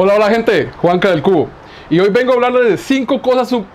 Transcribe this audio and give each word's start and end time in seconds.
Hola, 0.00 0.14
hola 0.14 0.30
gente, 0.30 0.70
Juanca 0.80 1.10
del 1.10 1.22
Cubo. 1.22 1.48
Y 1.90 1.98
hoy 1.98 2.10
vengo 2.10 2.30
a 2.30 2.36
hablarles 2.36 2.70
de 2.70 2.76
cinco 2.76 3.20
cosas 3.20 3.48
sub... 3.48 3.66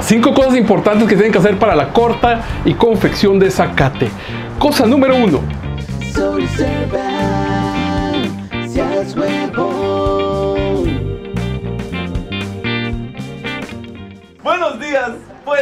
Cinco 0.00 0.32
cosas 0.32 0.56
importantes 0.56 1.06
que 1.06 1.14
tienen 1.14 1.30
que 1.30 1.36
hacer 1.36 1.58
para 1.58 1.76
la 1.76 1.92
corta 1.92 2.40
y 2.64 2.72
confección 2.72 3.38
de 3.38 3.50
zacate. 3.50 4.08
Cosa 4.58 4.86
número 4.86 5.14
uno. 5.14 5.42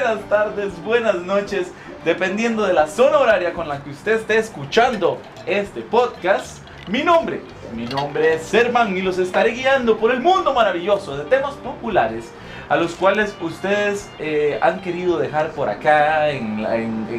Buenas 0.03 0.29
tardes, 0.29 0.85
buenas 0.85 1.15
noches, 1.23 1.73
dependiendo 2.05 2.67
de 2.67 2.75
la 2.75 2.87
zona 2.87 3.17
horaria 3.19 3.55
con 3.55 3.67
la 3.67 3.83
que 3.83 3.89
usted 3.89 4.17
esté 4.17 4.37
escuchando 4.37 5.19
este 5.47 5.81
podcast. 5.81 6.59
Mi 6.87 7.03
nombre, 7.03 7.41
mi 7.75 7.87
nombre 7.87 8.35
es 8.35 8.43
Servan 8.43 8.95
y 8.95 9.01
los 9.01 9.17
estaré 9.17 9.53
guiando 9.53 9.97
por 9.97 10.11
el 10.11 10.21
mundo 10.21 10.53
maravilloso 10.53 11.17
de 11.17 11.25
temas 11.25 11.55
populares 11.55 12.31
a 12.69 12.77
los 12.77 12.93
cuales 12.93 13.35
ustedes 13.41 14.11
eh, 14.19 14.59
han 14.61 14.83
querido 14.83 15.19
dejar 15.19 15.53
por 15.53 15.71
acá 15.71 16.29
en, 16.29 16.67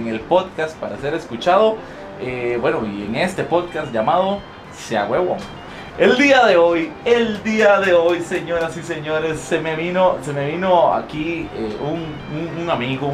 el 0.08 0.20
podcast 0.20 0.78
para 0.78 0.98
ser 0.98 1.16
escuchado. 1.16 1.78
Eh, 2.22 2.60
bueno, 2.62 2.86
y 2.86 3.06
en 3.06 3.16
este 3.16 3.44
podcast 3.44 3.92
llamado 3.92 4.40
Sea 4.76 5.06
Huevón. 5.06 5.40
El 5.98 6.16
día 6.18 6.46
de 6.46 6.58
hoy, 6.58 6.92
el 7.06 7.42
día 7.44 7.80
de 7.80 7.94
hoy, 7.94 8.22
señoras 8.22 8.78
y 8.78 8.84
señores, 8.84 9.40
se 9.40 9.60
me 9.60 9.76
vino, 9.76 10.18
se 10.24 10.32
me 10.32 10.52
vino 10.52 10.94
aquí 10.94 11.48
eh, 11.56 11.76
un, 11.82 12.62
un- 12.62 12.70
amigo, 12.70 13.12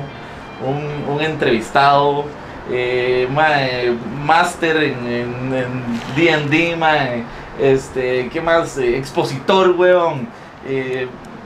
un, 0.65 1.21
entrevistado, 1.21 2.25
eh, 2.69 3.27
mae, 3.31 3.91
máster 4.25 4.75
en 4.83 5.07
en- 5.07 5.53
en 5.53 6.49
D&D, 6.49 6.75
mae, 6.75 7.23
este, 7.61 8.29
¿qué 8.29 8.41
más? 8.41 8.77
Eh, 8.77 8.97
expositor, 8.97 9.71
weón. 9.77 10.27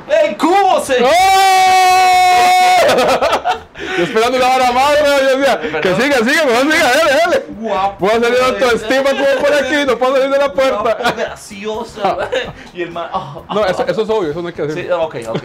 Eh, 0.10 0.28
¡Ey, 0.28 0.36
cubo, 0.36 0.80
se! 0.82 1.04
¡Oh! 1.04 1.08
Yo 3.98 4.04
esperando 4.04 4.38
más, 4.40 4.94
weón, 5.02 5.20
yo 5.22 5.38
decía, 5.38 5.60
que 5.82 5.96
siga, 5.96 6.18
siga, 6.18 6.46
mejor 6.46 6.72
siga, 6.72 6.84
dale, 6.84 7.12
dale. 7.26 7.46
Guapo. 7.60 7.96
Voy 8.06 8.10
a 8.10 8.14
salir 8.22 8.38
de 8.38 8.46
autoestima 8.46 9.10
como 9.12 9.26
por 9.42 9.54
aquí, 9.54 9.76
no 9.88 9.98
puedo 9.98 10.14
salir 10.16 10.30
de 10.30 10.38
la 10.38 10.48
Guapo, 10.50 10.84
puerta. 10.84 11.14
graciosa. 11.14 12.18
y 12.74 12.82
el 12.84 12.92
man. 12.92 13.10
ah, 13.12 13.38
No, 13.54 13.64
ah, 13.64 13.68
eso, 13.70 13.86
eso 13.88 14.02
es 14.04 14.10
obvio, 14.10 14.32
eso 14.32 14.42
no 14.42 14.48
hay 14.50 14.54
que 14.54 14.70
Sí, 14.70 14.76
decir. 14.82 14.92
ok, 14.94 15.16
ok. 15.30 15.42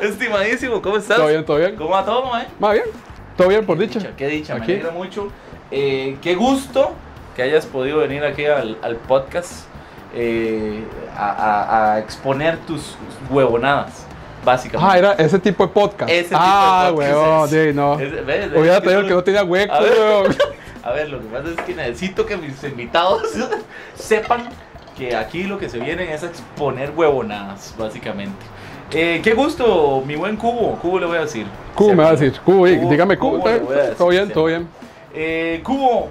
Estimadísimo, 0.02 0.80
¿cómo 0.82 0.96
estás? 0.96 1.18
Todo 1.18 1.28
bien, 1.28 1.44
todo 1.44 1.56
bien. 1.58 1.76
¿Cómo 1.76 1.90
va 1.90 2.04
todo, 2.04 2.26
mae? 2.30 2.46
Más 2.58 2.72
bien, 2.72 2.84
todo 3.36 3.48
bien 3.48 3.66
por 3.66 3.78
dicha. 3.78 4.00
Qué 4.16 4.26
dicha, 4.28 4.54
me 4.54 4.64
alegra 4.64 4.90
mucho. 4.90 5.28
Eh, 5.70 6.16
qué 6.22 6.34
gusto 6.34 6.92
que 7.36 7.42
hayas 7.42 7.66
podido 7.66 7.98
venir 7.98 8.24
aquí 8.24 8.46
al, 8.46 8.78
al 8.82 8.96
podcast 8.96 9.66
eh, 10.14 10.84
a, 11.16 11.30
a- 11.30 11.92
a 11.94 11.98
exponer 11.98 12.58
tus 12.66 12.96
huevonadas, 13.30 14.06
básicamente. 14.44 14.92
Ah, 14.94 14.98
era 14.98 15.12
ese 15.14 15.38
tipo 15.38 15.66
de 15.66 15.72
podcast. 15.72 16.10
Ese 16.10 16.28
tipo 16.28 16.38
ah, 16.40 16.84
de 16.86 16.92
podcast 16.92 17.14
weón, 17.16 17.44
es- 17.44 17.50
sí, 17.50 17.72
no. 17.74 17.98
Es- 18.00 18.26
¿ves? 18.26 18.48
Hubiera 18.56 18.80
no- 18.80 19.08
que 19.08 19.14
no 19.14 19.24
tenía 19.24 19.44
hueco, 19.44 19.74
A 19.74 19.80
ver. 19.80 20.36
A 20.84 20.90
ver, 20.92 21.08
lo 21.08 21.18
que 21.18 21.24
pasa 21.28 21.48
es 21.48 21.60
que 21.62 21.74
necesito 21.74 22.26
que 22.26 22.36
mis 22.36 22.62
invitados 22.62 23.22
sepan 23.94 24.50
que 24.98 25.16
aquí 25.16 25.44
lo 25.44 25.58
que 25.58 25.70
se 25.70 25.78
viene 25.78 26.12
es 26.12 26.22
a 26.22 26.26
exponer 26.26 26.92
huevonadas, 26.94 27.74
básicamente. 27.78 28.44
Eh, 28.92 29.20
qué 29.24 29.32
gusto, 29.32 30.02
mi 30.06 30.14
buen 30.14 30.36
Cubo. 30.36 30.72
Cubo 30.76 30.98
le 30.98 31.06
voy 31.06 31.16
a 31.16 31.20
decir. 31.22 31.46
Cubo 31.74 31.94
me 31.94 32.02
va 32.04 32.10
a 32.10 32.12
decir, 32.12 32.38
Cubo, 32.44 32.58
Cubo, 32.58 32.90
dígame 32.90 33.16
Cubo 33.16 33.38
Cubo, 33.40 33.44
bien, 33.48 33.66
decir, 33.66 33.94
todo 33.96 34.08
bien, 34.08 34.30
todo 34.30 34.44
bien. 34.44 34.68
Eh, 35.14 35.60
Cubo, 35.64 36.10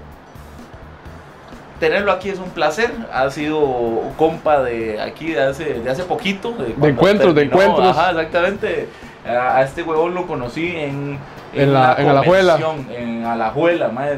tenerlo 1.79 2.11
aquí 2.11 2.29
es 2.29 2.39
un 2.39 2.49
placer. 2.49 2.91
Ha 3.11 3.29
sido 3.29 4.01
compa 4.17 4.61
de 4.63 5.01
aquí 5.01 5.34
de 5.34 5.41
hace, 5.41 5.66
de 5.75 5.89
hace 5.89 6.03
poquito. 6.03 6.53
cuando 6.53 6.88
encuentros, 6.88 7.35
de 7.35 7.44
encuentros. 7.44 7.97
Ajá, 7.97 8.11
exactamente. 8.11 8.88
A, 9.28 9.57
a 9.57 9.63
este 9.63 9.83
huevón 9.83 10.13
lo 10.13 10.28
conocí 10.28 10.75
en. 10.75 11.17
En 11.53 11.72
la- 11.72 11.95
en 12.00 12.07
Alajuela. 12.07 12.59
En 12.89 13.25
Alajuela, 13.25 13.89
madre, 13.89 14.17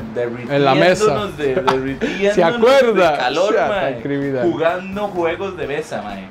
En 0.49 0.63
la 0.63 0.73
mesa. 0.73 1.27
De, 1.37 1.55
derritiéndonos 1.55 2.33
¿Se 2.35 2.43
acuerda? 2.43 3.11
De 3.11 3.17
calor, 3.17 3.55
jugando 4.43 5.07
juegos 5.09 5.57
de 5.57 5.67
mesa, 5.67 6.01
mae. 6.01 6.27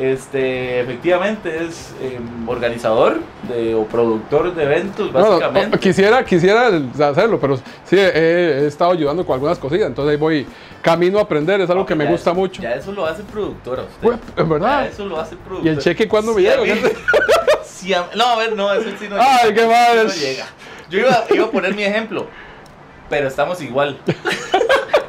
Este, 0.00 0.80
efectivamente 0.80 1.64
es 1.64 1.92
eh, 2.00 2.20
organizador 2.46 3.18
de, 3.48 3.74
o 3.74 3.84
productor 3.84 4.54
de 4.54 4.62
eventos, 4.62 5.12
No, 5.12 5.18
no, 5.18 5.28
básicamente. 5.30 5.78
quisiera, 5.80 6.24
quisiera 6.24 6.70
hacerlo, 7.00 7.40
pero 7.40 7.56
sí, 7.56 7.96
he, 7.98 8.62
he 8.62 8.66
estado 8.68 8.92
ayudando 8.92 9.26
con 9.26 9.34
algunas 9.34 9.58
cosillas, 9.58 9.88
entonces 9.88 10.12
ahí 10.12 10.16
voy 10.16 10.46
camino 10.82 11.18
a 11.18 11.22
aprender, 11.22 11.60
es 11.60 11.68
algo 11.70 11.84
que 11.84 11.96
me 11.96 12.06
gusta 12.06 12.30
eso- 12.30 12.38
mucho. 12.38 12.62
Ya 12.62 12.74
eso 12.74 12.92
lo 12.92 13.06
hace 13.06 13.24
productor 13.24 13.80
a 13.80 13.82
usted. 13.82 14.20
En 14.36 14.48
verdad. 14.48 14.82
Ya 14.84 14.86
eso 14.88 15.04
lo 15.04 15.18
hace 15.18 15.34
productor. 15.34 15.66
¿Y 15.66 15.68
el 15.70 15.78
cheque 15.78 16.06
cuándo 16.06 16.32
me 16.32 16.42
Sí, 16.42 16.46
llega? 16.48 16.62
mí- 16.62 17.92
a- 17.94 18.16
no, 18.16 18.24
a 18.24 18.36
ver, 18.36 18.54
no, 18.54 18.72
eso 18.72 18.88
sí 19.00 19.06
no 19.10 19.16
Ay, 19.18 19.48
llega. 19.48 19.54
qué 19.62 19.66
mal. 19.66 20.06
no 20.06 20.12
llega. 20.12 20.46
Yo 20.90 20.98
iba, 21.00 21.24
iba 21.30 21.44
a 21.46 21.50
poner 21.50 21.74
mi 21.74 21.82
ejemplo, 21.82 22.26
pero 23.10 23.26
estamos 23.26 23.60
igual. 23.62 23.98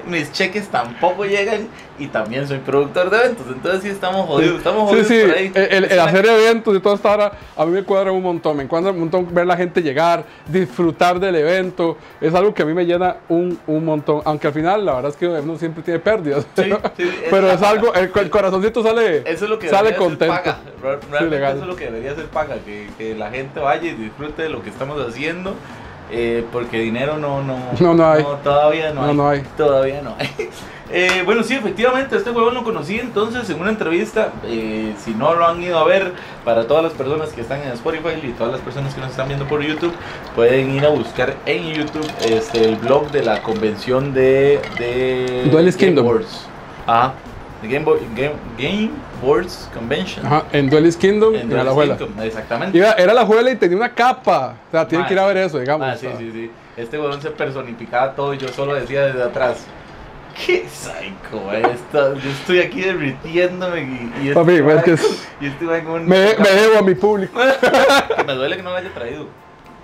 Mis 0.09 0.31
cheques 0.31 0.67
tampoco 0.69 1.25
llegan 1.25 1.67
y 1.99 2.07
también 2.07 2.47
soy 2.47 2.59
productor 2.59 3.09
de 3.09 3.17
eventos, 3.17 3.45
entonces 3.49 3.83
sí 3.83 3.89
estamos 3.89 4.25
jodidos, 4.25 4.57
estamos 4.59 4.89
jodidos 4.89 5.07
sí, 5.07 5.19
por 5.21 5.35
ahí. 5.35 5.51
el, 5.53 5.99
hacer 5.99 6.25
eventos 6.25 6.75
y 6.77 6.79
toda 6.79 6.95
esta 6.95 7.13
hora 7.13 7.31
a 7.57 7.65
mí 7.65 7.71
me 7.73 7.83
cuadra 7.83 8.11
un 8.13 8.23
montón, 8.23 8.55
me 8.55 8.65
cuadra 8.67 8.91
un 8.91 8.99
montón 9.01 9.27
ver 9.33 9.45
la 9.45 9.57
gente 9.57 9.81
llegar, 9.81 10.23
disfrutar 10.47 11.19
del 11.19 11.35
evento, 11.35 11.97
es 12.21 12.33
algo 12.33 12.53
que 12.53 12.61
a 12.63 12.65
mí 12.65 12.73
me 12.73 12.85
llena 12.85 13.17
un, 13.27 13.59
un 13.67 13.83
montón, 13.85 14.21
aunque 14.23 14.47
al 14.47 14.53
final 14.53 14.85
la 14.85 14.93
verdad 14.95 15.11
es 15.11 15.17
que 15.17 15.27
uno 15.27 15.57
siempre 15.57 15.83
tiene 15.83 15.99
pérdidas, 15.99 16.47
Sí, 16.55 16.71
pero 17.29 17.51
es- 17.51 17.61
algo, 17.61 17.93
el, 17.93 18.09
el 18.15 18.29
corazoncito 18.29 18.81
sale, 18.81 19.17
Eso 19.25 19.43
es 19.43 19.49
lo 19.49 19.59
que 19.59 19.67
sale 19.67 19.93
contento. 19.95 20.33
paga. 20.33 20.59
Realmente 21.11 21.45
eso 21.45 21.57
es 21.61 21.67
lo 21.67 21.75
que 21.75 21.85
debería 21.85 22.15
ser 22.15 22.25
paga, 22.27 22.55
que, 22.65 22.87
que 22.97 23.13
la 23.15 23.29
gente 23.29 23.59
vaya 23.59 23.89
y 23.89 23.93
disfrute 23.95 24.43
de 24.43 24.49
lo 24.49 24.63
que 24.63 24.69
estamos 24.69 24.97
haciendo, 25.05 25.53
eh, 26.11 26.45
porque 26.51 26.79
dinero 26.79 27.17
no, 27.17 27.41
no, 27.43 27.57
No, 27.79 27.93
no 27.93 28.11
hay. 28.11 28.23
todavía 28.43 28.93
no, 28.93 29.01
No, 29.01 29.09
hay. 29.09 29.15
no 29.15 29.29
hay. 29.29 29.43
Todavía 29.57 30.01
no 30.01 30.15
hay. 30.17 30.49
Eh, 30.91 31.21
bueno, 31.23 31.43
sí, 31.43 31.53
efectivamente, 31.53 32.17
este 32.17 32.31
huevón 32.31 32.55
lo 32.55 32.63
conocí 32.63 32.99
entonces 32.99 33.47
en 33.51 33.61
una 33.61 33.69
entrevista. 33.69 34.33
eh, 34.45 34.95
si 34.97 35.11
no 35.11 35.35
lo 35.35 35.45
han 35.47 35.61
ido 35.61 35.77
a 35.77 35.83
ver, 35.83 36.13
para 36.43 36.65
todas 36.65 36.81
las 36.83 36.93
personas 36.93 37.29
que 37.29 37.41
están 37.41 37.61
en 37.61 37.67
Spotify 37.73 38.13
y 38.23 38.29
todas 38.31 38.53
las 38.53 38.61
personas 38.61 38.95
que 38.95 38.99
nos 39.01 39.11
están 39.11 39.27
viendo 39.27 39.45
por 39.45 39.61
YouTube, 39.61 39.93
pueden 40.35 40.73
ir 40.73 40.83
a 40.83 40.89
buscar 40.89 41.35
en 41.45 41.73
YouTube 41.75 42.07
este, 42.27 42.65
el 42.67 42.75
blog 42.77 43.11
de 43.11 43.23
la 43.23 43.43
convención 43.43 44.15
de, 44.15 44.59
de 44.79 45.47
Duelist 45.51 45.79
Kingdom. 45.79 46.07
Ajá, 46.87 47.13
Game, 47.63 47.83
Bo- 47.85 47.97
Game, 48.15 48.33
Game 48.57 48.89
Boards 49.21 49.69
Convention. 49.73 50.25
Ajá, 50.25 50.45
en 50.53 50.69
Duelist 50.69 50.99
Kingdom, 50.99 51.35
En 51.35 51.51
Alajuela. 51.57 51.97
Kingdom, 51.97 52.23
exactamente. 52.23 52.77
Era, 52.77 52.93
era 52.93 53.13
la 53.13 53.25
juela 53.25 53.51
y 53.51 53.55
tenía 53.57 53.75
una 53.77 53.93
capa, 53.93 54.55
o 54.67 54.71
sea, 54.71 54.87
tienen 54.87 55.05
Ah, 55.05 55.07
que 55.07 55.13
ir 55.13 55.19
a 55.19 55.25
ver 55.25 55.37
eso, 55.37 55.59
digamos. 55.59 55.87
Ah, 55.87 55.95
sí, 55.97 56.07
o 56.07 56.09
sea. 56.11 56.19
sí, 56.19 56.31
sí. 56.31 56.51
Este 56.77 56.97
huevón 56.97 57.21
se 57.21 57.31
personificaba 57.31 58.13
todo 58.15 58.33
y 58.33 58.37
yo 58.37 58.47
solo 58.49 58.73
decía 58.75 59.07
desde 59.07 59.23
atrás. 59.23 59.65
Qué 60.45 60.65
psycho, 60.69 61.51
esto- 61.51 62.15
Yo 62.15 62.29
estoy 62.29 62.59
aquí 62.59 62.79
derritiéndome 62.81 63.81
y, 63.81 64.11
y 64.23 64.27
este 64.29 64.33
Papi, 64.35 64.53
es 64.53 64.83
que 64.83 64.91
es- 64.93 65.27
y 65.41 65.47
este 65.47 65.65
mae 65.65 65.83
con 65.83 65.93
un- 65.95 66.07
Me, 66.07 66.35
me 66.37 66.49
debo 66.49 66.77
a 66.79 66.81
mi 66.81 66.95
público. 66.95 67.37
que 68.15 68.23
me 68.23 68.33
duele 68.35 68.55
que 68.55 68.63
no 68.63 68.69
lo 68.69 68.75
haya 68.77 68.93
traído. 68.93 69.25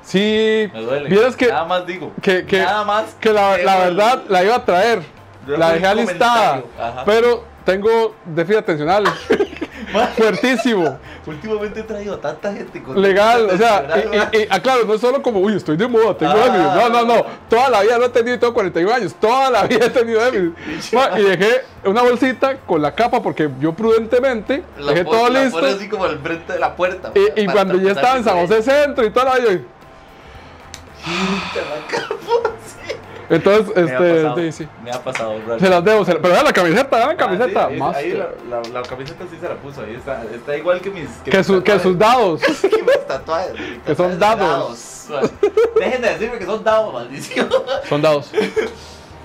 Sí, 0.01 0.69
Me 0.71 0.81
duele. 0.81 1.09
vieras 1.09 1.35
que, 1.35 1.47
Nada 1.47 1.65
más 1.65 1.85
digo. 1.85 2.11
que, 2.21 2.45
que, 2.45 2.59
Nada 2.61 2.85
más. 2.85 3.15
que 3.19 3.33
la, 3.33 3.57
la 3.57 3.77
verdad 3.79 4.23
la 4.29 4.43
iba 4.45 4.55
a 4.55 4.63
traer. 4.63 5.01
La 5.47 5.73
dejé 5.73 5.87
alistada. 5.87 6.61
Pero 7.05 7.43
tengo 7.65 8.15
déficit 8.25 8.59
atencional 8.59 9.03
fuertísimo. 10.17 10.97
Últimamente 11.25 11.79
he 11.79 11.83
traído 11.83 12.15
a 12.15 12.21
tanta 12.21 12.53
gente 12.53 12.83
con 12.83 13.01
Legal, 13.01 13.49
o 13.49 13.57
sea, 13.57 13.85
y, 14.33 14.37
y, 14.37 14.41
y, 14.43 14.47
ah, 14.49 14.61
no 14.85 14.93
es 14.93 15.01
solo 15.01 15.21
como, 15.21 15.39
uy, 15.39 15.55
estoy 15.55 15.75
de 15.77 15.87
moda, 15.87 16.15
tengo 16.17 16.33
Ah. 16.35 16.49
déficit. 16.49 16.73
No, 16.75 16.89
no, 16.89 17.05
no. 17.15 17.25
Toda 17.49 17.69
la 17.69 17.81
vida 17.81 17.97
lo 17.97 18.05
he 18.05 18.09
tenido 18.09 18.35
y 18.35 18.39
tengo 18.39 18.53
41 18.53 18.93
años. 18.93 19.15
Toda 19.15 19.49
la 19.49 19.63
vida 19.67 19.85
he 19.85 19.89
tenido 19.89 20.19
déficit. 20.31 20.99
Y 21.17 21.21
dejé 21.23 21.61
una 21.85 22.01
bolsita 22.03 22.57
con 22.57 22.81
la 22.81 22.93
capa 22.93 23.21
porque 23.23 23.49
yo 23.59 23.73
prudentemente 23.73 24.63
La 24.77 24.91
dejé 24.91 25.05
todo 25.05 25.29
la 25.29 25.43
listo. 25.45 25.65
así 25.65 25.87
como 25.89 26.05
al 26.05 26.19
frente 26.19 26.53
de 26.53 26.59
la 26.59 26.75
puerta. 26.75 27.11
Y, 27.35 27.45
cuando 27.47 27.79
ya 27.79 27.91
estaba 27.91 28.17
en 28.17 28.23
San 28.23 28.37
José 28.37 28.61
Centro 28.61 29.05
y 29.05 29.09
toda 29.11 29.25
la 29.25 29.39
vida, 29.39 29.51
yo- 29.53 29.59
entonces, 33.29 33.75
Me 33.75 33.81
ha 33.81 33.85
este, 33.85 34.13
pasado, 34.23 34.35
sí, 34.37 34.51
sí. 34.51 34.67
Me 34.83 34.91
ha 34.91 35.03
pasado, 35.03 35.33
Se 35.59 35.69
las 35.69 35.83
debo, 35.83 36.05
se 36.05 36.13
las- 36.13 36.21
pero 36.21 36.33
vean 36.33 36.45
la 36.45 36.53
camiseta, 36.53 36.95
vean 36.97 37.07
la 37.07 37.13
Ah, 37.13 37.17
camiseta. 37.17 37.67
sí, 37.69 37.79
ahí- 37.95 38.11
que, 38.11 38.17
la, 38.17 38.27
la- 38.61 38.69
la 38.73 38.81
camiseta 38.83 39.25
sí 39.29 39.37
se 39.39 39.47
la 39.49 39.55
puso, 39.55 39.81
ahí 39.81 39.95
está, 39.95 40.23
está 40.33 40.57
igual 40.57 40.81
que 40.81 40.89
mis... 40.91 41.09
que, 41.23 41.35
mis 41.37 41.45
su- 41.47 41.53
que 41.63 41.71
tatuajes. 41.73 41.81
sus 41.81 41.97
dados. 41.97 42.41
que 42.61 42.83
mis 42.83 43.07
tatuajes. 43.07 43.53
mis 43.59 43.79
Que 43.85 43.95
son 43.95 44.19
dados. 44.19 45.05
man. 45.09 45.31
Dejen 45.79 46.01
de 46.01 46.09
decirme 46.09 46.37
que 46.39 46.45
son 46.45 46.63
dados, 46.63 46.93
maldición. 46.93 47.49
Son 47.89 48.01
dados. 48.01 48.31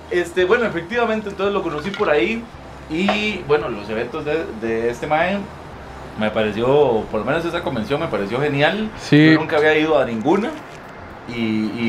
Este, 0.09 0.45
bueno, 0.45 0.65
efectivamente, 0.65 1.29
entonces 1.29 1.53
lo 1.53 1.61
conocí 1.63 1.89
por 1.91 2.09
ahí. 2.09 2.43
Y 2.89 3.37
bueno, 3.47 3.69
los 3.69 3.89
eventos 3.89 4.25
de, 4.25 4.43
de 4.61 4.89
este 4.89 5.07
mae 5.07 5.37
me 6.19 6.29
pareció, 6.29 7.03
por 7.09 7.21
lo 7.21 7.25
menos 7.25 7.45
esa 7.45 7.61
convención 7.61 7.99
me 8.01 8.07
pareció 8.07 8.39
genial. 8.41 8.89
Sí. 8.99 9.31
Yo 9.33 9.39
nunca 9.39 9.55
había 9.57 9.77
ido 9.77 9.97
a 9.97 10.03
ninguna. 10.05 10.51
Y, 11.29 11.39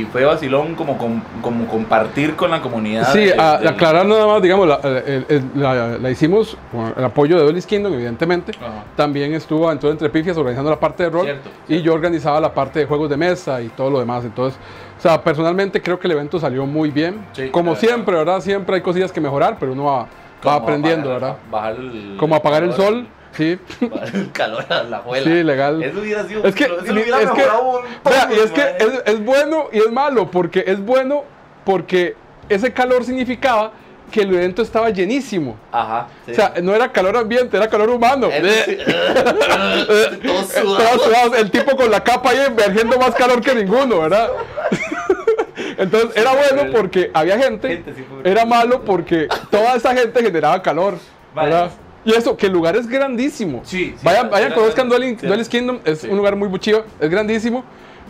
y 0.01 0.09
fue 0.13 0.25
vacilón 0.25 0.75
como, 0.75 0.97
com- 0.99 1.21
como 1.41 1.67
compartir 1.67 2.37
con 2.37 2.51
la 2.51 2.61
comunidad. 2.61 3.13
Sí, 3.13 3.31
a, 3.37 3.55
aclarar 3.55 4.07
nada 4.07 4.27
más, 4.27 4.43
digamos, 4.43 4.69
la, 4.69 4.77
el- 4.85 5.43
la- 5.55 5.99
la 5.99 6.11
hicimos 6.11 6.57
con 6.71 6.93
el 6.97 7.05
apoyo 7.05 7.37
de 7.37 7.43
Duelist 7.45 7.69
Kingdom, 7.69 7.95
evidentemente. 7.95 8.53
Ajá. 8.61 8.85
También 8.95 9.35
estuvo 9.35 9.67
Aventura 9.67 9.93
Entre 9.93 10.09
Pifias 10.11 10.37
organizando 10.37 10.71
la 10.71 10.79
parte 10.79 11.05
de 11.05 11.11
rol. 11.11 11.25
Cierto, 11.25 11.51
Y 11.69 11.81
yo 11.83 11.95
organizaba 11.95 12.41
la 12.41 12.53
parte 12.55 12.81
de 12.81 12.87
juegos 12.87 13.09
de 13.11 13.17
mesa 13.17 13.61
y 13.63 13.69
todo 13.69 13.91
lo 13.91 13.99
demás. 13.99 14.25
Entonces, 14.25 14.61
o 14.99 15.01
sea, 15.01 15.21
personalmente 15.23 15.83
creo 15.83 15.99
que 15.99 16.07
el 16.07 16.13
evento 16.13 16.39
salió 16.39 16.65
muy 16.67 16.91
bien. 16.91 17.25
Sí, 17.33 17.49
Como 17.49 17.73
verdad. 17.73 17.81
siempre, 17.89 18.17
¿verdad? 18.17 18.41
Siempre 18.41 18.77
hay 18.77 18.83
cosillas 18.83 19.11
que 19.11 19.21
mejorar, 19.21 19.57
pero 19.59 19.73
uno 19.73 19.85
va, 19.85 19.99
va 20.03 20.07
como 20.41 20.57
aprendiendo, 20.57 21.09
apagar- 21.11 21.21
¿verdad? 21.21 21.37
Bajar 21.51 21.77
Como 22.19 22.35
apagar 22.37 22.63
el 22.63 22.73
sol, 22.75 23.09
sí. 23.33 23.59
el 23.81 24.31
calor 24.33 24.65
a 24.69 24.83
la 24.85 24.99
abuela. 24.99 25.25
Sí, 25.25 25.43
legal. 25.43 25.83
Eso 25.83 26.01
hubiera 26.01 26.27
sido. 26.27 26.45
Es 26.45 26.55
que, 26.55 26.65
eso 26.65 26.81
es 26.81 26.91
hubiera 26.91 27.19
que, 27.19 27.27
mejorado 27.27 27.63
un 27.63 27.85
vea, 28.05 28.29
y 28.31 28.39
es 28.41 28.51
que 28.51 28.61
es, 28.61 29.03
es 29.07 29.25
bueno 29.25 29.69
y 29.73 29.79
es 29.79 29.91
malo, 29.91 30.31
porque 30.31 30.65
es 30.67 30.81
bueno 30.85 31.25
porque 31.65 32.17
ese 32.49 32.73
calor 32.73 33.05
significaba 33.05 33.73
que 34.13 34.21
el 34.21 34.35
evento 34.35 34.63
estaba 34.63 34.91
llenísimo. 34.91 35.57
Ajá. 35.73 36.09
sí. 36.27 36.33
O 36.33 36.35
sea, 36.35 36.55
no 36.63 36.75
era 36.75 36.93
calor 36.93 37.17
ambiente, 37.17 37.57
era 37.57 37.69
calor 37.69 37.91
humano. 37.91 38.29
Eso 38.31 38.49
sí. 38.65 38.77
Todo 40.23 40.45
sudado. 40.45 40.77
Todos 40.77 41.03
sudados, 41.03 41.39
el 41.39 41.51
tipo 41.51 41.77
con 41.77 41.91
la 41.91 42.05
capa 42.05 42.31
ahí 42.31 42.39
emergiendo 42.47 42.99
más 42.99 43.15
calor 43.15 43.41
que 43.41 43.55
ninguno, 43.55 44.01
¿verdad? 44.01 44.31
Entonces 45.79 46.11
era 46.17 46.33
bueno 46.33 46.71
porque 46.73 47.11
había 47.15 47.39
gente, 47.39 47.69
Gente, 47.69 47.95
sí, 47.95 48.05
era 48.25 48.45
malo 48.45 48.83
porque 48.85 49.29
toda 49.51 49.75
esa 49.75 49.95
gente 49.95 50.23
generaba 50.23 50.63
calor, 50.63 50.99
¿verdad? 51.35 51.71
Vale. 51.71 51.82
Y 52.05 52.13
eso, 52.15 52.37
que 52.37 52.47
el 52.47 52.53
lugar 52.53 52.75
es 52.77 52.87
grandísimo. 52.89 53.61
Sí, 53.65 53.95
sí, 53.97 54.05
vayan, 54.05 54.23
era- 54.27 54.29
vayan, 54.31 54.47
era 54.49 54.55
conozcan 54.57 54.91
sí. 54.91 55.27
Duelist 55.27 55.51
Kingdom, 55.51 55.79
es 55.85 56.01
Sí. 56.01 56.09
un 56.09 56.17
lugar 56.17 56.35
muy 56.37 56.59
chido, 56.59 56.85
es 57.01 57.09
grandísimo. 57.11 57.65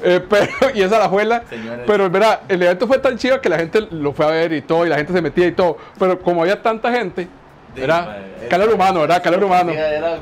eh, 0.04 0.20
pero, 0.28 0.48
y 0.74 0.82
es 0.82 0.90
a 0.92 0.98
la 0.98 1.08
juela. 1.08 1.44
Señores. 1.48 1.84
Pero 1.86 2.10
verá, 2.10 2.40
el 2.48 2.60
evento 2.62 2.86
fue 2.88 2.98
tan 2.98 3.16
chido 3.18 3.40
que 3.40 3.48
la 3.48 3.58
gente 3.58 3.82
lo 3.90 4.12
fue 4.12 4.24
a 4.26 4.30
ver 4.30 4.52
y 4.52 4.62
todo, 4.62 4.84
y 4.86 4.88
la 4.88 4.96
gente 4.96 5.12
se 5.12 5.20
metía 5.22 5.46
y 5.46 5.52
todo. 5.52 5.76
Pero 5.98 6.18
como 6.20 6.42
había 6.42 6.60
tanta 6.60 6.90
gente, 6.90 7.28
era 7.76 8.18
calor 8.50 8.66
era- 8.68 8.74
humano, 8.74 9.00
¿verdad? 9.00 9.22
Calor 9.22 9.44
humano. 9.44 9.70
Era, 9.70 9.88
era, 9.90 10.18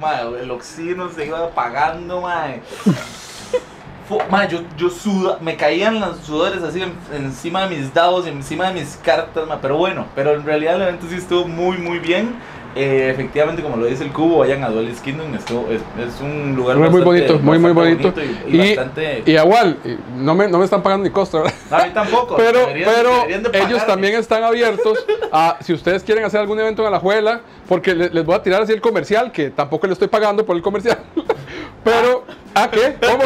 mae, 0.00 0.42
el 0.42 0.50
oxígeno 0.50 1.10
se 1.10 1.26
iba 1.26 1.38
apagando, 1.44 2.22
mae. 2.22 2.60
Fu- 4.08 4.18
mae, 4.28 4.48
yo, 4.48 4.62
yo 4.76 4.90
suda, 4.90 5.38
me 5.40 5.56
caían 5.56 6.00
los 6.00 6.16
sudores 6.18 6.62
así 6.64 6.82
en- 6.82 6.96
encima 7.14 7.68
de 7.68 7.76
mis 7.76 7.94
dados, 7.94 8.26
encima 8.26 8.68
de 8.72 8.80
mis 8.80 8.96
cartas, 8.96 9.46
mae, 9.46 9.58
pero 9.62 9.76
bueno, 9.76 10.06
pero 10.16 10.32
en 10.34 10.44
realidad 10.44 10.74
el 10.76 10.82
evento 10.82 11.06
sí 11.08 11.14
estuvo 11.16 11.46
muy, 11.46 11.76
muy 11.78 12.00
bien. 12.00 12.34
Eh, 12.76 13.10
efectivamente, 13.12 13.62
como 13.62 13.76
lo 13.76 13.86
dice 13.86 14.04
el 14.04 14.12
cubo, 14.12 14.38
vayan 14.38 14.62
a 14.62 14.68
Duelist 14.70 15.02
Kingdom, 15.04 15.34
es, 15.34 15.42
es 15.44 16.20
un 16.20 16.54
lugar 16.54 16.76
Muy, 16.76 17.00
bonito, 17.00 17.38
muy, 17.40 17.58
muy 17.58 17.72
bonito. 17.72 18.12
y, 18.46 18.56
y 18.56 18.60
Y, 18.62 18.68
bastante... 18.76 19.22
y 19.26 19.30
igual, 19.36 19.76
no 20.16 20.34
me, 20.36 20.46
no 20.46 20.58
me 20.58 20.64
están 20.64 20.80
pagando 20.80 21.02
ni 21.04 21.10
costo, 21.10 21.38
¿verdad? 21.42 21.54
No, 21.68 21.76
a 21.76 21.84
mí 21.86 21.90
tampoco. 21.92 22.36
Pero, 22.36 22.60
deberían- 22.60 22.90
pero 22.94 23.10
deberían 23.10 23.42
de 23.42 23.58
ellos 23.62 23.84
también 23.86 24.14
están 24.14 24.44
abiertos 24.44 25.04
a, 25.32 25.56
si 25.60 25.72
ustedes 25.72 26.04
quieren 26.04 26.24
hacer 26.24 26.38
algún 26.40 26.60
evento 26.60 26.82
en 26.82 26.88
Alajuela, 26.88 27.40
porque 27.68 27.92
le- 27.94 28.10
les 28.10 28.24
voy 28.24 28.36
a 28.36 28.42
tirar 28.42 28.62
así 28.62 28.72
el 28.72 28.80
comercial, 28.80 29.32
que 29.32 29.50
tampoco 29.50 29.88
le 29.88 29.94
estoy 29.94 30.06
pagando 30.08 30.46
por 30.46 30.54
el 30.54 30.62
comercial. 30.62 30.98
Pero, 31.84 32.24
¿ah, 32.54 32.70
qué? 32.70 32.94
¿Cómo? 33.04 33.24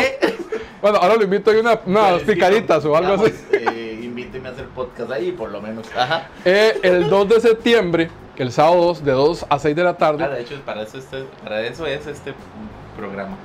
Bueno, 0.81 0.99
ahora 0.99 1.17
lo 1.17 1.25
invito 1.25 1.51
a 1.51 1.55
una, 1.61 1.81
unas 1.87 2.23
picaritas 2.23 2.85
o 2.85 2.95
algo 2.97 3.13
digamos, 3.17 3.31
así. 3.31 3.45
eh, 3.53 3.74
invíteme 4.35 4.49
a 4.49 4.53
hacer 4.53 4.67
podcast 4.75 5.11
ahí, 5.13 5.33
por 5.33 5.51
lo 5.51 5.61
menos. 5.61 5.87
Ajá. 5.97 6.29
Eh, 6.45 6.79
el 6.83 7.09
2 7.09 7.29
de 7.29 7.41
septiembre, 7.41 8.11
el 8.37 8.51
sábado 8.53 8.83
2, 8.87 9.05
de 9.05 9.13
2 9.13 9.47
a 9.49 9.59
6 9.59 9.77
de 9.77 9.83
la 9.85 9.91
Ah, 9.91 9.97
tarde. 9.97 10.29
de 10.29 10.41
hecho, 10.41 10.61
para 10.65 10.83
eso, 10.83 10.99
este, 10.99 11.25
para 11.43 11.61
eso 11.63 11.87
es 11.87 12.07
este 12.07 12.35
programa. 12.97 13.37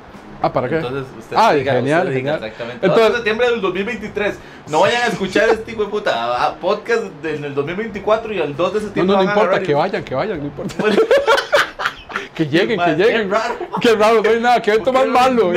Ah, 0.41 0.51
¿para 0.53 0.69
qué? 0.69 0.75
Entonces, 0.77 1.03
usted 1.17 1.35
Ah, 1.37 1.53
diga, 1.53 1.73
genial, 1.73 2.07
usted 2.07 2.15
diga 2.15 2.31
genial. 2.33 2.43
Exactamente. 2.49 2.85
Entonces- 2.85 3.03
2 3.03 3.11
de 3.11 3.15
septiembre 3.17 3.49
del 3.51 3.61
2023. 3.61 4.35
No 4.69 4.81
vayan 4.81 5.01
a 5.03 5.07
escuchar 5.07 5.49
este 5.49 5.71
hijo 5.71 5.83
de 5.83 5.89
puta 5.89 6.55
podcast 6.61 7.03
en 7.25 7.43
el 7.43 7.53
2024 7.53 8.33
y 8.33 8.39
el 8.39 8.55
2 8.55 8.73
de 8.73 8.79
No, 8.79 8.85
septiembre. 8.85 9.15
no, 9.17 9.23
no 9.23 9.29
a 9.29 9.33
importa, 9.33 9.61
y- 9.61 9.65
que 9.65 9.73
vayan, 9.73 10.03
que 10.03 10.15
vayan, 10.15 10.39
no 10.39 10.45
importa. 10.45 10.73
Bueno, 10.79 10.95
Que 12.35 12.45
lleguen, 12.47 12.79
que 12.79 12.91
lleguen. 12.95 13.29
Qué 13.29 13.35
raro. 13.35 13.55
Qué 13.81 13.95
raro, 13.95 14.21
no 14.23 14.29
hay 14.29 14.39
nada, 14.39 14.61
qué 14.61 14.71
evento 14.71 14.93
más 14.93 15.05
malo. 15.07 15.51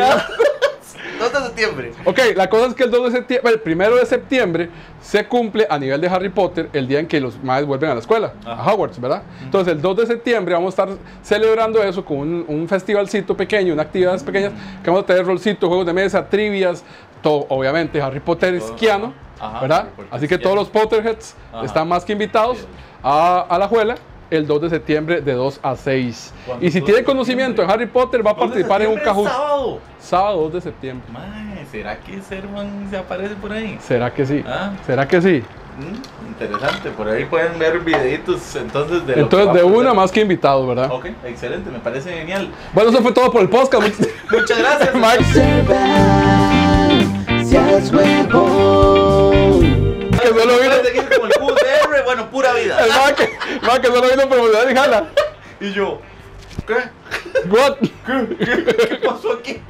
Nada. 1.22 1.32
2 1.32 1.42
de 1.42 1.46
septiembre. 1.48 1.92
Ok, 2.04 2.18
la 2.36 2.48
cosa 2.50 2.66
es 2.66 2.74
que 2.74 2.84
el 2.84 2.90
2 2.90 3.04
de 3.04 3.18
septiembre, 3.18 3.52
el 3.52 3.60
primero 3.60 3.96
de 3.96 4.06
septiembre 4.06 4.70
se 5.00 5.26
cumple 5.26 5.66
a 5.68 5.78
nivel 5.78 6.00
de 6.00 6.08
Harry 6.08 6.28
Potter 6.28 6.68
el 6.72 6.86
día 6.86 7.00
en 7.00 7.06
que 7.06 7.20
los 7.20 7.42
maestros 7.42 7.68
vuelven 7.68 7.90
a 7.90 7.94
la 7.94 8.00
escuela, 8.00 8.32
Ajá. 8.44 8.62
a 8.62 8.72
Hogwarts, 8.74 9.00
¿verdad? 9.00 9.22
Entonces 9.42 9.74
el 9.74 9.82
2 9.82 9.96
de 9.96 10.06
septiembre 10.06 10.54
vamos 10.54 10.78
a 10.78 10.82
estar 10.82 10.98
celebrando 11.22 11.82
eso 11.82 12.04
con 12.04 12.18
un, 12.18 12.44
un 12.46 12.68
festivalcito 12.68 13.36
pequeño, 13.36 13.72
unas 13.72 13.86
actividades 13.86 14.22
pequeñas, 14.22 14.52
que 14.82 14.90
vamos 14.90 15.04
a 15.04 15.06
tener 15.06 15.24
rolcitos, 15.26 15.68
juegos 15.68 15.86
de 15.86 15.92
mesa, 15.92 16.28
trivias, 16.28 16.84
todo, 17.22 17.46
obviamente 17.48 18.00
Harry 18.02 18.20
Potter 18.20 18.54
esquiano, 18.54 19.12
ajá, 19.40 19.60
¿verdad? 19.60 19.88
Así 20.10 20.26
que 20.28 20.38
todos 20.38 20.56
los 20.56 20.68
Potterheads 20.68 21.34
Ajá. 21.52 21.64
están 21.64 21.88
más 21.88 22.04
que 22.04 22.12
invitados 22.12 22.66
a 23.02 23.56
la 23.58 23.68
juela 23.68 23.96
el 24.36 24.46
2 24.46 24.62
de 24.62 24.70
septiembre 24.70 25.20
de 25.20 25.32
2 25.32 25.60
a 25.62 25.76
6. 25.76 26.32
¿Cuándo? 26.46 26.66
Y 26.66 26.70
si 26.70 26.80
2 26.80 26.86
de 26.86 26.92
tiene 26.92 27.04
conocimiento 27.06 27.62
en? 27.62 27.70
Harry 27.70 27.86
Potter 27.86 28.24
va 28.26 28.30
a 28.30 28.34
2 28.34 28.42
de 28.42 28.46
participar 28.48 28.82
en 28.82 28.90
un 28.90 28.98
Kahoot. 28.98 29.28
sábado. 29.28 29.78
Sábado 30.00 30.36
2 30.44 30.52
de 30.54 30.60
septiembre. 30.60 31.06
Mae, 31.12 31.64
¿será 31.70 31.96
que 31.98 32.20
Servan 32.22 32.88
se 32.90 32.96
aparece 32.96 33.34
por 33.36 33.52
ahí? 33.52 33.78
¿Será 33.80 34.12
que 34.12 34.26
sí? 34.26 34.42
Ah. 34.46 34.72
¿Será 34.86 35.06
que 35.06 35.20
sí? 35.22 35.42
Mm, 35.78 36.28
interesante, 36.28 36.90
por 36.90 37.08
ahí 37.08 37.24
pueden 37.24 37.58
ver 37.58 37.78
videitos 37.80 38.54
entonces 38.56 39.06
de 39.06 39.16
lo 39.16 39.22
Entonces, 39.22 39.54
de 39.54 39.62
una 39.64 39.76
pasar. 39.84 39.94
más 39.96 40.12
que 40.12 40.20
invitado, 40.20 40.66
¿verdad? 40.66 40.90
Ok, 40.92 41.06
excelente, 41.24 41.70
me 41.70 41.78
parece 41.78 42.12
genial. 42.12 42.50
Bueno, 42.74 42.90
eso 42.90 43.00
fue 43.00 43.12
todo 43.12 43.30
por 43.32 43.40
el 43.40 43.48
podcast. 43.48 43.82
Much- 43.82 44.08
Muchas 44.30 44.58
gracias. 44.58 44.94
Mike, 44.94 45.24
Servan, 45.32 47.24
seas 47.46 47.90
huevón. 47.92 49.70
que 50.10 50.28
solo 50.28 50.52
seguir 50.84 51.08
como 51.08 51.26
el 51.26 51.32
bueno, 52.14 52.30
pura 52.30 52.52
vida. 52.52 52.78
el 52.84 52.90
Mike, 52.90 53.38
Mike 53.62 53.80
que 53.80 53.86
solo 53.88 54.08
vino 54.10 54.28
promocionar 54.28 54.70
y 54.70 54.74
jala. 54.76 55.04
Y 55.60 55.72
yo, 55.72 56.00
¿qué? 56.66 56.74
What? 57.48 57.76
¿Qué 58.38 59.00
pasó 59.04 59.32
aquí? 59.32 59.60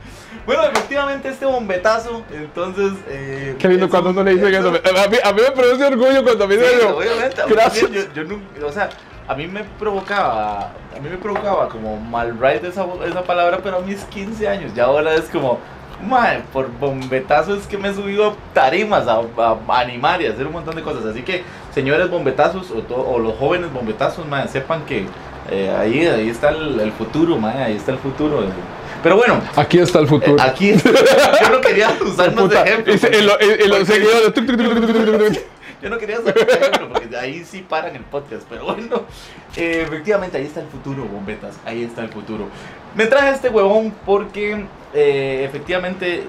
Bueno, 0.47 0.65
efectivamente 0.65 1.29
este 1.29 1.47
bombetazo, 1.47 2.25
entonces... 2.33 2.93
Eh, 3.09 3.55
Qué 3.61 3.69
lindo 3.69 3.89
cuando 3.89 4.11
un- 4.11 4.17
uno 4.17 4.25
le 4.25 4.35
dice 4.35 4.51
que 4.51 4.57
eso. 4.59 4.75
eso- 4.75 4.99
A 4.99 5.09
mí, 5.09 5.17
a 5.23 5.33
mí 5.33 5.41
me 5.43 5.51
produce 5.53 5.85
orgullo 5.85 6.25
cuando 6.25 6.45
a 6.45 6.47
mí 6.49 6.55
Sí, 6.55 6.61
me 6.61 6.69
digo, 6.81 6.97
obviamente, 6.99 7.45
mí 7.47 7.53
Gracias. 7.53 7.91
yo, 7.93 8.01
yo 8.13 8.25
nunca, 8.25 8.67
o 8.67 8.73
sea, 8.73 8.89
a 9.29 9.35
mí 9.37 9.47
me 9.47 9.63
provocaba, 9.79 10.73
a 10.97 11.01
mí 11.01 11.09
me 11.09 11.17
provocaba 11.19 11.69
como 11.69 11.97
mal 11.97 12.37
right 12.41 12.65
esa, 12.65 12.85
esa 13.07 13.23
palabra, 13.23 13.61
pero 13.63 13.77
a 13.77 13.81
mis 13.83 14.01
15 14.07 14.49
años, 14.49 14.75
ya 14.75 14.85
ahora 14.87 15.15
es 15.15 15.27
como, 15.27 15.61
madre, 16.03 16.43
por 16.53 16.71
bombetazos 16.79 17.61
es 17.61 17.67
que 17.67 17.79
me 17.79 17.89
he 17.91 17.95
subido 17.95 18.31
a 18.31 18.35
tarimas 18.55 19.07
a, 19.09 19.21
a 19.39 19.81
animar 19.81 20.21
y 20.23 20.27
a 20.27 20.31
hacer 20.33 20.47
un 20.47 20.53
montón 20.53 20.75
de 20.77 20.83
cosas, 20.83 21.05
así 21.07 21.23
que, 21.23 21.43
señores 21.75 22.11
bombetazos, 22.11 22.71
o, 22.71 22.81
to- 22.83 22.97
o 23.09 23.19
los 23.19 23.35
jóvenes 23.37 23.73
bombetazos, 23.73 24.27
madre, 24.27 24.49
sepan 24.49 24.85
que 24.85 25.07
eh, 25.51 25.75
ahí, 25.79 26.07
ahí 26.07 26.29
está 26.29 26.51
el, 26.51 26.79
el 26.81 26.93
futuro, 26.93 27.37
madre, 27.39 27.63
ahí 27.65 27.77
está 27.77 27.93
el 27.93 27.99
futuro, 27.99 28.43
pero 29.03 29.17
bueno, 29.17 29.41
Aquí 29.57 29.79
está 29.79 29.99
el 29.99 30.05
eh, 30.05 30.09
futuro. 30.09 30.37
aquí, 30.41 30.73
yo 30.75 31.51
no 31.51 31.61
quería 31.61 31.91
usar 32.05 32.33
más 32.35 32.49
de 32.49 32.57
ejemplo. 32.63 32.95
y 32.95 33.67
los 33.69 33.89
seguidores. 33.89 35.45
yo 35.83 35.91
no 35.91 35.99
quería 35.99 36.17
sacar 36.19 36.49
ese 36.49 36.59
ejemplo 36.61 36.89
porque 36.93 37.17
ahí 37.17 37.45
sí 37.45 37.65
paran 37.69 37.97
el 37.97 38.03
podcast, 38.05 38.45
pero 38.49 38.65
bueno, 38.65 39.03
eh, 39.57 39.83
efectivamente 39.87 40.39
ahí 40.39 40.45
está 40.47 40.61
el 40.61 40.69
futuro, 40.69 41.05
bombetas, 41.05 41.59
ahí 41.65 41.83
está 41.83 42.03
el 42.03 42.09
futuro. 42.11 42.47
Me 42.95 43.07
traje 43.07 43.31
este 43.31 43.49
huevón 43.49 43.95
porque 44.05 44.67
eh, 44.95 45.45
efectivamente 45.49 46.25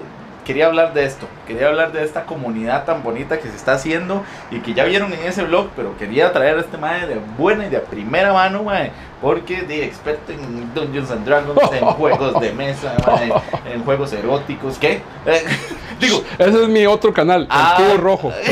quería 0.46 0.66
hablar 0.66 0.92
de 0.92 1.04
esto, 1.04 1.26
quería 1.46 1.68
hablar 1.68 1.92
de 1.92 2.04
esta 2.04 2.24
comunidad 2.24 2.84
tan 2.84 3.02
bonita 3.02 3.38
que 3.38 3.48
se 3.48 3.56
está 3.56 3.72
haciendo 3.72 4.22
y 4.50 4.58
que 4.60 4.74
ya 4.74 4.84
vieron 4.84 5.10
en 5.14 5.20
ese 5.26 5.42
blog, 5.42 5.68
pero 5.74 5.96
quería 5.96 6.32
traer 6.34 6.58
a 6.58 6.60
este 6.60 6.76
mae 6.76 7.06
de 7.06 7.18
buena 7.38 7.66
y 7.66 7.70
de 7.70 7.78
primera 7.80 8.32
mano, 8.34 8.62
mae, 8.62 8.90
porque 9.22 9.62
de 9.62 9.84
experto 9.84 10.32
en 10.32 10.74
Dungeons 10.74 11.10
and 11.10 11.24
Dragons, 11.26 11.58
en 11.72 11.84
juegos 11.96 12.38
de 12.40 12.52
mesa, 12.52 12.94
mae, 13.06 13.32
en 13.72 13.84
juegos 13.84 14.12
eróticos, 14.12 14.76
¿qué? 14.78 15.00
Eh, 15.24 15.42
digo, 16.00 16.22
Ese 16.38 16.62
es 16.64 16.68
mi 16.68 16.84
otro 16.86 17.12
canal, 17.14 17.42
el 17.42 17.48
Ah. 17.50 17.74
cubo 17.78 17.96
rojo. 17.96 18.32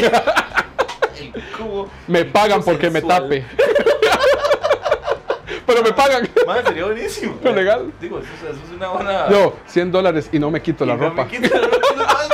el 1.20 1.42
cubo. 1.58 1.88
Me 2.06 2.24
pagan 2.24 2.62
porque 2.62 2.88
me 2.88 3.02
tape. 3.02 3.44
Pero 5.72 5.82
me 5.84 5.92
pagan. 5.92 6.28
Madre, 6.46 6.64
sería 6.66 6.84
buenísimo. 6.84 7.38
Lo 7.42 7.52
legal. 7.52 7.92
Digo, 8.00 8.18
eso, 8.18 8.28
es- 8.42 8.56
eso 8.56 8.60
es 8.66 8.70
una 8.76 8.88
buena. 8.88 9.28
Yo, 9.30 9.56
100 9.66 9.90
dólares 9.92 10.28
y 10.32 10.38
no 10.38 10.50
me 10.50 10.60
quito 10.60 10.84
la 10.84 10.96
no 10.96 11.08
ropa. 11.08 11.24
me 11.24 11.30
quita 11.30 11.58
la 11.58 11.66
ropa, 11.66 12.28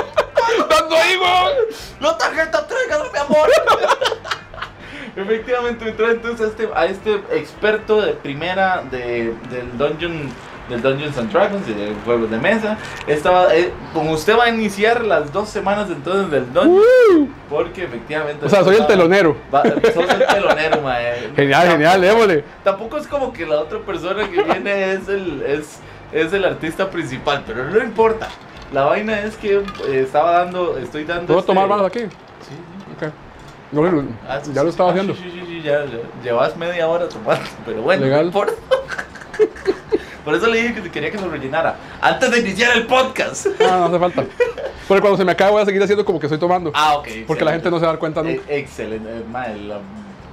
¡Dando 0.69 0.97
ahí, 0.97 1.17
weón! 1.17 1.53
¡La 2.01 2.19
tarjeta, 2.19 2.67
tráigala, 2.67 3.05
mi 3.13 3.19
amor! 3.19 3.49
Efectivamente, 5.17 5.85
me 5.85 5.93
trae 5.93 6.13
entonces 6.13 6.47
a 6.47 6.51
este, 6.51 6.69
a 6.75 6.87
este 6.87 7.15
experto 7.39 8.01
de 8.01 8.13
primera 8.15 8.83
de, 8.91 9.35
del 9.51 9.77
Dungeon 9.79 10.31
del 10.69 10.83
Dungeons 10.83 11.17
and 11.19 11.33
Dragons 11.33 11.67
de 11.67 11.95
juegos 12.05 12.31
de 12.31 12.39
mesa. 12.39 12.77
Estaba, 13.07 13.55
eh, 13.55 13.73
como 13.95 14.13
usted 14.13 14.37
va 14.39 14.45
a 14.45 14.49
iniciar 14.51 15.05
las 15.05 15.33
dos 15.33 15.49
semanas 15.49 15.89
entonces 15.91 16.31
del 16.31 16.53
Dungeon, 16.53 16.83
¡Woo! 17.17 17.29
porque 17.49 17.85
efectivamente. 17.85 18.45
O 18.47 18.49
sea, 18.49 18.63
soy 18.65 18.77
el 18.77 18.87
telonero. 18.87 19.37
va- 19.55 19.63
sos 19.63 20.09
el 20.11 20.27
telonero, 20.27 20.81
mae. 20.83 21.31
Genial, 21.37 21.63
Tampoco- 21.63 21.73
genial, 21.73 22.01
démosle. 22.01 22.45
Tampoco 22.65 22.97
es 22.99 23.07
como 23.07 23.33
que 23.33 23.47
la 23.47 23.57
otra 23.61 23.79
persona 23.81 24.29
que 24.29 24.43
viene 24.43 24.93
es 24.93 25.09
el, 25.09 25.43
es, 25.43 25.79
es 26.13 26.33
el 26.33 26.45
artista 26.45 26.91
principal, 26.91 27.43
pero 27.47 27.65
no 27.65 27.79
importa. 27.83 28.29
La 28.73 28.85
vaina 28.85 29.21
es 29.23 29.37
que 29.37 29.55
eh, 29.57 29.65
estaba 30.05 30.33
dando, 30.33 30.77
estoy 30.79 31.05
dando. 31.05 31.27
¿Puedo 31.27 31.41
este- 31.41 31.47
tomar 31.55 31.67
más 31.69 31.83
aquí? 31.87 32.01
Sí, 32.01 32.07
sí. 32.49 33.07
Ok. 33.07 33.13
No, 33.71 33.83
Ah, 34.27 34.39
sí, 34.43 34.51
ya 34.55 34.63
lo 34.63 34.71
estaba 34.71 34.89
ah, 34.89 34.93
haciendo. 34.93 35.15
Sí, 35.15 35.31
sí, 35.31 35.43
sí, 35.47 35.61
ya, 35.63 35.85
ya. 35.85 35.99
Llevas 36.23 36.57
media 36.57 36.89
hora 36.89 37.07
tomando, 37.09 37.45
pero 37.67 37.83
bueno, 37.83 38.05
Legal. 38.05 38.21
no 38.21 38.27
importa. 38.27 38.53
Por 40.29 40.35
eso 40.37 40.47
le 40.47 40.61
dije 40.61 40.75
que 40.83 40.91
quería 40.91 41.11
que 41.11 41.17
lo 41.17 41.31
rellenara. 41.31 41.77
Antes 42.03 42.31
de 42.31 42.41
iniciar 42.41 42.77
el 42.77 42.87
podcast. 42.87 43.47
Ah, 43.63 43.79
no 43.79 43.85
hace 43.87 43.99
falta. 43.99 44.25
Porque 44.87 45.01
cuando 45.01 45.17
se 45.17 45.25
me 45.25 45.33
acabe 45.33 45.53
voy 45.53 45.63
a 45.63 45.65
seguir 45.65 45.83
haciendo 45.83 46.05
como 46.05 46.21
que 46.21 46.27
estoy 46.27 46.39
tomando. 46.39 46.71
Ah, 46.75 46.97
ok. 46.99 47.09
Porque 47.27 47.47
la 47.47 47.53
gente 47.53 47.71
no 47.71 47.79
se 47.79 47.87
va 47.87 47.93
a 47.93 47.93
dar 47.95 47.99
cuenta 47.99 48.23
nunca. 48.23 48.43
Eh, 48.47 48.59
excelente, 48.59 49.09
eh, 49.09 49.23
mae, 49.33 49.53
el 49.55 49.73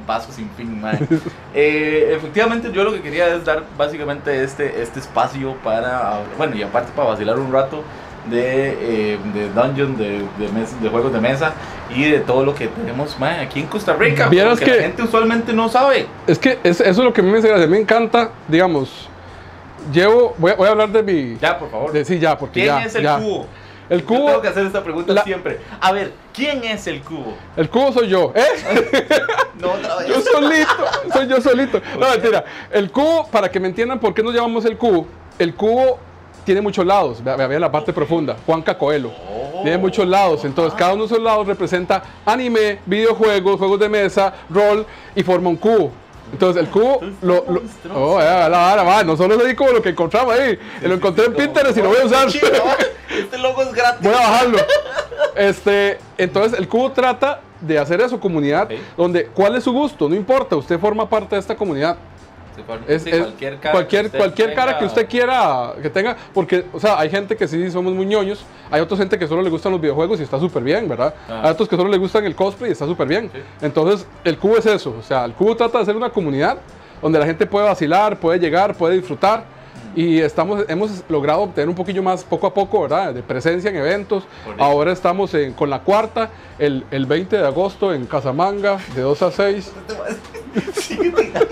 vaso 0.06 0.34
sin 0.34 0.50
fin, 0.58 0.82
mae. 0.82 1.00
Eh, 1.56 2.14
efectivamente, 2.18 2.70
yo 2.74 2.84
lo 2.84 2.92
que 2.92 3.00
quería 3.02 3.34
es 3.34 3.46
dar 3.46 3.64
básicamente 3.78 4.44
este, 4.44 4.82
este 4.82 5.00
espacio 5.00 5.56
para, 5.64 6.20
bueno, 6.38 6.58
y 6.58 6.64
aparte 6.64 6.92
para 6.94 7.08
vacilar 7.12 7.40
un 7.40 7.54
rato 7.54 7.82
de, 8.30 9.14
eh, 9.14 9.18
de 9.34 9.50
dungeon, 9.52 9.96
de, 9.96 10.20
de, 10.38 10.52
mes- 10.54 10.82
de 10.82 10.90
juegos 10.90 11.14
de 11.14 11.22
mesa 11.22 11.54
y 11.96 12.04
de 12.12 12.20
todo 12.20 12.44
lo 12.44 12.54
que 12.54 12.68
tenemos 12.68 13.18
mae, 13.18 13.40
aquí 13.40 13.62
en 13.62 13.68
Costa 13.68 13.94
Rica. 13.94 14.28
Vieras 14.28 14.60
que- 14.60 14.76
la 14.76 14.82
gente 14.82 15.04
usualmente 15.04 15.54
no 15.54 15.70
sabe. 15.70 16.08
Es 16.28 16.38
que 16.38 16.60
es- 16.66 16.82
eso 16.82 16.82
es 16.82 16.98
lo 16.98 17.14
que 17.14 17.22
a 17.22 17.24
mí 17.24 17.32
me. 17.32 17.68
Me 17.68 17.80
encanta, 17.80 18.32
digamos. 18.50 19.10
Llevo. 19.92 20.36
Voy 20.38 20.52
a, 20.52 20.56
voy 20.56 20.68
a 20.68 20.72
hablar 20.72 20.90
de 20.90 21.04
mi. 21.04 21.38
Ya, 21.40 21.58
por 21.60 21.70
favor. 21.70 21.92
de- 21.92 22.06
sí, 22.06 22.20
ya, 22.20 22.38
porque 22.38 22.62
¿Quién 22.62 22.66
ya. 22.78 22.86
es 22.86 22.96
el 22.96 23.04
ya. 23.04 23.18
cubo? 23.18 23.48
El 23.88 24.00
Yo 24.02 24.08
cubo. 24.08 24.26
tengo 24.26 24.42
que 24.42 24.48
hacer 24.48 24.66
esta 24.66 24.84
pregunta 24.84 25.14
la- 25.14 25.24
siempre. 25.24 25.60
A 25.80 25.92
ver, 25.92 26.12
¿quién 26.34 26.64
es 26.64 26.88
el 26.88 27.02
cubo? 27.02 27.36
El 27.56 27.70
cubo 27.70 27.92
soy 27.94 28.08
yo. 28.08 28.32
¿Eh? 28.36 28.44
No 29.60 29.72
otra 29.72 29.96
vez. 29.98 30.08
Yo 30.10 30.20
solito, 30.22 30.68
soy 31.14 31.28
yo 31.28 31.40
solito. 31.42 31.82
No, 32.00 32.10
mentira. 32.10 32.44
El 32.72 32.92
cubo, 32.92 33.26
para 33.28 33.50
que 33.50 33.58
me 33.60 33.68
entiendan 33.70 34.00
por 34.00 34.14
qué 34.14 34.22
nos 34.22 34.34
llamamos 34.34 34.66
el 34.66 34.76
cubo, 34.78 35.08
el 35.40 35.56
cubo 35.56 35.98
tiene 36.44 36.60
muchos 36.62 36.86
lados. 36.86 37.24
Vea, 37.24 37.36
vea, 37.38 37.48
vea 37.48 37.60
la 37.60 37.72
parte 37.72 37.94
profunda. 37.94 38.36
Juan 38.46 38.62
Cacoelo. 38.62 39.10
Oh. 39.30 39.62
Tiene 39.64 39.78
muchos 39.78 40.06
lados. 40.08 40.44
Entonces, 40.44 40.74
cada 40.78 40.94
uno 40.94 41.04
de 41.04 41.14
esos 41.14 41.24
lados 41.24 41.48
representa 41.48 42.04
anime, 42.26 42.80
videojuegos, 42.86 43.58
juegos 43.58 43.80
de 43.80 43.88
mesa, 43.88 44.34
rol 44.50 44.86
y 45.16 45.24
forma 45.24 45.50
un 45.50 45.56
cubo. 45.56 45.92
Entonces, 46.32 46.64
el 46.64 46.70
cubo. 46.70 47.02
Lo, 47.22 47.46
oh, 47.94 48.20
la 48.20 48.84
va. 48.84 49.04
No 49.04 49.16
solo 49.16 49.36
es 49.36 49.46
ahí 49.46 49.56
como 49.56 49.72
lo 49.72 49.82
que 49.82 49.90
encontramos 49.90 50.34
ahí. 50.34 50.58
lo 50.82 50.96
encontré 50.96 51.26
en 51.26 51.34
Pinterest 51.34 51.78
y 51.78 51.82
lo 51.82 51.90
voy 51.90 52.00
a 52.02 52.06
usar. 52.06 52.28
Este 53.16 53.38
logo 53.38 53.62
es 53.62 53.72
gratis. 53.72 54.02
Voy 54.02 54.14
a 54.14 54.20
bajarlo. 54.20 54.58
Este, 55.36 56.00
entonces 56.18 56.58
el 56.58 56.70
cubo 56.70 56.94
trata 56.94 57.42
de 57.60 57.78
hacer 57.78 58.00
eso, 58.00 58.20
comunidad, 58.22 58.64
Ok. 58.64 58.74
donde 58.96 59.26
cuál 59.26 59.56
es 59.56 59.66
su 59.66 59.74
gusto, 59.74 60.08
no 60.08 60.16
importa, 60.16 60.56
usted 60.56 60.80
forma 60.80 61.10
parte 61.10 61.36
de 61.36 61.42
esta 61.42 61.58
comunidad. 61.58 61.98
Es, 62.88 63.04
Sí, 63.04 63.10
es- 63.10 63.20
cualquier 63.20 63.58
cara, 63.60 63.72
cualquier, 63.72 64.02
que 64.02 64.08
usted 64.08 64.18
cualquier 64.20 64.54
cara 64.54 64.72
tenga- 64.72 64.80
que 64.80 64.86
usted 64.86 65.08
quiera 65.08 65.74
que 65.82 65.90
tenga, 65.90 66.16
porque, 66.34 66.66
o 66.74 66.80
sea, 66.80 67.00
hay 67.00 67.10
gente 67.10 67.36
que 67.36 67.48
sí 67.48 67.70
somos 67.72 67.94
muy 67.94 68.06
ñoños, 68.06 68.46
hay 68.72 68.82
otra 68.82 68.98
gente 68.98 69.18
que 69.20 69.28
solo 69.28 69.42
le 69.42 69.50
gustan 69.50 69.72
los 69.72 69.82
videojuegos 69.82 70.20
y 70.20 70.24
está 70.24 70.40
súper 70.40 70.64
bien, 70.64 70.88
¿verdad? 70.88 71.14
Ah. 71.30 71.42
Hay 71.46 71.52
otros 71.52 71.68
que 71.70 71.76
solo 71.76 71.90
le 71.90 71.98
gustan 71.98 72.26
el 72.26 72.36
cosplay 72.36 72.70
y 72.70 72.74
está 72.74 72.86
súper 72.86 73.08
bien. 73.08 73.30
Sí. 73.34 73.40
Entonces, 73.62 74.08
el 74.24 74.38
cubo 74.38 74.58
es 74.58 74.66
eso, 74.66 74.96
o 75.00 75.04
sea, 75.04 75.26
el 75.26 75.34
cubo 75.34 75.56
trata 75.56 75.80
de 75.80 75.86
ser 75.86 75.96
una 75.96 76.10
comunidad 76.10 76.58
donde 77.02 77.20
la 77.20 77.26
gente 77.26 77.46
puede 77.46 77.66
vacilar, 77.68 78.20
puede 78.20 78.40
llegar, 78.40 78.76
puede 78.76 78.96
disfrutar. 78.96 79.54
Y 79.98 80.20
estamos, 80.20 80.66
hemos 80.68 81.04
logrado 81.08 81.42
obtener 81.44 81.70
un 81.70 81.76
poquillo 81.76 82.04
más 82.04 82.22
poco 82.26 82.48
a 82.48 82.54
poco, 82.54 82.82
¿verdad? 82.82 83.14
De 83.14 83.24
presencia 83.24 83.70
en 83.70 83.78
eventos. 83.78 84.26
Correcto. 84.44 84.62
Ahora 84.64 84.92
estamos 84.92 85.34
en- 85.34 85.54
con 85.54 85.70
la 85.70 85.80
cuarta, 85.80 86.32
el, 86.60 86.84
el 86.92 87.06
20 87.06 87.38
de 87.38 87.46
agosto 87.48 87.94
en 87.94 88.06
Casamanga, 88.06 88.78
de 88.94 89.02
2 89.02 89.22
a 89.22 89.32
6. 89.32 89.72
Sigue 90.74 91.12
tirando. 91.12 91.48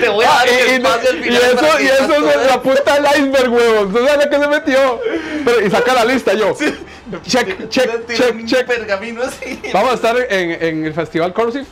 Te 0.00 0.08
voy 0.08 0.24
a 0.24 0.28
dar 0.28 0.46
Ah, 0.48 0.50
y, 0.50 0.54
el 0.54 0.68
y- 0.68 0.74
espacio 0.74 1.10
al 1.10 1.16
y 1.18 1.22
final 1.22 1.42
eso, 1.42 1.80
y 1.80 1.86
eso 1.86 2.06
todo 2.06 2.30
es 2.30 2.46
la 2.46 2.62
punta 2.62 2.94
del 2.94 3.04
iceberg, 3.18 3.52
huevón. 3.52 3.92
¿Tú 3.92 4.06
sabes 4.06 4.24
lo 4.24 4.30
que 4.30 4.38
se 4.38 4.48
metió? 4.48 5.00
Pero, 5.44 5.66
y 5.66 5.70
saca 5.70 5.94
la 5.94 6.04
lista 6.04 6.34
yo. 6.34 6.54
Check, 6.54 7.68
check, 7.68 7.68
check, 7.68 8.34
un 8.34 8.46
check. 8.46 8.66
pergamino 8.66 9.22
así. 9.22 9.60
Vamos 9.72 9.92
a 9.92 9.94
estar 9.94 10.16
en, 10.30 10.62
en 10.62 10.84
el 10.84 10.92
Festival 10.94 11.32
Corsive. 11.32 11.64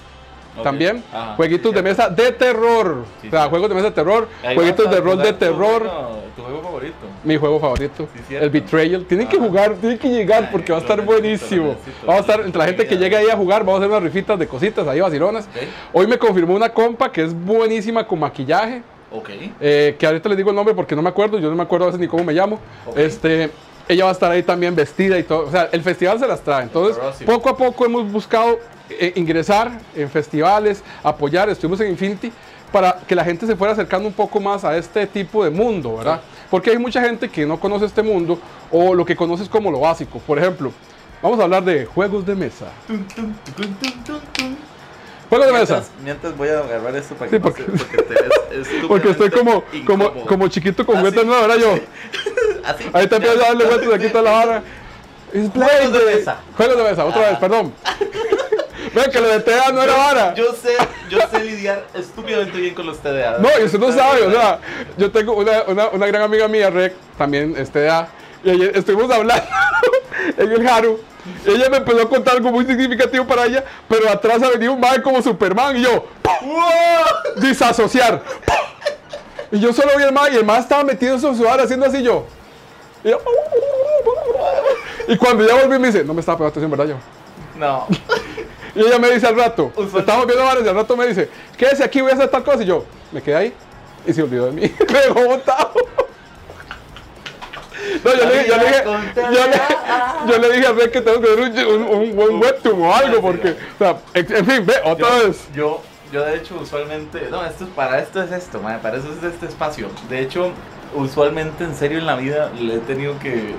También, 0.63 1.03
jueguitos 1.37 1.71
sí, 1.71 1.77
de 1.77 1.83
mesa 1.83 2.09
de 2.09 2.33
terror. 2.33 3.05
Sí, 3.21 3.29
o 3.29 3.31
sea, 3.31 3.45
sí. 3.45 3.51
juegos 3.51 3.69
de 3.69 3.75
mesa 3.75 3.87
de 3.89 3.95
terror, 3.95 4.29
jueguitos 4.55 4.91
de 4.91 5.01
rol 5.01 5.19
de 5.19 5.33
tu 5.33 5.39
terror. 5.39 5.91
Tu 6.37 6.43
juego 6.43 6.63
favorito. 6.63 6.97
Mi 7.25 7.37
juego 7.37 7.61
favorito, 7.61 8.09
el 8.29 8.51
Betrayal. 8.51 9.05
Tienen 9.07 9.27
que 9.27 9.39
jugar, 9.39 9.75
tienen 9.77 9.99
que 9.99 10.09
llegar 10.09 10.45
Ay, 10.45 10.49
porque 10.53 10.71
va 10.73 10.79
a 10.79 10.81
estar 10.83 11.01
buenísimo. 11.03 11.69
necesito, 11.69 12.07
Vamos 12.07 12.17
a 12.17 12.21
estar 12.21 12.41
entre 12.45 12.59
la 12.59 12.67
gente 12.67 12.87
que 12.87 12.97
llega 12.97 13.19
ahí 13.19 13.31
a 13.31 13.37
jugar, 13.37 13.65
vamos 13.65 13.81
a 13.81 13.85
hacer 13.85 13.91
unas 13.91 14.03
rifitas 14.03 14.39
de 14.39 14.47
cositas 14.47 14.87
ahí 14.87 15.01
vacilonas. 15.01 15.49
Hoy 15.93 16.07
me 16.07 16.19
confirmó 16.19 16.55
una 16.55 16.69
compa 16.69 17.11
que 17.11 17.23
es 17.25 17.33
buenísima 17.35 18.07
con 18.07 18.21
maquillaje. 18.21 18.83
Ok. 19.11 19.31
eh, 19.61 19.97
que 19.99 20.07
ahorita 20.07 20.29
les 20.29 20.37
digo 20.37 20.51
el 20.51 20.57
nombre 20.57 20.75
porque 20.75 20.95
no 20.97 21.01
me 21.01 21.09
acuerdo, 21.09 21.39
yo 21.39 21.49
no 21.49 21.55
me 21.57 21.63
acuerdo 21.63 21.85
a 21.85 21.89
veces 21.89 22.01
ni 22.01 22.09
cómo 22.09 22.25
me 22.25 22.33
llamo. 22.35 22.59
Este, 22.97 23.51
ella 23.89 24.05
va 24.05 24.11
a 24.11 24.13
estar 24.13 24.31
ahí 24.31 24.43
también 24.43 24.75
vestida 24.75 25.17
y 25.19 25.23
todo. 25.23 25.47
O 25.47 25.51
sea, 25.51 25.69
el 25.73 25.81
festival 25.83 26.19
se 26.19 26.27
las 26.27 26.41
trae. 26.43 26.65
Entonces, 26.65 26.99
poco 27.25 27.49
a 27.49 27.57
poco 27.57 27.87
hemos 27.87 28.11
buscado 28.11 28.59
eh, 28.91 29.13
ingresar 29.17 29.71
en 29.95 30.09
festivales, 30.11 30.83
apoyar. 31.03 31.49
Estuvimos 31.49 31.81
en 31.81 31.89
Infinity 31.91 32.33
para 32.73 32.99
que 33.07 33.15
la 33.15 33.25
gente 33.25 33.47
se 33.47 33.57
fuera 33.57 33.73
acercando 33.73 34.07
un 34.09 34.15
poco 34.15 34.41
más 34.41 34.65
a 34.65 34.77
este 34.77 35.07
tipo 35.07 35.45
de 35.45 35.51
mundo, 35.51 35.97
¿verdad? 35.97 36.21
Porque 36.51 36.71
hay 36.71 36.79
mucha 36.79 37.01
gente 37.01 37.29
que 37.29 37.47
no 37.47 37.59
conoce 37.59 37.87
este 37.87 38.03
mundo 38.03 38.39
o 38.71 38.95
lo 38.95 39.05
que 39.05 39.17
conoce 39.17 39.43
es 39.45 39.49
como 39.49 39.71
lo 39.71 39.81
básico. 39.81 40.19
Por 40.21 40.39
ejemplo, 40.39 40.73
vamos 41.23 41.39
a 41.41 41.45
hablar 41.45 41.65
de 41.65 41.87
juegos 41.87 42.27
de 42.27 42.35
mesa. 42.35 42.67
Juegos 45.29 45.47
de 45.47 45.53
mesa. 45.53 45.83
Mientras, 46.05 46.37
voy 46.37 46.49
a 46.49 46.61
agarrar 46.61 46.95
esto 46.97 47.15
para 47.17 47.31
Sí, 47.31 47.37
que 47.37 47.39
no 47.41 47.45
porque- 47.45 47.63
se- 47.65 47.71
porque 47.71 47.97
te 48.03 48.15
ves 48.15 48.69
Porque 48.89 49.11
estoy 49.11 49.31
como, 49.31 49.65
como, 49.85 50.13
como 50.25 50.49
chiquito 50.49 50.87
con 50.87 50.97
Así. 50.97 51.05
juguetes 51.05 51.27
nuevos, 51.27 51.49
¿verdad? 51.49 51.63
Yo. 51.63 51.75
Así. 52.65 52.85
Ahí 52.93 53.07
te 53.09 53.17
empiezas 53.17 53.43
a 53.43 53.49
darle 53.49 53.65
vueltas 53.65 53.93
aquí 53.95 54.09
toda 54.09 54.23
la. 54.47 54.63
It's 55.35 55.51
Juegos 55.55 55.93
de 55.93 56.15
mesa. 56.15 56.37
Juegos 56.57 56.77
de 56.79 56.83
mesa, 56.85 57.05
otra 57.05 57.23
Ah. 57.27 57.31
vez, 57.31 57.39
perdón. 57.39 57.73
Ven 58.97 59.11
que 59.11 59.21
lo 59.21 59.29
de 59.29 59.41
TDA 59.41 59.73
no 59.73 59.83
era 59.83 59.95
vara. 59.95 60.35
Yo 60.35 60.55
sé, 60.55 60.75
yo 61.11 61.19
sé 61.31 61.45
lidiar 61.45 61.85
estúpidamente 61.93 62.59
bien 62.59 62.75
con 62.75 62.87
los 62.87 62.99
TDA. 62.99 63.37
No, 63.41 63.49
y 63.61 63.65
usted 63.65 63.79
no 63.79 63.93
sabe, 63.93 64.23
o 64.23 64.31
sea, 64.31 64.59
yo 64.97 65.11
tengo 65.11 65.35
una, 65.35 65.65
una, 65.67 65.89
una 65.89 66.07
gran 66.07 66.23
amiga 66.23 66.49
mía, 66.49 66.71
Rec, 66.71 66.95
también 67.19 67.55
es 67.59 67.71
TDA, 67.71 68.09
y 68.43 68.51
ayer 68.51 68.75
estuvimos 68.75 69.11
hablando 69.11 69.45
en 70.39 70.51
el 70.51 70.67
Haru. 70.67 70.99
y 71.45 71.51
Ella 71.51 71.69
me 71.69 71.77
empezó 71.77 72.01
a 72.05 72.09
contar 72.09 72.37
algo 72.37 72.51
muy 72.51 72.65
significativo 72.65 73.27
para 73.27 73.45
ella, 73.45 73.63
pero 73.87 74.09
atrás 74.09 74.43
ha 74.43 74.49
venido 74.49 74.73
un 74.73 74.81
man 74.81 75.03
como 75.03 75.21
Superman 75.21 75.77
y 75.77 75.83
yo, 75.83 76.07
¡Wow! 76.41 77.43
disasociar. 77.43 78.23
Y 79.53 79.61
yo 79.61 79.75
solo 79.75 79.91
vi 79.99 80.05
el 80.05 80.13
man 80.13 80.33
y 80.33 80.37
el 80.37 80.45
man 80.47 80.61
estaba 80.61 80.83
metido 80.85 81.17
en 81.17 81.21
su 81.21 81.35
sudar 81.35 81.61
haciendo 81.61 81.85
así 81.85 82.03
yo. 82.03 82.25
Y, 83.05 83.11
yo, 83.11 83.21
y 85.07 85.19
cuando 85.19 85.47
ya 85.47 85.55
volví 85.55 85.79
me 85.79 85.89
dice, 85.89 86.03
no 86.03 86.15
me 86.15 86.21
estaba 86.21 86.39
pegando 86.39 86.51
atención, 86.53 86.71
¿verdad 86.71 86.87
yo? 86.87 86.97
No. 87.59 87.87
Y 88.77 88.81
ella 88.81 88.99
me 88.99 89.11
dice 89.11 89.27
al 89.27 89.37
rato, 89.37 89.73
estamos 89.99 90.27
viendo 90.27 90.45
bares 90.45 90.65
y 90.65 90.69
al 90.69 90.75
rato 90.75 90.97
me 90.97 91.07
dice, 91.07 91.29
quédese 91.57 91.83
aquí, 91.83 92.01
voy 92.03 92.11
a 92.11 92.15
hacer 92.15 92.29
tal 92.29 92.45
cosa. 92.45 92.63
Y 92.63 92.67
yo, 92.67 92.85
me 93.11 93.23
quedé 93.23 93.37
ahí 93.37 93.53
y 94.07 94.13
se 94.13 94.23
olvidó 94.23 94.47
de 94.47 94.53
mí. 94.53 94.63
me 94.93 94.99
dejó 95.01 95.25
botado. 95.25 95.73
No, 98.05 98.13
yo 98.15 98.25
le, 98.29 98.35
dije- 98.39 98.47
yo, 98.49 98.57
le 98.57 98.65
dije, 98.67 98.83
yo, 99.17 99.31
le, 99.31 100.33
yo 100.33 100.39
le 100.39 100.53
dije 100.57 100.67
a 100.67 100.73
Rey 100.73 100.91
que 100.91 101.01
tengo 101.01 101.21
que 101.21 101.35
ver 101.35 101.41
un, 101.67 101.83
un, 101.83 101.83
un, 102.19 102.19
un 102.31 102.43
webtoon 102.43 102.83
o 102.83 102.95
algo, 102.95 103.21
porque, 103.23 103.51
o 103.51 103.79
sea, 103.79 103.97
en 104.15 104.47
fin, 104.47 104.67
ve, 104.67 104.75
otra 104.85 105.09
yo, 105.21 105.27
vez. 105.29 105.49
Yo, 105.55 105.83
yo 106.13 106.25
de 106.25 106.37
hecho 106.37 106.59
usualmente, 106.61 107.29
no, 107.31 107.45
esto 107.45 107.65
es 107.65 107.71
para 107.71 107.99
esto 108.01 108.23
es 108.23 108.31
esto, 108.33 108.61
man, 108.61 108.81
para 108.83 108.99
eso 108.99 109.09
es 109.17 109.23
este 109.25 109.47
espacio. 109.47 109.89
De 110.11 110.21
hecho, 110.21 110.51
usualmente 110.95 111.65
en 111.65 111.75
serio 111.75 111.99
en 111.99 112.07
la 112.07 112.17
vida 112.17 112.51
le 112.59 112.75
he 112.77 112.79
tenido 112.81 113.19
que, 113.19 113.55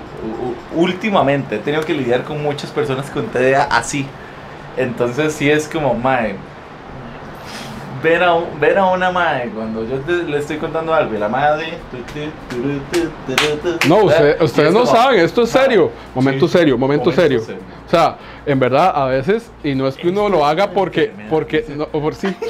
últimamente 0.74 1.56
he 1.56 1.58
tenido 1.58 1.84
que 1.84 1.94
lidiar 1.94 2.24
con 2.24 2.42
muchas 2.42 2.70
personas 2.70 3.10
con 3.10 3.26
TDA 3.28 3.64
así. 3.64 4.06
Entonces 4.78 5.32
sí 5.34 5.50
es 5.50 5.66
como, 5.68 5.92
mae, 5.94 6.36
ver 8.02 8.22
a, 8.22 8.36
ver 8.60 8.78
a 8.78 8.86
una 8.86 9.10
mae 9.10 9.48
cuando 9.50 9.84
yo 9.84 9.96
te- 10.00 10.22
le 10.22 10.38
estoy 10.38 10.56
contando 10.58 10.94
algo 10.94 11.14
y 11.14 11.18
la 11.18 11.28
madre... 11.28 11.74
No, 13.88 13.96
usted- 14.04 14.40
ustedes 14.40 14.68
es 14.68 14.74
no 14.74 14.84
como, 14.84 14.92
saben, 14.96 15.20
esto 15.20 15.42
es 15.42 15.50
serio. 15.50 15.90
Momento 16.14 16.46
sí, 16.46 16.58
serio, 16.58 16.78
momento, 16.78 17.10
serio. 17.12 17.40
serio. 17.40 17.60
O 17.86 17.90
sea, 17.90 18.16
en 18.46 18.60
verdad, 18.60 18.92
a 18.94 19.06
veces, 19.06 19.50
y 19.64 19.74
no 19.74 19.88
es 19.88 19.96
que 19.96 20.08
uno 20.08 20.28
lo 20.28 20.46
haga 20.46 20.70
porque, 20.70 21.12
porque, 21.28 21.64
no, 21.68 21.86
por 21.88 22.14
sí. 22.14 22.34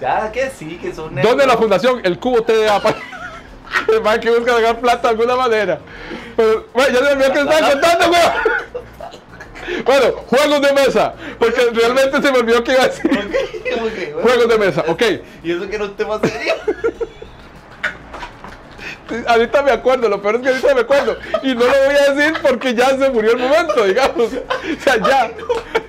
Ya 0.00 0.30
que 0.30 0.50
sí, 0.50 0.78
que 0.80 0.92
son... 0.94 1.14
¿Dónde 1.14 1.46
la 1.46 1.56
fundación? 1.56 2.00
El 2.04 2.18
cubo 2.18 2.42
TDA. 2.42 2.80
El 3.92 4.02
man 4.02 4.20
que 4.20 4.30
busca 4.30 4.54
sacar 4.54 4.78
plata 4.78 5.02
de 5.02 5.08
alguna 5.08 5.36
manera. 5.36 5.78
Pero, 6.36 6.66
ya 6.76 7.08
se 7.08 7.16
me 7.16 7.24
que 7.32 7.40
estaba 7.40 7.70
contando, 7.70 8.08
güey. 8.08 8.20
Bueno, 9.84 10.12
juegos 10.26 10.60
de 10.60 10.72
mesa. 10.72 11.14
Porque 11.38 11.60
realmente 11.72 12.22
se 12.22 12.32
me 12.32 12.38
olvidó 12.38 12.62
que 12.64 12.72
iba 12.72 12.82
a 12.82 12.88
decir. 12.88 13.10
Bueno. 13.10 13.30
Juegos 14.22 14.48
de 14.48 14.58
mesa, 14.58 14.84
ok. 14.86 15.02
Y 15.42 15.52
eso 15.52 15.68
que 15.68 15.76
era 15.76 15.84
un 15.84 15.96
tema 15.96 16.20
serio. 16.20 16.54
Ahorita 19.28 19.62
me 19.62 19.70
acuerdo, 19.70 20.08
lo 20.08 20.20
peor 20.20 20.36
es 20.36 20.40
que 20.42 20.48
ahorita 20.48 20.74
me 20.74 20.80
acuerdo. 20.80 21.16
Y 21.44 21.54
no 21.54 21.60
lo 21.64 21.70
voy 21.84 21.94
a 21.94 22.12
decir 22.12 22.34
porque 22.42 22.74
ya 22.74 22.88
se 22.98 23.08
murió 23.10 23.32
el 23.32 23.38
momento, 23.38 23.84
digamos. 23.84 24.32
O 24.32 24.80
sea, 24.82 24.96
ya. 24.96 25.30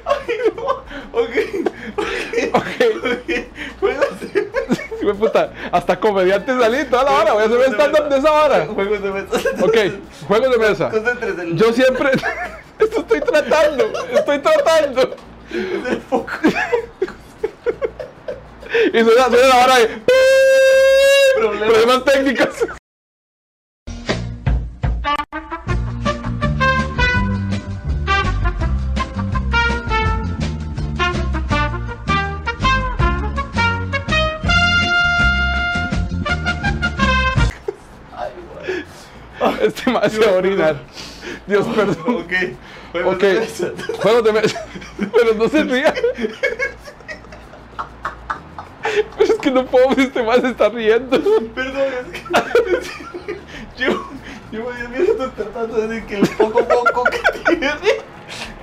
Ok, 0.05 0.29
ok, 1.13 2.07
Ok. 2.53 2.63
ok. 3.03 3.31
Juegos 3.79 4.19
de 4.21 4.49
Hijo 5.01 5.07
de 5.07 5.13
puta, 5.15 5.51
hasta 5.71 5.99
comediante 5.99 6.57
salí 6.59 6.83
toda 6.85 7.03
la 7.05 7.11
hora. 7.11 7.33
Voy 7.33 7.43
a 7.43 7.45
hacer 7.45 7.57
un 7.57 7.73
stand-up 7.73 8.09
de 8.09 8.17
esa 8.19 8.31
hora. 8.31 8.65
Juegos 8.67 9.01
de 9.01 9.11
mesa. 9.11 9.49
Ok, 9.61 9.77
juegos 10.27 10.51
de 10.51 10.57
mesa. 10.57 10.91
Yo 11.53 11.73
siempre. 11.73 12.11
Esto 12.87 13.01
estoy 13.01 13.19
tratando. 13.19 13.91
Estoy 14.11 14.39
tratando. 14.39 15.15
es 15.51 15.91
el 15.91 16.01
foco. 16.01 16.31
Y 18.93 19.03
suena, 19.03 19.25
suena 19.25 19.47
la 19.47 19.63
hora 19.63 19.77
de. 19.77 20.01
Problemas. 21.35 21.69
Problemas 21.69 22.05
técnicos. 22.05 22.55
Este 39.61 39.91
más 39.91 40.11
se 40.11 40.19
va 40.19 40.31
a 40.31 40.35
orinar. 40.35 40.77
Dios, 41.47 41.65
perdón. 41.75 42.15
Ok. 42.23 42.33
Juegos 43.03 43.15
Ok, 43.15 43.21
de 43.21 43.39
mesa. 43.39 43.71
juegos 44.01 44.23
de 44.23 44.33
mesa. 44.33 44.65
Pero 44.97 45.33
no 45.35 45.49
se 45.49 45.63
ría. 45.63 45.93
Pero 49.17 49.33
es 49.33 49.39
que 49.39 49.51
no 49.51 49.65
puedo, 49.65 49.91
este 49.97 50.23
más 50.23 50.43
está 50.43 50.69
riendo. 50.69 51.21
Perdón, 51.53 51.93
es 52.13 52.19
que. 52.19 53.37
Yo. 53.77 54.09
Llevo 54.51 54.71
10 54.71 54.89
minutos 54.89 55.33
tratando 55.35 55.75
de 55.75 55.87
decir 55.87 56.05
que 56.05 56.15
el 56.19 56.27
poco 56.29 56.65
poco 56.65 57.03
que 57.03 57.19
tiene. 57.55 57.69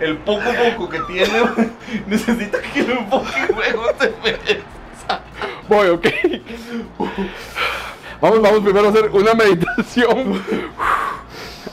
El 0.00 0.16
poco 0.18 0.50
poco 0.52 0.88
que 0.88 1.00
tiene. 1.00 1.42
Necesita 2.06 2.60
que 2.60 2.82
lo 2.82 3.00
enfoque 3.00 3.38
en 3.38 3.54
juegos 3.54 3.98
de 3.98 4.14
mesa. 4.22 5.20
Voy, 5.68 5.88
ok. 5.88 6.06
Vamos, 8.20 8.40
vamos 8.40 8.60
primero 8.60 8.86
a 8.86 8.90
hacer 8.90 9.10
una 9.10 9.34
meditación. 9.34 10.42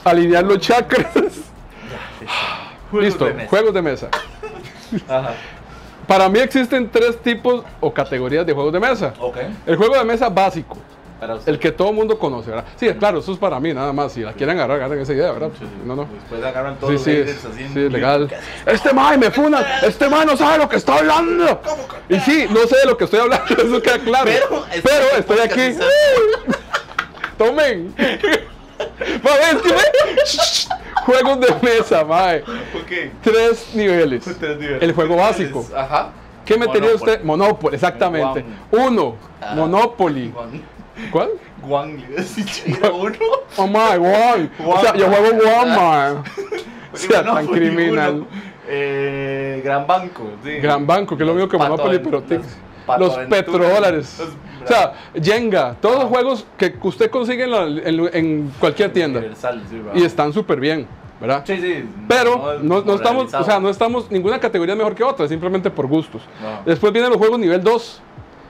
Alinear 0.04 0.44
los 0.44 0.58
chakras. 0.58 1.51
Juegos 2.90 3.06
Listo, 3.08 3.24
de 3.24 3.46
juegos 3.46 3.72
de 3.74 3.82
mesa. 3.82 4.08
Ajá. 5.08 5.34
Para 6.06 6.28
mí 6.28 6.40
existen 6.40 6.90
tres 6.90 7.16
tipos 7.22 7.64
o 7.80 7.92
categorías 7.92 8.44
de 8.44 8.52
juegos 8.52 8.72
de 8.72 8.80
mesa. 8.80 9.14
El 9.64 9.76
juego 9.76 9.96
de 9.96 10.04
mesa 10.04 10.28
básico, 10.28 10.76
el 11.46 11.58
que 11.58 11.70
todo 11.72 11.90
el 11.90 11.94
mundo 11.94 12.18
conoce, 12.18 12.50
¿verdad? 12.50 12.64
Sí, 12.76 12.88
claro, 12.94 13.20
eso 13.20 13.32
es 13.32 13.38
para 13.38 13.58
mí 13.60 13.72
nada 13.72 13.92
más. 13.92 14.12
Si 14.12 14.20
la 14.20 14.32
quieren 14.32 14.56
agarrar, 14.58 14.78
agarren 14.78 15.00
esa 15.00 15.12
idea, 15.12 15.30
¿verdad? 15.32 15.50
Sí, 15.58 15.64
sí. 15.64 15.82
No, 15.86 15.94
no. 15.94 16.06
Después 16.12 16.44
agarran 16.44 16.76
todos 16.76 17.00
Sí, 17.02 17.16
los 17.16 17.30
sí, 17.30 17.48
así 17.64 17.88
legal. 17.88 18.28
Este 18.66 18.92
mae 18.92 19.16
me 19.16 19.30
funa, 19.30 19.64
este 19.82 20.08
mae 20.08 20.26
no 20.26 20.36
sabe 20.36 20.58
lo 20.58 20.68
que 20.68 20.76
está 20.76 20.98
hablando. 20.98 21.62
Y 22.08 22.18
sí, 22.20 22.46
no 22.50 22.66
sé 22.66 22.76
de 22.78 22.86
lo 22.86 22.96
que 22.96 23.04
estoy 23.04 23.20
hablando, 23.20 23.46
eso 23.54 23.80
queda 23.80 23.98
claro. 24.00 24.30
Pero 24.82 25.16
estoy 25.16 25.38
Pero 25.38 25.42
aquí. 25.44 25.78
Tomen. 27.38 27.94
Va, 29.24 29.36
ven. 29.36 30.81
Juegos 31.04 31.40
de 31.40 31.54
mesa, 31.62 32.04
mae. 32.04 32.40
Ok. 32.40 33.12
Tres 33.22 33.70
niveles. 33.74 34.24
Tres 34.24 34.58
niveles. 34.58 34.82
El 34.82 34.92
juego 34.92 35.16
básico. 35.16 35.66
Ajá. 35.76 36.10
¿Qué 36.44 36.56
metería 36.58 36.90
Monopoly. 36.90 37.12
usted? 37.12 37.24
Monopoly, 37.24 37.74
exactamente. 37.74 38.44
Uno, 38.70 39.16
Ah. 39.40 39.54
Monopoly. 39.56 40.28
Guan. 40.30 40.62
¿Cuál? 41.10 41.30
Guan, 41.62 41.96
le 41.96 42.90
uno. 42.90 43.16
Oh 43.56 43.66
my, 43.66 43.96
one. 43.98 44.50
O 44.64 44.80
sea, 44.80 44.94
yo 44.94 45.08
juego 45.08 45.28
one, 45.28 45.76
mae. 45.76 46.14
O 46.92 46.96
sea, 46.96 47.24
tan 47.24 47.46
criminal. 47.46 48.26
Eh, 48.68 49.62
Gran 49.64 49.86
Banco, 49.86 50.32
sí. 50.44 50.58
Gran 50.58 50.86
Banco, 50.86 51.16
que 51.16 51.22
es 51.22 51.26
lo 51.26 51.34
mismo 51.34 51.48
que 51.48 51.56
Monopoly, 51.56 51.98
pero 52.00 52.22
Los 52.98 53.16
petrodólares. 53.28 54.18
Los- 54.18 54.28
O 54.64 54.66
sea, 54.68 54.92
Jenga, 55.20 55.74
todos 55.80 55.96
los 55.96 56.04
juegos 56.04 56.46
que 56.56 56.72
usted 56.82 57.10
consigue 57.10 57.44
en, 57.44 57.50
la- 57.50 57.66
en- 57.66 58.10
en 58.16 58.52
cualquier 58.60 58.92
tienda. 58.92 59.20
Y 59.94 60.04
están 60.04 60.32
súper 60.32 60.60
bien, 60.60 60.86
¿verdad? 61.20 61.42
Sí, 61.44 61.56
sí. 61.60 61.84
Pero 62.06 62.58
no, 62.62 62.80
no 62.82 62.94
estamos, 62.94 63.34
o 63.34 63.44
sea, 63.44 63.58
no 63.58 63.68
estamos, 63.68 64.08
ninguna 64.10 64.38
categoría 64.38 64.76
mejor 64.76 64.94
que 64.94 65.02
otra, 65.02 65.26
simplemente 65.26 65.68
por 65.70 65.86
gustos. 65.88 66.22
No. 66.40 66.60
Después 66.64 66.92
vienen 66.92 67.10
los 67.10 67.18
juegos 67.18 67.38
nivel 67.40 67.60
2, 67.62 68.00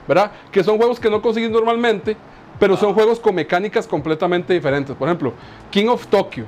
¿verdad? 0.07 0.31
Que 0.51 0.63
son 0.63 0.77
juegos 0.77 0.99
que 0.99 1.09
no 1.09 1.19
consigues 1.21 1.49
normalmente, 1.49 2.15
pero 2.59 2.75
Ah. 2.75 2.77
son 2.77 2.93
juegos 2.93 3.19
con 3.19 3.33
mecánicas 3.33 3.87
completamente 3.87 4.53
diferentes. 4.53 4.95
Por 4.95 5.07
ejemplo, 5.07 5.33
King 5.71 5.87
of 5.87 6.05
Tokyo 6.07 6.45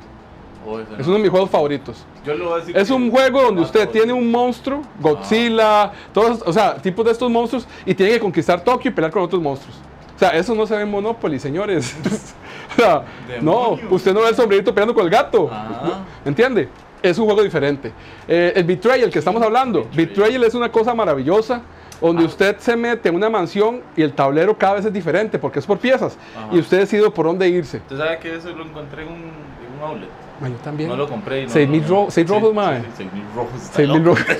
Oh, 0.68 0.80
es 0.80 0.90
no. 0.90 0.96
uno 1.06 1.14
de 1.14 1.20
mis 1.20 1.30
juegos 1.30 1.50
favoritos. 1.50 2.06
Yo 2.26 2.34
le 2.34 2.44
voy 2.44 2.54
a 2.54 2.58
decir 2.58 2.76
Es 2.78 2.88
que- 2.88 2.94
un 2.94 3.12
juego 3.12 3.42
donde 3.44 3.62
Ah, 3.62 3.66
usted 3.66 3.90
tiene 3.90 4.12
un 4.14 4.30
monstruo, 4.32 4.82
Godzilla, 5.00 5.92
todos, 6.14 6.42
o 6.46 6.52
sea, 6.54 6.76
tipos 6.76 7.06
de 7.06 7.12
estos 7.12 7.30
monstruos, 7.30 7.68
y 7.86 7.94
tiene 7.94 8.14
que 8.14 8.20
conquistar 8.20 8.64
Tokio 8.64 8.90
y 8.90 8.94
pelear 8.94 9.12
con 9.12 9.22
otros 9.24 9.42
monstruos. 9.42 9.78
O 10.16 10.20
sea, 10.20 10.30
eso 10.30 10.56
no 10.56 10.66
se 10.66 10.76
ve 10.76 10.82
en 10.84 10.90
Monopoly, 10.92 11.38
señores. 11.40 11.96
o 12.78 12.82
sea, 12.82 13.04
no, 13.42 13.78
usted 13.90 14.14
no 14.14 14.22
ve 14.22 14.30
el 14.30 14.36
sombrerito 14.36 14.74
peleando 14.74 14.94
con 14.96 15.04
el 15.04 15.10
gato. 15.10 15.50
Ah. 15.52 16.04
¿Entiende? 16.26 16.70
Es 17.04 17.18
un 17.20 17.26
juego 17.26 17.44
diferente. 17.44 17.92
Eh, 18.28 18.54
el 18.56 18.64
Betrayal 18.64 19.10
que 19.12 19.20
estamos 19.20 19.42
hablando. 19.44 19.82
Betrayal. 19.84 20.08
Betrayal 20.08 20.44
es 20.46 20.56
una 20.56 20.72
cosa 20.72 20.96
maravillosa 20.96 21.62
donde 22.02 22.24
Ah. 22.24 22.28
usted 22.28 22.58
se 22.60 22.76
mete 22.76 23.10
en 23.10 23.16
una 23.16 23.30
mansión 23.30 23.82
y 23.96 24.02
el 24.02 24.14
tablero 24.14 24.58
cada 24.58 24.76
vez 24.76 24.86
es 24.86 24.94
diferente 24.94 25.38
porque 25.38 25.60
es 25.60 25.66
por 25.66 25.78
piezas. 25.78 26.18
Ajá. 26.36 26.48
Y 26.56 26.60
usted 26.60 26.80
decide 26.80 27.10
por 27.12 27.26
dónde 27.26 27.48
irse. 27.50 27.78
¿Usted 27.78 27.98
sabe 27.98 28.18
que 28.20 28.36
eso 28.36 28.50
lo 28.52 28.64
encontré 28.64 29.04
en 29.04 29.10
un, 29.10 29.16
en 29.16 29.78
un 29.78 29.84
outlet? 29.90 30.10
Ma, 30.40 30.50
yo 30.50 30.56
también. 30.56 30.90
No 30.90 30.96
lo 30.98 31.08
compré. 31.08 31.42
y 31.42 31.46
no- 31.46 31.50
Seis 31.52 31.70
mil 31.70 31.82
no- 31.84 31.88
ro- 31.88 32.08
seis 32.10 32.28
rojos, 32.28 32.52
sí, 32.54 32.60
sí, 32.88 32.92
Seis 32.98 33.14
mil 33.14 33.24
rojos. 33.36 33.62
está 33.62 33.76
Seis 33.76 33.90
mil 33.90 34.04
loco. 34.04 34.18
rojos. 34.20 34.36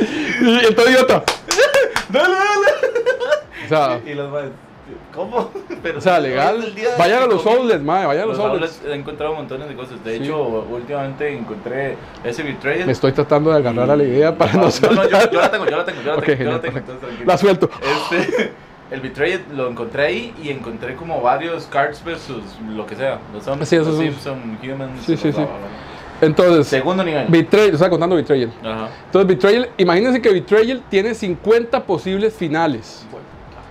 y 0.70 0.74
todo 0.74 0.88
idiota. 0.90 1.22
Dale, 2.08 2.34
dale. 2.34 2.66
O 3.64 3.68
sea, 3.68 4.00
Y 4.06 4.14
los 4.14 4.30
más. 4.30 4.44
¿Cómo? 5.12 5.50
Pero 5.82 5.98
o 5.98 6.00
sea, 6.00 6.20
legal. 6.20 6.72
Vayan 6.98 7.22
a 7.24 7.26
los 7.26 7.44
outlets, 7.44 7.82
mae, 7.82 8.06
vayan 8.06 8.22
a 8.24 8.26
los 8.26 8.38
Los 8.38 8.46
outlets. 8.46 8.80
he 8.86 8.94
encontrado 8.94 9.34
montones 9.34 9.68
de 9.68 9.74
cosas. 9.74 10.04
De 10.04 10.18
Sí. 10.18 10.24
hecho, 10.24 10.40
últimamente 10.70 11.36
encontré 11.36 11.96
ese 12.22 12.42
Betrayal. 12.44 12.86
Me 12.86 12.92
estoy 12.92 13.10
tratando 13.12 13.50
de 13.50 13.56
agarrar 13.56 13.90
a 13.90 13.96
la 13.96 14.04
idea 14.04 14.36
para 14.36 14.52
no, 14.52 14.60
no, 14.60 14.90
no, 14.92 15.08
yo, 15.08 15.30
yo 15.32 15.40
la 15.40 15.50
tengo, 15.50 15.64
yo 15.66 15.76
la 15.78 15.84
tengo, 15.84 16.02
yo 16.02 16.14
la 16.14 16.22
tengo, 16.22 16.44
yo 16.44 16.50
la 16.52 16.60
tengo, 16.60 16.78
entonces. 16.78 17.08
La 17.26 17.36
suelto. 17.38 17.68
Este, 18.12 18.52
el 18.90 19.00
Betrayal 19.00 19.42
lo 19.54 19.68
encontré 19.68 20.04
ahí 20.04 20.34
y 20.42 20.50
encontré 20.50 20.94
como 20.94 21.20
varios 21.20 21.66
cards 21.66 22.02
versus 22.04 22.42
lo 22.74 22.86
que 22.86 22.94
sea. 22.96 23.18
Los, 23.32 23.46
Zom- 23.46 23.64
Sí, 23.64 23.76
esos 23.76 23.88
los 23.88 23.96
son- 23.96 24.04
Simpson, 24.04 24.58
Humans. 24.62 25.00
Sí, 25.04 25.16
sí, 25.16 25.28
bla, 25.30 25.32
sí. 25.32 25.38
bla, 25.38 25.44
bla. 25.46 25.56
Entonces, 26.20 26.66
Segundo 26.68 27.04
nivel. 27.04 27.26
Betrayal, 27.28 27.70
estaba 27.74 27.90
contando 27.90 28.16
Betrayal. 28.16 28.50
Ajá. 28.64 28.88
Entonces, 29.06 29.28
Betrayal, 29.28 29.68
imagínense 29.76 30.22
que 30.22 30.32
Betrayal 30.32 30.82
tiene 30.88 31.14
50 31.14 31.84
posibles 31.84 32.32
finales. 32.34 33.04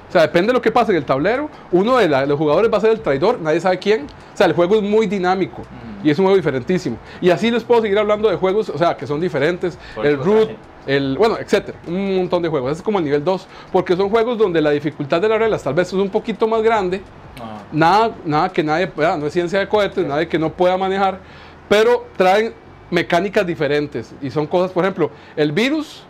O 0.08 0.12
sea, 0.12 0.22
depende 0.22 0.48
de 0.48 0.54
lo 0.54 0.62
que 0.62 0.72
pase 0.72 0.92
en 0.92 0.98
el 0.98 1.06
tablero. 1.06 1.50
Uno 1.72 1.98
de 1.98 2.08
la- 2.08 2.26
los 2.26 2.38
jugadores 2.38 2.72
va 2.72 2.78
a 2.78 2.82
ser 2.82 2.92
el 2.92 3.02
traidor, 3.02 3.40
nadie 3.42 3.60
sabe 3.60 3.80
quién. 3.80 4.04
O 4.34 4.38
sea, 4.38 4.46
el 4.46 4.54
juego 4.54 4.76
es 4.76 4.82
muy 4.84 5.08
dinámico 5.08 5.64
y 6.04 6.10
es 6.12 6.20
un 6.20 6.26
juego 6.26 6.38
diferentísimo. 6.38 6.98
Y 7.20 7.32
así 7.32 7.50
les 7.50 7.64
puedo 7.64 7.82
seguir 7.82 7.98
hablando 7.98 8.30
de 8.30 8.36
juegos, 8.36 8.70
o 8.70 8.78
sea, 8.78 8.96
que 8.96 9.08
son 9.08 9.20
diferentes. 9.20 9.78
Por 9.96 10.06
el 10.06 10.18
Root. 10.18 10.52
El, 10.86 11.18
bueno, 11.18 11.38
etcétera. 11.38 11.78
Un 11.88 12.18
montón 12.18 12.42
de 12.42 12.50
juegos. 12.50 12.74
Es 12.74 12.82
como 12.82 13.00
el 13.00 13.06
nivel 13.06 13.24
2. 13.24 13.48
Porque 13.72 13.96
son 13.96 14.10
juegos 14.10 14.38
donde 14.38 14.62
la 14.62 14.72
dificultad 14.72 15.22
de 15.22 15.30
las 15.30 15.40
reglas 15.40 15.64
tal 15.64 15.74
vez 15.74 15.88
es 15.88 15.94
un 15.94 16.10
poquito 16.10 16.48
más 16.48 16.62
grande. 16.62 17.02
Ajá. 17.36 17.64
Nada, 17.72 18.12
nada 18.24 18.50
que 18.50 18.64
nadie 18.64 18.88
pueda, 18.88 19.18
no 19.18 19.28
es 19.28 19.34
ciencia 19.34 19.60
de 19.60 19.68
cohetes, 19.68 20.06
nadie 20.06 20.28
que 20.28 20.40
no 20.40 20.52
pueda 20.52 20.78
manejar, 20.78 21.20
pero 21.68 22.08
traen 22.16 22.54
mecánicas 22.90 23.46
diferentes 23.46 24.14
y 24.22 24.30
son 24.30 24.48
cosas, 24.48 24.72
por 24.72 24.84
ejemplo, 24.84 25.12
el 25.36 25.52
virus 25.52 26.04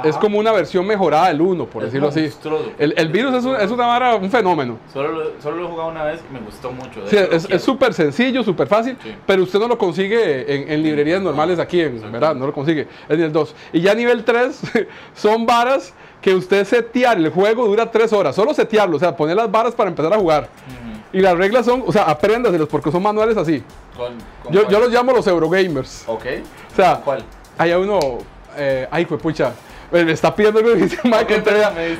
Ajá. 0.00 0.08
es 0.08 0.16
como 0.16 0.38
una 0.38 0.52
versión 0.52 0.86
mejorada 0.86 1.28
del 1.28 1.40
1, 1.40 1.66
por 1.66 1.82
Es 1.84 1.88
decirlo 1.92 2.08
así. 2.08 2.30
El, 2.78 2.94
el 2.96 3.08
virus 3.08 3.34
es, 3.34 3.44
un- 3.44 3.56
es 3.56 3.70
una 3.70 3.86
vara, 3.86 4.14
un 4.16 4.30
fenómeno. 4.30 4.78
Solo 4.92 5.12
lo, 5.12 5.24
solo 5.42 5.56
lo 5.56 5.64
he 5.66 5.70
jugado 5.70 5.90
una 5.90 6.04
vez 6.04 6.20
y 6.28 6.32
me 6.32 6.40
gustó 6.40 6.70
mucho. 6.72 7.00
Sí, 7.06 7.16
es 7.16 7.62
súper 7.62 7.94
sencillo, 7.94 8.42
súper 8.42 8.66
fácil, 8.66 8.96
Sí. 9.02 9.14
pero 9.26 9.42
usted 9.42 9.58
no 9.58 9.68
lo 9.68 9.78
consigue 9.78 10.54
en, 10.54 10.70
en 10.70 10.82
librerías 10.82 11.20
normales 11.22 11.58
aquí, 11.58 11.80
en. 11.80 12.12
¿verdad? 12.12 12.34
No 12.34 12.46
lo 12.46 12.52
consigue. 12.52 12.86
Es 13.08 13.16
nivel 13.16 13.32
2. 13.32 13.54
Y 13.72 13.80
ya 13.80 13.94
nivel 13.94 14.24
3 14.24 14.60
son 15.14 15.46
varas 15.46 15.92
que 16.20 16.34
usted 16.34 16.64
setear 16.64 17.16
el 17.16 17.30
juego 17.30 17.66
dura 17.66 17.90
3 17.90 18.12
horas. 18.12 18.34
Solo 18.34 18.52
setearlo, 18.54 18.96
o 18.96 19.00
sea, 19.00 19.16
poner 19.16 19.36
las 19.36 19.50
varas 19.50 19.74
para 19.74 19.88
empezar 19.90 20.12
a 20.12 20.16
jugar. 20.18 20.48
Y 21.12 21.20
las 21.20 21.36
reglas 21.38 21.64
son, 21.64 21.84
o 21.86 21.92
sea, 21.92 22.02
apréndaselos 22.02 22.68
porque 22.68 22.90
son 22.90 23.02
manuales 23.02 23.36
así. 23.36 23.62
¿Con, 23.96 24.12
con 24.42 24.52
Yo, 24.52 24.68
yo 24.68 24.78
los 24.78 24.90
llamo 24.90 25.12
los 25.12 25.26
Eurogamers. 25.26 26.04
Ok. 26.06 26.24
O 26.72 26.76
sea, 26.76 27.00
¿Cuál? 27.02 27.24
hay 27.56 27.72
uno, 27.72 27.98
eh, 28.56 28.86
ay, 28.90 29.04
fue 29.06 29.16
pucha. 29.16 29.52
Me 29.90 30.04
me 30.04 30.12
está 30.12 30.34
pidiendo 30.34 30.62
que 30.62 30.72
Ok, 31.10 31.26
que 31.26 31.34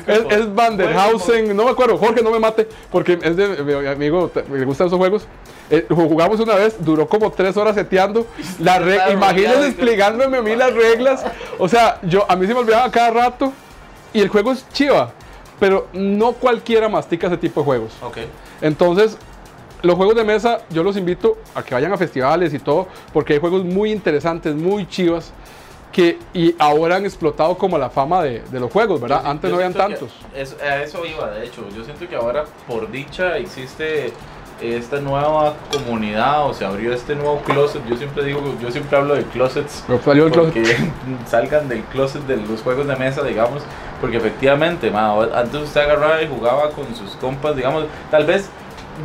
Es, 0.07 0.19
es 0.29 0.55
Vanderhausen, 0.55 1.55
no 1.55 1.65
me 1.65 1.71
acuerdo, 1.71 1.97
Jorge, 1.97 2.21
no 2.21 2.29
me 2.31 2.39
mate, 2.39 2.67
porque 2.91 3.17
es 3.21 3.35
de 3.35 3.47
mi 3.63 3.87
amigo, 3.87 4.29
me 4.49 4.63
gustan 4.65 4.87
esos 4.87 4.97
juegos. 4.99 5.25
Eh, 5.71 5.85
jugamos 5.89 6.39
una 6.39 6.55
vez, 6.55 6.75
duró 6.79 7.07
como 7.07 7.31
tres 7.31 7.55
horas 7.57 7.75
seteando. 7.75 8.25
La 8.59 8.79
re- 8.79 8.95
Claro, 8.95 9.13
imagínense 9.13 9.67
explicándome 9.67 10.37
a 10.37 10.41
mí 10.41 10.55
las 10.55 10.73
reglas. 10.73 11.23
O 11.57 11.67
sea, 11.67 11.99
yo 12.03 12.25
a 12.29 12.35
mí 12.35 12.45
se 12.47 12.53
me 12.53 12.59
olvidaba 12.59 12.89
cada 12.91 13.11
rato 13.11 13.53
y 14.13 14.19
el 14.21 14.29
juego 14.29 14.51
es 14.51 14.67
chiva, 14.73 15.11
pero 15.59 15.87
no 15.93 16.31
cualquiera 16.33 16.89
mastica 16.89 17.27
ese 17.27 17.37
tipo 17.37 17.61
de 17.61 17.65
juegos. 17.65 17.91
Ok. 18.01 18.17
Entonces, 18.61 19.17
los 19.81 19.95
juegos 19.95 20.15
de 20.15 20.23
mesa, 20.23 20.59
yo 20.69 20.83
los 20.83 20.97
invito 20.97 21.37
a 21.55 21.63
que 21.63 21.73
vayan 21.73 21.93
a 21.93 21.97
festivales 21.97 22.53
y 22.53 22.59
todo, 22.59 22.87
porque 23.13 23.33
hay 23.33 23.39
juegos 23.39 23.63
muy 23.63 23.91
interesantes, 23.91 24.53
muy 24.55 24.87
chivas. 24.87 25.31
Que 25.91 26.19
y 26.33 26.55
ahora 26.59 26.97
han 26.97 27.05
explotado 27.05 27.57
como 27.57 27.77
la 27.77 27.89
fama 27.89 28.21
de, 28.23 28.41
de 28.51 28.59
los 28.59 28.71
juegos, 28.71 29.01
¿verdad? 29.01 29.23
Yo- 29.23 29.29
Antes 29.29 29.49
yo 29.49 29.55
no 29.55 29.63
habían 29.63 29.73
tantos. 29.73 30.11
es- 30.35 30.55
a 30.61 30.83
eso 30.83 31.05
iba, 31.05 31.29
de 31.31 31.45
hecho. 31.45 31.63
Yo 31.75 31.83
siento 31.83 32.07
que 32.07 32.15
ahora, 32.15 32.45
por 32.67 32.89
dicha, 32.91 33.37
existe 33.37 34.13
esta 34.61 34.99
nueva 34.99 35.53
comunidad 35.71 36.45
o 36.45 36.53
se 36.53 36.65
abrió 36.65 36.93
este 36.93 37.15
nuevo 37.15 37.39
closet. 37.45 37.81
Yo 37.89 37.95
siempre 37.95 38.23
digo, 38.25 38.41
yo 38.61 38.69
siempre 38.71 38.97
hablo 38.97 39.15
de 39.15 39.23
closets. 39.23 39.85
Salió 40.03 40.25
el 40.27 40.31
closet. 40.33 40.53
porque 40.53 40.75
salgan 41.27 41.69
del 41.69 41.81
closet 41.85 42.21
de 42.23 42.37
los 42.37 42.61
juegos 42.61 42.85
de 42.85 42.95
mesa, 42.97 43.23
digamos, 43.23 43.63
porque 44.01 44.17
efectivamente, 44.17 44.91
ma, 44.91 45.13
antes 45.33 45.61
usted 45.61 45.81
agarraba 45.81 46.21
y 46.21 46.27
jugaba 46.27 46.71
con 46.71 46.93
sus 46.95 47.11
compas, 47.15 47.55
digamos, 47.55 47.85
tal 48.11 48.25
vez 48.25 48.49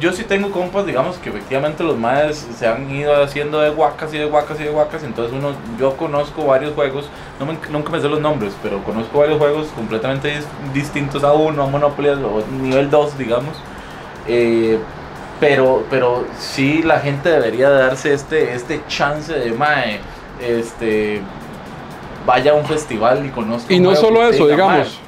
yo 0.00 0.12
sí 0.12 0.24
tengo 0.24 0.50
compas, 0.50 0.86
digamos, 0.86 1.16
que 1.18 1.28
efectivamente 1.30 1.82
los 1.84 1.96
madres 1.98 2.46
se 2.58 2.66
han 2.66 2.90
ido 2.90 3.22
haciendo 3.22 3.60
de 3.60 3.70
guacas 3.70 4.12
y 4.14 4.18
de 4.18 4.26
guacas 4.26 4.58
y 4.60 4.64
de 4.64 4.70
guacas, 4.70 5.02
entonces 5.04 5.32
uno, 5.36 5.52
yo 5.78 5.96
conozco 5.96 6.44
varios 6.46 6.74
juegos, 6.74 7.08
no 7.40 7.46
me- 7.46 7.58
nunca 7.70 7.90
me 7.90 8.00
sé 8.00 8.08
los 8.08 8.20
nombres, 8.20 8.54
pero 8.62 8.82
conozco 8.82 9.18
varios 9.20 9.38
juegos 9.38 9.68
completamente 9.74 10.36
dis- 10.38 10.72
distintos 10.72 11.22
a 11.24 11.32
uno, 11.32 11.62
a 11.62 11.66
Monopoly 11.66 12.08
o 12.08 12.42
nivel 12.60 12.90
2, 12.90 13.16
digamos. 13.18 13.56
Eh, 14.26 14.78
pero, 15.40 15.84
pero 15.90 16.24
sí 16.38 16.82
la 16.82 17.00
gente 17.00 17.28
debería 17.28 17.68
darse 17.70 18.12
este, 18.14 18.54
este 18.54 18.80
chance 18.88 19.32
de 19.32 19.52
mae, 19.52 20.00
este 20.40 21.20
vaya 22.26 22.52
a 22.52 22.54
un 22.54 22.64
festival 22.64 23.26
y 23.26 23.28
conozca 23.30 23.72
Y 23.72 23.76
un 23.78 23.82
no 23.84 23.96
solo 23.96 24.22
eso, 24.22 24.44
diga, 24.46 24.56
digamos. 24.56 25.00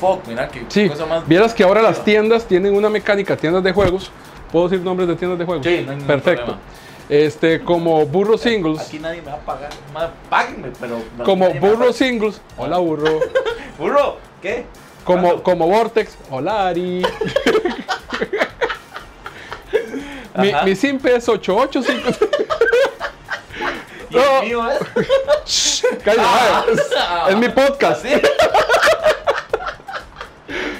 "Mae, 0.00 0.16
Fuck, 0.16 0.26
mira 0.26 0.48
que 0.48 0.64
Sí, 0.68 0.88
cosa 0.88 1.06
más. 1.06 1.26
vieras 1.26 1.54
que 1.54 1.62
ahora 1.64 1.82
las 1.82 1.94
chiva". 1.96 2.04
tiendas 2.04 2.44
tienen 2.46 2.74
una 2.74 2.88
mecánica, 2.88 3.36
tiendas 3.36 3.62
de 3.62 3.72
juegos. 3.72 4.10
¿Puedo 4.52 4.68
decir 4.68 4.84
nombres 4.84 5.08
de 5.08 5.16
tiendas 5.16 5.38
de 5.38 5.44
juegos? 5.44 5.64
Sí, 5.66 5.82
no 5.86 5.92
hay 5.92 5.98
Perfecto. 5.98 6.44
problema. 6.44 6.62
Este, 7.08 7.60
como 7.64 8.04
Burro 8.06 8.36
Singles. 8.36 8.80
Aquí 8.80 8.98
nadie 8.98 9.22
me 9.22 9.28
va 9.30 9.36
a 9.38 9.40
pagar. 9.40 9.70
Páguenme, 10.28 10.68
pero. 10.78 11.00
no, 11.16 11.24
como 11.24 11.48
Burro. 11.54 11.92
Singles. 11.92 12.40
Hola, 12.58 12.78
Burro. 12.78 13.20
Burro, 13.78 14.16
¿qué? 14.42 14.66
Como, 15.04 15.42
como 15.42 15.66
Vortex. 15.68 16.16
Hola, 16.30 16.68
Ari. 16.68 17.02
mi, 20.36 20.52
mi 20.64 20.76
simp 20.76 21.04
es 21.06 21.28
885. 21.28 22.26
Y 24.10 24.16
el 24.16 24.42
mío 24.46 24.62
es. 24.70 25.82
Cállate, 26.02 26.22
Ah. 26.98 27.26
Es 27.28 27.36
mi 27.36 27.48
podcast. 27.50 28.02
¿Así? 28.06 28.14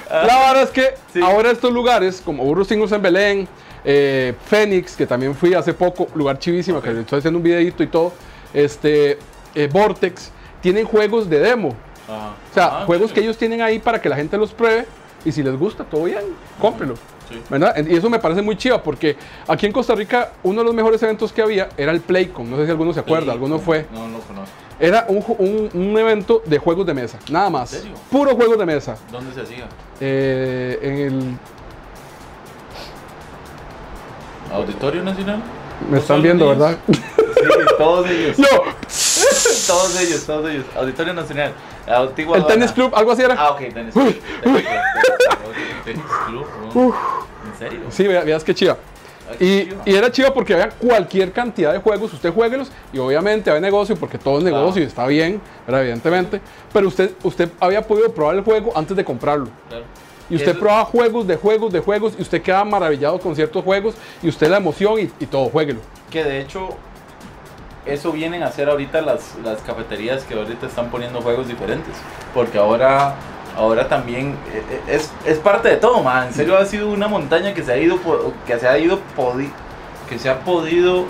La 0.27 0.39
verdad 0.47 0.63
es 0.63 0.69
que 0.71 0.93
Sí. 1.13 1.21
ahora 1.21 1.51
estos 1.51 1.71
lugares, 1.71 2.21
como 2.23 2.43
Burro 2.43 2.63
Singles 2.65 2.91
en 2.91 3.01
Belén, 3.01 3.47
eh, 3.85 4.33
Fénix, 4.47 4.95
que 4.95 5.05
también 5.05 5.35
fui 5.35 5.53
hace 5.53 5.73
poco, 5.73 6.07
lugar 6.15 6.37
chivísimo, 6.39 6.81
que 6.81 6.91
le 6.93 7.01
estoy 7.01 7.19
haciendo 7.19 7.37
un 7.37 7.43
videito 7.43 7.83
y 7.83 7.87
todo, 7.87 8.13
este, 8.53 9.17
eh, 9.55 9.69
Vortex, 9.71 10.31
tienen 10.61 10.85
juegos 10.85 11.29
de 11.29 11.39
demo. 11.39 11.75
Ajá. 12.07 12.33
O 12.49 12.53
sea, 12.53 12.65
Ah, 12.65 12.83
juegos 12.85 13.09
sí. 13.09 13.13
que 13.15 13.21
ellos 13.21 13.37
tienen 13.37 13.61
ahí 13.61 13.79
para 13.79 14.01
que 14.01 14.09
la 14.09 14.15
gente 14.15 14.37
los 14.37 14.51
pruebe 14.51 14.85
y 15.23 15.31
si 15.31 15.43
les 15.43 15.55
gusta, 15.57 15.83
todo 15.83 16.05
bien, 16.05 16.19
cómprelo. 16.59 16.95
Sí. 17.29 17.39
¿verdad? 17.47 17.75
Y 17.87 17.95
eso 17.95 18.09
me 18.09 18.17
parece 18.17 18.41
muy 18.41 18.57
chiva 18.57 18.81
porque 18.81 19.15
aquí 19.47 19.67
en 19.67 19.71
Costa 19.71 19.93
Rica 19.93 20.31
uno 20.41 20.61
de 20.61 20.65
los 20.65 20.73
mejores 20.73 21.01
eventos 21.03 21.31
que 21.31 21.43
había 21.43 21.69
era 21.77 21.91
el 21.91 22.01
Playcon. 22.01 22.49
No 22.49 22.57
sé 22.57 22.65
si 22.65 22.71
alguno 22.71 22.91
se 22.91 22.99
acuerda, 23.01 23.31
alguno 23.31 23.59
fue. 23.59 23.85
No, 23.93 24.07
no 24.07 24.17
lo 24.17 24.23
conozco. 24.23 24.51
Era 24.79 25.05
un, 25.09 25.23
un- 25.37 25.69
un 25.73 25.97
evento 25.97 26.41
de 26.45 26.57
juegos 26.57 26.85
de 26.85 26.93
mesa, 26.93 27.19
nada 27.29 27.49
más. 27.49 27.73
¿En 27.73 27.81
serio? 27.81 27.97
Puro 28.09 28.35
juegos 28.35 28.57
de 28.57 28.65
mesa. 28.65 28.95
¿Dónde 29.11 29.33
se 29.33 29.41
hacía? 29.41 29.67
Eh, 29.99 30.79
en 30.81 30.93
el. 30.97 31.37
¿Auditorio 34.53 35.03
Nacional? 35.03 35.43
Me 35.85 35.91
¿No 35.91 35.97
están 35.97 36.21
viendo, 36.21 36.47
¿verdad? 36.49 36.77
Sí, 36.87 36.99
todos 37.77 38.09
ellos. 38.09 38.39
¡No! 38.39 38.47
todos 39.67 39.99
ellos, 40.01 40.25
todos 40.25 40.49
ellos. 40.49 40.65
Auditorio 40.75 41.13
Nacional. 41.13 41.53
Antigua 41.87 42.37
El. 42.37 42.45
Tennis 42.47 42.71
Club, 42.71 42.93
algo 42.95 43.11
así 43.11 43.21
era. 43.21 43.35
Ah, 43.37 43.51
ok, 43.51 43.59
Tennis 43.73 43.93
Club. 43.93 44.05
Uy, 44.45 44.63
Tennis 45.85 46.03
Club. 46.27 46.45
¿En 47.45 47.57
serio? 47.59 47.79
Sí, 47.89 48.07
vea- 48.07 48.23
veas 48.23 48.43
qué 48.43 48.53
chiva. 48.55 48.77
Y, 49.39 49.69
era 49.85 50.11
chiva 50.11 50.33
porque 50.33 50.53
había 50.53 50.69
cualquier 50.69 51.31
cantidad 51.31 51.73
de 51.73 51.79
juegos, 51.79 52.13
usted 52.13 52.33
jueguelos 52.33 52.71
y 52.91 52.97
obviamente 52.97 53.49
había 53.49 53.61
negocio 53.61 53.95
porque 53.95 54.17
todo 54.17 54.39
es 54.39 54.43
negocio 54.43 54.81
y 54.81 54.85
está 54.85 55.05
bien, 55.07 55.41
¿verdad? 55.65 55.81
evidentemente. 55.81 56.41
Pero 56.73 56.87
usted, 56.87 57.11
usted 57.23 57.49
había 57.59 57.81
podido 57.81 58.11
probar 58.13 58.35
el 58.35 58.41
juego 58.43 58.71
antes 58.75 58.95
de 58.95 59.03
comprarlo. 59.05 59.49
Claro. 59.69 59.85
Y 60.29 60.35
usted 60.35 60.51
Eso- 60.51 60.59
probaba 60.59 60.85
juegos 60.85 61.25
de 61.27 61.35
juegos 61.37 61.73
de 61.73 61.79
juegos 61.79 62.13
y 62.17 62.21
usted 62.21 62.41
quedaba 62.41 62.63
maravillado 62.65 63.19
con 63.19 63.35
ciertos 63.35 63.63
juegos 63.63 63.95
y 64.21 64.29
usted 64.29 64.49
la 64.49 64.57
emoción 64.57 64.99
y, 64.99 65.11
y 65.19 65.25
todo, 65.25 65.49
jueguelo. 65.49 65.79
Que 66.11 66.23
de 66.23 66.41
hecho, 66.41 66.69
eso 67.85 68.11
vienen 68.11 68.43
a 68.43 68.47
hacer 68.47 68.69
ahorita 68.69 69.01
las, 69.01 69.35
las 69.43 69.61
cafeterías 69.61 70.23
que 70.23 70.35
ahorita 70.35 70.67
están 70.67 70.91
poniendo 70.91 71.21
juegos 71.21 71.47
diferentes. 71.47 71.95
Porque 72.33 72.57
ahora, 72.57 73.15
ahora 73.57 73.87
también 73.87 74.35
eh, 74.53 74.63
eh, 74.71 74.81
es, 74.95 75.11
es 75.25 75.37
parte 75.37 75.69
de 75.69 75.75
todo, 75.77 76.01
man. 76.03 76.27
En 76.27 76.33
serio 76.33 76.57
ha 76.57 76.65
sido 76.65 76.89
una 76.89 77.07
montaña 77.07 77.53
que 77.53 77.63
se 77.63 77.71
ha 77.73 77.77
ido, 77.77 77.97
que 78.47 78.59
se 78.59 78.67
ha 78.67 78.77
ido, 78.77 78.99
que 80.09 80.17
se 80.19 80.29
ha 80.29 80.39
podido 80.39 81.05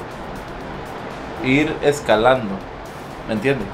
ir 1.44 1.74
escalando. 1.84 2.56
¿Me 3.28 3.34
entiendes? 3.36 3.68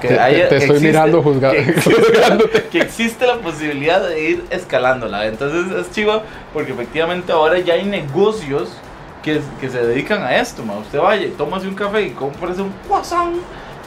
Que 0.00 0.08
Te- 0.08 0.18
haya- 0.20 0.48
estoy 0.48 0.80
mirando 0.80 1.22
juzga- 1.22 1.52
que 1.52 1.60
existe- 1.70 2.68
que 2.70 2.78
existe 2.80 3.26
la 3.26 3.36
posibilidad 3.36 4.00
de 4.06 4.20
ir 4.30 4.44
escalándola. 4.50 5.26
Entonces 5.26 5.72
es 5.76 5.90
chiva 5.92 6.22
porque 6.52 6.72
efectivamente 6.72 7.30
ahora 7.32 7.58
ya 7.58 7.74
hay 7.74 7.84
negocios 7.84 8.76
que, 9.22 9.40
que 9.60 9.68
se 9.68 9.84
dedican 9.86 10.22
a 10.22 10.36
esto. 10.36 10.64
ma. 10.64 10.74
Usted 10.78 10.98
vaya 10.98 11.26
y 11.26 11.30
tómase 11.30 11.68
un 11.68 11.74
café 11.74 12.02
y 12.02 12.10
cómprese 12.10 12.62
un 12.62 12.72
croissant 12.88 13.36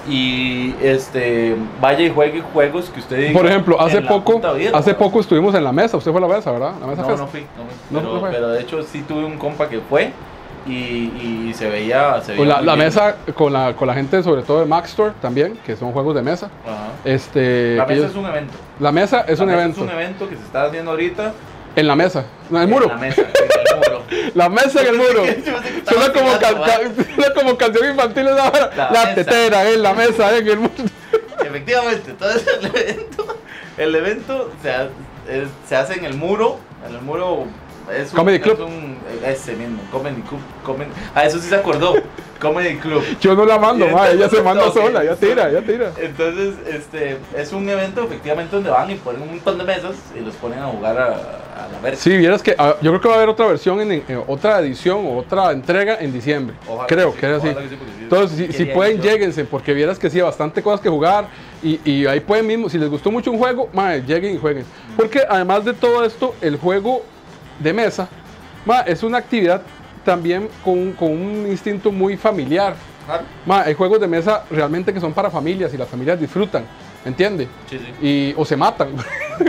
y 0.08 0.74
este 0.82 1.56
vaya 1.82 2.02
y 2.06 2.10
juegue 2.12 2.41
juegos 2.54 2.89
que 2.89 3.00
usted 3.00 3.34
Por 3.34 3.46
ejemplo, 3.48 3.80
hace 3.82 4.02
poco, 4.02 4.39
vida, 4.54 4.72
hace 4.78 4.94
poco 4.94 5.20
estuvimos 5.20 5.56
en 5.56 5.63
la 5.63 5.72
mesa, 5.72 5.98
usted 5.98 6.12
fue 6.12 6.20
a 6.24 6.28
la 6.28 6.36
mesa, 6.36 6.52
¿verdad? 6.52 6.74
La 6.80 6.88
mesa 6.88 7.02
No, 7.02 7.18
no 7.18 7.28
fui, 7.28 7.41
no 7.41 7.63
fui. 7.65 7.76
No, 7.91 8.00
pero, 8.00 8.20
fue. 8.20 8.30
pero 8.32 8.48
de 8.50 8.62
hecho 8.62 8.84
sí 8.84 9.02
tuve 9.08 9.26
un 9.26 9.38
compa 9.38 9.68
que 9.68 9.80
fue 9.80 10.12
y, 10.68 10.72
y 11.50 11.52
se 11.56 11.70
veía, 11.70 12.22
se 12.22 12.34
veía 12.34 12.46
la, 12.46 12.62
la 12.62 12.76
mesa 12.76 13.15
con 13.36 13.52
la, 13.54 13.76
con 13.76 13.88
la 13.88 13.94
gente 13.94 14.22
sobre 14.24 14.41
todo 14.44 14.60
de 14.62 14.65
Max 14.65 14.89
Store 14.89 15.13
también, 15.22 15.58
que 15.65 15.76
son 15.76 15.91
juegos 15.91 16.15
de 16.15 16.22
mesa. 16.22 16.50
Ajá. 16.65 16.88
Este, 17.04 17.76
La 17.76 17.86
mesa 17.86 17.94
ellos- 18.00 18.12
es 18.12 18.18
un 18.18 18.26
evento. 18.26 18.54
la 18.80 18.91
mesa 18.91 19.26
es 19.28 19.39
La 19.39 19.46
un 19.46 19.50
mesa 19.52 19.62
evento. 19.63 19.82
Es 19.82 19.88
un 19.88 19.94
evento 19.94 20.30
que 20.30 20.36
se 20.36 20.41
está 20.44 20.63
haciendo 20.65 20.91
ahorita. 20.91 21.34
En 21.76 21.88
la 21.88 21.96
mesa, 21.96 22.26
en 22.50 22.56
el 22.58 22.64
en 22.64 22.70
muro. 22.70 22.88
La 22.88 22.96
mesa, 22.98 23.22
en 23.22 23.28
el 23.28 23.90
muro. 23.90 24.04
La 24.36 24.50
mesa 24.50 24.82
en 24.82 24.88
el 24.88 24.98
muro. 24.98 25.24
Suena 25.88 26.14
como, 26.14 26.40
can- 26.40 26.62
can- 26.64 27.34
como 27.36 27.58
canción 27.58 27.90
infantil. 27.90 28.26
La 28.26 28.72
La, 28.76 28.90
mesa. 28.92 29.16
tetera 29.16 29.70
en 29.70 29.82
la 29.84 29.94
mesa 29.94 30.38
en 30.38 30.48
el 30.48 30.58
muro. 30.60 30.74
Efectivamente, 31.46 32.12
entonces 32.12 32.46
el 32.60 32.66
evento, 32.66 33.38
el 33.78 33.96
evento 33.96 34.52
se, 34.62 34.72
ha- 34.72 34.90
es- 35.30 35.48
se 35.68 35.76
hace 35.76 35.94
en 35.96 36.06
el 36.06 36.14
muro, 36.16 36.60
en 36.88 36.96
el 36.96 37.02
muro 37.02 37.46
es 37.93 38.12
un, 38.12 38.17
Comedy 38.17 38.38
es 38.38 38.43
Club. 38.43 38.60
un- 38.62 38.95
ese 39.26 39.54
mismo, 39.56 39.80
Comedy 39.91 40.21
Club, 40.21 40.39
Comedy- 40.65 40.89
ah, 41.13 41.26
eso 41.26 41.39
sí 41.39 41.48
se 41.50 41.56
acordó, 41.56 41.95
Comedy 42.39 42.76
Club. 42.78 43.02
Yo 43.21 43.34
no 43.36 43.45
la 43.45 43.58
mando, 43.58 43.88
ma, 43.88 44.10
ella 44.10 44.30
se 44.30 44.41
manda 44.41 44.69
sola, 44.71 45.04
ya 45.04 45.15
tira, 45.15 45.52
ya 45.52 45.62
tira. 45.62 45.91
Entonces, 46.00 46.56
este, 46.67 47.17
es 47.36 47.54
un 47.54 47.67
evento 47.69 48.04
efectivamente 48.04 48.56
donde 48.56 48.69
van 48.69 48.91
y 48.91 48.95
ponen 48.95 49.21
un 49.21 49.30
montón 49.32 49.58
de 49.58 49.63
mesas 49.63 49.95
y 50.15 50.19
los 50.19 50.36
ponen 50.36 50.60
a 50.60 50.65
jugar 50.67 50.98
a, 50.98 51.06
a 51.08 51.67
la 51.71 51.80
verga. 51.82 51.98
Sí, 51.98 52.15
vieras 52.17 52.43
que 52.43 52.54
ah, 52.58 52.76
yo 52.82 52.91
creo 52.91 53.02
que 53.02 53.08
va 53.08 53.13
a 53.15 53.17
haber 53.17 53.30
otra 53.30 53.48
versión, 53.48 53.80
en, 53.82 53.91
en 54.08 54.21
otra 54.28 54.60
edición 54.60 55.06
o 55.06 55.17
otra 55.17 55.52
entrega 55.52 55.98
en 56.00 56.12
diciembre. 56.12 56.56
Ojalá 56.67 56.88
creo 56.88 57.12
sí, 57.13 57.17
que 57.19 57.26
era 57.26 57.38
así. 57.38 57.48
sí, 57.48 57.78
Entonces, 58.04 58.56
si, 58.56 58.65
pueden, 58.65 58.98
yo. 58.98 59.04
lléguense, 59.04 59.45
porque 59.45 59.74
vieras 59.74 59.98
que 59.98 60.10
sí, 60.10 60.17
hay 60.17 60.24
bastante 60.24 60.62
cosas 60.62 60.82
que 60.82 60.89
jugar. 60.89 61.28
Y, 61.63 61.80
y 61.89 62.06
ahí 62.06 62.19
pueden 62.19 62.45
mismo, 62.45 62.69
si 62.69 62.78
les 62.78 62.89
gustó 62.89 63.10
mucho 63.10 63.32
un 63.32 63.39
juego, 63.39 63.69
ma, 63.74 63.95
lleguen 63.95 64.36
y 64.36 64.38
jueguen. 64.38 64.65
Porque 64.98 65.21
además 65.28 65.65
de 65.65 65.74
todo 65.74 66.04
esto, 66.06 66.36
el 66.41 66.58
juego 66.58 67.04
de 67.60 67.74
mesa 67.74 68.08
ma, 68.65 68.82
es 68.82 69.04
una 69.04 69.18
actividad 69.20 69.62
también 70.04 70.48
con, 70.63 70.91
con 70.94 71.12
un 71.12 71.48
instinto 71.48 71.91
muy 71.91 72.18
familiar. 72.18 72.76
Claro. 73.06 73.24
Ma, 73.46 73.62
hay 73.62 73.74
juegos 73.76 74.00
de 74.00 74.08
mesa 74.08 74.44
realmente 74.50 74.91
que 74.94 75.00
son 75.00 75.13
para 75.13 75.30
familias 75.30 75.74
y 75.74 75.78
las 75.78 75.88
familias 75.88 76.20
disfrutan, 76.20 76.63
¿entiende? 77.06 77.48
Sí, 77.70 77.78
sí. 77.80 78.06
Y, 78.08 78.34
o 78.38 78.44
se 78.46 78.58
matan. 78.58 78.89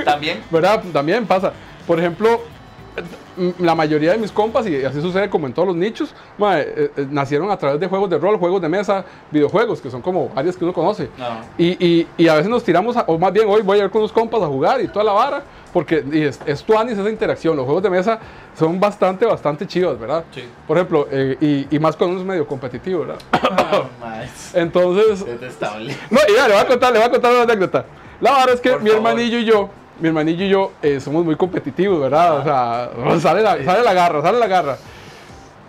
También. 0.04 0.42
¿verdad? 0.50 0.82
También 0.92 1.26
pasa. 1.26 1.52
Por 1.86 1.98
ejemplo, 1.98 2.40
la 3.58 3.74
mayoría 3.74 4.12
de 4.12 4.18
mis 4.18 4.32
compas, 4.32 4.66
y 4.66 4.82
así 4.84 5.00
sucede 5.02 5.28
como 5.28 5.46
en 5.46 5.52
todos 5.52 5.68
los 5.68 5.76
nichos, 5.76 6.14
ma, 6.38 6.58
eh, 6.60 6.90
eh, 6.96 7.06
nacieron 7.10 7.50
a 7.50 7.56
través 7.58 7.78
de 7.78 7.86
juegos 7.86 8.08
de 8.08 8.16
rol, 8.18 8.38
juegos 8.38 8.62
de 8.62 8.68
mesa, 8.70 9.04
videojuegos, 9.30 9.80
que 9.82 9.90
son 9.90 10.00
como 10.00 10.30
áreas 10.34 10.56
que 10.56 10.64
uno 10.64 10.72
conoce. 10.72 11.10
No. 11.18 11.26
Y, 11.58 11.76
y- 11.86 12.06
y 12.16 12.28
a 12.28 12.34
veces 12.34 12.48
nos 12.50 12.64
tiramos, 12.64 12.96
a- 12.96 13.04
o 13.06 13.18
más 13.18 13.32
bien 13.32 13.46
hoy 13.48 13.60
voy 13.62 13.78
a 13.80 13.84
ir 13.84 13.90
con 13.90 14.00
los 14.00 14.12
compas 14.12 14.40
a 14.42 14.46
jugar 14.46 14.80
y 14.80 14.88
toda 14.88 15.04
la 15.04 15.12
vara, 15.12 15.42
porque 15.76 16.02
es, 16.10 16.40
es 16.46 16.64
tuanis 16.64 16.96
esa 16.96 17.10
interacción. 17.10 17.54
Los 17.54 17.66
juegos 17.66 17.82
de 17.82 17.90
mesa 17.90 18.18
son 18.58 18.80
bastante, 18.80 19.26
bastante 19.26 19.66
chidos, 19.66 20.00
¿verdad? 20.00 20.24
Sí. 20.34 20.42
Por 20.66 20.78
ejemplo, 20.78 21.06
eh, 21.10 21.36
y, 21.38 21.76
y 21.76 21.78
más 21.78 21.94
cuando 21.96 22.12
uno 22.14 22.22
es 22.22 22.26
medio 22.26 22.46
competitivo, 22.46 23.00
¿verdad? 23.00 23.18
Ah, 23.30 23.82
más. 24.00 24.54
Entonces, 24.54 25.26
Detestable. 25.26 25.94
no, 26.08 26.18
y 26.26 26.34
ya, 26.34 26.48
le 26.48 26.54
voy 26.54 26.62
a 26.62 26.66
contar, 26.66 26.92
le 26.94 26.98
voy 26.98 27.08
a 27.08 27.10
contar 27.10 27.30
una 27.30 27.42
anécdota. 27.42 27.84
La 28.22 28.30
verdad 28.38 28.54
es 28.54 28.60
que 28.62 28.70
Por 28.70 28.80
mi 28.80 28.88
favor. 28.88 29.06
hermanillo 29.06 29.38
y 29.38 29.44
yo, 29.44 29.68
mi 30.00 30.08
hermanillo 30.08 30.46
y 30.46 30.48
yo 30.48 30.72
eh, 30.80 30.98
somos 30.98 31.26
muy 31.26 31.36
competitivos, 31.36 32.00
¿verdad? 32.00 32.38
O 32.38 32.42
sea, 32.42 32.90
sale 33.20 33.42
la, 33.42 33.62
sale 33.62 33.82
la 33.82 33.92
garra, 33.92 34.22
sale 34.22 34.38
la 34.38 34.46
garra. 34.46 34.78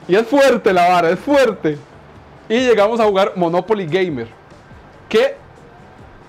Y 0.08 0.16
es 0.16 0.26
fuerte 0.26 0.72
la 0.72 0.88
vara, 0.88 1.10
es 1.10 1.20
fuerte. 1.20 1.78
Y 2.48 2.60
llegamos 2.60 2.98
a 3.02 3.04
jugar 3.04 3.34
Monopoly 3.36 3.86
Gamer. 3.86 4.30
Que 5.10 5.36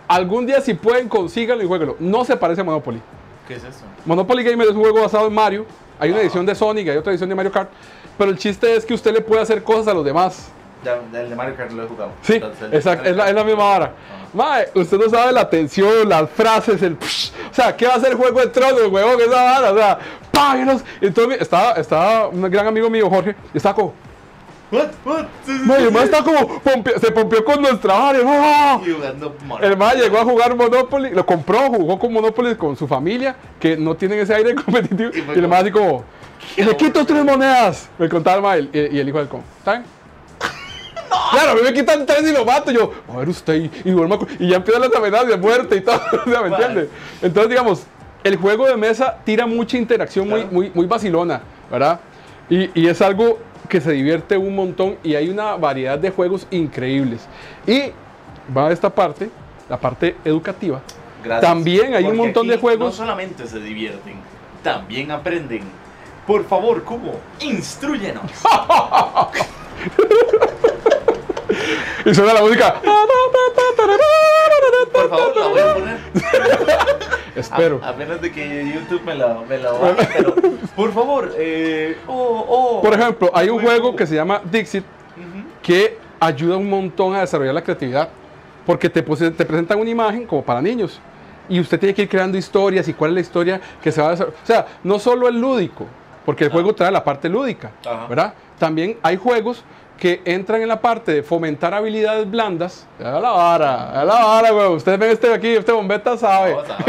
algún 0.09 0.47
día 0.47 0.61
si 0.61 0.75
pueden, 0.75 1.09
consíganlo 1.09 1.63
y 1.63 1.69
jueguenlo. 1.69 1.95
No 2.01 2.25
se 2.25 2.37
parece 2.37 2.63
a 2.63 2.65
Monopoly. 2.65 3.01
¿Qué 3.49 3.55
es 3.55 3.65
eso? 3.65 3.81
Monopoly 4.05 4.45
Gamer 4.45 4.69
es 4.69 4.75
un 4.75 4.81
juego 4.83 5.01
basado 5.01 5.27
en 5.27 5.35
Mario. 5.35 5.67
Hay 5.99 6.11
una 6.11 6.21
edición 6.21 6.47
de 6.47 6.55
Sonic, 6.55 6.89
hay 6.89 6.97
otra 6.99 7.11
edición 7.13 7.29
de 7.29 7.35
Mario 7.35 7.51
Kart. 7.51 7.71
Pero 8.17 8.31
el 8.31 8.39
chiste 8.39 8.77
es 8.77 8.85
que 8.85 8.95
usted 8.95 9.13
le 9.13 9.21
puede 9.21 9.41
hacer 9.43 9.63
cosas 9.65 9.89
a 9.89 9.95
los 9.95 10.05
demás. 10.05 10.49
Ya, 10.85 10.99
el 11.19 11.31
de 11.31 11.35
Mario 11.35 11.57
Kart 11.57 11.73
lo 11.73 11.85
he 11.85 11.87
jugado. 11.89 12.11
Sí, 12.23 12.35
Entonces, 12.35 12.63
el 12.63 12.75
exacto, 12.75 13.09
es 13.09 13.17
la, 13.17 13.29
es 13.29 13.35
la 13.35 13.41
Kart- 13.43 13.47
misma 13.47 13.65
vara. 13.65 13.85
Ajá. 13.87 13.95
Mae, 14.35 14.69
usted 14.75 14.99
no 14.99 15.09
sabe 15.09 15.33
la 15.33 15.49
tensión, 15.49 16.09
las 16.09 16.29
frases, 16.31 16.83
el 16.83 16.97
psh. 17.01 17.33
O 17.51 17.55
sea, 17.55 17.77
¿qué 17.77 17.87
va 17.87 17.95
a 17.95 17.97
hacer 17.97 18.15
Juego 18.15 18.39
de 18.41 18.49
Tronos, 18.49 18.87
huevón? 18.89 19.21
Esa 19.21 19.43
vara, 19.43 19.73
o 19.73 19.77
sea, 19.77 19.99
páguenos. 20.31 20.83
Entonces, 21.01 21.41
estaba, 21.41 21.73
estaba 21.73 22.29
un 22.29 22.43
gran 22.43 22.67
amigo 22.67 22.89
mío, 22.91 23.09
Jorge, 23.11 23.35
y 23.53 23.57
estaba 23.57 23.75
como, 23.75 23.95
What? 24.71 24.89
What? 25.05 25.25
Sí, 25.47 25.53
el 25.53 25.67
sí. 26.01 26.05
está 26.05 26.23
como, 26.23 26.61
pompe- 26.63 26.99
se 26.99 27.11
pompeó 27.11 27.43
con 27.45 27.63
nuestra 27.63 27.95
Mario. 27.99 28.27
El 29.63 29.77
mae 29.79 29.97
llegó 29.97 30.19
a 30.19 30.25
jugar 30.25 30.55
Monopoly, 30.55 31.11
lo 31.11 31.25
compró, 31.25 31.69
jugó 31.71 31.99
con 31.99 32.13
Monopoly 32.13 32.55
con 32.57 32.77
su 32.77 32.87
familia, 32.87 33.35
que 33.59 33.77
no 33.79 33.95
tienen 33.97 34.19
ese 34.21 34.35
aire 34.35 34.55
competitivo. 34.65 35.11
Y 35.15 35.19
Y 35.21 35.39
el 35.39 35.49
mae 35.49 35.63
así 35.63 35.71
como, 35.71 36.05
le 36.57 36.77
quito 36.77 37.05
tres 37.07 37.25
monedas. 37.25 37.89
Me 37.99 38.09
contaba 38.11 38.37
el 38.37 38.43
mae, 38.73 38.79
y, 38.91 38.97
y 38.97 39.01
el 39.01 39.09
hijo 39.09 39.19
del 39.19 39.29
¿está 39.59 39.73
bien? 39.79 39.85
Claro, 41.31 41.53
a 41.53 41.55
mí 41.55 41.61
me 41.63 41.73
quitan 41.73 42.05
tres 42.05 42.23
y 42.29 42.33
lo 42.33 42.45
mato. 42.45 42.71
Yo, 42.71 42.93
a 43.13 43.19
ver 43.19 43.29
usted, 43.29 43.55
y, 43.55 43.69
con- 44.19 44.29
y 44.39 44.49
ya 44.49 44.57
empiezan 44.57 44.83
las 44.83 44.95
amenazas 44.95 45.29
de 45.29 45.37
muerte 45.39 45.77
y 45.77 45.81
todo. 45.81 45.97
o 46.27 46.31
sea, 46.31 46.43
¿me 46.43 46.49
Vale. 46.51 46.65
entiende? 46.67 46.91
Entonces, 47.23 47.51
digamos, 47.51 47.83
el 48.25 48.37
juego 48.37 48.67
de 48.67 48.77
mesa 48.77 49.17
tira 49.25 49.47
mucha 49.47 49.79
interacción 49.79 50.29
muy, 50.29 50.45
muy, 50.47 50.71
muy 50.75 50.87
vacilona, 50.87 51.41
¿verdad? 51.71 52.01
Y, 52.51 52.71
y 52.81 52.87
es 52.89 53.01
algo 53.03 53.39
que 53.69 53.81
se 53.81 53.93
divierte 53.93 54.37
un 54.37 54.55
montón 54.55 54.97
y 55.03 55.15
hay 55.15 55.29
una 55.29 55.57
variedad 55.57 55.99
de 55.99 56.11
juegos 56.11 56.47
increíbles. 56.51 57.27
Y 57.67 57.93
va 58.57 58.69
a 58.69 58.73
esta 58.73 58.91
parte, 58.91 59.31
la 59.69 59.79
parte 59.79 60.17
educativa. 60.25 60.81
Gracias. 61.23 61.53
También 61.53 61.95
hay 61.95 62.05
un 62.05 62.17
montón 62.17 62.47
de 62.47 62.59
juegos. 62.59 62.91
No 62.91 63.05
solamente 63.05 63.47
se 63.47 63.61
divierten, 63.61 64.15
también 64.63 65.11
aprenden. 65.11 65.63
Por 66.27 66.47
favor, 66.47 66.85
Cubo, 66.85 67.21
instruyenos. 67.41 68.25
Y 72.05 72.15
suena 72.15 72.35
la 72.35 72.41
música. 72.43 72.81
Por 74.93 75.09
favor, 75.11 75.37
la 75.37 75.47
voy 75.49 75.61
a 75.61 75.75
poner. 75.75 75.99
Espero. 77.37 77.81
A, 77.83 77.91
apenas 77.91 78.21
de 78.21 78.33
que 78.33 78.73
YouTube 78.75 79.03
me 79.05 79.15
la, 79.15 79.41
me 79.49 79.59
la 79.59 79.73
baje, 79.73 80.09
pero 80.17 80.35
por 80.75 80.93
favor, 80.93 81.33
eh, 81.37 81.97
oh, 82.07 82.45
oh. 82.49 82.83
Por 82.83 82.95
ejemplo, 82.95 83.31
hay 83.33 83.49
un 83.49 83.61
juego 83.61 83.95
que 83.95 84.07
se 84.07 84.15
llama 84.15 84.41
Dixit 84.45 84.85
que 85.63 85.99
ayuda 86.21 86.57
un 86.57 86.69
montón 86.69 87.15
a 87.15 87.21
desarrollar 87.21 87.55
la 87.55 87.63
creatividad. 87.63 88.09
Porque 88.67 88.91
te, 88.91 89.03
te 89.03 89.45
presentan 89.47 89.79
una 89.79 89.89
imagen 89.89 90.27
como 90.27 90.43
para 90.43 90.61
niños. 90.61 91.01
Y 91.49 91.59
usted 91.59 91.79
tiene 91.81 91.95
que 91.95 92.03
ir 92.03 92.09
creando 92.09 92.37
historias 92.37 92.87
y 92.89 92.93
cuál 92.93 93.13
es 93.13 93.15
la 93.15 93.21
historia 93.21 93.61
que 93.83 93.91
se 93.91 94.03
va 94.03 94.09
a 94.09 94.11
desarrollar. 94.11 94.41
O 94.43 94.47
sea, 94.47 94.67
no 94.85 94.99
solo 94.99 95.29
el 95.29 95.41
lúdico, 95.41 95.87
porque 96.27 96.45
el 96.45 96.51
juego 96.51 96.75
trae 96.75 96.91
la 96.93 97.03
parte 97.03 97.29
lúdica, 97.31 97.71
Ajá. 97.87 98.07
¿verdad? 98.07 98.35
También 98.59 98.99
hay 99.03 99.17
juegos 99.17 99.65
que 99.99 100.23
entran 100.25 100.63
en 100.63 100.69
la 100.69 100.81
parte 100.81 101.13
de 101.13 101.23
fomentar 101.23 101.75
habilidades 101.75 102.31
blandas. 102.31 102.87
A 103.01 103.19
la 103.19 103.31
vara, 103.31 104.01
a 104.01 104.05
la 104.05 104.25
vara, 104.25 104.51
güey. 104.53 104.69
Ustedes 104.69 104.99
ven 104.99 105.11
este 105.11 105.29
de 105.29 105.35
aquí, 105.35 105.49
este 105.49 105.73
bombeta 105.73 106.17
sabe. 106.17 106.55
No, 106.55 106.65
sabe, 106.65 106.85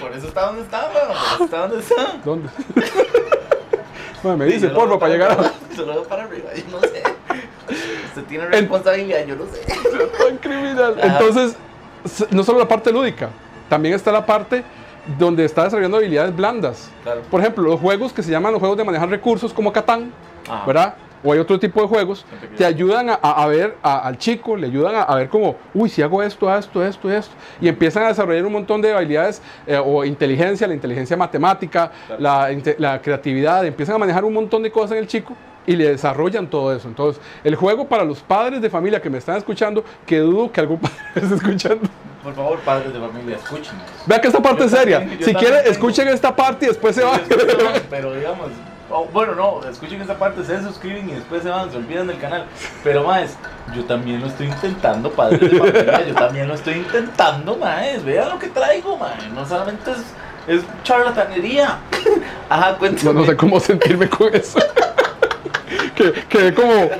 por 0.00 0.12
eso 0.12 0.28
está 0.28 0.46
donde 0.46 0.62
está, 0.62 0.90
weón, 0.94 1.08
por 1.08 1.34
eso 1.34 1.44
está 1.44 1.58
donde 1.66 1.80
está. 1.80 2.16
¿Dónde? 2.24 2.48
Bueno, 4.22 4.38
me 4.38 4.46
dice, 4.46 4.68
Sí, 4.68 4.74
porfa, 4.74 4.98
para 4.98 5.12
llegar 5.12 5.30
a... 5.32 5.52
Yo 5.76 5.84
lo 5.86 5.92
veo 5.92 6.02
para 6.04 6.24
arriba, 6.24 6.48
yo 6.54 6.64
no 6.72 6.80
sé. 6.80 7.02
Usted 8.08 8.24
tiene 8.24 8.46
responsabilidad, 8.46 9.24
yo 9.24 9.36
no 9.36 9.44
sé. 9.44 9.60
tan 10.18 10.38
criminal. 10.38 10.96
Ajá. 10.98 11.18
Entonces, 11.18 11.56
no 12.30 12.42
solo 12.42 12.58
la 12.58 12.66
parte 12.66 12.90
lúdica, 12.90 13.28
también 13.68 13.94
está 13.94 14.10
la 14.10 14.26
parte 14.26 14.64
donde 15.18 15.44
está 15.44 15.64
desarrollando 15.64 15.98
habilidades 15.98 16.34
blandas. 16.34 16.90
Claro. 17.04 17.22
Por 17.30 17.40
ejemplo, 17.40 17.62
los 17.62 17.78
juegos 17.78 18.12
que 18.12 18.22
se 18.22 18.32
llaman 18.32 18.50
los 18.52 18.58
juegos 18.58 18.76
de 18.76 18.84
manejar 18.84 19.08
recursos 19.08 19.52
como 19.52 19.72
Catán, 19.72 20.10
Ajá. 20.48 20.66
¿verdad? 20.66 20.94
O 21.26 21.32
hay 21.32 21.40
otro 21.40 21.58
tipo 21.58 21.82
de 21.82 21.88
juegos, 21.88 22.24
te 22.56 22.64
ayudan 22.64 23.10
a, 23.10 23.46
ver 23.46 23.76
a- 23.82 23.98
al 24.06 24.16
chico, 24.16 24.56
le 24.56 24.68
ayudan 24.68 24.94
a, 24.94 25.02
a 25.02 25.16
ver 25.16 25.28
como, 25.28 25.56
uy, 25.74 25.88
si 25.88 26.00
hago 26.02 26.22
esto, 26.22 26.54
esto, 26.56 26.84
esto, 26.84 27.10
esto, 27.10 27.34
y 27.60 27.66
empiezan 27.66 28.04
a 28.04 28.08
desarrollar 28.08 28.46
un 28.46 28.52
montón 28.52 28.80
de 28.80 28.92
habilidades 28.94 29.42
eh, 29.66 29.76
o 29.84 30.04
inteligencia, 30.04 30.68
la 30.68 30.74
inteligencia 30.74 31.16
matemática, 31.16 31.90
Claro. 32.06 32.22
la, 32.78 33.00
creatividad, 33.02 33.66
empiezan 33.66 33.96
a 33.96 33.98
manejar 33.98 34.24
un 34.24 34.34
montón 34.34 34.62
de 34.62 34.70
cosas 34.70 34.92
en 34.92 34.98
el 34.98 35.06
chico 35.08 35.34
y 35.66 35.74
le 35.74 35.88
desarrollan 35.90 36.46
todo 36.48 36.72
eso. 36.74 36.86
Entonces, 36.86 37.20
el 37.42 37.56
juego 37.56 37.88
para 37.88 38.04
los 38.04 38.20
padres 38.20 38.62
de 38.62 38.70
familia 38.70 39.02
que 39.02 39.10
me 39.10 39.18
están 39.18 39.36
escuchando, 39.36 39.84
que 40.06 40.18
dudo 40.20 40.52
que 40.52 40.60
algún 40.60 40.78
padre 40.80 40.96
esté 41.16 41.34
escuchando. 41.34 41.88
Por 42.22 42.34
favor, 42.34 42.58
padres 42.60 42.92
de 42.92 43.00
familia, 43.00 43.36
escúchenos. 43.36 43.82
Vea 44.06 44.20
que 44.20 44.28
esta 44.28 44.40
parte 44.40 44.60
Yo 44.60 44.66
es 44.66 44.70
seria. 44.70 44.98
también- 45.00 45.22
Si 45.24 45.34
quieren, 45.34 45.60
escuchen 45.66 46.06
esta 46.08 46.34
parte 46.36 46.66
y 46.66 46.68
después 46.68 46.94
se 46.94 47.02
van. 47.04 47.20
Pero 47.90 48.14
digamos, 48.14 48.48
oh, 48.90 49.06
bueno, 49.12 49.34
no, 49.34 49.60
escuchen 49.68 50.00
esa 50.00 50.18
parte, 50.18 50.44
se 50.44 50.62
suscriben 50.62 51.08
y 51.08 51.14
después 51.14 51.42
se 51.42 51.48
van, 51.50 51.70
se 51.70 51.76
olvidan 51.76 52.06
del 52.06 52.18
canal. 52.18 52.46
Pero 52.84 53.04
más, 53.04 53.36
yo 53.74 53.84
también 53.84 54.20
lo 54.20 54.26
estoy 54.26 54.46
intentando, 54.48 55.10
padres 55.10 55.40
de 55.40 55.58
familia, 55.58 56.06
yo 56.06 56.14
también 56.14 56.48
lo 56.48 56.54
estoy 56.54 56.74
intentando, 56.74 57.56
más. 57.56 58.04
Vean 58.04 58.28
lo 58.30 58.38
que 58.38 58.48
traigo, 58.48 58.96
más. 58.96 59.28
No 59.34 59.46
solamente 59.46 59.90
es, 59.92 59.98
es 60.58 60.62
charlatanería. 60.82 61.78
Ajá, 62.48 62.72
No, 62.72 62.78
cuéntame. 62.78 63.12
no 63.20 63.26
sé 63.26 63.36
cómo 63.36 63.60
sentirme 63.60 64.08
con 64.08 64.34
eso. 64.34 64.58
que, 65.94 66.12
que 66.28 66.54
como 66.54 66.90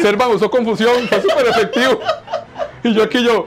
Servan 0.00 0.30
usó 0.30 0.50
confusión, 0.50 1.08
fue 1.08 1.20
súper 1.20 1.46
efectivo. 1.48 2.00
Y 2.82 2.92
yo 2.94 3.02
aquí 3.02 3.24
yo, 3.24 3.46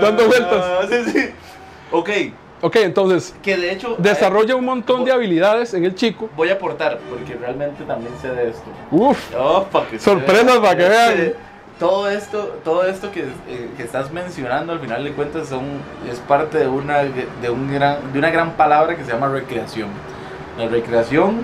dando 0.00 0.26
vueltas. 0.26 0.64
Ah, 0.64 0.80
sí, 0.88 1.10
sí. 1.10 1.30
Ok, 1.90 2.10
Ok, 2.62 2.76
entonces, 2.76 3.34
que 3.42 3.56
de 3.56 3.72
hecho. 3.72 3.96
desarrolla 3.98 4.56
un 4.56 4.64
montón 4.64 5.04
de 5.04 5.12
habilidades 5.12 5.74
en 5.74 5.84
el 5.84 5.94
chico. 5.94 6.28
Voy 6.36 6.48
a 6.48 6.54
aportar, 6.54 6.98
porque 7.10 7.34
realmente 7.34 7.84
también 7.84 8.12
sé 8.20 8.28
de 8.30 8.48
esto. 8.50 8.64
Uf, 8.90 9.18
Oh, 9.38 9.64
pa' 9.64 9.86
que 9.86 9.98
Sorpresas 9.98 10.56
para 10.58 10.76
que 10.76 10.88
vean. 10.88 11.10
Este, 11.12 11.36
Todo 11.78 12.08
esto, 12.08 12.56
todo 12.64 12.86
esto 12.86 13.12
que, 13.12 13.20
eh, 13.48 13.70
que 13.76 13.82
estás 13.82 14.10
mencionando 14.10 14.72
al 14.72 14.80
final 14.80 15.04
de 15.04 15.12
cuentas 15.12 15.48
son, 15.48 15.64
es 16.10 16.18
parte 16.20 16.56
de 16.58 16.66
una, 16.68 17.00
de, 17.02 17.50
un 17.50 17.70
gran, 17.70 18.12
de 18.14 18.18
una 18.18 18.30
gran 18.30 18.52
palabra 18.52 18.96
que 18.96 19.04
se 19.04 19.12
llama 19.12 19.28
recreación. 19.28 19.88
La 20.58 20.66
recreación, 20.68 21.42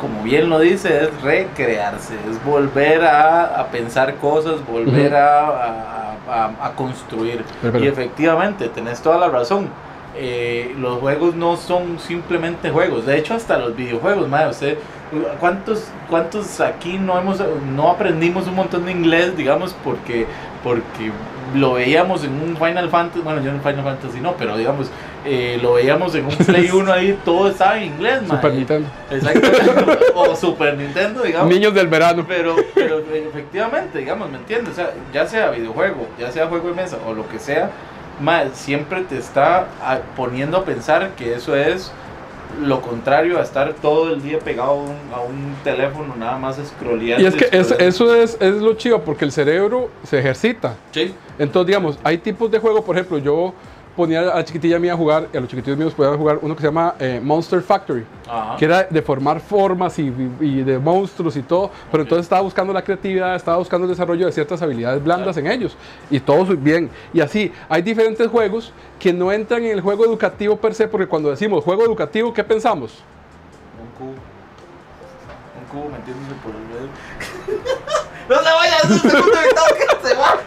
como 0.00 0.24
bien 0.24 0.50
lo 0.50 0.58
dice, 0.58 1.04
es 1.04 1.22
recrearse, 1.22 2.14
es 2.28 2.44
volver 2.44 3.04
a, 3.04 3.60
a 3.60 3.66
pensar 3.68 4.16
cosas, 4.16 4.66
volver 4.66 5.14
a, 5.14 5.46
a- 5.46 6.14
a- 6.28 6.66
a 6.66 6.72
construir. 6.74 7.44
Y 7.80 7.86
efectivamente, 7.86 8.68
tenés 8.68 9.00
toda 9.00 9.16
la 9.18 9.28
razón. 9.28 9.68
Eh, 10.20 10.74
los 10.80 10.98
juegos 10.98 11.36
no 11.36 11.56
son 11.56 12.00
simplemente 12.00 12.70
juegos. 12.70 13.06
De 13.06 13.16
hecho, 13.16 13.34
hasta 13.34 13.56
los 13.56 13.76
videojuegos, 13.76 14.28
madre, 14.28 14.50
usted, 14.50 14.78
¿cuántos, 15.38 15.84
cuántos 16.10 16.60
aquí 16.60 16.98
no 16.98 17.16
hemos, 17.16 17.40
no 17.74 17.88
aprendimos 17.88 18.48
un 18.48 18.56
montón 18.56 18.84
de 18.86 18.90
inglés, 18.90 19.36
digamos, 19.36 19.76
porque, 19.84 20.26
porque 20.64 21.12
lo 21.54 21.74
veíamos 21.74 22.24
en 22.24 22.32
un 22.32 22.56
Final 22.56 22.90
Fantasy, 22.90 23.20
bueno, 23.22 23.40
yo 23.42 23.50
en 23.50 23.62
Final 23.62 23.84
Fantasy 23.84 24.20
no, 24.20 24.34
pero 24.36 24.56
digamos, 24.56 24.90
eh, 25.24 25.58
lo 25.62 25.74
veíamos 25.74 26.12
en 26.16 26.26
un 26.26 26.36
Play 26.36 26.68
1 26.72 26.92
ahí, 26.92 27.18
todo 27.24 27.48
estaba 27.48 27.78
en 27.78 27.84
inglés, 27.84 28.22
madre. 28.22 28.36
Super 28.36 28.54
Nintendo. 28.54 28.88
Exactamente. 29.10 30.04
o 30.14 30.34
Super 30.34 30.76
Nintendo, 30.76 31.22
digamos. 31.22 31.48
Niños 31.48 31.72
del 31.74 31.86
verano. 31.86 32.24
Pero, 32.26 32.56
pero 32.74 32.98
efectivamente, 32.98 33.98
digamos, 33.98 34.28
¿me 34.30 34.38
entiendes? 34.38 34.72
O 34.72 34.74
sea, 34.74 34.90
ya 35.12 35.26
sea 35.26 35.50
videojuego, 35.50 36.08
ya 36.18 36.32
sea 36.32 36.48
juego 36.48 36.70
de 36.70 36.74
mesa 36.74 36.98
o 37.06 37.14
lo 37.14 37.28
que 37.28 37.38
sea, 37.38 37.70
mae, 38.20 38.50
siempre 38.54 39.02
te 39.02 39.18
está 39.18 39.66
ah, 39.82 39.98
poniendo 40.16 40.56
a 40.58 40.64
pensar 40.64 41.10
que 41.16 41.34
eso 41.34 41.54
es 41.56 41.92
lo 42.62 42.80
contrario 42.80 43.38
a 43.38 43.42
estar 43.42 43.72
todo 43.74 44.12
el 44.12 44.22
día 44.22 44.38
pegado 44.38 44.70
a 44.70 44.74
un, 44.74 44.96
a 45.14 45.20
un 45.20 45.54
teléfono, 45.62 46.14
nada 46.16 46.38
más 46.38 46.56
scrolleando. 46.56 47.22
Y 47.22 47.26
es 47.28 47.34
que 47.34 47.48
es- 47.56 47.70
eso 47.72 48.14
es, 48.14 48.36
es 48.40 48.54
lo 48.56 48.72
chido, 48.74 49.02
porque 49.02 49.24
el 49.26 49.32
cerebro 49.32 49.90
se 50.04 50.18
ejercita. 50.18 50.74
Sí. 50.92 51.14
Entonces, 51.38 51.66
digamos, 51.68 51.98
hay 52.02 52.18
tipos 52.18 52.50
de 52.50 52.58
juego, 52.58 52.82
por 52.82 52.96
ejemplo, 52.96 53.18
yo 53.18 53.52
ponía 53.98 54.20
a 54.20 54.36
la 54.36 54.44
chiquitilla 54.44 54.78
mía 54.78 54.92
a 54.92 54.96
jugar, 54.96 55.26
y 55.32 55.36
a 55.36 55.40
los 55.40 55.50
chiquitillos 55.50 55.76
míos 55.76 55.92
podían 55.92 56.16
jugar 56.16 56.38
uno 56.40 56.54
que 56.54 56.60
se 56.60 56.68
llama 56.68 56.94
eh, 57.00 57.20
Monster 57.20 57.60
Factory, 57.60 58.06
Ajá. 58.28 58.56
que 58.56 58.64
era 58.64 58.84
de 58.84 59.02
formar 59.02 59.40
formas 59.40 59.98
y, 59.98 60.08
de 60.08 60.78
monstruos 60.78 61.36
y 61.36 61.42
todo, 61.42 61.72
pero 61.90 62.04
entonces 62.04 62.24
estaba 62.26 62.42
buscando 62.42 62.72
la 62.72 62.82
creatividad, 62.82 63.34
estaba 63.34 63.56
buscando 63.56 63.86
el 63.86 63.90
desarrollo 63.90 64.26
de 64.26 64.30
ciertas 64.30 64.62
habilidades 64.62 65.02
blandas 65.02 65.36
en 65.36 65.48
ellos, 65.48 65.76
y 66.10 66.20
todo 66.20 66.46
su- 66.46 66.56
bien. 66.56 66.88
Y 67.12 67.20
así, 67.20 67.52
hay 67.68 67.82
diferentes 67.82 68.28
juegos 68.28 68.72
que 69.00 69.12
no 69.12 69.32
entran 69.32 69.64
en 69.64 69.72
el 69.72 69.80
juego 69.80 70.04
educativo 70.04 70.56
per 70.56 70.76
se, 70.76 70.86
porque 70.86 71.08
cuando 71.08 71.30
decimos 71.30 71.64
juego 71.64 71.82
educativo, 71.84 72.32
¿qué 72.32 72.44
pensamos? 72.44 73.02
Un 73.82 73.98
cubo. 73.98 74.14
Un 75.58 75.66
cubo 75.72 75.90
metiéndose 75.90 76.34
por 76.44 76.52
el 76.54 76.62
medio. 76.70 76.88
no 78.28 78.36
se 78.36 78.54
vaya, 78.54 78.76
es 78.76 78.90
el 78.90 79.00
segundo 79.10 79.42
invitado 79.42 79.66
que 79.74 80.08
se 80.08 80.14
va. 80.14 80.38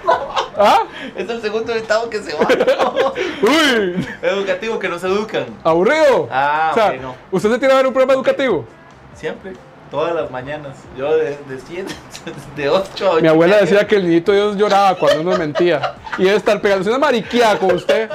¿Ah? 0.57 0.79
Es 1.21 1.29
el 1.29 1.41
segundo 1.41 1.71
invitado 1.75 2.09
que 2.09 2.19
se 2.21 2.33
va. 2.33 2.47
¡Uy! 3.43 4.07
Educativo 4.23 4.79
que 4.79 4.89
no 4.89 4.97
se 4.97 5.07
educan. 5.07 5.45
¡Aburrido! 5.63 6.27
Ah, 6.31 6.69
o 6.71 6.73
sea, 6.73 6.87
ok, 6.87 7.01
no. 7.01 7.15
¿usted 7.29 7.51
se 7.51 7.59
tiene 7.59 7.73
a 7.73 7.77
ver 7.77 7.87
un 7.87 7.93
programa 7.93 8.13
educativo? 8.13 8.65
Siempre. 9.13 9.53
todas 9.91 10.15
las 10.15 10.31
mañanas. 10.31 10.77
Yo 10.97 11.15
de, 11.15 11.37
de 11.47 11.59
7, 11.67 11.93
de 12.55 12.69
8 12.69 13.05
a 13.05 13.09
8. 13.11 13.21
Mi 13.21 13.27
abuela 13.27 13.57
decía 13.57 13.85
que 13.85 13.97
el 13.97 14.03
niñito 14.07 14.31
Dios 14.31 14.55
lloraba 14.57 14.95
cuando 14.95 15.21
uno 15.21 15.37
mentía. 15.37 15.93
Y 16.17 16.23
debe 16.23 16.37
estar 16.37 16.59
pegándose 16.59 16.89
una 16.89 16.97
mariquía 16.99 17.55
con 17.59 17.75
usted. 17.75 18.09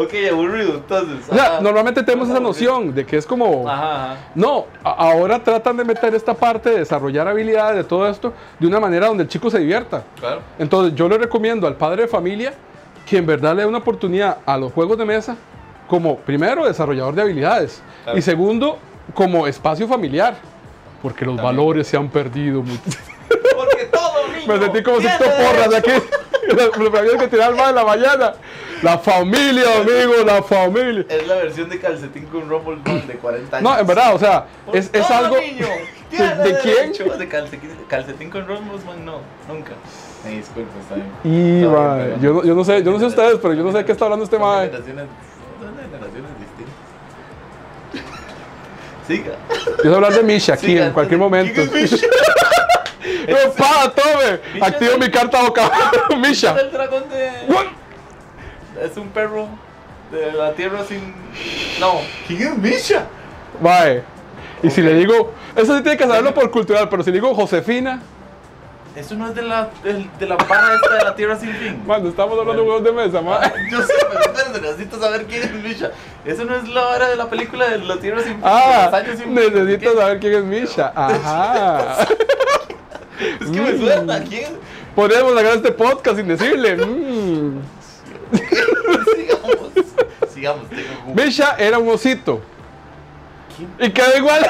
Ok, 0.00 0.14
aburrido, 0.30 0.74
entonces. 0.74 1.28
O 1.28 1.34
sea, 1.34 1.60
normalmente 1.60 2.02
tenemos 2.04 2.28
esa 2.28 2.38
noción 2.38 2.94
de 2.94 3.04
que 3.04 3.16
es 3.16 3.26
como... 3.26 3.68
Ajá, 3.68 4.04
ajá. 4.12 4.16
No, 4.34 4.66
ahora 4.84 5.42
tratan 5.42 5.76
de 5.76 5.84
meter 5.84 6.14
esta 6.14 6.34
parte 6.34 6.70
de 6.70 6.78
desarrollar 6.80 7.26
habilidades 7.26 7.76
de 7.76 7.84
todo 7.84 8.08
esto 8.08 8.32
de 8.60 8.66
una 8.68 8.78
manera 8.78 9.08
donde 9.08 9.24
el 9.24 9.28
chico 9.28 9.50
se 9.50 9.58
divierta. 9.58 10.04
Claro. 10.20 10.40
Entonces 10.58 10.94
yo 10.94 11.08
le 11.08 11.18
recomiendo 11.18 11.66
al 11.66 11.74
padre 11.74 12.02
de 12.02 12.08
familia 12.08 12.52
que 13.08 13.16
en 13.18 13.26
verdad 13.26 13.56
le 13.56 13.62
dé 13.62 13.68
una 13.68 13.78
oportunidad 13.78 14.38
a 14.46 14.56
los 14.56 14.72
juegos 14.72 14.96
de 14.98 15.04
mesa 15.04 15.36
como 15.88 16.16
primero 16.18 16.64
desarrollador 16.66 17.14
de 17.14 17.22
habilidades 17.22 17.82
Claro. 18.04 18.18
y 18.18 18.22
segundo 18.22 18.78
como 19.14 19.46
espacio 19.46 19.88
familiar. 19.88 20.36
Porque 21.02 21.24
los 21.24 21.36
También. 21.36 21.56
valores 21.56 21.86
se 21.88 21.96
han 21.96 22.08
perdido 22.08 22.62
mucho. 22.62 22.82
Porque 23.56 23.84
todo 23.86 24.28
niño. 24.28 24.46
Me 24.52 24.58
sentí 24.58 24.82
como 24.82 25.00
si 25.00 25.06
porras 25.08 25.70
de 25.70 25.76
aquí. 25.76 25.90
Me 26.92 26.98
había 26.98 27.18
que 27.18 27.28
tirar 27.28 27.54
más 27.54 27.70
en 27.70 27.74
la 27.74 27.84
mañana. 27.84 28.34
La 28.82 28.98
familia, 28.98 29.64
amigo, 29.80 30.14
la 30.24 30.42
familia. 30.42 31.04
Es 31.08 31.26
la 31.26 31.34
versión 31.36 31.68
de 31.68 31.78
calcetín 31.80 32.26
con 32.26 32.48
Rumble 32.48 32.76
Ball 32.84 33.06
de 33.06 33.14
40 33.14 33.56
años. 33.56 33.70
No, 33.70 33.78
en 33.78 33.86
verdad, 33.86 34.14
o 34.14 34.18
sea, 34.18 34.46
es, 34.72 34.88
es 34.92 35.10
algo. 35.10 35.36
niño 35.40 35.66
tiene 36.10 36.34
¿De, 36.36 36.52
de 36.52 36.58
quién? 36.60 36.92
De 37.18 37.28
calcetín, 37.28 37.70
calcetín 37.88 38.30
con 38.30 38.46
Rumble 38.46 38.78
Ball, 38.86 39.04
no, 39.04 39.20
nunca. 39.48 39.72
Me 40.24 40.30
disculpo, 40.30 40.70
está 40.80 40.94
bien. 40.96 41.08
Y, 41.24 41.64
Está 41.64 41.96
bien, 41.96 42.20
yo, 42.20 42.32
no- 42.34 42.44
yo 42.44 42.54
no 42.54 42.64
sé, 42.64 42.82
yo 42.82 42.90
no 42.90 42.98
sé 42.98 43.06
ustedes, 43.06 43.38
pero 43.42 43.54
yo 43.54 43.62
no 43.62 43.72
sé 43.72 43.78
de 43.78 43.84
qué 43.84 43.92
está 43.92 44.04
hablando 44.04 44.24
este 44.24 44.36
Son 44.36 44.46
mae. 44.46 44.66
generaciones, 44.66 45.04
son 45.60 45.76
generaciones 45.76 46.30
distintas. 46.38 46.74
Siga. 49.06 49.32
Empiezo 49.70 49.92
a 49.92 49.94
hablar 49.96 50.12
de 50.12 50.22
Misha 50.22 50.54
aquí 50.54 50.66
Siga, 50.66 50.86
en 50.86 50.92
cualquier 50.92 51.18
momento. 51.18 51.60
¡No, 53.28 53.52
pa, 53.56 53.92
tome! 53.94 54.40
Misha 54.54 54.66
Activo 54.66 54.98
mi 54.98 55.10
carta 55.10 55.42
boca. 55.42 55.70
Misha. 56.18 56.54
Es 56.56 56.62
el 56.62 56.70
dragón 56.72 57.08
de. 57.08 57.30
Es 58.82 58.96
un 58.96 59.08
perro 59.08 59.48
de 60.10 60.32
la 60.32 60.52
tierra 60.54 60.84
sin. 60.84 61.14
No. 61.80 62.00
¿Quién 62.26 62.42
es 62.42 62.56
Misha? 62.58 63.06
Mae. 63.60 64.02
Y 64.62 64.70
si 64.70 64.82
le 64.82 64.94
digo, 64.94 65.32
eso 65.56 65.76
sí 65.76 65.82
tiene 65.82 65.96
que 65.98 66.06
saberlo 66.06 66.34
por 66.34 66.50
cultural, 66.50 66.88
pero 66.88 67.02
si 67.02 67.10
le 67.10 67.18
digo 67.18 67.34
Josefina, 67.34 68.00
Eso 68.96 69.14
no 69.14 69.28
es 69.28 69.34
de 69.36 69.42
la, 69.42 69.68
de 70.18 70.26
la 70.26 70.34
vara 70.36 70.74
esta 70.74 70.94
de 70.96 71.04
la 71.04 71.14
tierra 71.14 71.36
sin 71.36 71.52
fin. 71.54 71.82
cuando 71.86 72.08
estamos 72.08 72.36
hablando 72.38 72.62
de 72.62 72.68
juegos 72.68 72.84
de 72.84 72.92
mesa, 72.92 73.20
mae. 73.20 73.52
Yo 73.70 73.80
sé, 73.82 73.92
pero 74.10 74.60
necesito 74.60 74.98
saber 74.98 75.26
quién 75.26 75.42
es 75.44 75.52
Misha. 75.54 75.90
Eso 76.24 76.44
no 76.44 76.56
es 76.56 76.68
la 76.68 76.82
vara 76.82 77.08
de 77.08 77.14
la 77.16 77.28
película 77.30 77.68
de 77.68 77.78
la 77.78 77.96
tierra 77.98 78.20
sin 78.22 78.32
fin. 78.32 78.40
Ah, 78.42 78.78
de 78.78 78.84
los 78.90 78.94
años 78.94 79.18
sin 79.20 79.34
necesito 79.34 79.96
saber 79.96 80.18
quién 80.18 80.34
es 80.34 80.44
Misha. 80.44 80.92
Ajá. 80.94 82.06
Es 83.40 83.50
que 83.50 83.60
me 83.60 83.72
Mm. 83.72 83.80
suena. 83.80 84.20
¿Quién? 84.24 84.52
Podríamos 84.94 85.34
sacar 85.34 85.56
este 85.56 85.72
podcast 85.72 86.16
sin 86.18 86.28
decirle. 86.28 86.76
mm. 86.76 87.60
Sigamos. 89.14 89.70
Sigamos, 90.32 90.68
tengo. 90.68 91.14
Misha 91.14 91.56
era 91.58 91.78
un 91.78 91.88
osito. 91.88 92.40
¿Quién? 93.56 93.70
Y 93.88 93.90
quedó 93.92 94.16
igual. 94.16 94.46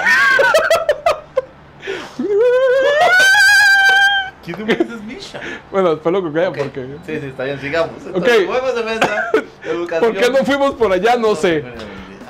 ¿Quién 4.45 4.67
demonios 4.67 4.95
es 4.99 5.03
Misha? 5.03 5.41
Bueno, 5.71 5.91
después 5.95 6.13
lo 6.13 6.25
que 6.25 6.33
queda, 6.33 6.49
Ok. 6.49 6.59
porque. 6.59 6.87
Sí, 7.07 7.21
sí, 7.21 7.27
está 7.27 7.45
bien, 7.45 7.61
sigamos. 7.61 7.91
Entonces, 8.07 8.39
Ok. 8.41 8.47
Juegos 8.47 8.75
de 8.75 8.83
mesa, 8.85 9.31
educación. 9.65 10.13
¿Por 10.15 10.23
qué 10.23 10.31
no 10.31 10.39
fuimos 10.45 10.75
por 10.75 10.93
allá? 10.93 11.17
No 11.17 11.35
sé. 11.35 11.63
No. 11.63 11.71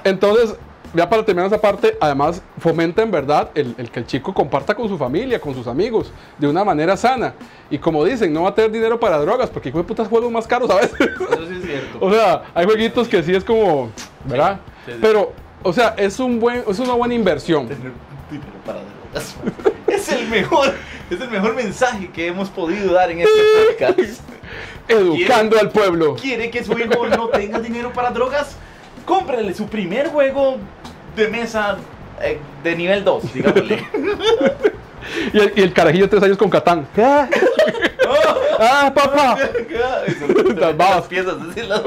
Entonces, 0.05 0.57
ya 0.95 1.09
para 1.09 1.25
terminar 1.25 1.49
esa 1.49 1.61
parte, 1.61 1.97
además 2.01 2.43
fomenta 2.59 3.03
en 3.03 3.11
verdad 3.11 3.51
el, 3.55 3.75
el 3.79 3.91
que 3.91 4.01
el 4.01 4.07
chico 4.07 4.33
comparta 4.33 4.75
con 4.75 4.89
su 4.89 4.97
familia, 4.97 5.41
con 5.41 5.55
sus 5.55 5.67
amigos, 5.67 6.13
de 6.39 6.49
una 6.49 6.65
manera 6.65 6.97
sana. 6.97 7.35
Y 7.71 7.79
como 7.79 8.05
dicen, 8.05 8.33
no 8.33 8.43
va 8.43 8.51
a 8.51 8.55
tener 8.55 8.71
dinero 8.71 8.99
para 8.99 9.19
drogas, 9.19 9.51
porque 9.51 9.69
hijo 9.69 9.79
de 9.79 9.85
putas 9.85 10.09
juegos 10.09 10.31
más 10.31 10.47
caros 10.47 10.71
a 10.71 10.77
veces. 10.77 10.99
Eso 11.01 11.47
sí 11.47 11.59
es 11.59 11.65
cierto. 11.65 11.99
o 12.01 12.13
sea, 12.13 12.45
hay 12.55 12.65
jueguitos 12.65 13.09
que 13.09 13.23
sí 13.23 13.35
es 13.35 13.45
como, 13.45 13.91
¿verdad? 14.25 14.61
Sí, 14.87 14.93
sí. 14.93 14.99
Pero, 15.01 15.33
o 15.63 15.73
sea, 15.73 15.95
es, 15.99 16.19
un 16.19 16.41
buen, 16.41 16.65
es 16.67 16.79
una 16.79 16.95
buena 16.95 17.15
inversión. 17.15 17.69
Tener 17.69 17.93
dinero 18.31 18.53
para 18.65 18.81
drogas. 18.81 19.37
Es 19.89 20.13
el 20.13 20.29
mejor, 20.29 20.75
es 21.11 21.19
el 21.21 21.31
mejor 21.31 21.57
mensaje 21.57 22.11
que 22.11 22.27
hemos 22.27 22.51
podido 22.51 22.93
dar 22.93 23.11
en 23.11 23.21
este 23.21 23.41
podcast. 23.69 24.21
Educando 24.89 25.59
al 25.59 25.71
pueblo. 25.71 26.15
¿Quiere 26.15 26.51
que 26.51 26.63
su 26.63 26.79
hijo 26.79 27.07
no 27.07 27.29
tenga 27.29 27.59
dinero 27.59 27.93
para 27.93 28.11
drogas? 28.11 28.57
Cómprele 29.05 29.55
su 29.55 29.67
primer 29.67 30.09
juego 30.09 30.59
de 31.17 31.29
mesa 31.29 31.77
eh, 32.21 32.39
de 32.63 32.77
nivel 32.77 33.05
2, 33.05 33.35
digámosle. 33.35 33.87
Y 35.33 35.39
el, 35.39 35.53
y 35.57 35.63
el 35.63 35.73
carajillo 35.73 36.05
de 36.05 36.09
tres 36.11 36.23
años 36.23 36.37
con 36.37 36.51
Catán. 36.51 36.87
¿Qué? 36.95 37.03
¡Ah, 38.59 38.93
papá! 38.95 39.39
Las 40.57 40.77
babas. 40.77 41.05
piezas, 41.07 41.35
así 41.51 41.63
las- 41.63 41.83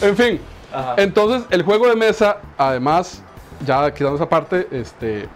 En 0.00 0.16
fin, 0.16 0.40
Ajá. 0.72 0.94
entonces 0.98 1.42
el 1.50 1.62
juego 1.62 1.88
de 1.88 1.96
mesa, 1.96 2.36
además, 2.56 3.22
ya 3.66 3.92
quitando 3.92 4.16
esa 4.16 4.28
parte, 4.28 4.68
este, 4.70 5.28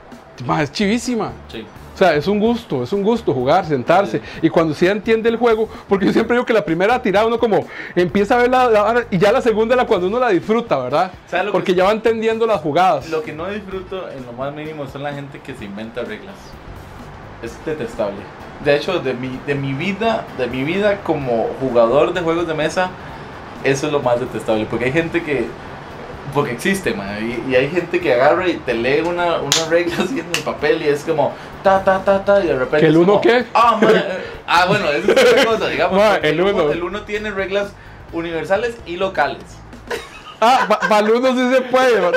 ma, 0.44 0.62
es 0.62 0.70
chivísima. 0.70 1.32
Sí. 1.50 1.66
O 1.94 1.96
sea, 1.96 2.16
es 2.16 2.26
un 2.26 2.40
gusto, 2.40 2.82
es 2.82 2.92
un 2.92 3.04
gusto 3.04 3.32
jugar, 3.32 3.64
sentarse. 3.64 4.20
Y 4.42 4.50
cuando 4.50 4.74
sí 4.74 4.86
entiende 4.86 5.28
el 5.28 5.36
juego, 5.36 5.68
porque 5.88 6.06
yo 6.06 6.12
siempre 6.12 6.34
digo 6.34 6.44
que 6.44 6.52
la 6.52 6.64
primera 6.64 7.00
tirada 7.00 7.26
uno 7.26 7.38
como 7.38 7.64
empieza 7.94 8.34
a 8.34 8.38
ver 8.38 8.50
la, 8.50 9.04
y 9.12 9.18
ya 9.18 9.30
la 9.30 9.40
segunda 9.40 9.76
la 9.76 9.86
cuando 9.86 10.08
uno 10.08 10.18
la 10.18 10.30
disfruta, 10.30 10.76
¿verdad? 10.78 11.12
¿Sabe 11.28 11.44
lo 11.44 11.50
que 11.50 11.52
Porque 11.52 11.74
ya 11.74 11.84
va 11.84 11.92
entendiendo 11.92 12.46
las 12.46 12.60
jugadas. 12.60 13.08
Lo 13.10 13.22
que 13.22 13.32
no 13.32 13.48
disfruto 13.48 14.10
en 14.10 14.26
lo 14.26 14.32
más 14.32 14.52
mínimo 14.52 14.88
son 14.88 15.04
la 15.04 15.12
gente 15.12 15.38
que 15.38 15.54
se 15.54 15.66
inventa 15.66 16.02
reglas. 16.02 16.34
Es 17.44 17.56
detestable. 17.64 18.18
De 18.64 18.74
hecho, 18.74 18.98
de 18.98 19.14
mi, 19.14 19.38
de 19.46 19.54
mi 19.54 19.72
vida, 19.72 20.24
de 20.36 20.48
mi 20.48 20.64
vida 20.64 21.00
como 21.02 21.48
jugador 21.60 22.12
de 22.12 22.22
juegos 22.22 22.48
de 22.48 22.54
mesa, 22.54 22.90
eso 23.62 23.86
es 23.86 23.92
lo 23.92 24.00
más 24.00 24.18
detestable. 24.18 24.66
Porque 24.68 24.86
hay 24.86 24.92
gente 24.92 25.22
que. 25.22 25.46
Porque 26.34 26.52
existe, 26.52 26.92
man. 26.92 27.16
Y, 27.22 27.52
y 27.52 27.56
hay 27.56 27.70
gente 27.70 28.00
que 28.00 28.12
agarra 28.12 28.48
y 28.48 28.56
te 28.56 28.74
lee 28.74 29.00
una, 29.00 29.36
una 29.36 29.66
regla 29.70 29.94
así 30.00 30.18
en 30.18 30.26
el 30.34 30.42
papel 30.42 30.82
y 30.82 30.88
es 30.88 31.04
como. 31.04 31.32
Ta, 31.62 31.82
ta, 31.84 32.04
ta, 32.04 32.24
ta. 32.24 32.42
Y 32.42 32.48
de 32.48 32.58
repente. 32.58 32.80
¿Que 32.80 32.86
el 32.86 32.96
uno 32.96 33.06
como, 33.06 33.20
qué? 33.20 33.44
Ah, 33.54 33.78
man, 33.80 33.96
eh, 33.96 34.02
ah, 34.46 34.66
bueno, 34.66 34.90
eso 34.90 35.12
es 35.12 35.32
otra 35.32 35.44
cosa, 35.50 35.68
digamos. 35.68 36.02
El 36.22 36.40
uno. 36.40 36.70
El 36.70 36.82
uno 36.82 37.02
tiene 37.02 37.30
reglas 37.30 37.72
universales 38.12 38.76
y 38.84 38.96
locales. 38.96 39.44
Ah, 40.40 40.78
algunos 40.90 41.36
sí 41.36 41.54
se 41.54 41.62
puede. 41.62 42.00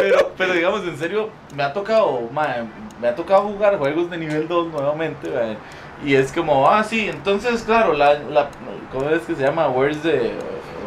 Pero, 0.00 0.32
pero 0.36 0.52
digamos, 0.52 0.82
en 0.82 0.98
serio, 0.98 1.30
me 1.54 1.62
ha 1.62 1.72
tocado, 1.72 2.28
mae, 2.32 2.64
me 3.00 3.08
ha 3.08 3.14
tocado 3.14 3.42
jugar 3.42 3.78
juegos 3.78 4.10
de 4.10 4.18
nivel 4.18 4.46
2 4.46 4.68
nuevamente, 4.68 5.28
mae, 5.30 5.56
y 6.04 6.14
es 6.14 6.32
como, 6.32 6.68
ah, 6.68 6.84
sí, 6.84 7.08
entonces, 7.08 7.62
claro, 7.62 7.94
la, 7.94 8.14
la 8.14 8.50
¿cómo 8.92 9.08
es 9.08 9.22
que 9.22 9.34
se 9.34 9.42
llama? 9.42 9.68
Where's 9.68 10.02
the, 10.02 10.32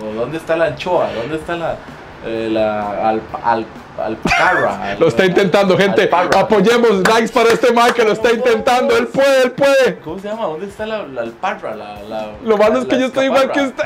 o 0.04 0.14
dónde 0.14 0.38
está 0.38 0.56
la 0.56 0.66
anchoa? 0.66 1.12
¿Dónde 1.14 1.38
está 1.38 1.56
la, 1.56 1.78
eh, 2.26 2.50
la 2.52 3.10
al, 3.10 3.22
al, 3.44 3.66
alpacarra? 3.98 4.96
Lo 5.00 5.08
está 5.08 5.26
intentando, 5.26 5.78
gente. 5.78 6.04
Alparra. 6.04 6.40
Apoyemos 6.42 6.92
likes 7.08 7.30
para 7.34 7.50
este 7.50 7.72
Mike 7.74 7.94
que 7.94 8.04
lo 8.04 8.12
está 8.14 8.32
intentando. 8.32 8.96
Él 8.98 9.08
puede, 9.08 9.44
él 9.44 9.52
puede. 9.52 10.00
¿Cómo 10.00 10.20
se 10.20 10.28
llama? 10.30 10.46
¿Dónde 10.46 10.68
está 10.68 10.86
la, 10.86 11.04
la 11.08 11.22
alparra? 11.22 11.76
La, 11.76 12.02
la, 12.04 12.32
Lo 12.44 12.58
malo 12.58 12.80
es 12.80 12.86
que 12.86 13.00
yo 13.00 13.06
estoy 13.08 13.26
igual 13.26 13.52
que 13.52 13.62
usted. 13.62 13.84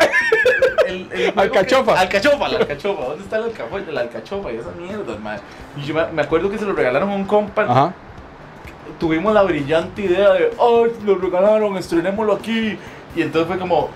El, 0.87 1.09
el 1.11 1.33
Alcachofa. 1.39 1.93
que- 1.93 1.99
alcachofa, 1.99 2.47
la 2.49 2.57
alcachofa. 2.59 3.03
¿Dónde 3.05 3.23
está 3.23 3.39
la 3.39 3.45
alcachofa? 3.45 3.91
La 3.91 4.01
alcachofa 4.01 4.51
y 4.51 4.55
esa 4.57 4.69
mierda, 4.79 5.17
man. 5.17 5.39
Y 5.77 5.83
yo 5.85 5.93
me, 5.95 6.05
me 6.11 6.21
acuerdo 6.21 6.49
que 6.49 6.57
se 6.57 6.65
lo 6.65 6.73
regalaron 6.73 7.09
a 7.09 7.15
un 7.15 7.25
compa. 7.25 7.63
Ajá. 7.63 7.93
Tuvimos 8.99 9.33
la 9.33 9.43
brillante 9.43 10.01
idea 10.03 10.33
de, 10.33 10.51
ay, 10.59 10.91
lo 11.05 11.15
regalaron, 11.15 11.77
estrenémoslo 11.77 12.33
aquí. 12.33 12.77
Y 13.15 13.21
entonces 13.21 13.47
fue 13.47 13.57
como, 13.57 13.89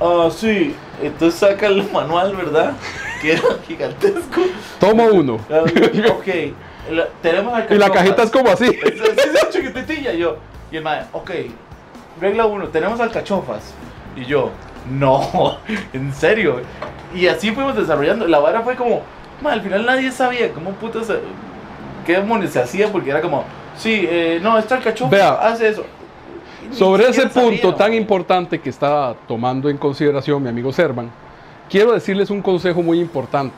ah, 0.00 0.28
sí. 0.34 0.74
Entonces 1.02 1.38
saca 1.38 1.66
el 1.66 1.88
manual, 1.92 2.34
¿verdad? 2.34 2.72
Que 3.22 3.32
era 3.32 3.42
gigantesco. 3.66 4.42
Tomo 4.80 5.04
uno. 5.06 5.38
Ah, 5.50 5.62
ok, 6.10 6.26
la- 6.90 7.06
tenemos 7.22 7.58
Y 7.70 7.74
la 7.74 7.90
cajita 7.90 8.24
es 8.24 8.30
como 8.30 8.50
así. 8.50 8.66
Chiquititilla. 9.50 10.12
Yo, 10.12 10.36
y 10.70 10.76
el 10.78 10.82
mae, 10.82 11.04
ok, 11.12 11.30
regla 12.20 12.46
uno, 12.46 12.66
tenemos 12.68 13.00
alcachofas. 13.00 13.72
Y 14.16 14.24
yo, 14.24 14.50
no, 14.90 15.58
en 15.92 16.12
serio. 16.12 16.60
Y 17.14 17.26
así 17.28 17.52
fuimos 17.52 17.76
desarrollando. 17.76 18.26
La 18.26 18.40
vara 18.40 18.62
fue 18.62 18.74
como, 18.74 19.02
al 19.44 19.60
final 19.62 19.86
nadie 19.86 20.10
sabía 20.10 20.50
cómo 20.52 20.72
putas, 20.72 21.06
qué 22.04 22.12
demonios 22.14 22.50
se 22.50 22.60
hacía, 22.60 22.90
porque 22.90 23.10
era 23.10 23.20
como, 23.20 23.44
sí, 23.76 24.06
eh, 24.08 24.40
no, 24.42 24.58
esta 24.58 24.76
alcachofa 24.76 25.10
Vea, 25.10 25.32
hace 25.34 25.68
eso. 25.68 25.84
Ni 26.68 26.76
Sobre 26.76 27.08
ese 27.08 27.28
punto 27.28 27.74
tan 27.74 27.92
importante 27.94 28.60
que 28.60 28.70
está 28.70 29.14
tomando 29.28 29.68
en 29.68 29.76
consideración 29.76 30.42
mi 30.42 30.48
amigo 30.48 30.72
Servan, 30.72 31.10
quiero 31.72 31.92
decirles 31.92 32.28
un 32.28 32.42
consejo 32.42 32.82
muy 32.82 33.00
importante. 33.00 33.56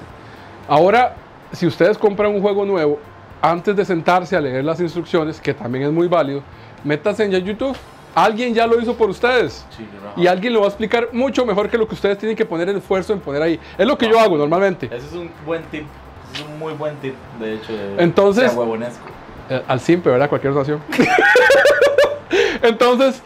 Ahora, 0.68 1.16
si 1.52 1.66
ustedes 1.66 1.98
compran 1.98 2.32
un 2.32 2.40
juego 2.40 2.64
nuevo, 2.64 3.00
antes 3.42 3.74
de 3.74 3.84
sentarse 3.84 4.36
a 4.36 4.40
leer 4.40 4.64
las 4.64 4.80
instrucciones, 4.80 5.40
que 5.40 5.52
también 5.52 5.86
es 5.86 5.92
muy 5.92 6.06
válido, 6.06 6.40
métanse 6.84 7.24
en 7.24 7.32
YouTube. 7.32 7.76
Alguien 8.14 8.54
ya 8.54 8.68
lo 8.68 8.80
hizo 8.80 8.94
por 8.94 9.10
ustedes. 9.10 9.66
Sí, 9.76 9.84
no. 10.16 10.22
Y 10.22 10.28
alguien 10.28 10.52
lo 10.52 10.60
va 10.60 10.66
a 10.66 10.68
explicar 10.68 11.08
mucho 11.10 11.44
mejor 11.44 11.68
que 11.68 11.76
lo 11.76 11.88
que 11.88 11.96
ustedes 11.96 12.16
tienen 12.16 12.36
que 12.36 12.44
poner 12.44 12.68
el 12.68 12.76
esfuerzo 12.76 13.12
en 13.12 13.18
poner 13.18 13.42
ahí. 13.42 13.58
Es 13.76 13.84
lo 13.84 13.98
que 13.98 14.08
yo 14.08 14.20
hago 14.20 14.38
normalmente. 14.38 14.86
Ese 14.86 15.08
es 15.08 15.12
un 15.12 15.28
buen 15.44 15.64
tip, 15.64 15.84
es 16.32 16.40
un 16.42 16.56
muy 16.60 16.72
buen 16.74 16.94
tip, 16.98 17.16
de 17.40 17.54
hecho. 17.54 17.72
De, 17.72 17.96
Entonces- 17.98 18.52
sea. 18.52 18.90
Eh, 19.50 19.62
al 19.66 19.80
simple, 19.80 20.12
¿verdad? 20.12 20.28
Cualquier 20.28 20.54
nación. 20.54 20.80
Entonces, 22.62 23.20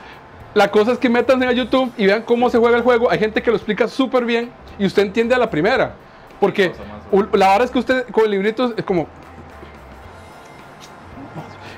la 0.54 0.70
cosa 0.70 0.92
es 0.92 0.98
que 0.98 1.10
metan 1.10 1.42
a 1.42 1.52
YouTube 1.52 1.92
y 1.98 2.06
vean 2.06 2.22
cómo 2.22 2.48
se 2.48 2.56
juega 2.56 2.78
el 2.78 2.82
juego. 2.82 3.10
Hay 3.10 3.18
gente 3.18 3.42
que 3.42 3.50
lo 3.50 3.56
explica 3.56 3.86
súper 3.86 4.24
bien 4.24 4.50
y 4.78 4.86
usted 4.86 5.02
entiende 5.02 5.34
a 5.34 5.38
la 5.38 5.50
primera. 5.50 5.94
Porque 6.40 6.72
la 7.32 7.48
verdad 7.48 7.62
es 7.64 7.70
que 7.70 7.78
usted 7.78 8.06
con 8.10 8.24
el 8.24 8.30
librito 8.30 8.72
es 8.76 8.84
como... 8.84 9.06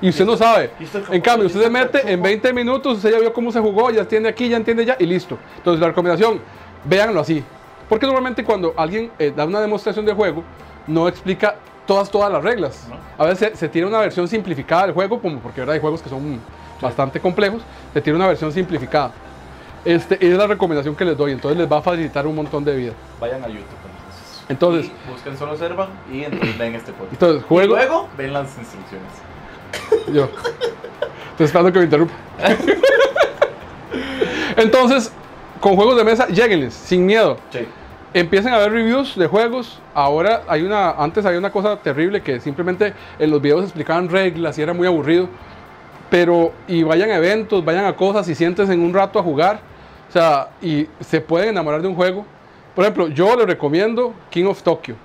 Y 0.02 0.08
usted 0.08 0.24
no 0.24 0.36
sabe. 0.36 0.70
En 1.10 1.20
cambio, 1.20 1.46
usted 1.46 1.60
se 1.60 1.68
mete 1.68 2.10
en 2.10 2.22
20 2.22 2.52
minutos, 2.54 2.96
usted 2.96 3.12
ya 3.12 3.18
vio 3.18 3.32
cómo 3.32 3.52
se 3.52 3.60
jugó, 3.60 3.90
ya 3.90 4.00
entiende 4.00 4.30
aquí, 4.30 4.48
ya 4.48 4.56
entiende 4.56 4.84
ya 4.84 4.96
y 4.98 5.04
listo. 5.04 5.38
Entonces 5.58 5.80
la 5.80 5.88
recomendación, 5.88 6.40
véanlo 6.84 7.20
así. 7.20 7.44
Porque 7.88 8.06
normalmente 8.06 8.42
cuando 8.42 8.72
alguien 8.76 9.10
eh, 9.18 9.32
da 9.34 9.44
una 9.44 9.60
demostración 9.60 10.06
de 10.06 10.14
juego, 10.14 10.42
no 10.86 11.06
explica 11.06 11.56
todas, 11.86 12.10
todas 12.10 12.32
las 12.32 12.42
reglas. 12.42 12.88
A 13.18 13.26
veces 13.26 13.50
se, 13.50 13.56
se 13.56 13.68
tiene 13.68 13.88
una 13.88 13.98
versión 13.98 14.26
simplificada 14.26 14.86
del 14.86 14.94
juego, 14.94 15.20
como 15.20 15.38
porque 15.40 15.60
¿verdad? 15.60 15.74
hay 15.74 15.80
juegos 15.80 16.00
que 16.00 16.08
son 16.08 16.40
bastante 16.80 17.20
complejos, 17.20 17.60
se 17.92 18.00
tiene 18.00 18.16
una 18.16 18.28
versión 18.28 18.50
simplificada. 18.52 19.12
Este, 19.84 20.24
es 20.26 20.36
la 20.36 20.46
recomendación 20.46 20.94
que 20.94 21.04
les 21.04 21.16
doy, 21.16 21.32
entonces 21.32 21.58
les 21.58 21.70
va 21.70 21.78
a 21.78 21.82
facilitar 21.82 22.26
un 22.26 22.36
montón 22.36 22.64
de 22.64 22.76
vida. 22.76 22.92
Vayan 23.20 23.42
a 23.42 23.48
YouTube 23.48 23.64
entonces. 23.86 24.44
Entonces- 24.48 24.86
Y 24.86 25.10
busquen 25.10 25.38
solo 25.38 25.56
Servan 25.56 25.88
y 26.12 26.24
entonces 26.24 26.58
ven 26.58 26.74
este 26.74 26.92
podcast. 26.92 27.12
Entonces, 27.14 27.42
Y 27.42 27.48
juego... 27.48 27.74
luego 27.76 28.08
ven 28.18 28.32
las 28.32 28.56
instrucciones. 28.58 29.12
Yo. 30.12 30.28
Estoy 31.32 31.46
esperando 31.46 31.72
que 31.72 31.78
me 31.78 31.84
interrumpa. 31.86 32.14
Entonces, 34.56 35.12
con 35.60 35.76
juegos 35.76 35.96
de 35.96 36.04
mesa, 36.04 36.26
lleguenles, 36.28 36.74
sin 36.74 37.06
miedo. 37.06 37.36
Sí. 37.50 37.66
Empiecen 38.12 38.52
a 38.52 38.58
ver 38.58 38.72
reviews 38.72 39.16
de 39.16 39.26
juegos. 39.26 39.78
Ahora 39.94 40.42
hay 40.48 40.62
una, 40.62 40.90
antes 40.90 41.24
había 41.24 41.38
una 41.38 41.52
cosa 41.52 41.76
terrible 41.76 42.22
que 42.22 42.40
simplemente 42.40 42.92
en 43.18 43.30
los 43.30 43.40
videos 43.40 43.64
explicaban 43.64 44.08
reglas 44.08 44.58
y 44.58 44.62
era 44.62 44.72
muy 44.72 44.86
aburrido. 44.86 45.28
Pero, 46.10 46.52
y 46.66 46.82
vayan 46.82 47.10
a 47.10 47.16
eventos, 47.16 47.64
vayan 47.64 47.84
a 47.84 47.94
cosas 47.94 48.28
y 48.28 48.34
siéntense 48.34 48.72
en 48.72 48.80
un 48.80 48.92
rato 48.92 49.18
a 49.18 49.22
jugar. 49.22 49.60
O 50.10 50.12
sea, 50.12 50.48
y 50.60 50.86
se 51.00 51.20
pueden 51.20 51.50
enamorar 51.50 51.80
de 51.80 51.88
un 51.88 51.94
juego. 51.94 52.26
Por 52.74 52.84
ejemplo, 52.84 53.08
yo 53.08 53.34
les 53.36 53.46
recomiendo 53.46 54.12
King 54.28 54.44
of 54.46 54.62
Tokyo. 54.62 54.96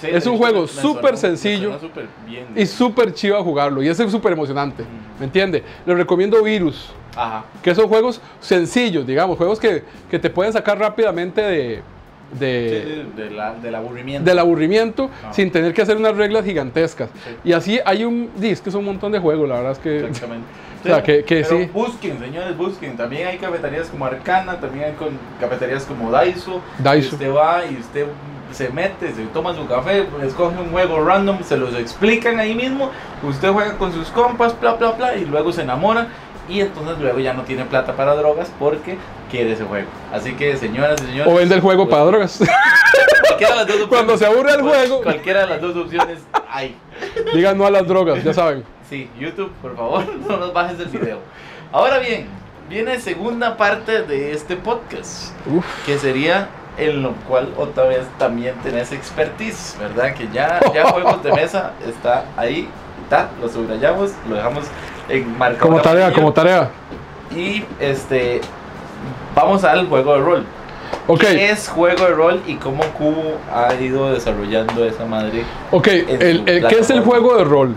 Sí, 0.00 0.08
Es 0.10 0.26
un 0.26 0.38
juego 0.38 0.66
súper 0.66 1.18
sencillo 1.18 1.78
bien. 2.26 2.46
Y 2.56 2.64
súper 2.64 3.12
chido 3.12 3.36
a 3.36 3.42
jugarlo. 3.42 3.82
Y 3.82 3.88
es 3.88 3.98
súper 3.98 4.32
emocionante. 4.32 4.82
¿Me 5.18 5.26
entiende? 5.26 5.62
Les 5.84 5.94
recomiendo 5.96 6.42
Virus. 6.42 6.90
Ajá. 7.14 7.44
Que 7.62 7.74
son 7.74 7.86
juegos 7.86 8.22
sencillos, 8.40 9.06
digamos. 9.06 9.36
Juegos 9.36 9.60
que, 9.60 9.84
que 10.10 10.18
te 10.18 10.30
pueden 10.30 10.54
sacar 10.54 10.78
rápidamente 10.78 11.42
de, 11.42 11.82
de, 12.38 13.04
Sí, 13.12 13.20
de 13.22 13.30
la- 13.30 13.52
del 13.54 13.74
aburrimiento. 13.74 14.30
del 14.30 14.38
aburrimiento 14.38 15.10
Ajá. 15.22 15.34
sin 15.34 15.50
tener 15.50 15.74
que 15.74 15.82
hacer 15.82 15.98
unas 15.98 16.16
reglas 16.16 16.46
gigantescas. 16.46 17.10
Sí. 17.12 17.30
Y 17.50 17.52
así 17.52 17.78
hay 17.84 18.04
un... 18.04 18.30
Es 18.40 18.62
que 18.62 18.70
es 18.70 18.74
un 18.74 18.86
montón 18.86 19.12
de 19.12 19.18
juegos, 19.18 19.46
la 19.48 19.56
verdad 19.56 19.72
es 19.72 19.78
que... 19.80 19.98
Exactamente. 20.06 20.46
O 20.80 20.86
sea, 20.86 21.02
que- 21.02 21.24
que 21.24 21.42
pero 21.42 21.58
sí. 21.58 21.70
Busquen, 21.72 22.18
señores, 22.18 22.56
busquen. 22.56 22.96
También 22.96 23.28
hay 23.28 23.38
cafeterías 23.38 23.88
como 23.88 24.06
Arcana, 24.06 24.58
también 24.60 24.86
hay 24.86 24.92
con 24.92 25.08
cafeterías 25.40 25.84
como 25.84 26.10
Daiso. 26.10 26.60
Daiso. 26.78 27.10
Y 27.10 27.12
usted 27.14 27.34
va 27.34 27.64
y 27.66 27.76
usted 27.78 28.06
se 28.52 28.68
mete, 28.70 29.12
se 29.12 29.22
toma 29.26 29.54
su 29.54 29.66
café, 29.66 30.06
escoge 30.24 30.58
un 30.58 30.70
juego 30.70 31.04
random, 31.04 31.42
se 31.44 31.56
los 31.56 31.74
explican 31.74 32.38
ahí 32.40 32.54
mismo. 32.54 32.90
Usted 33.22 33.50
juega 33.52 33.76
con 33.78 33.92
sus 33.92 34.08
compas, 34.08 34.58
bla, 34.60 34.74
bla, 34.74 34.92
bla, 34.92 35.14
y 35.16 35.24
luego 35.24 35.52
se 35.52 35.62
enamora. 35.62 36.08
Y 36.48 36.60
entonces 36.60 36.98
luego 36.98 37.20
ya 37.20 37.32
no 37.32 37.42
tiene 37.42 37.64
plata 37.64 37.94
para 37.94 38.16
drogas 38.16 38.50
porque 38.58 38.98
quiere 39.30 39.52
ese 39.52 39.62
juego. 39.64 39.86
Así 40.12 40.32
que, 40.32 40.56
señoras 40.56 41.00
y 41.00 41.06
señores. 41.06 41.32
O 41.32 41.36
vende 41.36 41.54
el 41.54 41.60
juego 41.60 41.84
pues, 41.84 41.92
para 41.92 42.04
drogas. 42.06 42.40
Cualquiera 43.28 43.52
de 43.52 43.56
las 43.58 43.66
dos 43.68 43.76
opciones. 43.76 43.88
Cuando 43.88 44.18
se 44.18 44.26
aburre 44.26 44.54
el 44.54 44.60
cual- 44.60 44.70
juego. 44.88 45.02
Cualquiera 45.02 45.40
de 45.42 45.46
las 45.46 45.60
dos 45.60 45.76
opciones 45.76 46.18
hay. 46.50 46.74
Digan 47.32 47.56
no 47.56 47.66
a 47.66 47.70
las 47.70 47.86
drogas, 47.86 48.24
ya 48.24 48.34
saben. 48.34 48.64
Sí, 48.90 49.08
YouTube, 49.16 49.52
por 49.62 49.76
favor, 49.76 50.04
no 50.28 50.36
nos 50.36 50.52
bajes 50.52 50.80
el 50.80 50.88
video. 50.88 51.18
Ahora 51.70 52.00
bien, 52.00 52.26
viene 52.68 52.98
segunda 52.98 53.56
parte 53.56 54.02
de 54.02 54.32
este 54.32 54.56
podcast, 54.56 55.30
Uf. 55.46 55.64
que 55.86 55.96
sería 55.96 56.48
en 56.76 57.00
lo 57.00 57.12
cual 57.28 57.54
otra 57.56 57.84
vez 57.84 58.00
también 58.18 58.56
tenés 58.64 58.90
expertise, 58.90 59.76
¿verdad? 59.78 60.12
Que 60.14 60.26
ya, 60.32 60.58
ya 60.74 60.86
juegos 60.90 61.22
de 61.22 61.32
mesa 61.32 61.70
está 61.86 62.24
ahí, 62.36 62.68
está, 63.04 63.30
lo 63.40 63.48
subrayamos, 63.48 64.10
lo 64.28 64.34
dejamos 64.34 64.64
en 65.08 65.38
marcado. 65.38 65.68
Como 65.68 65.80
tarea, 65.80 66.12
como 66.12 66.32
tarea. 66.32 66.70
Y 67.32 67.64
este, 67.78 68.40
vamos 69.36 69.62
al 69.62 69.86
juego 69.86 70.14
de 70.14 70.20
rol. 70.20 70.46
Ok, 71.06 71.20
¿Qué 71.20 71.50
es 71.50 71.68
juego 71.68 72.06
de 72.06 72.10
rol 72.10 72.42
y 72.44 72.56
cómo 72.56 72.82
Cubo 72.98 73.38
ha 73.54 73.72
ido 73.74 74.12
desarrollando 74.12 74.84
esa 74.84 75.04
madre? 75.04 75.44
ok. 75.70 75.86
El, 75.86 76.66
¿Qué 76.68 76.80
es 76.80 76.90
el 76.90 77.02
juego 77.02 77.36
de 77.36 77.44
rol? 77.44 77.76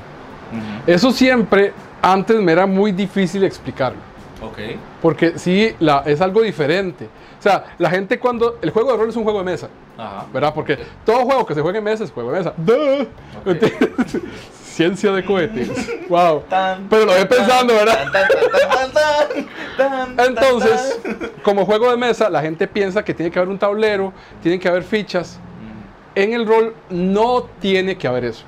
Eso 0.88 1.12
siempre 1.12 1.74
antes 2.01 2.39
me 2.41 2.51
era 2.51 2.66
muy 2.66 2.91
difícil 2.91 3.43
explicarlo. 3.43 3.99
Ok. 4.41 4.58
Porque 5.01 5.38
sí, 5.39 5.76
la, 5.80 6.04
es 6.06 6.20
algo 6.22 6.41
diferente. 6.41 7.08
O 7.39 7.41
sea, 7.43 7.76
la 7.78 7.89
gente 7.89 8.20
cuando... 8.20 8.58
El 8.62 8.72
juego 8.72 8.91
de 8.91 8.97
rol 8.97 9.10
es 9.10 9.16
un 9.16 9.24
juego 9.24 9.39
de 9.39 9.45
mesa, 9.45 9.70
Ajá. 9.97 10.26
¿verdad? 10.34 10.54
Porque 10.54 10.78
todo 11.06 11.26
juego 11.26 11.45
que 11.45 11.54
se 11.54 11.62
juegue 11.62 11.78
en 11.80 11.84
mesa 11.84 12.04
es 12.04 12.12
juego 12.12 12.32
de 12.32 12.38
mesa. 12.39 12.54
Ciencia 14.64 15.12
de 15.12 15.24
cohetes. 15.24 15.70
wow. 16.10 16.41
Tan, 16.49 16.88
Pero 16.89 17.06
lo 17.06 17.14
voy 17.14 17.26
pensando, 17.26 17.74
¿verdad? 17.74 18.12
tan, 18.12 18.12
tan, 18.12 18.28
tan, 18.28 18.91
tan, 18.91 19.47
tan, 19.78 20.16
tan, 20.16 20.28
Entonces, 20.30 20.99
tan. 21.04 21.32
como 21.43 21.66
juego 21.66 21.91
de 21.91 21.97
mesa, 21.97 22.30
la 22.30 22.41
gente 22.41 22.68
piensa 22.68 23.04
que 23.04 23.14
tiene 23.14 23.32
que 23.32 23.38
haber 23.39 23.49
un 23.49 23.60
tablero, 23.60 24.12
tienen 24.41 24.60
que 24.60 24.68
haber 24.68 24.84
fichas. 24.84 25.39
Mm, 25.62 26.20
En 26.20 26.34
el 26.34 26.47
rol 26.47 26.74
no 26.89 27.43
tiene 27.60 27.97
que 27.97 28.08
haber 28.08 28.26
eso. 28.26 28.45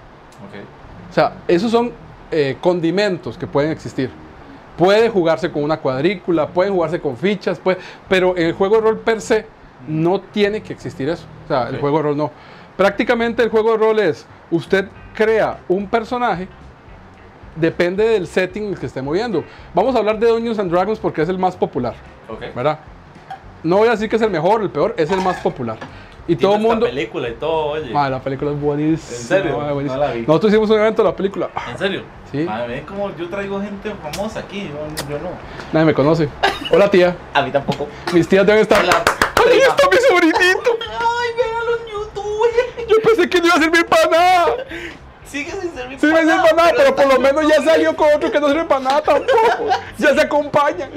ok. 0.48 0.66
O 1.16 1.18
sea, 1.18 1.32
esos 1.48 1.72
son 1.72 1.94
eh, 2.30 2.58
condimentos 2.60 3.38
que 3.38 3.48
pueden 3.48 3.72
existir. 3.72 4.10
Puede 4.78 5.08
jugarse 5.10 5.50
con 5.50 5.64
una 5.64 5.78
cuadrícula, 5.78 6.50
pueden 6.50 6.74
jugarse 6.74 7.00
con 7.00 7.16
fichas, 7.16 7.58
puede- 7.58 7.78
pero 8.10 8.36
en 8.36 8.48
el 8.48 8.52
juego 8.54 8.76
de 8.76 8.82
rol 8.82 9.00
per 9.00 9.22
se 9.22 9.46
no 9.88 10.20
tiene 10.20 10.62
que 10.62 10.74
existir 10.74 11.08
eso. 11.08 11.24
O 11.46 11.48
sea, 11.48 11.70
el 11.70 11.80
juego 11.80 11.98
de 12.00 12.04
rol 12.04 12.18
no. 12.18 12.32
Prácticamente 12.76 13.42
el 13.44 13.50
juego 13.50 13.72
de 13.72 13.78
rol 13.78 14.00
es, 14.00 14.26
usted 14.52 14.90
crea 15.14 15.60
un 15.70 15.88
personaje, 15.88 16.50
depende 17.56 18.04
del 18.10 18.28
setting 18.28 18.64
en 18.66 18.70
el 18.74 18.78
que 18.80 18.88
esté 18.88 19.02
moviendo. 19.02 19.46
Vamos 19.74 19.96
a 19.96 20.00
hablar 20.00 20.20
de 20.20 20.28
Dungeons 20.28 20.60
and 20.60 20.70
Dragons 20.70 21.00
porque 21.00 21.22
es 21.22 21.30
el 21.30 21.40
más 21.40 21.56
popular, 21.56 21.94
Ok. 22.28 22.54
¿verdad? 22.54 22.80
No 23.64 23.78
voy 23.78 23.88
a 23.88 23.92
decir 23.92 24.10
que 24.10 24.18
es 24.18 24.22
el 24.22 24.32
mejor, 24.32 24.62
el 24.64 24.70
peor, 24.70 24.94
es 24.98 25.10
el 25.12 25.22
más 25.22 25.38
popular. 25.38 25.78
Y 26.28 26.36
todo 26.36 26.56
el 26.56 26.62
mundo... 26.62 26.86
película 26.88 27.30
y 27.30 27.34
todo, 27.34 27.66
oye. 27.68 27.92
Madre, 27.92 28.12
la 28.12 28.22
película 28.22 28.52
es 28.52 28.60
buenísima. 28.60 29.18
¿En 29.18 29.24
serio? 29.24 29.58
madre, 29.58 29.74
buenísima. 29.74 30.02
No 30.02 30.08
la 30.08 30.14
vi. 30.14 30.22
Nosotros 30.22 30.52
hicimos 30.52 30.70
un 30.72 30.80
evento 30.80 31.04
de 31.04 31.10
la 31.10 31.16
película. 31.16 31.50
¿En 31.70 31.78
serio? 31.78 32.04
Sí. 32.32 32.40
Madre, 32.40 32.84
como 32.88 33.16
yo 33.16 33.30
traigo 33.30 33.62
gente 33.62 33.92
famosa 34.02 34.40
aquí, 34.40 34.64
yo, 34.70 35.10
yo 35.10 35.20
no. 35.20 35.30
Nadie 35.72 35.86
me 35.86 35.94
conoce. 35.94 36.28
Hola, 36.72 36.90
tía. 36.90 37.16
A 37.34 37.44
mí 37.44 37.52
tampoco. 37.52 37.88
Mis 38.12 38.28
tías 38.28 38.46
deben 38.46 38.62
estar. 38.62 38.84
Hola, 38.84 39.04
¡Ahí 39.52 39.60
está 39.60 39.90
mi 39.90 39.98
sobrinito! 39.98 40.78
Ay, 40.82 41.30
véalo 41.38 41.78
en 41.78 41.86
YouTube. 41.92 42.88
Yo 42.90 43.02
pensé 43.04 43.30
que 43.30 43.40
no 43.40 43.46
iba 43.46 43.56
a 43.56 43.60
servir 43.60 43.86
para 43.86 44.10
nada. 44.10 44.56
Sigue 45.26 45.52
sin 45.52 45.74
servir 45.76 46.00
Sí, 46.00 46.08
me 46.08 46.22
sirve 46.22 46.38
para 46.38 46.54
nada, 46.54 46.74
pero 46.76 46.96
por 46.96 47.08
lo 47.08 47.20
menos 47.20 47.48
ya 47.48 47.62
salió 47.64 47.96
con 47.96 48.08
otro 48.14 48.32
que 48.32 48.40
no 48.40 48.48
sirve 48.48 48.66
para 48.66 48.82
nada 48.82 49.02
tampoco. 49.02 49.70
Ya 49.98 50.14
se 50.14 50.22
acompañan. 50.22 50.90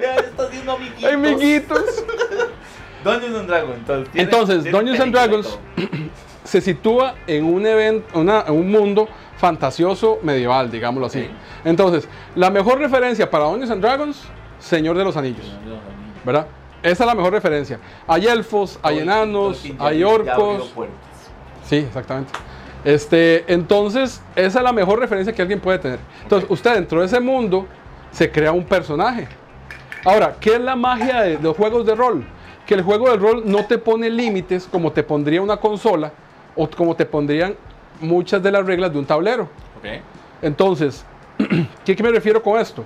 Ya 0.00 0.14
está 0.16 0.44
haciendo 0.44 0.72
amiguitos. 0.72 1.12
Amiguitos. 1.12 2.04
Dungeons 3.04 3.36
and 3.36 3.46
Dragons, 3.48 3.76
entonces. 3.76 4.10
tiene- 4.12 4.24
Entonces, 4.24 4.62
tiene 4.62 4.78
Dungeons 4.78 5.00
and 5.00 5.12
Dragons 5.12 5.58
se 6.44 6.60
sitúa 6.60 7.14
en 7.26 7.44
un 7.44 7.66
evento, 7.66 8.18
una- 8.18 8.44
en 8.46 8.54
un 8.54 8.70
mundo 8.70 9.08
fantasioso 9.36 10.18
medieval, 10.22 10.70
digámoslo 10.70 11.06
así. 11.06 11.28
Entonces, 11.64 12.08
la 12.34 12.50
mejor 12.50 12.78
referencia 12.78 13.30
para 13.30 13.44
Dungeons 13.44 13.70
and 13.70 13.82
Dragons, 13.82 14.22
Señor 14.58 14.96
de 14.96 15.04
los 15.04 15.16
Anillos. 15.16 15.46
¿verdad? 16.24 16.46
Esa 16.82 17.04
es 17.04 17.06
la 17.06 17.14
mejor 17.14 17.32
referencia. 17.32 17.78
Hay 18.06 18.26
elfos, 18.26 18.78
hay 18.82 18.98
enanos, 19.00 19.62
hay 19.78 20.02
orcos. 20.04 20.72
Sí, 21.64 21.76
exactamente. 21.76 22.32
Este, 22.84 23.44
entonces, 23.52 24.22
esa 24.36 24.58
es 24.58 24.64
la 24.64 24.72
mejor 24.72 24.98
referencia 24.98 25.32
que 25.34 25.40
alguien 25.42 25.60
puede 25.60 25.78
tener. 25.78 25.98
Entonces, 26.22 26.48
usted 26.50 26.74
dentro 26.74 27.00
de 27.00 27.06
ese 27.06 27.20
mundo 27.20 27.66
se 28.10 28.30
crea 28.30 28.52
un 28.52 28.64
personaje. 28.64 29.26
Ahora, 30.04 30.36
¿qué 30.38 30.54
es 30.56 30.60
la 30.60 30.76
magia 30.76 31.22
de 31.22 31.38
los 31.40 31.56
juegos 31.56 31.86
de 31.86 31.94
rol? 31.94 32.26
Que 32.66 32.74
el 32.74 32.82
juego 32.82 33.10
de 33.10 33.16
rol 33.16 33.42
no 33.44 33.66
te 33.66 33.78
pone 33.78 34.08
límites 34.08 34.68
como 34.70 34.92
te 34.92 35.02
pondría 35.02 35.42
una 35.42 35.56
consola 35.58 36.12
o 36.56 36.68
como 36.70 36.94
te 36.96 37.04
pondrían 37.04 37.54
muchas 38.00 38.42
de 38.42 38.50
las 38.52 38.64
reglas 38.64 38.92
de 38.92 38.98
un 38.98 39.04
tablero. 39.06 39.42
Ok. 39.78 39.86
Entonces, 40.42 41.04
¿qué, 41.84 41.94
qué 41.96 42.02
me 42.02 42.10
refiero 42.10 42.42
con 42.42 42.58
esto? 42.58 42.84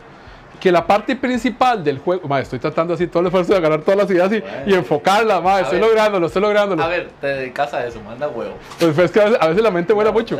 Que 0.59 0.72
la 0.72 0.85
parte 0.85 1.14
principal 1.14 1.85
del 1.85 2.01
juego, 2.01 2.26
ma, 2.26 2.41
estoy 2.41 2.59
tratando 2.59 2.93
así 2.95 3.07
todo 3.07 3.20
el 3.20 3.26
esfuerzo 3.26 3.53
de 3.53 3.59
agarrar 3.59 3.83
todas 3.83 3.97
las 3.99 4.11
ideas 4.11 4.33
y, 4.33 4.37
y 4.37 4.41
Bueno. 4.41 4.76
enfocarlas, 4.79 5.41
ma, 5.41 5.57
A 5.57 5.61
estoy 5.61 5.79
ver. 5.79 5.89
lográndolo, 5.89 6.26
estoy 6.26 6.43
lográndolo. 6.43 6.83
A 6.83 6.89
ver, 6.89 7.11
te 7.20 7.26
dedicas 7.29 7.72
a 7.74 7.87
eso, 7.87 8.01
manda 8.01 8.26
huevo. 8.29 8.55
Pues 8.81 8.99
es 8.99 9.11
que 9.12 9.20
a 9.20 9.24
veces, 9.26 9.39
a 9.41 9.47
veces 9.49 9.62
la 9.62 9.70
mente 9.70 9.93
vuela 9.93 10.11
mucho. 10.11 10.37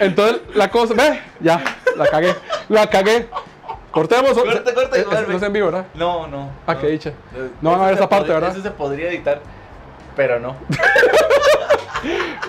Entonces, 0.00 0.40
la 0.54 0.68
cosa, 0.68 0.94
ve, 0.94 1.20
ya, 1.40 1.62
la 1.96 2.06
cagué, 2.08 2.34
la 2.68 2.86
cagué. 2.88 3.28
Cortemos. 3.90 4.32
Corte, 4.32 4.74
corte, 4.74 4.90
Es- 4.92 4.98
es- 4.98 5.06
vuelve. 5.06 5.28
no 5.32 5.36
es 5.36 5.42
en 5.42 5.52
vivo, 5.52 5.66
¿verdad? 5.66 5.86
No, 5.94 6.26
no. 6.26 6.50
Ah, 6.66 6.74
no. 6.74 6.80
qué 6.80 6.86
dicha. 6.88 7.10
Eh, 7.10 7.50
No 7.60 7.70
van 7.72 7.80
a 7.80 7.86
ver 7.86 7.94
esa 7.94 8.08
parte, 8.08 8.32
¿verdad? 8.32 8.50
Eso 8.52 8.62
se 8.62 8.70
podría 8.70 9.08
editar, 9.10 9.40
pero 10.16 10.38
no. 10.38 10.56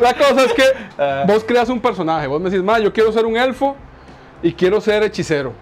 La 0.02 0.14
cosa 0.14 0.46
es 0.46 0.54
que 0.54 0.64
Ah. 0.98 1.24
vos 1.28 1.44
creas 1.44 1.70
un 1.70 1.80
personaje, 1.82 2.28
vos 2.28 2.40
me 2.42 2.50
decís, 2.50 2.64
ma, 2.64 2.80
yo 2.80 2.92
quiero 2.94 3.12
ser 3.12 3.26
un 3.26 3.36
elfo 3.38 3.76
y 4.42 4.54
quiero 4.54 4.80
ser 4.80 5.04
hechicero. 5.04 5.54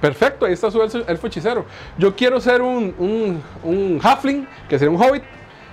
Perfecto, 0.00 0.44
ahí 0.44 0.52
está 0.52 0.70
su 0.70 0.82
elfo, 0.82 0.98
elfo 1.06 1.26
hechicero. 1.26 1.64
Yo 1.96 2.14
quiero 2.14 2.40
ser 2.40 2.60
un, 2.60 2.94
un, 2.98 3.42
un 3.62 4.00
halfling, 4.02 4.46
que 4.68 4.78
sea 4.78 4.90
un 4.90 5.00
hobbit, 5.02 5.22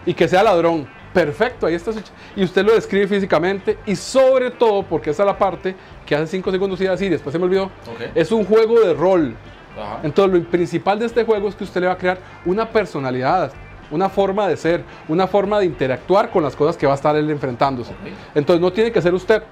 y 0.05 0.13
que 0.13 0.27
sea 0.27 0.41
ladrón. 0.43 0.87
Perfecto, 1.13 1.67
ahí 1.67 1.75
está 1.75 1.93
su... 1.93 2.01
Y 2.35 2.43
usted 2.43 2.65
lo 2.65 2.73
describe 2.73 3.07
físicamente, 3.07 3.77
y 3.85 3.95
sobre 3.95 4.49
todo, 4.49 4.83
porque 4.83 5.11
esa 5.11 5.23
es 5.23 5.27
la 5.27 5.37
parte 5.37 5.75
que 6.05 6.15
hace 6.15 6.27
5 6.27 6.51
segundos 6.51 6.81
iba 6.81 6.89
a 6.89 6.93
decir, 6.93 7.07
y 7.07 7.11
después 7.11 7.31
se 7.31 7.39
me 7.39 7.45
olvidó, 7.45 7.69
es 8.15 8.31
un 8.31 8.43
juego 8.43 8.79
de 8.81 8.93
rol. 8.93 9.35
Ajá. 9.79 9.99
Entonces, 10.03 10.41
lo 10.41 10.49
principal 10.49 10.99
de 10.99 11.05
este 11.05 11.23
juego 11.23 11.47
es 11.47 11.55
que 11.55 11.63
usted 11.63 11.81
le 11.81 11.87
va 11.87 11.93
a 11.93 11.97
crear 11.97 12.17
una 12.45 12.67
personalidad, 12.67 13.51
una 13.91 14.09
forma 14.09 14.47
de 14.47 14.57
ser, 14.57 14.83
una 15.07 15.27
forma 15.27 15.59
de 15.59 15.65
interactuar 15.65 16.31
con 16.31 16.41
las 16.41 16.55
cosas 16.55 16.75
que 16.75 16.87
va 16.87 16.93
a 16.93 16.95
estar 16.95 17.15
él 17.15 17.29
enfrentándose. 17.29 17.93
Entonces, 18.33 18.61
no 18.61 18.73
tiene 18.73 18.91
que 18.91 19.01
ser 19.01 19.13
usted. 19.13 19.43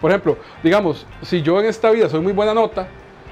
Por 0.00 0.10
ejemplo, 0.10 0.36
digamos, 0.62 1.06
si 1.22 1.40
yo 1.40 1.60
en 1.60 1.66
esta 1.66 1.90
vida 1.90 2.08
soy 2.08 2.20
muy 2.20 2.32
buena 2.32 2.52
nota, 2.52 2.88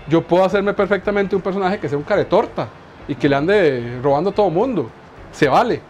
yo 0.08 0.22
puedo 0.22 0.44
hacerme 0.44 0.74
perfectamente 0.74 1.34
un 1.34 1.42
personaje 1.42 1.78
que 1.78 1.88
sea 1.88 1.98
un 1.98 2.04
caretorta 2.04 2.68
y 3.08 3.14
que 3.14 3.28
le 3.28 3.36
ande 3.36 3.98
robando 4.02 4.30
a 4.30 4.32
todo 4.32 4.48
mundo. 4.48 4.90
Se 5.32 5.48
vale. 5.48 5.80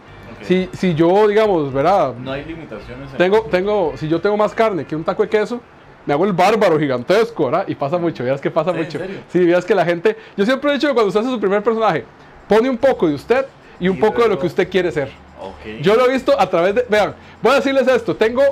Si, 0.47 0.69
si 0.73 0.95
yo, 0.95 1.27
digamos, 1.29 1.73
¿verdad? 1.73 2.15
No 2.15 2.33
hay 2.33 2.45
limitaciones. 2.45 3.11
en- 3.13 3.17
Tengo, 3.19 3.43
tengo, 3.43 3.93
si 3.97 4.09
yo 4.09 4.21
tengo 4.21 4.37
más 4.37 4.55
carne 4.55 4.85
que 4.85 4.95
un 4.95 5.05
taco 5.05 5.23
de 5.23 5.29
queso, 5.29 5.61
me 6.07 6.13
hago 6.13 6.25
el 6.27 6.33
bárbaro 6.33 6.79
gigantesco, 6.79 7.47
¿verdad? 7.47 7.65
Y 7.67 7.75
pasa 7.75 7.97
mucho, 7.99 8.23
vieras 8.23 8.41
que 8.41 8.51
pasa 8.51 8.73
¿Sí? 8.73 8.79
¿En 8.79 8.85
mucho. 8.85 8.99
Sí, 9.31 9.39
vieras 9.41 9.65
que 9.65 9.75
la 9.75 9.85
gente, 9.85 10.17
yo 10.37 10.45
siempre 10.45 10.71
he 10.71 10.75
dicho 10.75 10.87
que 10.89 10.93
cuando 10.95 11.09
usted 11.09 11.21
hace 11.21 11.31
su 11.31 11.41
primer 11.41 11.63
personaje, 11.63 12.05
pone 12.49 12.69
un 12.69 12.77
poco 12.77 13.09
de 13.09 13.15
usted 13.15 13.47
y 13.81 13.89
un 13.89 13.97
Y 13.97 14.01
poco 14.01 14.17
de 14.17 14.21
lo 14.21 14.27
luego- 14.29 14.41
que 14.43 14.47
usted 14.49 14.69
quiere 14.69 14.93
ser. 14.93 15.09
Ok. 15.41 15.81
Yo 15.83 15.95
lo 15.97 16.07
he 16.09 16.13
visto 16.13 16.39
a 16.39 16.49
través 16.49 16.75
de, 16.75 16.87
vean, 16.91 17.15
voy 17.43 17.53
a 17.53 17.55
decirles 17.57 17.89
esto, 17.89 18.15
tengo 18.15 18.43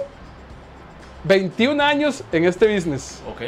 21 1.24 1.80
años 1.80 2.24
en 2.32 2.44
este 2.44 2.72
business. 2.72 3.22
Ok. 3.30 3.42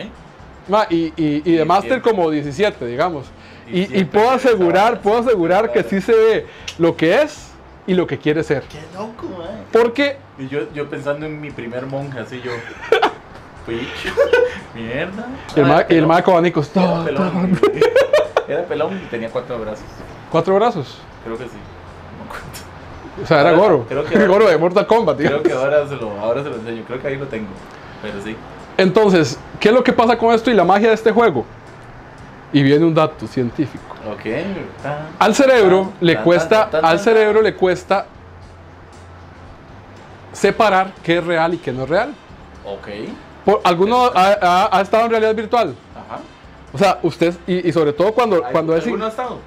Y, 0.90 1.12
y, 1.16 1.42
y 1.44 1.52
de 1.56 1.64
máster 1.64 2.00
como 2.00 2.30
17, 2.30 2.86
digamos. 2.86 3.26
Y 3.70 4.00
Y, 4.00 4.04
puedo 4.04 4.30
asegurar, 4.30 5.00
puedo 5.00 5.18
asegurar 5.18 5.72
que 5.72 5.82
sí 5.82 6.00
se 6.00 6.12
ve 6.12 6.46
lo 6.78 6.96
que 6.96 7.22
es 7.22 7.50
y 7.86 7.94
lo 7.94 8.06
que 8.06 8.18
quiere 8.18 8.42
ser. 8.42 8.62
Qué 8.64 8.80
loco, 8.94 9.26
eh. 9.42 9.62
Porque 9.72 10.16
Y 10.38 10.48
yo, 10.48 10.60
yo 10.72 10.88
pensando 10.88 11.26
en 11.26 11.40
mi 11.40 11.50
primer 11.50 11.86
monje, 11.86 12.18
así 12.20 12.40
yo. 12.42 12.52
Picho. 13.66 14.14
Mierda. 14.74 15.26
y 15.56 15.60
el, 15.60 15.64
Ah, 15.64 15.68
ma, 15.68 15.76
y 15.76 15.80
el 15.80 15.86
pelón. 15.86 16.08
ma 16.08 16.22
con 16.22 16.34
abanicos, 16.34 16.70
Era 16.76 17.04
pelón. 17.04 17.60
Era 18.48 18.62
pelón 18.64 19.00
y 19.02 19.06
tenía 19.06 19.30
cuatro 19.30 19.58
brazos. 19.58 19.84
cuatro 20.30 20.54
brazos. 20.56 20.98
Creo 21.24 21.38
que 21.38 21.44
sí. 21.44 21.56
No. 23.16 23.22
O 23.22 23.26
sea, 23.26 23.40
era 23.40 23.50
Ahora- 23.50 23.62
Goro. 23.62 23.86
creo 23.88 24.04
que- 24.04 24.26
Goro 24.26 24.48
de 24.48 24.58
Mortal 24.58 24.86
Kombat, 24.86 25.16
Creo 25.16 25.40
digamos. 25.40 25.46
que 25.48 25.52
ahora 25.54 25.88
se, 25.88 25.96
lo, 25.96 26.10
ahora 26.20 26.42
se 26.42 26.50
lo 26.50 26.56
enseño. 26.56 26.82
Creo 26.86 27.00
que 27.00 27.08
ahí 27.08 27.16
lo 27.16 27.26
tengo. 27.26 27.48
Pero 28.02 28.20
sí. 28.22 28.36
Entonces, 28.76 29.38
¿qué 29.60 29.68
es 29.68 29.74
lo 29.74 29.82
que 29.84 29.92
pasa 29.92 30.18
con 30.18 30.34
esto 30.34 30.50
y 30.50 30.54
la 30.54 30.64
magia 30.64 30.88
de 30.88 30.94
este 30.94 31.10
juego? 31.12 31.46
Y 32.54 32.62
viene 32.62 32.84
un 32.86 32.94
dato 32.94 33.26
científico. 33.26 33.84
Ok. 34.10 34.22
Tan, 34.82 35.08
Al 35.18 35.34
cerebro 35.34 35.92
tan, 35.98 36.06
le 36.06 36.16
cuesta, 36.22 36.70
tan, 36.70 36.80
tan, 36.80 36.84
al 36.90 37.00
cerebro 37.00 37.42
le 37.42 37.54
cuesta 37.54 38.06
separar 40.32 40.92
qué 41.02 41.18
es 41.18 41.24
real 41.24 41.52
y 41.54 41.58
qué 41.58 41.72
no 41.72 41.82
es 41.84 41.88
real. 41.90 42.14
Ok. 42.64 42.88
Por, 43.44 43.60
¿Alguno 43.64 44.06
ha, 44.14 44.36
ha- 44.40 44.78
ha 44.78 44.80
estado 44.80 45.04
en 45.04 45.10
realidad 45.10 45.34
virtual? 45.34 45.74
Ajá. 45.94 46.20
O 46.72 46.78
sea, 46.78 46.98
usted, 47.02 47.34
y, 47.46 47.68
y 47.68 47.72
sobre 47.72 47.92
todo 47.92 48.12
cuando, 48.14 48.42
cuando 48.42 48.74
es... 48.76 48.84
¿Alguno 48.84 49.04
ha 49.06 49.08
estado? 49.08 49.38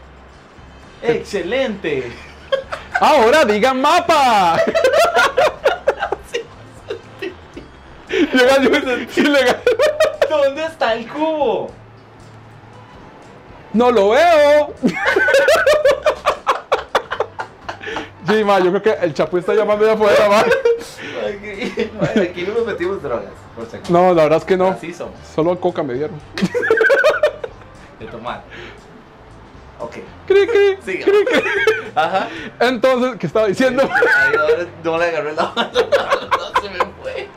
¡Excelente! 1.01 2.11
¡Ahora 3.01 3.43
digan 3.45 3.81
mapa! 3.81 4.57
¿Dónde 10.29 10.65
está 10.65 10.93
el 10.93 11.07
cubo? 11.07 11.69
¡No 13.77 13.91
lo 13.91 14.09
veo! 14.09 14.73
Sí, 18.27 18.43
ma, 18.43 18.57
yo 18.59 18.71
creo 18.71 18.81
que 18.81 19.05
el 19.05 19.13
chapu 19.13 19.37
está 19.37 19.53
llamando 19.53 19.85
de 19.85 19.91
afuera, 19.91 20.27
ma. 20.27 20.39
Aquí, 20.39 22.19
aquí 22.19 22.43
no 22.43 22.55
nos 22.55 22.65
metimos 22.65 23.03
drogas, 23.03 23.29
por 23.55 23.67
si 23.69 23.75
acaso. 23.77 23.93
No, 23.93 24.15
la 24.15 24.23
verdad 24.23 24.39
es 24.39 24.45
que 24.45 24.57
no. 24.57 24.69
Así 24.69 24.91
somos, 24.95 25.13
Solo 25.35 25.59
coca 25.59 25.83
me 25.83 25.93
dieron. 25.93 26.19
de 27.99 28.05
tomar. 28.07 28.41
Ok. 29.79 29.97
Cri, 30.25 30.47
cri. 30.47 30.77
Siga. 30.83 31.05
Ajá. 31.93 32.27
Entonces, 32.59 33.15
¿qué 33.19 33.27
estaba 33.27 33.45
diciendo? 33.45 33.83
Ahí 33.83 34.35
ahora 34.39 34.65
no 34.83 34.97
le 34.97 35.05
agarré 35.05 35.33
la 35.33 35.51
mano. 35.55 35.71
No 35.71 36.61
se 36.61 36.69
me 36.69 36.79
fue. 37.01 37.27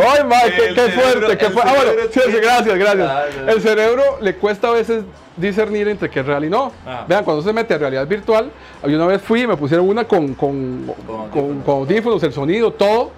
Ay, 0.16 0.24
ma, 0.24 0.36
qué, 0.44 0.74
fuerte, 0.90 1.38
qué 1.38 1.50
fuerte. 1.50 1.70
Ah, 1.70 1.74
bueno, 1.76 1.92
sí, 2.12 2.20
sí, 2.26 2.32
gracias, 2.42 2.78
gracias. 2.78 3.08
Ah. 3.10 3.24
El 3.48 3.60
cerebro 3.62 4.02
le 4.20 4.34
cuesta 4.36 4.68
a 4.68 4.72
veces 4.72 5.04
discernir 5.36 5.88
entre 5.88 6.08
qué 6.10 6.20
es 6.20 6.26
real 6.26 6.44
y 6.44 6.50
no. 6.50 6.72
Ah. 6.86 7.04
Vean, 7.08 7.24
cuando 7.24 7.42
se 7.42 7.52
mete 7.52 7.74
a 7.74 7.78
realidad 7.78 8.06
virtual, 8.06 8.50
yo 8.86 8.96
una 8.96 9.06
vez 9.06 9.20
fui 9.22 9.42
y 9.42 9.46
me 9.46 9.56
pusieron 9.56 9.88
una 9.88 10.04
con, 10.04 10.34
con, 10.34 10.86
Con 10.86 11.06
con, 11.06 11.40
audífonos. 11.40 11.64
con 11.64 11.74
audífonos, 11.76 12.22
el 12.22 12.32
sonido, 12.32 12.72
todo. 12.72 13.10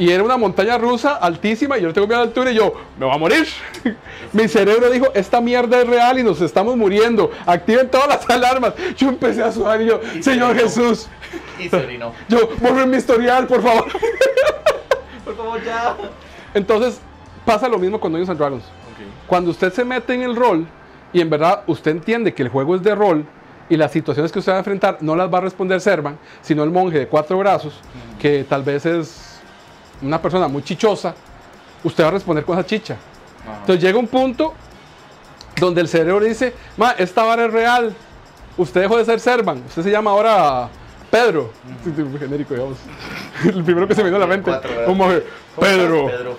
Y 0.00 0.12
era 0.12 0.22
una 0.22 0.36
montaña 0.36 0.78
rusa 0.78 1.16
altísima 1.16 1.76
y 1.76 1.82
yo 1.82 1.92
tengo 1.92 2.06
miedo 2.06 2.20
a 2.20 2.22
la 2.24 2.28
altura 2.28 2.52
y 2.52 2.54
yo, 2.54 2.72
me 2.96 3.04
voy 3.04 3.12
a 3.16 3.18
morir. 3.18 3.44
Mi 4.32 4.46
cerebro 4.46 4.88
dijo, 4.90 5.06
esta 5.12 5.40
mierda 5.40 5.80
es 5.80 5.88
real 5.88 6.20
y 6.20 6.22
nos 6.22 6.40
estamos 6.40 6.76
muriendo. 6.76 7.32
Activen 7.44 7.88
todas 7.90 8.06
las 8.06 8.30
alarmas. 8.30 8.74
Yo 8.96 9.08
empecé 9.08 9.42
a 9.42 9.50
sudar 9.50 9.82
y 9.82 9.86
yo, 9.86 10.00
Y 10.16 10.22
Señor 10.22 10.54
se. 10.56 10.62
Jesús, 10.62 11.08
Y 11.58 11.68
se 11.68 11.74
orinó. 11.76 12.12
yo, 12.28 12.48
borren 12.60 12.88
mi 12.90 12.96
historial, 12.98 13.48
por 13.48 13.60
favor. 13.60 13.86
Por 15.28 15.36
favor, 15.36 15.62
ya. 15.62 15.94
Entonces, 16.54 17.00
pasa 17.44 17.68
lo 17.68 17.78
mismo 17.78 18.00
con 18.00 18.12
Dungeons 18.12 18.30
and 18.30 18.38
Dragons. 18.38 18.64
Cuando 19.26 19.50
usted 19.50 19.70
se 19.72 19.84
mete 19.84 20.14
en 20.14 20.22
el 20.22 20.34
rol 20.34 20.66
y 21.12 21.20
en 21.20 21.28
verdad 21.28 21.64
usted 21.66 21.90
entiende 21.90 22.32
que 22.32 22.42
el 22.42 22.48
juego 22.48 22.74
es 22.74 22.82
de 22.82 22.94
rol 22.94 23.26
y 23.68 23.76
las 23.76 23.92
situaciones 23.92 24.32
que 24.32 24.38
usted 24.38 24.52
va 24.52 24.56
a 24.56 24.60
enfrentar 24.60 24.98
no 25.02 25.14
las 25.14 25.32
va 25.32 25.38
a 25.38 25.40
responder 25.42 25.82
Servan, 25.82 26.18
sino 26.40 26.64
el 26.64 26.70
monje 26.70 27.00
de 27.00 27.08
cuatro 27.08 27.36
brazos, 27.36 27.74
que 28.18 28.44
tal 28.44 28.62
vez 28.62 28.86
es 28.86 29.38
una 30.00 30.20
persona 30.20 30.48
muy 30.48 30.62
chichosa, 30.62 31.14
usted 31.84 32.04
va 32.04 32.08
a 32.08 32.12
responder 32.12 32.44
con 32.44 32.58
esa 32.58 32.66
chicha. 32.66 32.96
Ajá. 33.42 33.58
Entonces 33.60 33.84
llega 33.84 33.98
un 33.98 34.08
punto 34.08 34.54
donde 35.60 35.82
el 35.82 35.88
cerebro 35.88 36.24
dice, 36.24 36.54
ma, 36.78 36.92
esta 36.92 37.22
vara 37.22 37.44
es 37.44 37.52
real, 37.52 37.94
usted 38.56 38.80
dejó 38.80 38.96
de 38.96 39.04
ser 39.04 39.20
Servan, 39.20 39.62
usted 39.68 39.82
se 39.82 39.90
llama 39.90 40.10
ahora 40.10 40.70
Pedro, 41.10 41.50
Sí, 41.84 41.92
sí, 41.96 42.02
muy 42.02 42.18
genérico, 42.18 42.54
digamos. 42.54 42.76
El 43.44 43.64
primero 43.64 43.86
que 43.88 43.94
se 43.94 44.02
me 44.02 44.06
vino 44.10 44.16
a 44.16 44.20
la 44.20 44.26
mente, 44.26 44.50
Cuatro 44.50 44.70
brazos. 44.70 44.88
un 44.90 44.98
monje, 44.98 45.22
¿Cómo 45.54 45.66
estás, 45.66 45.82
Pedro. 45.86 46.06
Pedro. 46.06 46.36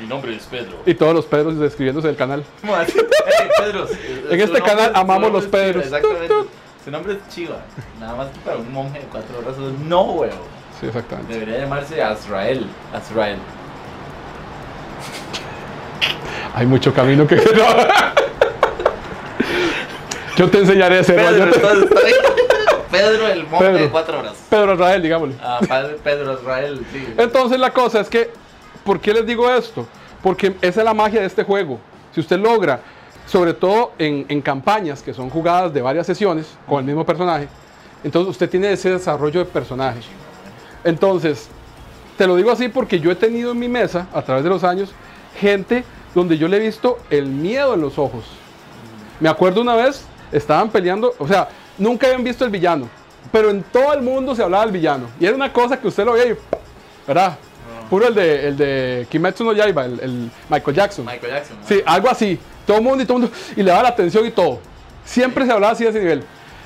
Mi 0.00 0.06
nombre 0.06 0.36
es 0.36 0.44
Pedro. 0.44 0.76
Y 0.86 0.94
todos 0.94 1.12
los 1.14 1.26
Pedros 1.26 1.58
describiéndose 1.58 2.06
del 2.06 2.16
canal. 2.16 2.44
¿Cómo 2.60 2.74
así? 2.76 2.96
Ey, 2.98 3.48
Pedro. 3.58 3.86
su- 3.88 3.94
En 4.30 4.40
este 4.40 4.62
canal 4.62 4.92
amamos 4.94 5.32
los 5.32 5.46
Pedros. 5.46 5.84
Exactamente. 5.84 6.34
Su 6.84 6.90
nombre 6.92 7.14
es 7.14 7.34
Chiva. 7.34 7.56
Nada 8.00 8.14
más 8.14 8.28
que 8.28 8.38
para 8.40 8.56
un 8.58 8.72
monje 8.72 9.00
de 9.00 9.04
cuatro 9.06 9.42
brazos. 9.42 9.72
No, 9.86 10.02
huevo. 10.12 10.34
Sí, 10.80 10.86
exactamente. 10.86 11.34
Debería 11.34 11.58
llamarse 11.58 12.00
Azrael. 12.02 12.64
Azrael. 12.94 13.38
Hay 16.54 16.64
mucho 16.66 16.94
camino 16.94 17.26
que... 17.26 17.36
Yo 20.36 20.48
te 20.48 20.58
enseñaré 20.58 20.98
a 20.98 21.00
hacer. 21.00 21.16
Pedro, 21.16 21.50
Pedro, 22.90 23.28
el 23.28 23.46
monje 23.46 23.66
Pedro. 23.66 23.78
de 23.78 23.88
cuatro 23.90 24.18
brazos. 24.20 24.38
Pedro 24.48 24.74
Israel, 24.74 25.02
digámosle. 25.02 25.34
Ah, 25.42 25.60
padre 25.66 25.96
Pedro 26.02 26.32
Azrael, 26.32 26.84
sí. 26.92 27.14
Entonces 27.16 27.58
la 27.58 27.72
cosa 27.72 28.00
es 28.00 28.08
que, 28.08 28.30
¿por 28.84 29.00
qué 29.00 29.12
les 29.12 29.26
digo 29.26 29.50
esto? 29.50 29.86
Porque 30.22 30.54
esa 30.60 30.80
es 30.80 30.84
la 30.84 30.94
magia 30.94 31.20
de 31.20 31.26
este 31.26 31.44
juego. 31.44 31.78
Si 32.14 32.20
usted 32.20 32.38
logra, 32.38 32.80
sobre 33.26 33.54
todo 33.54 33.92
en, 33.98 34.24
en 34.28 34.40
campañas 34.40 35.02
que 35.02 35.12
son 35.12 35.30
jugadas 35.30 35.72
de 35.72 35.82
varias 35.82 36.06
sesiones 36.06 36.46
con 36.66 36.80
el 36.80 36.84
mismo 36.84 37.04
personaje, 37.04 37.48
entonces 38.02 38.30
usted 38.30 38.48
tiene 38.48 38.72
ese 38.72 38.90
desarrollo 38.90 39.40
de 39.40 39.46
personaje. 39.46 40.00
Entonces, 40.84 41.48
te 42.16 42.26
lo 42.26 42.36
digo 42.36 42.50
así 42.50 42.68
porque 42.68 43.00
yo 43.00 43.10
he 43.10 43.14
tenido 43.14 43.52
en 43.52 43.58
mi 43.58 43.68
mesa, 43.68 44.06
a 44.12 44.22
través 44.22 44.44
de 44.44 44.50
los 44.50 44.64
años, 44.64 44.90
gente 45.38 45.84
donde 46.14 46.38
yo 46.38 46.48
le 46.48 46.56
he 46.56 46.60
visto 46.60 46.98
el 47.10 47.26
miedo 47.26 47.74
en 47.74 47.80
los 47.80 47.98
ojos. 47.98 48.24
Me 49.20 49.28
acuerdo 49.28 49.60
una 49.60 49.74
vez, 49.74 50.04
estaban 50.32 50.70
peleando, 50.70 51.14
o 51.18 51.26
sea, 51.28 51.48
nunca 51.78 52.06
habían 52.06 52.24
visto 52.24 52.44
el 52.44 52.50
villano, 52.50 52.88
pero 53.32 53.50
en 53.50 53.62
todo 53.62 53.94
el 53.94 54.02
mundo 54.02 54.34
se 54.34 54.42
hablaba 54.42 54.64
del 54.64 54.72
villano. 54.72 55.06
Y 55.20 55.26
era 55.26 55.34
una 55.34 55.52
cosa 55.52 55.80
que 55.80 55.88
usted 55.88 56.04
lo 56.04 56.12
veía 56.12 56.32
y, 56.32 56.36
¿verdad? 57.06 57.38
Puro 57.88 58.06
el 58.08 58.14
de, 58.14 58.48
el 58.48 58.56
de 58.56 59.06
Kimetsu 59.08 59.44
no 59.44 59.52
Yaiba, 59.52 59.86
el, 59.86 60.00
el 60.00 60.30
Michael 60.50 60.76
Jackson. 60.76 61.06
Michael 61.06 61.32
Jackson. 61.32 61.56
¿no? 61.58 61.66
Sí, 61.66 61.80
algo 61.86 62.10
así. 62.10 62.38
Todo 62.66 62.76
el 62.76 62.82
mundo 62.82 63.02
y 63.02 63.06
todo 63.06 63.16
el 63.16 63.22
mundo. 63.24 63.36
Y 63.56 63.62
le 63.62 63.70
daba 63.70 63.84
la 63.84 63.88
atención 63.88 64.26
y 64.26 64.30
todo. 64.30 64.58
Siempre 65.04 65.46
se 65.46 65.52
hablaba 65.52 65.72
así 65.72 65.84
de 65.84 65.90
ese 65.90 66.00
nivel. 66.00 66.22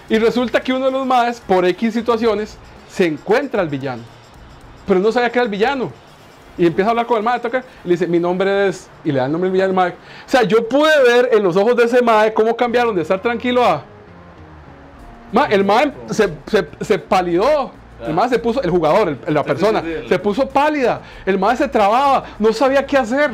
Y 0.09 0.19
resulta 0.19 0.61
que 0.61 0.73
uno 0.73 0.87
de 0.87 0.93
los 0.93 1.07
maes, 1.07 1.41
por 1.41 1.65
X 1.65 1.95
situaciones, 1.95 2.57
se 2.91 3.07
encuentra 3.07 3.63
al 3.63 3.69
villano. 3.69 4.03
Pero 4.85 4.99
no 4.99 5.13
sabía 5.13 5.31
que 5.31 5.39
era 5.39 5.45
el 5.45 5.51
villano. 5.51 5.93
Y 6.59 6.67
empieza 6.67 6.89
a 6.89 6.91
hablar 6.91 7.07
con 7.07 7.17
el 7.17 7.23
mae, 7.23 7.41
toca, 7.41 7.65
y 7.85 7.89
le 7.89 7.95
dice, 7.95 8.07
mi 8.07 8.19
nombre 8.19 8.69
es, 8.69 8.89
y 9.05 9.13
le 9.13 9.21
da 9.21 9.27
el 9.27 9.33
nombre 9.33 9.49
del 9.49 9.53
villano 9.53 9.81
al. 9.81 9.93
O 9.93 9.95
sea, 10.27 10.43
yo 10.43 10.69
pude 10.69 10.91
ver 11.03 11.31
en 11.33 11.43
los 11.43 11.57
ojos 11.57 11.77
de 11.77 11.85
ese 11.85 12.03
mae 12.03 12.35
cómo 12.35 12.55
cambiaron 12.57 12.95
de 12.95 13.03
estar 13.03 13.23
tranquilo 13.23 13.65
a... 13.65 13.85
Ma, 15.33 15.47
el 15.47 15.65
mae 15.65 15.93
se, 16.11 16.29
se, 16.47 16.69
se 16.81 16.99
palidó. 16.99 17.73
El 18.07 18.15
mae 18.15 18.29
se 18.29 18.39
puso, 18.39 18.61
el 18.63 18.71
jugador, 18.71 19.17
el- 19.27 19.35
la 19.35 19.43
sí, 19.43 19.47
persona, 19.49 19.81
sí, 19.81 19.87
sí, 19.87 19.93
el- 19.93 20.09
se 20.09 20.19
puso 20.19 20.49
pálida. 20.49 21.01
El 21.25 21.39
mae 21.39 21.57
se 21.57 21.69
trababa, 21.69 22.25
no 22.39 22.53
sabía 22.53 22.85
qué 22.85 22.99
hacer. 22.99 23.31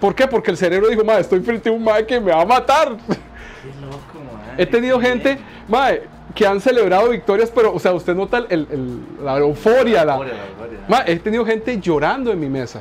¿Por 0.00 0.14
qué? 0.14 0.26
Porque 0.26 0.50
el 0.50 0.56
cerebro 0.56 0.88
dijo, 0.88 1.04
mae, 1.04 1.20
estoy 1.20 1.40
frente 1.40 1.68
a 1.68 1.72
un 1.72 1.84
mae 1.84 2.04
que 2.06 2.18
me 2.20 2.32
va 2.32 2.40
a 2.42 2.46
matar. 2.46 2.96
Qué 2.96 3.68
loco, 3.80 4.24
mae. 4.24 4.62
He 4.62 4.66
tenido 4.66 4.98
gente, 5.00 5.38
mae, 5.68 6.02
que 6.34 6.46
han 6.46 6.60
celebrado 6.60 7.10
victorias, 7.10 7.50
pero, 7.54 7.72
o 7.74 7.78
sea, 7.78 7.92
usted 7.92 8.14
nota 8.14 8.38
el- 8.48 9.00
la 9.22 9.36
euforia. 9.38 10.04
La, 10.04 10.12
Euforia, 10.14 10.34
la 10.34 10.46
euforia. 10.46 10.78
Mae, 10.88 11.12
he 11.12 11.16
tenido 11.18 11.44
gente 11.44 11.78
llorando 11.80 12.32
en 12.32 12.40
mi 12.40 12.48
mesa. 12.48 12.80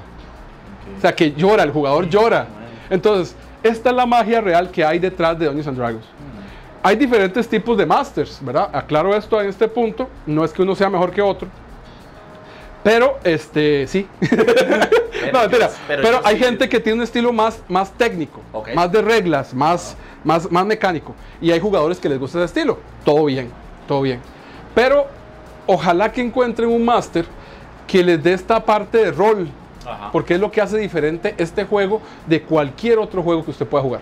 O 0.98 1.02
sea, 1.02 1.14
que 1.14 1.34
llora, 1.34 1.64
el 1.64 1.72
jugador 1.72 2.08
llora. 2.10 2.48
Entonces, 2.90 3.36
esta 3.64 3.90
es 3.90 3.96
la 3.96 4.06
magia 4.06 4.40
real 4.42 4.70
que 4.72 4.86
hay 4.86 5.00
detrás 5.00 5.38
de 5.38 5.46
Dungeons 5.48 5.68
and 5.68 5.78
Dragons. 5.78 6.06
Hay 6.86 6.98
diferentes 6.98 7.48
tipos 7.50 7.76
de 7.80 7.84
masters, 7.84 8.38
¿verdad? 8.44 8.70
Aclaro 8.72 9.16
esto 9.16 9.42
en 9.42 9.50
este 9.50 9.68
punto. 9.68 10.08
No 10.28 10.46
es 10.46 10.54
que 10.54 10.62
uno 10.62 10.76
sea 10.76 10.88
mejor 10.88 11.10
que 11.10 11.20
otro. 11.20 11.48
Pero, 12.84 13.18
este, 13.24 13.88
sí. 13.88 14.08
no, 15.34 15.40
mentira. 15.40 15.72
pero 15.88 16.04
Pero, 16.04 16.20
yo 16.20 16.22
hay 16.24 16.38
sí. 16.38 16.44
gente 16.44 16.70
que 16.70 16.80
tiene 16.80 16.98
un 16.98 17.04
estilo 17.04 17.34
más, 17.34 17.60
más 17.68 17.92
técnico, 17.92 18.40
más 18.76 18.92
de 18.92 19.02
reglas, 19.02 19.52
más, 19.52 19.98
más, 20.24 20.52
más 20.52 20.64
mecánico. 20.68 21.16
Y 21.42 21.50
hay 21.50 21.60
jugadores 21.60 22.00
que 22.00 22.08
les 22.08 22.20
gusta 22.20 22.38
ese 22.38 22.46
estilo. 22.46 22.78
Todo 23.04 23.26
bien, 23.26 23.50
todo 23.88 24.04
bien. 24.04 24.20
Pero 24.76 25.08
ojalá 25.66 26.12
que 26.12 26.22
encuentren 26.22 26.70
un 26.70 26.86
máster 26.86 27.26
que 27.88 28.04
les 28.04 28.22
dé 28.22 28.34
esta 28.34 28.64
parte 28.64 29.00
de 29.00 29.12
rol. 29.12 29.48
Ajá. 29.88 30.12
Porque 30.12 30.36
es 30.36 30.40
lo 30.40 30.52
que 30.52 30.62
hace 30.62 30.78
diferente 30.78 31.34
este 31.40 31.66
juego 31.66 32.00
de 32.28 32.44
cualquier 32.44 33.00
otro 33.00 33.24
juego 33.24 33.44
que 33.44 33.50
usted 33.50 33.66
pueda 33.66 33.84
jugar. 33.84 34.02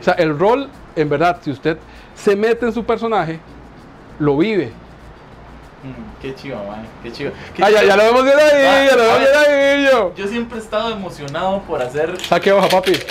O 0.00 0.02
sea, 0.02 0.14
el 0.14 0.38
rol, 0.38 0.70
en 0.96 1.10
verdad, 1.10 1.38
si 1.42 1.50
usted 1.50 1.76
se 2.22 2.36
mete 2.36 2.66
en 2.66 2.72
su 2.72 2.84
personaje, 2.84 3.40
lo 4.18 4.36
vive. 4.36 4.72
Mm, 5.82 6.20
Qué 6.22 6.34
chido, 6.36 6.56
man. 6.64 6.86
Qué 7.02 7.10
chido. 7.10 7.32
Qué 7.54 7.64
Ah, 7.64 7.70
ya, 7.70 7.80
chido. 7.80 7.88
ya 7.88 7.96
lo 7.96 8.02
vemos 8.04 8.24
bien 8.24 8.36
ahí, 8.38 8.64
Ah, 8.66 8.84
ya 8.88 8.96
lo 8.96 9.02
vemos 9.02 9.18
bien 9.18 9.30
ahí, 9.36 9.84
yo. 9.90 10.14
Yo 10.14 10.28
siempre 10.28 10.58
he 10.58 10.62
estado 10.62 10.90
emocionado 10.92 11.60
por 11.62 11.82
hacer. 11.82 12.20
Saque 12.20 12.52
hoja, 12.52 12.68
papi. 12.68 12.92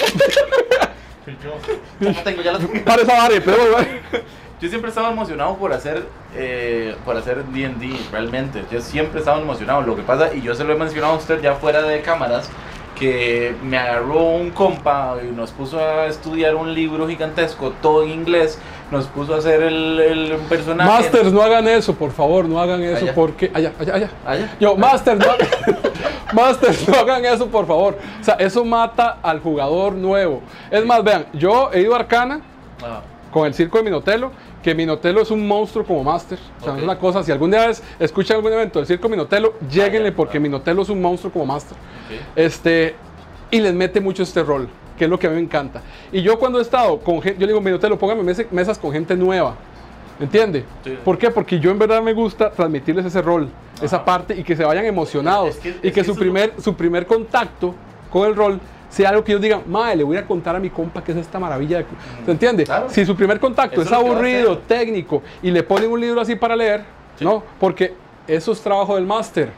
Ya 2.00 2.12
la 2.12 2.24
tengo, 2.24 2.42
ya 2.42 2.52
la 2.54 2.60
tengo. 2.60 2.74
Para 2.84 3.02
esa 3.04 3.14
vara, 3.14 3.36
pero 3.46 3.58
Yo 4.60 4.70
siempre 4.70 4.88
he 4.88 4.90
estado 4.90 5.12
emocionado 5.12 5.56
por 5.56 5.72
hacer 5.72 6.06
eh, 6.36 6.96
por 7.06 7.16
hacer 7.16 7.44
D&D, 7.46 7.96
realmente. 8.12 8.64
Yo 8.72 8.82
siempre 8.82 9.18
he 9.18 9.20
estado 9.20 9.42
emocionado. 9.42 9.82
Lo 9.82 9.96
que 9.96 10.02
pasa, 10.02 10.34
y 10.34 10.42
yo 10.42 10.56
se 10.56 10.64
lo 10.64 10.74
he 10.74 10.76
mencionado 10.76 11.14
a 11.14 11.18
usted 11.18 11.40
ya 11.42 11.56
fuera 11.56 11.84
de 11.84 12.02
cámaras, 12.02 12.50
que 13.02 13.56
me 13.64 13.80
agarró 13.80 14.20
un 14.36 14.52
compa 14.52 15.16
y 15.28 15.36
nos 15.36 15.50
puso 15.50 15.80
a 15.80 16.06
estudiar 16.06 16.54
un 16.54 16.72
libro 16.76 17.08
gigantesco, 17.08 17.74
todo 17.82 18.04
en 18.04 18.10
inglés. 18.12 18.60
Nos 18.92 19.08
puso 19.08 19.34
a 19.34 19.38
hacer 19.40 19.64
el, 19.64 20.00
el 20.00 20.36
personaje. 20.48 20.88
Masters, 20.88 21.34
no 21.34 21.42
hagan 21.42 21.68
eso, 21.68 21.96
por 21.96 22.12
favor, 22.12 22.46
no 22.46 22.60
hagan 22.62 22.84
eso 22.84 23.06
Allá. 23.06 23.16
porque. 23.16 23.50
Allá, 23.54 23.72
allá, 23.80 23.96
allá. 23.96 24.10
Allá. 24.24 24.52
Yo, 24.60 24.76
Masters, 24.76 25.20
no, 25.20 25.26
Masters, 26.34 26.88
no 26.88 26.96
hagan 26.96 27.26
eso, 27.26 27.48
por 27.48 27.66
favor. 27.66 27.98
O 28.20 28.24
sea, 28.24 28.36
eso 28.36 28.64
mata 28.64 29.18
al 29.24 29.40
jugador 29.40 29.94
nuevo. 29.94 30.42
Es 30.70 30.86
más, 30.86 31.04
vean, 31.04 31.26
yo 31.34 31.72
he 31.74 31.82
ido 31.82 31.96
a 31.96 32.00
Arcana 32.00 32.42
Ah, 32.84 33.02
con 33.32 33.48
el 33.48 33.54
circo 33.56 33.78
de 33.80 33.84
Minotelo, 33.86 34.32
que 34.64 34.76
Minotelo 34.76 35.22
es 35.22 35.32
un 35.32 35.48
monstruo 35.48 35.84
como 35.86 36.04
Master. 36.04 36.38
O 36.62 36.64
sea, 36.64 36.78
es 36.78 36.84
una 36.84 36.98
cosa, 37.00 37.24
si 37.24 37.32
algún 37.32 37.52
día 37.52 37.68
vez 37.68 37.82
escuchan 38.00 38.38
algún 38.38 38.54
evento 38.54 38.80
del 38.80 38.88
circo 38.88 39.10
Minotelo, 39.10 39.54
lléguenle 39.70 40.10
ya, 40.12 40.16
porque. 40.16 40.40
Minotelo 40.40 40.82
es 40.84 40.90
un 40.90 41.02
monstruo 41.02 41.32
como 41.34 41.46
Master. 41.46 41.78
ok. 41.78 42.22
Este, 42.36 42.96
y 43.50 43.60
les 43.60 43.74
mete 43.74 44.00
mucho 44.00 44.24
este 44.24 44.44
rol, 44.44 44.70
que 44.98 45.06
es 45.06 45.10
lo 45.10 45.18
que 45.20 45.28
a 45.28 45.30
mí 45.30 45.36
me 45.38 45.42
encanta. 45.42 45.82
Y 46.12 46.22
yo 46.22 46.38
cuando 46.40 46.60
he 46.60 46.62
estado 46.62 47.00
con 47.00 47.22
gente, 47.22 47.40
yo 47.40 47.48
le 47.48 47.54
digo, 47.54 47.62
Minotelo, 47.62 47.98
póngame 47.98 48.24
mes- 48.24 48.52
mesas 48.52 48.78
con 48.78 48.92
gente 48.92 49.16
nueva. 49.16 49.56
¿Entiende? 50.20 50.66
Sí. 50.84 50.98
¿Por 51.04 51.18
qué? 51.18 51.32
Porque 51.32 51.60
yo 51.60 51.72
en 51.72 51.80
verdad 51.80 52.00
me 52.04 52.14
gusta 52.14 52.52
transmitirles 52.52 53.06
ese 53.08 53.24
rol, 53.24 53.50
esa 53.82 54.06
parte 54.06 54.36
y 54.38 54.44
que 54.44 54.56
se 54.56 54.64
vayan 54.64 54.86
emocionados. 54.86 55.50
Es 55.56 55.58
que- 55.58 55.70
y 55.70 55.72
es 55.72 55.80
que 55.82 55.92
que 55.94 56.04
su 56.04 56.16
primer, 56.16 56.54
su 56.62 56.76
primer 56.76 57.08
contacto 57.08 57.74
con 58.12 58.28
el 58.30 58.36
rol 58.36 58.60
sea 58.92 59.10
algo 59.10 59.24
que 59.24 59.32
ellos 59.32 59.42
digan, 59.42 59.64
madre, 59.66 59.96
le 59.96 60.04
voy 60.04 60.18
a 60.18 60.26
contar 60.28 60.56
a 60.56 60.60
mi 60.60 60.70
compa 60.70 61.04
que 61.04 61.12
es 61.14 61.18
esta 61.18 61.40
maravilla. 61.40 61.80
de-". 61.80 61.86
¿Se 62.26 62.32
entiende? 62.32 62.64
claro. 62.66 62.88
Si 62.90 63.04
su 63.06 63.16
primer 63.16 63.40
contacto 63.40 63.82
Eso 63.82 63.90
es 63.90 63.96
aburrido, 63.96 64.60
técnico, 64.60 65.24
y 65.42 65.50
le 65.50 65.64
ponen 65.64 65.90
un 65.90 66.00
libro 66.00 66.22
así 66.22 66.36
para 66.36 66.56
leer, 66.56 66.84
Sí. 67.18 67.26
¿no? 67.26 67.42
Porque 67.60 67.94
eso 68.28 68.52
es 68.52 68.62
trabajo 68.62 68.96
del 68.96 69.08
máster. 69.08 69.50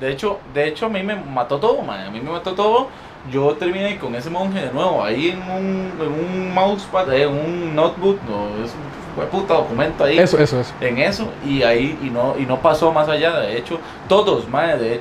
De 0.00 0.10
hecho, 0.10 0.38
de 0.54 0.68
hecho 0.68 0.86
a 0.86 0.88
mí 0.88 1.02
me 1.02 1.14
mató 1.16 1.58
todo, 1.58 1.80
man. 1.82 2.06
A 2.06 2.10
mí 2.10 2.20
me 2.20 2.30
mató 2.30 2.52
todo. 2.54 2.88
Yo 3.30 3.52
terminé 3.54 3.98
con 3.98 4.14
ese 4.16 4.28
monje 4.30 4.60
de 4.60 4.72
nuevo, 4.72 5.02
ahí 5.04 5.28
en 5.30 5.40
un, 5.42 5.92
en 6.00 6.08
un 6.48 6.52
mousepad, 6.54 7.12
eh, 7.12 7.22
en 7.22 7.28
un 7.28 7.74
notebook, 7.76 8.18
no, 8.28 8.64
es 8.64 8.72
un 8.72 8.92
fue 9.14 9.26
puta 9.26 9.54
documento 9.54 10.04
ahí. 10.04 10.18
Eso, 10.18 10.38
eso, 10.38 10.58
eso. 10.58 10.72
En 10.80 10.98
eso, 10.98 11.28
y 11.46 11.62
ahí, 11.62 11.96
y 12.02 12.10
no, 12.10 12.34
y 12.38 12.46
no 12.46 12.58
pasó 12.60 12.90
más 12.92 13.08
allá, 13.08 13.38
de 13.40 13.56
hecho, 13.58 13.78
todos, 14.08 14.48
mae, 14.48 14.76
de, 14.76 15.00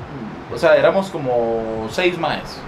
o 0.54 0.58
sea, 0.58 0.76
éramos 0.76 1.10
como 1.10 1.88
seis 1.90 2.18
maes. 2.20 2.60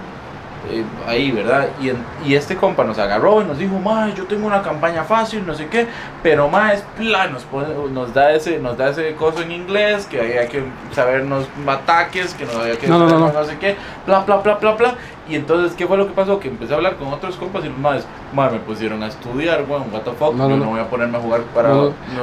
Eh, 0.72 0.84
ahí, 1.08 1.32
¿verdad? 1.32 1.68
Y, 1.82 1.90
en- 1.90 2.04
y 2.26 2.36
este 2.36 2.56
compa 2.56 2.84
nos 2.84 2.98
agarró 2.98 3.42
y 3.42 3.46
nos 3.46 3.58
dijo, 3.58 3.78
mae, 3.80 4.14
yo 4.14 4.26
tengo 4.26 4.48
una 4.48 4.62
campaña 4.62 5.04
fácil, 5.04 5.46
no 5.46 5.54
sé 5.54 5.68
qué, 5.68 5.88
pero 6.22 6.48
mae, 6.50 6.76
es 6.76 6.82
plan, 6.98 7.34
nos, 7.34 7.44
pone- 7.44 7.68
nos 7.92 8.14
da 8.14 8.32
ese, 8.34 8.60
nos 8.60 8.78
da 8.78 8.90
ese 8.90 9.14
coso 9.16 9.42
en 9.42 9.52
inglés, 9.52 10.06
que 10.06 10.20
había 10.20 10.48
que 10.48 10.64
sabernos 10.92 11.46
ataques, 11.68 12.34
que 12.34 12.46
no 12.46 12.60
había 12.62 12.78
que 12.78 12.88
No, 12.88 13.00
no, 13.00 13.08
no, 13.20 13.32
no. 13.34 13.44
sé 13.46 13.58
qué, 13.60 13.76
bla, 14.06 14.20
bla, 14.22 14.38
bla, 14.38 14.56
bla, 14.56 14.72
bla. 14.74 14.96
Y 15.28 15.36
entonces, 15.36 15.74
¿qué 15.78 15.88
fue 15.88 15.98
lo 15.98 16.08
que 16.08 16.14
pasó? 16.14 16.40
Que 16.40 16.50
empecé 16.50 16.74
a 16.74 16.78
hablar 16.78 16.96
con 16.98 17.08
otros 17.08 17.36
compas 17.38 17.64
y 17.64 17.70
los 17.70 17.78
maes, 17.78 18.06
mae, 18.34 18.52
me 18.52 18.60
pusieron 18.60 19.02
a 19.04 19.08
estudiar, 19.08 19.64
weón, 19.68 19.84
what 19.92 20.02
the 20.02 20.12
fuck, 20.12 20.36
yo 20.38 20.48
no. 20.50 20.66
voy 20.66 20.80
a 20.80 20.90
ponerme 20.90 21.18
a 21.18 21.22
jugar 21.22 21.42
para... 21.56 21.72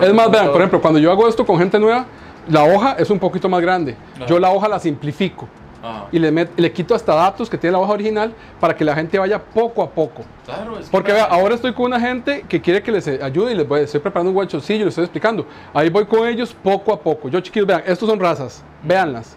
Es 0.03 0.13
más, 0.13 0.31
vean, 0.31 0.47
por 0.49 0.57
ejemplo, 0.57 0.81
cuando 0.81 0.99
yo 0.99 1.11
hago 1.11 1.27
esto 1.29 1.45
con 1.47 1.59
gente 1.59 1.79
nueva, 1.79 2.05
la 2.49 2.65
hoja 2.65 2.93
es 2.99 3.09
un 3.11 3.19
poquito 3.19 3.49
más 3.49 3.61
grande. 3.61 3.97
Yo 4.27 4.39
la 4.39 4.51
hoja 4.51 4.67
la 4.69 4.79
simplifico 4.79 5.47
Ajá. 5.83 6.07
y 6.13 6.19
le, 6.19 6.31
met- 6.33 6.51
le 6.57 6.71
quito 6.73 6.95
hasta 6.95 7.15
datos 7.15 7.49
que 7.49 7.57
tiene 7.57 7.73
la 7.73 7.79
hoja 7.79 7.93
original 7.93 8.35
para 8.61 8.77
que 8.77 8.85
la 8.85 8.95
gente 8.95 9.19
vaya 9.19 9.39
poco 9.43 9.83
a 9.83 9.89
poco. 9.91 10.23
Claro, 10.45 10.79
es 10.79 10.87
que 10.87 10.91
Porque 10.93 11.13
vea, 11.13 11.25
ahora 11.25 11.55
estoy 11.55 11.73
con 11.73 11.87
una 11.87 11.99
gente 12.01 12.45
que 12.49 12.61
quiere 12.61 12.83
que 12.83 12.93
les 12.93 13.07
eh, 13.09 13.19
ayude 13.23 13.53
y 13.53 13.55
les 13.55 13.67
voy, 13.67 13.81
estoy 13.81 14.01
preparando 14.01 14.31
un 14.31 14.35
guachoncillo, 14.35 14.85
les 14.85 14.93
estoy 14.93 15.05
explicando. 15.05 15.47
Ahí 15.73 15.89
voy 15.89 16.05
con 16.07 16.27
ellos 16.29 16.55
poco 16.63 16.93
a 16.93 17.01
poco. 17.01 17.29
Yo, 17.29 17.41
chiquillos, 17.41 17.67
vean, 17.67 17.83
estos 17.87 18.09
son 18.09 18.21
razas, 18.21 18.63
véanlas. 18.83 19.37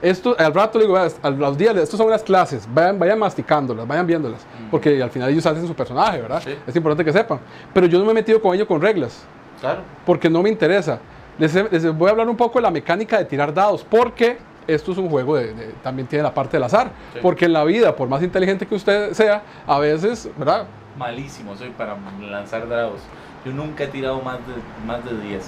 Esto, 0.00 0.36
al 0.38 0.54
rato 0.54 0.78
le 0.78 0.84
digo, 0.84 0.94
"Vea, 0.94 1.08
a 1.22 1.30
los 1.30 1.58
días, 1.58 1.74
estos 1.76 1.98
son 1.98 2.06
unas 2.06 2.22
clases, 2.22 2.68
vayan, 2.72 2.98
vayan 3.00 3.18
masticándolas, 3.18 3.84
vayan 3.86 4.06
viéndolas. 4.06 4.46
Porque 4.70 5.02
al 5.02 5.10
final 5.10 5.28
ellos 5.30 5.44
hacen 5.44 5.66
su 5.66 5.74
personaje, 5.74 6.20
¿verdad? 6.20 6.40
Sí. 6.44 6.54
Es 6.66 6.76
importante 6.76 7.04
que 7.04 7.12
sepan. 7.12 7.40
Pero 7.74 7.86
yo 7.86 7.98
no 7.98 8.04
me 8.04 8.12
he 8.12 8.14
metido 8.14 8.40
con 8.40 8.54
ellos 8.54 8.68
con 8.68 8.80
reglas 8.80 9.24
Claro. 9.60 9.80
porque 10.06 10.30
no 10.30 10.40
me 10.40 10.50
interesa. 10.50 11.00
Les, 11.36 11.52
les 11.52 11.92
voy 11.96 12.06
a 12.08 12.12
hablar 12.12 12.28
un 12.28 12.36
poco 12.36 12.58
de 12.58 12.62
la 12.62 12.70
mecánica 12.70 13.18
de 13.18 13.24
tirar 13.24 13.52
dados, 13.52 13.84
porque 13.88 14.38
esto 14.68 14.92
es 14.92 14.98
un 14.98 15.08
juego 15.08 15.36
de, 15.36 15.52
de- 15.54 15.72
también 15.82 16.06
tiene 16.06 16.22
la 16.22 16.32
parte 16.34 16.56
del 16.56 16.62
azar. 16.64 16.90
Sí. 17.14 17.18
Porque 17.20 17.46
en 17.46 17.52
la 17.52 17.64
vida, 17.64 17.96
por 17.96 18.08
más 18.08 18.22
inteligente 18.22 18.66
que 18.66 18.74
usted 18.76 19.12
sea, 19.14 19.42
a 19.66 19.78
veces, 19.80 20.28
¿verdad? 20.36 20.66
Malísimo 20.96 21.56
soy 21.56 21.70
para 21.70 21.96
lanzar 22.30 22.68
dados. 22.68 23.00
Yo 23.44 23.52
nunca 23.52 23.84
he 23.84 23.86
tirado 23.86 24.20
más 24.20 24.36
de, 24.38 24.52
más 24.86 25.04
de 25.04 25.16
10. 25.28 25.44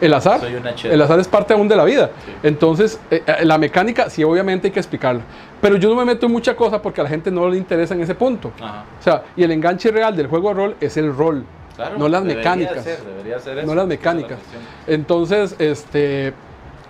El 0.00 0.12
azar, 0.14 0.40
Soy 0.40 0.54
una 0.54 0.70
el 0.70 1.02
azar 1.02 1.18
es 1.18 1.26
parte 1.28 1.54
aún 1.54 1.66
de 1.68 1.74
la 1.76 1.84
vida. 1.84 2.10
Sí. 2.24 2.32
Entonces, 2.42 3.00
eh, 3.10 3.22
eh, 3.26 3.44
la 3.44 3.58
mecánica, 3.58 4.10
sí, 4.10 4.22
obviamente 4.22 4.68
hay 4.68 4.72
que 4.72 4.80
explicarla. 4.80 5.22
Pero 5.60 5.76
yo 5.76 5.88
no 5.88 5.94
me 5.96 6.04
meto 6.04 6.26
en 6.26 6.32
mucha 6.32 6.54
cosa 6.54 6.80
porque 6.82 7.00
a 7.00 7.04
la 7.04 7.10
gente 7.10 7.30
no 7.30 7.48
le 7.48 7.56
interesa 7.56 7.94
en 7.94 8.02
ese 8.02 8.14
punto. 8.14 8.52
Ajá. 8.60 8.84
O 8.98 9.02
sea, 9.02 9.22
y 9.36 9.42
el 9.44 9.50
enganche 9.52 9.90
real 9.90 10.16
del 10.16 10.26
juego 10.26 10.48
de 10.48 10.54
rol 10.54 10.76
es 10.80 10.96
el 10.96 11.14
rol. 11.16 11.44
Claro, 11.74 11.96
No 11.96 12.08
las 12.08 12.22
debería 12.24 12.54
mecánicas. 12.56 12.84
ser, 12.84 12.98
debería 13.04 13.38
ser 13.38 13.54
no 13.54 13.60
eso. 13.62 13.74
las 13.74 13.84
Esa 13.84 13.86
mecánicas. 13.88 14.38
la. 14.86 14.94
Entonces, 14.94 15.54
este, 15.60 16.34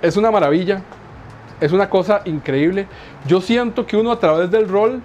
es 0.01 0.17
una 0.17 0.31
maravilla, 0.31 0.83
es 1.61 1.73
una 1.73 1.89
cosa 1.89 2.23
increíble. 2.25 2.87
Yo 3.27 3.41
siento 3.41 3.87
que 3.87 3.97
uno 3.97 4.13
a 4.13 4.19
través 4.19 4.51
del 4.51 4.69
rol 4.69 5.03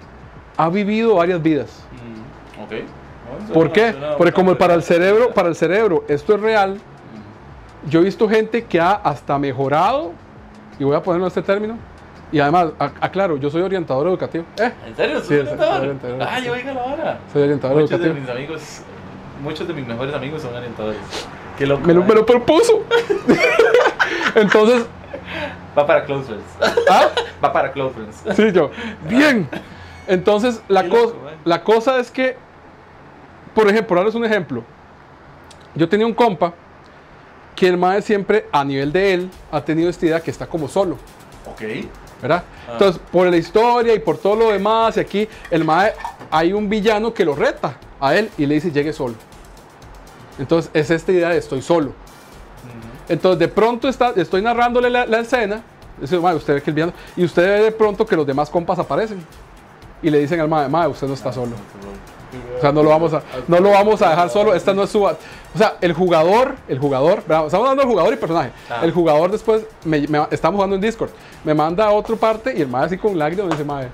ha 0.56 0.68
vivido 0.68 1.16
varias 1.16 1.42
vidas. 1.42 1.84
Mm, 1.92 3.52
¿Por 3.52 3.72
qué? 3.72 3.94
Porque 4.16 4.32
como 4.32 4.54
para 4.54 4.74
el 4.74 4.82
cerebro, 4.82 5.32
para 5.32 5.48
el 5.48 5.56
cerebro 5.56 6.04
esto 6.08 6.34
es 6.34 6.40
real. 6.40 6.78
Yo 7.88 8.00
he 8.00 8.04
visto 8.04 8.28
gente 8.28 8.64
que 8.64 8.80
ha 8.80 8.92
hasta 8.92 9.38
mejorado, 9.38 10.12
y 10.78 10.84
voy 10.84 10.96
a 10.96 11.02
ponerlo 11.02 11.26
en 11.26 11.28
este 11.28 11.42
término, 11.42 11.76
y 12.32 12.40
además, 12.40 12.68
aclaro, 12.78 13.36
yo 13.36 13.50
soy 13.50 13.62
orientador 13.62 14.08
educativo. 14.08 14.44
Eh, 14.58 14.72
¿En 14.86 14.96
serio? 14.96 15.20
¿Soy 15.22 15.38
orientador? 15.38 15.74
soy 15.74 15.80
orientador. 15.80 16.22
Ah, 16.22 16.40
yo 16.40 16.52
oiga 16.52 16.72
la 16.72 16.82
hora. 16.82 17.18
soy 17.32 17.42
orientador 17.42 17.82
Muchos 17.82 18.00
de 18.00 18.12
mis 18.12 18.28
amigos, 18.28 18.80
muchos 19.42 19.68
de 19.68 19.74
mis 19.74 19.86
mejores 19.86 20.14
amigos 20.14 20.42
son 20.42 20.54
orientadores. 20.54 20.98
Qué 21.58 21.66
loco. 21.66 21.86
Me 21.86 21.94
lo, 21.94 22.00
¿eh? 22.00 22.04
me 22.08 22.14
lo 22.14 22.26
propuso. 22.26 22.82
Entonces, 24.34 24.86
Va 25.76 25.84
para 25.86 26.04
Close 26.04 26.24
Friends. 26.26 26.44
¿ah? 26.90 27.08
Va 27.44 27.52
para 27.52 27.72
Close 27.72 27.94
Friends. 27.94 28.36
Sí, 28.36 28.52
yo. 28.52 28.70
Bien. 29.08 29.48
Entonces, 30.06 30.62
la, 30.68 30.88
co- 30.88 30.96
loco, 30.96 31.16
la 31.44 31.64
cosa 31.64 31.98
es 31.98 32.10
que, 32.10 32.36
por 33.54 33.68
ejemplo, 33.68 33.96
ahora 33.98 34.08
es 34.08 34.14
un 34.14 34.24
ejemplo. 34.24 34.62
Yo 35.74 35.88
tenía 35.88 36.06
un 36.06 36.14
compa 36.14 36.52
que 37.56 37.66
el 37.68 37.76
mae 37.76 38.02
siempre, 38.02 38.46
a 38.52 38.64
nivel 38.64 38.92
de 38.92 39.14
él, 39.14 39.30
ha 39.50 39.60
tenido 39.62 39.88
esta 39.90 40.06
idea 40.06 40.20
que 40.20 40.30
está 40.30 40.46
como 40.46 40.68
solo, 40.68 40.96
Ok. 41.46 41.62
¿verdad? 42.22 42.44
Ah. 42.68 42.72
Entonces, 42.72 43.00
por 43.10 43.26
la 43.28 43.36
historia 43.36 43.94
y 43.94 43.98
por 43.98 44.18
todo 44.18 44.36
lo 44.36 44.50
demás, 44.52 44.96
y 44.96 45.00
aquí, 45.00 45.28
el 45.50 45.64
mae, 45.64 45.92
hay 46.30 46.52
un 46.52 46.68
villano 46.68 47.12
que 47.12 47.24
lo 47.24 47.34
reta 47.34 47.76
a 48.00 48.14
él 48.14 48.30
y 48.38 48.46
le 48.46 48.54
dice, 48.54 48.70
llegue 48.70 48.92
solo. 48.92 49.14
Entonces, 50.38 50.70
es 50.74 50.90
esta 50.90 51.10
idea 51.12 51.30
de 51.30 51.38
estoy 51.38 51.62
solo. 51.62 51.92
Entonces, 53.08 53.38
de 53.38 53.48
pronto 53.48 53.88
está, 53.88 54.12
estoy 54.16 54.42
narrándole 54.42 54.90
la, 54.90 55.06
la 55.06 55.20
escena. 55.20 55.62
Dice, 56.00 56.18
"Mae, 56.18 56.34
usted 56.34 56.54
ve 56.54 56.62
que 56.62 56.70
el 56.70 56.74
villano. 56.74 56.92
Y 57.16 57.24
usted 57.24 57.42
ve 57.42 57.62
de 57.64 57.72
pronto 57.72 58.04
que 58.06 58.16
los 58.16 58.26
demás 58.26 58.50
compas 58.50 58.78
aparecen. 58.78 59.24
y 60.02 60.10
le 60.10 60.18
dicen 60.18 60.38
al 60.40 60.48
mae, 60.48 60.68
mae, 60.68 60.86
usted 60.88 61.06
no 61.06 61.14
está 61.14 61.32
solo. 61.32 61.52
O 62.58 62.60
sea, 62.60 62.72
no 62.72 62.82
lo 62.82 62.90
vamos 62.90 63.14
a, 63.14 63.22
no 63.48 63.58
lo 63.60 63.70
vamos 63.70 64.02
a 64.02 64.10
dejar 64.10 64.28
solo. 64.28 64.54
Esta 64.54 64.74
no 64.74 64.82
es 64.82 64.90
su. 64.90 65.02
O 65.04 65.16
sea, 65.56 65.76
el 65.80 65.92
jugador, 65.92 66.56
el 66.68 66.78
jugador, 66.78 67.18
estamos 67.20 67.54
hablando 67.54 67.82
del 67.82 67.90
jugador 67.90 68.12
y 68.12 68.16
personaje. 68.16 68.50
Ah. 68.68 68.80
El 68.82 68.90
jugador 68.92 69.30
después, 69.30 69.64
me, 69.84 70.00
me- 70.08 70.26
estamos 70.30 70.56
jugando 70.58 70.74
en 70.76 70.82
Discord, 70.82 71.10
me 71.44 71.54
manda 71.54 71.86
a 71.86 71.90
otra 71.92 72.16
parte 72.16 72.52
y 72.56 72.60
el 72.62 72.68
mae 72.68 72.86
así 72.86 72.98
con 72.98 73.16
lágrimas 73.18 73.46
me 73.46 73.52
dice, 73.52 73.64
mae, 73.64 73.88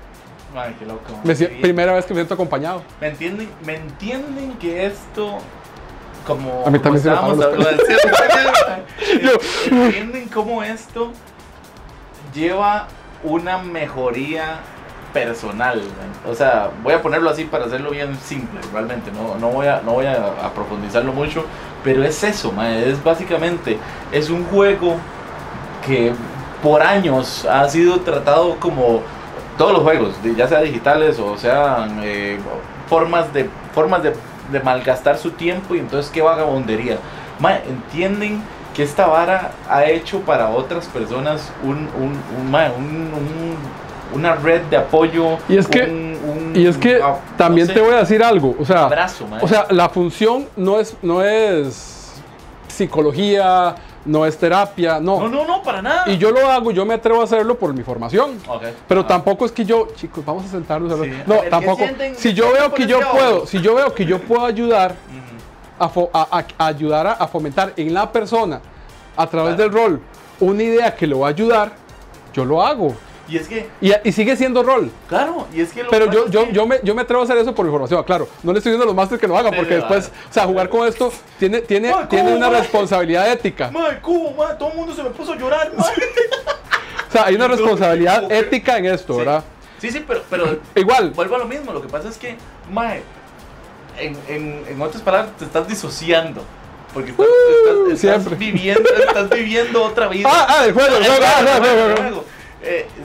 Mae, 0.55 0.75
qué 0.77 0.85
loco. 0.85 1.01
me 1.23 1.33
primera 1.61 1.93
vez 1.93 2.03
que 2.05 2.13
me 2.13 2.19
siento 2.21 2.33
acompañado. 2.33 2.81
¿Me 2.99 3.07
entienden, 3.09 3.49
¿Me 3.65 3.75
entienden 3.75 4.53
que 4.59 4.85
esto, 4.87 5.37
como, 6.25 6.63
A 6.65 6.69
mí 6.69 6.79
como 6.79 6.97
se 6.97 7.09
estábamos 7.09 7.43
hablando, 7.43 7.83
¿entienden 9.71 10.27
cómo 10.29 10.63
esto 10.63 11.11
lleva 12.33 12.87
una 13.23 13.57
mejoría 13.57 14.59
personal? 15.13 15.77
man? 15.77 16.31
O 16.31 16.35
sea, 16.35 16.69
voy 16.83 16.93
a 16.93 17.01
ponerlo 17.01 17.29
así 17.29 17.45
para 17.45 17.65
hacerlo 17.65 17.91
bien 17.91 18.15
simple, 18.17 18.59
realmente, 18.71 19.11
no, 19.11 19.37
no 19.37 19.49
voy, 19.49 19.67
a, 19.67 19.81
no 19.81 19.93
voy 19.93 20.05
a, 20.05 20.13
a 20.43 20.53
profundizarlo 20.53 21.13
mucho, 21.13 21.45
pero 21.83 22.03
es 22.03 22.23
eso, 22.23 22.51
man, 22.51 22.67
es 22.67 23.03
básicamente, 23.03 23.77
es 24.11 24.29
un 24.29 24.45
juego 24.45 24.95
que 25.85 26.13
por 26.61 26.81
años 26.81 27.45
ha 27.45 27.67
sido 27.67 27.99
tratado 28.01 28.55
como 28.59 29.01
todos 29.57 29.73
los 29.73 29.81
juegos, 29.83 30.15
ya 30.35 30.47
sea 30.47 30.61
digitales 30.61 31.19
o 31.19 31.37
sean 31.37 31.99
eh, 32.03 32.39
formas 32.87 33.31
de 33.33 33.49
formas 33.73 34.03
de, 34.03 34.13
de 34.51 34.59
malgastar 34.59 35.17
su 35.17 35.31
tiempo 35.31 35.75
y 35.75 35.79
entonces 35.79 36.11
qué 36.11 36.21
vagabondería. 36.21 36.97
Ma, 37.39 37.55
entienden 37.57 38.41
que 38.75 38.83
esta 38.83 39.07
vara 39.07 39.51
ha 39.69 39.83
hecho 39.85 40.19
para 40.21 40.49
otras 40.49 40.85
personas 40.87 41.51
un, 41.63 41.89
un, 41.99 42.17
un- 42.39 42.51
ma, 42.51 42.67
un- 42.77 42.85
un- 43.13 43.81
una 44.19 44.35
red 44.35 44.61
de 44.63 44.77
apoyo. 44.77 45.37
Y 45.49 45.57
es 45.57 45.67
que- 45.67 46.11
Y 46.53 46.67
es 46.67 46.77
que 46.77 46.99
ah, 47.01 47.15
también 47.37 47.67
no 47.67 47.73
te 47.73 47.81
voy 47.81 47.93
a 47.93 47.97
decir 47.99 48.21
algo, 48.23 48.55
o 48.59 48.65
sea, 48.65 48.85
abrazo, 48.85 49.25
o 49.41 49.47
sea, 49.47 49.65
la 49.69 49.87
función 49.89 50.47
no 50.57 50.79
es, 50.79 50.95
no 51.01 51.23
es 51.23 52.21
psicología, 52.67 53.75
no 54.05 54.25
es 54.25 54.37
terapia, 54.37 54.99
no, 54.99 55.27
no, 55.29 55.45
no, 55.45 55.61
para 55.61 55.81
nada. 55.81 56.03
Y 56.11 56.17
yo 56.17 56.31
lo 56.31 56.49
hago, 56.49 56.71
yo 56.71 56.85
me 56.85 56.95
atrevo 56.95 57.21
a 57.21 57.23
hacerlo 57.25 57.57
por 57.59 57.73
mi 57.73 57.83
formación. 57.83 58.37
Pero 58.87 59.01
Ah. 59.01 59.07
tampoco 59.07 59.45
es 59.45 59.51
que 59.51 59.63
yo, 59.65 59.87
chicos, 59.95 60.25
vamos 60.25 60.45
a 60.45 60.47
sentarnos 60.47 60.89
a 60.91 60.95
hablar. 60.95 61.09
Sí. 61.09 61.21
A 61.21 61.27
No, 61.27 61.33
ver, 61.35 61.43
¿qué 61.43 61.49
tampoco. 61.49 61.83
Si 62.17 62.29
¿Qué 62.29 62.33
yo 62.33 62.51
veo 62.51 62.73
que 62.73 62.87
yo 62.87 62.99
puedo, 63.11 63.45
si 63.45 63.61
yo 63.61 63.75
veo 63.75 63.93
que 63.93 64.05
yo 64.05 64.19
puedo 64.19 64.45
ayudar 64.45 64.95
a, 65.79 65.89
fo- 65.89 66.09
a- 66.13 66.27
a- 66.39 66.45
a 66.63 66.67
ayudar 66.67 67.07
a, 67.07 67.11
a 67.13 67.27
fomentar 67.27 67.73
en 67.77 67.93
la 67.93 68.11
persona 68.11 68.61
a 69.17 69.27
través 69.27 69.55
Claro. 69.55 69.71
del 69.71 69.81
rol 69.81 70.01
una 70.39 70.63
idea 70.63 70.95
que 70.95 71.05
lo 71.05 71.19
va 71.19 71.27
a 71.27 71.29
ayudar, 71.29 71.71
yo 72.33 72.43
lo 72.45 72.63
hago. 72.65 72.95
Y 73.31 73.37
es 73.37 73.47
que, 73.47 73.69
Y, 73.79 73.91
y 74.03 74.11
sigue 74.11 74.35
siendo 74.35 74.61
rol. 74.61 74.91
claro, 75.07 75.47
y 75.53 75.61
es 75.61 75.71
que 75.71 75.83
lo 75.83 75.89
Pero 75.89 76.11
yo, 76.11 76.27
yo, 76.27 76.47
que- 76.47 76.51
yo, 76.53 76.65
me, 76.67 76.79
yo 76.83 76.93
me 76.93 77.03
atrevo 77.03 77.21
a 77.21 77.23
hacer 77.23 77.37
eso 77.37 77.55
por 77.55 77.65
mi 77.65 77.71
formación. 77.71 78.03
Claro, 78.03 78.27
no 78.43 78.51
le 78.51 78.57
estoy 78.59 78.71
diciendo 78.71 78.83
a 78.83 78.87
los 78.87 78.95
másteres 78.95 79.21
que 79.21 79.27
lo 79.27 79.37
hagan, 79.37 79.53
porque 79.55 79.75
después, 79.75 80.11
o 80.29 80.33
sea, 80.33 80.43
jugar 80.45 80.67
con 80.67 80.85
esto 80.87 81.13
tiene, 81.39 81.61
tiene, 81.61 81.93
tiene 82.09 82.25
¿cómo, 82.33 82.35
una 82.35 82.49
responsabilidad 82.49 83.31
ética. 83.31 83.71
Mae, 83.71 84.01
cubo, 84.01 84.43
todo 84.59 84.71
el 84.71 84.75
mundo 84.75 84.93
se 84.93 85.01
me 85.03 85.11
puso 85.11 85.31
a 85.31 85.37
llorar, 85.37 85.71
mae. 85.77 85.93
O 87.07 87.11
sea, 87.11 87.25
hay 87.25 87.35
una 87.35 87.47
responsabilidad 87.47 88.29
ética 88.31 88.77
en 88.77 88.85
esto, 88.87 89.13
Sí. 89.13 89.19
¿verdad? 89.19 89.43
Sí, 89.79 89.89
sí, 89.91 90.03
pero, 90.07 90.21
pero 90.29 90.59
Igual, 90.75 91.11
vuelvo 91.11 91.35
a 91.35 91.39
lo 91.39 91.45
mismo. 91.45 91.71
Lo 91.73 91.81
que 91.81 91.87
pasa 91.87 92.09
es 92.09 92.17
que, 92.17 92.35
mae, 92.71 93.01
en, 93.97 94.15
en, 94.27 94.63
en 94.67 94.81
otras 94.81 95.01
palabras, 95.01 95.35
te 95.37 95.45
estás 95.45 95.67
disociando. 95.67 96.43
Porque 96.93 97.11
estás, 97.11 97.25
estás- 97.25 97.77
estás 97.93 97.99
siempre. 97.99 98.35
viviendo, 98.35 98.89
estás 98.89 99.29
viviendo 99.29 99.81
otra 99.83 100.07
vida. 100.09 100.27
Ah, 100.29 100.45
ah, 100.49 100.65
el 100.65 100.73
juego, 100.73 100.97
el 100.97 101.05
juego, 101.05 101.23
ah, 101.25 101.33
juego, 101.37 101.37
ah, 101.37 101.39
el 101.41 101.47
ah, 101.47 101.57
juego, 101.57 101.81
ah, 101.81 101.85
el 101.85 101.91
ah. 101.91 101.95
juego. 101.97 102.25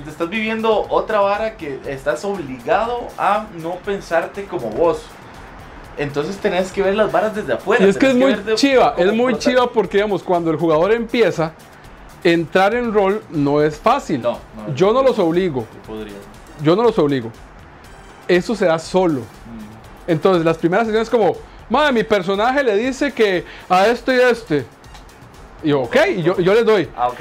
Te 0.04 0.10
estás 0.10 0.28
viviendo 0.28 0.86
otra 0.88 1.20
vara 1.20 1.56
que 1.56 1.80
estás 1.86 2.24
obligado 2.24 3.08
a 3.18 3.46
no 3.62 3.76
pensarte 3.76 4.44
como 4.44 4.68
vos. 4.70 5.02
Entonces 5.98 6.36
tenés 6.36 6.72
que 6.72 6.82
ver 6.82 6.94
las 6.94 7.10
varas 7.10 7.34
desde 7.34 7.54
afuera. 7.54 7.84
Y 7.84 7.88
es 7.88 7.96
que 7.96 8.08
es 8.08 8.14
muy 8.14 8.34
de- 8.34 8.54
chiva, 8.54 8.94
es 8.98 9.12
muy 9.12 9.38
chiva 9.38 9.70
porque, 9.70 9.96
digamos, 9.98 10.22
cuando 10.22 10.50
el 10.50 10.56
jugador 10.58 10.92
empieza, 10.92 11.52
entrar 12.22 12.74
en 12.74 12.92
rol 12.92 13.22
no 13.30 13.62
es 13.62 13.78
fácil. 13.78 14.20
No, 14.20 14.32
no, 14.32 14.74
yo 14.74 14.92
no 14.92 15.02
los 15.02 15.18
obligo, 15.18 15.60
Yo 15.74 15.82
podría. 15.94 16.14
yo 16.62 16.76
no 16.76 16.82
los 16.82 16.98
obligo. 16.98 17.30
Eso 18.28 18.54
se 18.54 18.66
da 18.66 18.78
solo. 18.78 19.20
Mm. 19.20 20.10
Entonces, 20.10 20.44
las 20.44 20.58
primeras 20.58 20.86
sesiones 20.86 21.08
como, 21.08 21.34
madre, 21.70 21.92
mi 21.92 22.02
personaje 22.04 22.62
le 22.62 22.76
dice 22.76 23.12
que 23.12 23.44
a 23.68 23.86
este 23.86 24.16
y 24.16 24.20
a 24.20 24.30
este. 24.30 24.66
Y 25.62 25.68
yo, 25.70 25.80
ok, 25.82 25.96
y 26.16 26.22
yo, 26.22 26.38
yo 26.38 26.52
les 26.52 26.64
doy. 26.66 26.88
Ah, 26.96 27.08
ok. 27.08 27.20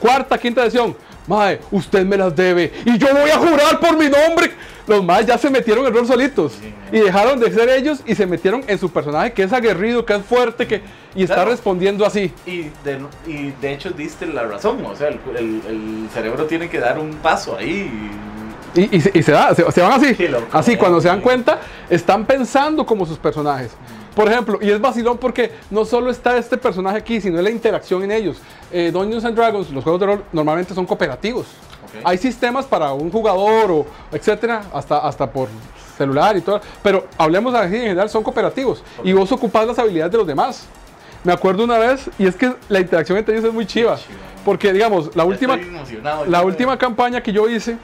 Cuarta, 0.00 0.38
quinta 0.38 0.62
sesión. 0.64 0.96
Mae, 1.26 1.60
usted 1.70 2.04
me 2.04 2.16
las 2.16 2.34
debe. 2.36 2.72
Y 2.84 2.98
yo 2.98 3.08
voy 3.12 3.30
a 3.30 3.38
jurar 3.38 3.80
por 3.80 3.96
mi 3.96 4.08
nombre. 4.08 4.52
Los 4.86 5.02
más 5.02 5.24
ya 5.24 5.38
se 5.38 5.48
metieron 5.48 5.86
en 5.86 5.94
rol 5.94 6.06
solitos. 6.06 6.58
Y 6.92 6.98
dejaron 7.00 7.40
de 7.40 7.50
ser 7.50 7.70
ellos 7.70 8.00
y 8.04 8.14
se 8.14 8.26
metieron 8.26 8.62
en 8.66 8.78
su 8.78 8.90
personaje 8.92 9.32
que 9.32 9.42
es 9.44 9.52
aguerrido, 9.52 10.04
que 10.04 10.14
es 10.14 10.22
fuerte, 10.24 10.66
que, 10.66 10.82
y 11.14 11.22
está 11.22 11.44
respondiendo 11.46 12.04
así. 12.04 12.30
Y 12.44 12.64
de, 12.84 12.98
y 13.26 13.52
de 13.62 13.72
hecho 13.72 13.90
diste 13.90 14.26
la 14.26 14.42
razón, 14.42 14.84
o 14.84 14.94
sea, 14.94 15.08
el, 15.08 15.18
el- 15.38 15.62
el 15.66 16.08
cerebro 16.12 16.44
tiene 16.44 16.68
que 16.68 16.78
dar 16.78 16.98
un 16.98 17.12
paso 17.14 17.56
ahí. 17.56 17.90
Y, 18.74 18.96
y 18.96 19.00
se, 19.00 19.10
y 19.18 19.22
se 19.22 19.32
da, 19.32 19.54
se, 19.54 19.70
se 19.72 19.80
van 19.80 19.92
así. 19.92 20.14
Así, 20.52 20.76
cuando 20.76 21.00
se 21.00 21.08
dan 21.08 21.20
cuenta, 21.22 21.60
están 21.88 22.26
pensando 22.26 22.84
como 22.84 23.06
sus 23.06 23.16
personajes. 23.18 23.70
Por 24.14 24.28
ejemplo, 24.30 24.58
y 24.62 24.70
es 24.70 24.80
vacilón 24.80 25.18
porque 25.18 25.50
no 25.70 25.84
solo 25.84 26.10
está 26.10 26.36
este 26.36 26.56
personaje 26.56 26.98
aquí, 26.98 27.20
sino 27.20 27.40
la 27.42 27.50
interacción 27.50 28.02
en 28.04 28.12
ellos. 28.12 28.36
Eh, 28.70 28.90
Dungeons 28.92 29.24
and 29.24 29.36
Dragons, 29.36 29.70
los 29.70 29.82
juegos 29.82 30.00
de 30.00 30.06
rol 30.06 30.24
normalmente 30.32 30.72
son 30.74 30.86
cooperativos. 30.86 31.46
Hay 32.04 32.18
sistemas 32.18 32.64
para 32.66 32.92
un 32.92 33.10
jugador 33.10 33.70
o 33.70 33.86
etcétera, 34.12 34.64
hasta, 34.72 34.98
hasta 34.98 35.30
por 35.30 35.48
celular 35.98 36.36
y 36.36 36.40
todo. 36.40 36.60
Pero 36.82 37.06
hablemos 37.18 37.54
así 37.54 37.74
en 37.76 37.82
general, 37.82 38.08
son 38.08 38.22
cooperativos. 38.22 38.82
Y 39.04 39.12
vos 39.12 39.30
ocupás 39.32 39.66
las 39.66 39.78
habilidades 39.78 40.12
de 40.12 40.18
los 40.18 40.26
demás. 40.26 40.66
Me 41.24 41.32
acuerdo 41.32 41.64
una 41.64 41.78
vez, 41.78 42.08
y 42.18 42.26
es 42.26 42.36
que 42.36 42.52
la 42.68 42.80
interacción 42.80 43.16
entre 43.18 43.34
ellos 43.34 43.48
es 43.48 43.54
muy 43.54 43.64
chiva. 43.66 43.96
Porque, 44.44 44.72
digamos, 44.72 45.14
la 45.16 45.24
última, 45.24 45.56
la 46.30 46.42
última 46.44 46.76
campaña 46.78 47.22
que 47.22 47.32
yo 47.32 47.48
hice, 47.48 47.78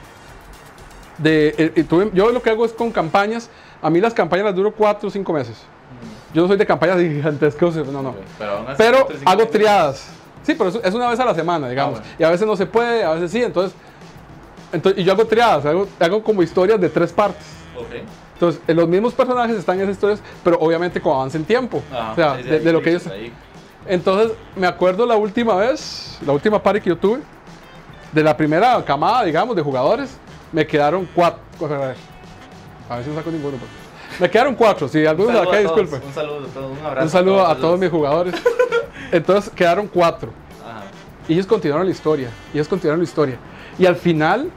de, 1.18 1.48
eh, 1.56 1.72
eh, 1.76 1.84
tuve- 1.84 2.10
yo 2.12 2.30
lo 2.32 2.42
que 2.42 2.50
hago 2.50 2.64
es 2.64 2.72
con 2.72 2.90
campañas. 2.92 3.48
A 3.82 3.90
mí 3.90 4.00
las 4.00 4.12
campañas 4.14 4.44
las 4.46 4.54
duro 4.54 4.72
4 4.72 5.08
o 5.08 5.10
5 5.10 5.32
meses. 5.32 5.56
Yo 6.32 6.42
no 6.42 6.48
soy 6.48 6.56
de 6.56 6.66
campañas 6.66 6.98
gigantescas, 6.98 7.74
no, 7.76 8.02
no. 8.02 8.14
Pero, 8.38 8.66
Pero 8.76 8.98
hago 8.98 9.08
minutos. 9.38 9.50
triadas. 9.50 10.08
Sí, 10.42 10.54
pero 10.56 10.70
es 10.70 10.94
una 10.94 11.08
vez 11.10 11.20
a 11.20 11.24
la 11.24 11.34
semana, 11.34 11.68
digamos. 11.68 11.98
Ah, 11.98 12.02
bueno. 12.02 12.16
Y 12.18 12.24
a 12.24 12.30
veces 12.30 12.46
no 12.46 12.56
se 12.56 12.66
puede, 12.66 13.04
a 13.04 13.12
veces 13.14 13.30
sí. 13.30 13.42
Entonces, 13.42 13.76
entonces 14.72 15.00
y 15.00 15.04
yo 15.04 15.12
hago 15.12 15.26
triadas, 15.26 15.66
hago, 15.66 15.86
hago 15.98 16.22
como 16.22 16.42
historias 16.42 16.80
de 16.80 16.88
tres 16.88 17.12
partes. 17.12 17.46
Ok. 17.76 17.96
Entonces, 18.34 18.62
eh, 18.66 18.72
los 18.74 18.88
mismos 18.88 19.12
personajes 19.12 19.56
están 19.56 19.76
en 19.76 19.82
esas 19.82 19.96
historias, 19.96 20.22
pero 20.42 20.58
obviamente 20.60 21.00
con 21.00 21.14
avance 21.14 21.36
en 21.36 21.44
tiempo. 21.44 21.82
Ajá, 21.92 22.12
o 22.12 22.14
sea, 22.14 22.36
de, 22.36 22.60
de 22.60 22.72
lo 22.72 22.80
que 22.80 22.90
ellos... 22.90 23.06
ahí. 23.08 23.32
Entonces, 23.86 24.32
me 24.56 24.66
acuerdo 24.66 25.04
la 25.04 25.16
última 25.16 25.54
vez, 25.56 26.18
la 26.24 26.32
última 26.32 26.62
party 26.62 26.80
que 26.80 26.90
yo 26.90 26.96
tuve, 26.96 27.20
de 28.12 28.22
la 28.22 28.36
primera 28.36 28.82
camada, 28.84 29.24
digamos, 29.24 29.56
de 29.56 29.62
jugadores, 29.62 30.16
me 30.52 30.66
quedaron 30.66 31.08
cuatro. 31.14 31.40
A 31.60 31.66
ver, 31.68 31.72
a 31.76 31.86
ver, 31.88 31.96
a 32.88 32.94
ver 32.96 33.04
si 33.04 33.10
no 33.10 33.16
saco 33.16 33.30
ninguno. 33.30 33.58
pues. 33.58 33.70
Me 34.20 34.30
quedaron 34.30 34.54
cuatro, 34.54 34.86
si 34.88 34.98
Un 34.98 35.06
algunos 35.08 35.32
saludo 35.34 35.48
acá, 35.50 35.58
disculpen. 35.60 36.02
Un 36.06 36.12
saludo 36.14 36.38
a 36.44 36.48
todos, 36.48 36.78
un 36.78 36.86
abrazo. 36.86 37.04
Un 37.04 37.10
saludo 37.10 37.46
a 37.46 37.56
todos 37.56 37.78
mis 37.80 37.90
jugadores. 37.90 38.34
Entonces, 39.12 39.50
quedaron 39.54 39.86
cuatro. 39.88 40.30
Ajá. 40.62 40.82
Y 41.28 41.32
ellos 41.34 41.46
continuaron 41.46 41.86
la 41.86 41.92
historia. 41.92 42.28
Y 42.52 42.58
ellos 42.58 42.68
continuaron 42.68 43.00
la 43.00 43.04
historia. 43.04 43.38
Y 43.78 43.86
al 43.86 43.96
final 43.96 44.50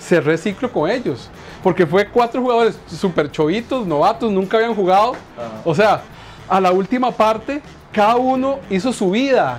cerré 0.00 0.36
ciclo 0.36 0.70
con 0.72 0.90
ellos. 0.90 1.30
Porque 1.62 1.86
fue 1.86 2.08
cuatro 2.08 2.42
jugadores 2.42 2.78
súper 2.88 3.30
chovitos, 3.30 3.86
novatos, 3.86 4.30
nunca 4.32 4.56
habían 4.58 4.74
jugado. 4.74 5.12
Ajá. 5.36 5.60
O 5.64 5.74
sea, 5.74 6.02
a 6.48 6.60
la 6.60 6.72
última 6.72 7.10
parte, 7.12 7.62
cada 7.92 8.16
uno 8.16 8.58
hizo 8.68 8.92
su 8.92 9.10
vida. 9.12 9.58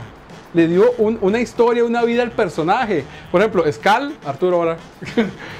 Le 0.54 0.68
dio 0.68 0.92
un- 0.98 1.18
una 1.22 1.40
historia, 1.40 1.84
una 1.84 2.04
vida 2.04 2.22
al 2.24 2.32
personaje. 2.32 3.04
Por 3.32 3.42
ejemplo, 3.42 3.64
Skal, 3.72 4.14
Arturo 4.26 4.58
ahora. 4.58 4.78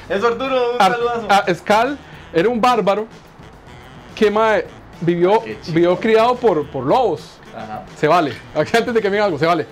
Eso, 0.10 0.28
Arturo, 0.28 0.74
un 0.76 0.82
Ar- 0.82 0.92
saludazo. 0.92 1.28
a- 1.30 1.56
Skal 1.56 1.98
era 2.34 2.50
un 2.50 2.60
bárbaro 2.62 3.08
que 4.16 4.32
mae, 4.32 4.66
vivió, 5.02 5.42
vivió 5.68 6.00
criado 6.00 6.36
por, 6.36 6.66
por 6.70 6.86
lobos. 6.86 7.38
Ajá. 7.56 7.84
Se 7.98 8.08
vale. 8.08 8.34
Aquí 8.56 8.76
antes 8.76 8.94
de 8.94 9.02
que 9.02 9.10
me 9.10 9.20
algo, 9.20 9.38
se 9.38 9.46
vale. 9.46 9.66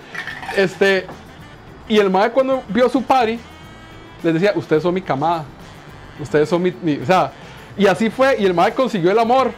Este, 0.56 1.06
y 1.88 1.98
el 1.98 2.10
mae 2.10 2.30
cuando 2.30 2.62
vio 2.68 2.88
su 2.88 3.02
party, 3.02 3.38
les 4.22 4.34
decía, 4.34 4.52
ustedes 4.54 4.82
son 4.82 4.94
mi 4.94 5.02
camada. 5.02 5.44
Ustedes 6.20 6.48
son 6.48 6.62
mi, 6.62 6.72
mi-". 6.82 6.98
O 7.02 7.06
sea, 7.06 7.32
y 7.76 7.86
así 7.86 8.08
fue. 8.10 8.36
Y 8.38 8.46
el 8.46 8.54
mae 8.54 8.72
consiguió 8.72 9.10
el 9.10 9.18
amor. 9.18 9.50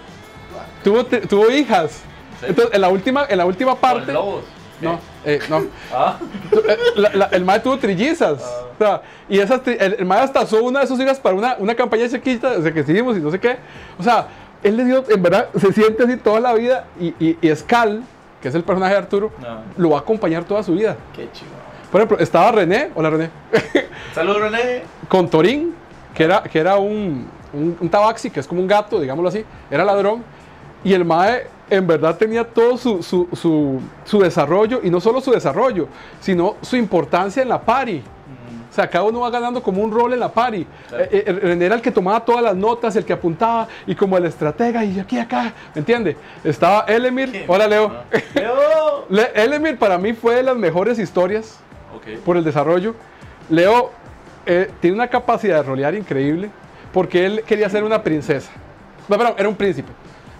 Tuvo, 0.82 1.04
tuvo 1.04 1.50
hijas. 1.50 2.00
Entonces, 2.42 2.74
en 2.74 2.80
la 2.80 2.88
última, 2.88 3.26
en 3.28 3.38
la 3.38 3.44
última 3.46 3.74
parte. 3.76 4.12
Lobos. 4.12 4.44
No, 4.80 5.00
eh, 5.24 5.40
no. 5.48 5.64
Ah. 5.94 6.18
Eh, 6.52 6.76
la- 6.96 7.10
la- 7.14 7.24
el 7.26 7.44
mae 7.44 7.60
tuvo 7.60 7.78
trillizas. 7.78 8.42
Ah. 8.44 8.62
O 8.74 8.78
sea, 8.78 9.02
y 9.28 9.38
esas, 9.38 9.60
el, 9.66 9.94
el 10.00 10.04
mae 10.04 10.20
hasta 10.20 10.42
usó 10.42 10.62
una 10.62 10.80
de 10.80 10.86
sus 10.86 11.00
hijas 11.00 11.18
para 11.18 11.34
una, 11.34 11.56
una 11.58 11.74
campaña 11.74 12.08
chiquita, 12.08 12.52
o 12.58 12.62
sea, 12.62 12.72
que 12.72 12.80
hicimos 12.80 13.16
y 13.16 13.20
no 13.20 13.30
sé 13.30 13.38
qué. 13.40 13.56
O 13.98 14.02
sea, 14.02 14.26
él 14.68 14.76
le 14.76 14.84
dio, 14.84 15.04
en 15.08 15.22
verdad, 15.22 15.48
se 15.58 15.72
siente 15.72 16.02
así 16.04 16.16
toda 16.16 16.40
la 16.40 16.54
vida. 16.54 16.84
Y, 17.00 17.14
y, 17.18 17.38
y 17.40 17.54
Skal, 17.56 18.02
que 18.40 18.48
es 18.48 18.54
el 18.54 18.62
personaje 18.64 18.92
de 18.92 18.98
Arturo, 18.98 19.32
No. 19.40 19.60
lo 19.76 19.90
va 19.90 19.98
a 19.98 20.00
acompañar 20.00 20.44
toda 20.44 20.62
su 20.62 20.74
vida. 20.74 20.96
Qué 21.14 21.28
chido. 21.32 21.50
Por 21.90 22.00
ejemplo, 22.00 22.18
estaba 22.18 22.50
René, 22.52 22.90
hola 22.94 23.10
René, 23.10 23.30
Saludos, 24.14 24.40
René. 24.42 24.82
con 25.08 25.28
Torín, 25.30 25.74
que 26.14 26.24
era, 26.24 26.42
que 26.42 26.58
era 26.58 26.76
un, 26.76 27.28
un, 27.52 27.76
un 27.80 27.88
tabaxi, 27.88 28.30
que 28.30 28.40
es 28.40 28.46
como 28.46 28.60
un 28.60 28.66
gato, 28.66 29.00
digámoslo 29.00 29.28
así, 29.28 29.44
era 29.70 29.84
ladrón, 29.84 30.22
y 30.82 30.92
el 30.92 31.04
mae 31.04 31.46
en 31.70 31.86
verdad 31.86 32.16
tenía 32.16 32.44
todo 32.44 32.76
su, 32.76 33.02
su, 33.02 33.28
su- 33.32 33.80
su 34.04 34.18
desarrollo, 34.20 34.80
y 34.82 34.90
no 34.90 35.00
solo 35.00 35.20
su 35.20 35.30
desarrollo, 35.30 35.88
sino 36.20 36.56
su 36.60 36.76
importancia 36.76 37.42
en 37.42 37.48
la 37.48 37.60
party. 37.60 38.02
Sea, 38.76 38.90
cada 38.90 39.04
uno 39.04 39.20
va 39.20 39.30
ganando 39.30 39.62
como 39.62 39.80
un 39.82 39.90
rol 39.90 40.12
en 40.12 40.20
la 40.20 40.28
party. 40.30 40.66
Claro. 40.88 41.04
Eh, 41.04 41.24
eh, 41.26 41.32
René 41.32 41.64
era 41.64 41.74
el 41.76 41.80
que 41.80 41.90
tomaba 41.90 42.22
todas 42.22 42.42
las 42.42 42.54
notas, 42.54 42.94
el 42.94 43.06
que 43.06 43.14
apuntaba, 43.14 43.66
y 43.86 43.94
como 43.94 44.18
el 44.18 44.26
estratega, 44.26 44.84
y 44.84 45.00
aquí, 45.00 45.18
acá, 45.18 45.54
¿me 45.74 45.78
entiende? 45.78 46.14
Estaba 46.44 46.80
Elemir, 46.86 47.44
hola 47.48 47.66
Leo. 47.66 47.90
Ah. 47.90 48.04
Leo. 48.34 49.06
Le- 49.08 49.30
Elemir 49.34 49.78
para 49.78 49.96
mí 49.96 50.12
fue 50.12 50.34
de 50.36 50.42
las 50.42 50.56
mejores 50.56 50.98
historias 50.98 51.58
Ok. 51.96 52.18
por 52.22 52.36
el 52.36 52.44
desarrollo. 52.44 52.94
Leo 53.48 53.90
eh, 54.44 54.70
tiene 54.80 54.94
una 54.96 55.08
capacidad 55.08 55.56
de 55.56 55.62
rolear 55.62 55.94
increíble 55.94 56.50
porque 56.92 57.24
él 57.24 57.42
quería 57.46 57.70
ser 57.70 57.82
una 57.82 58.02
princesa. 58.02 58.50
No, 59.08 59.16
perdón, 59.16 59.34
era 59.38 59.48
un 59.48 59.56
príncipe. 59.56 59.90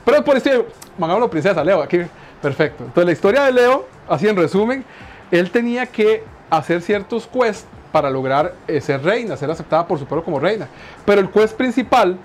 Pero 0.05 0.23
por 0.23 0.37
esto, 0.37 0.51
mangámoslo 0.99 1.31
princesa, 1.31 1.65
Leo, 1.65 1.81
aquí, 1.81 2.01
perfecto. 2.43 2.85
Entonces 2.85 3.07
la 3.07 3.13
historia 3.13 3.45
de 3.45 3.53
Leo, 3.53 3.87
así 4.07 4.29
en 4.29 4.37
resumen, 4.37 4.85
él 5.31 5.51
tenía 5.51 5.87
que 5.87 6.23
hacer 6.51 6.83
ciertos 6.83 7.27
quests 7.27 7.67
para 7.97 8.11
lograr 8.11 8.53
eh, 8.69 8.79
ser 8.83 9.03
reina, 9.03 9.39
ser 9.39 9.51
aceptada 9.51 9.87
por 9.89 9.99
su 9.99 10.05
pueblo 10.05 10.23
como 10.23 10.39
reina. 10.39 10.69
Pero 11.07 11.19
el 11.19 11.31
quest 11.31 11.57
principal 11.57 12.19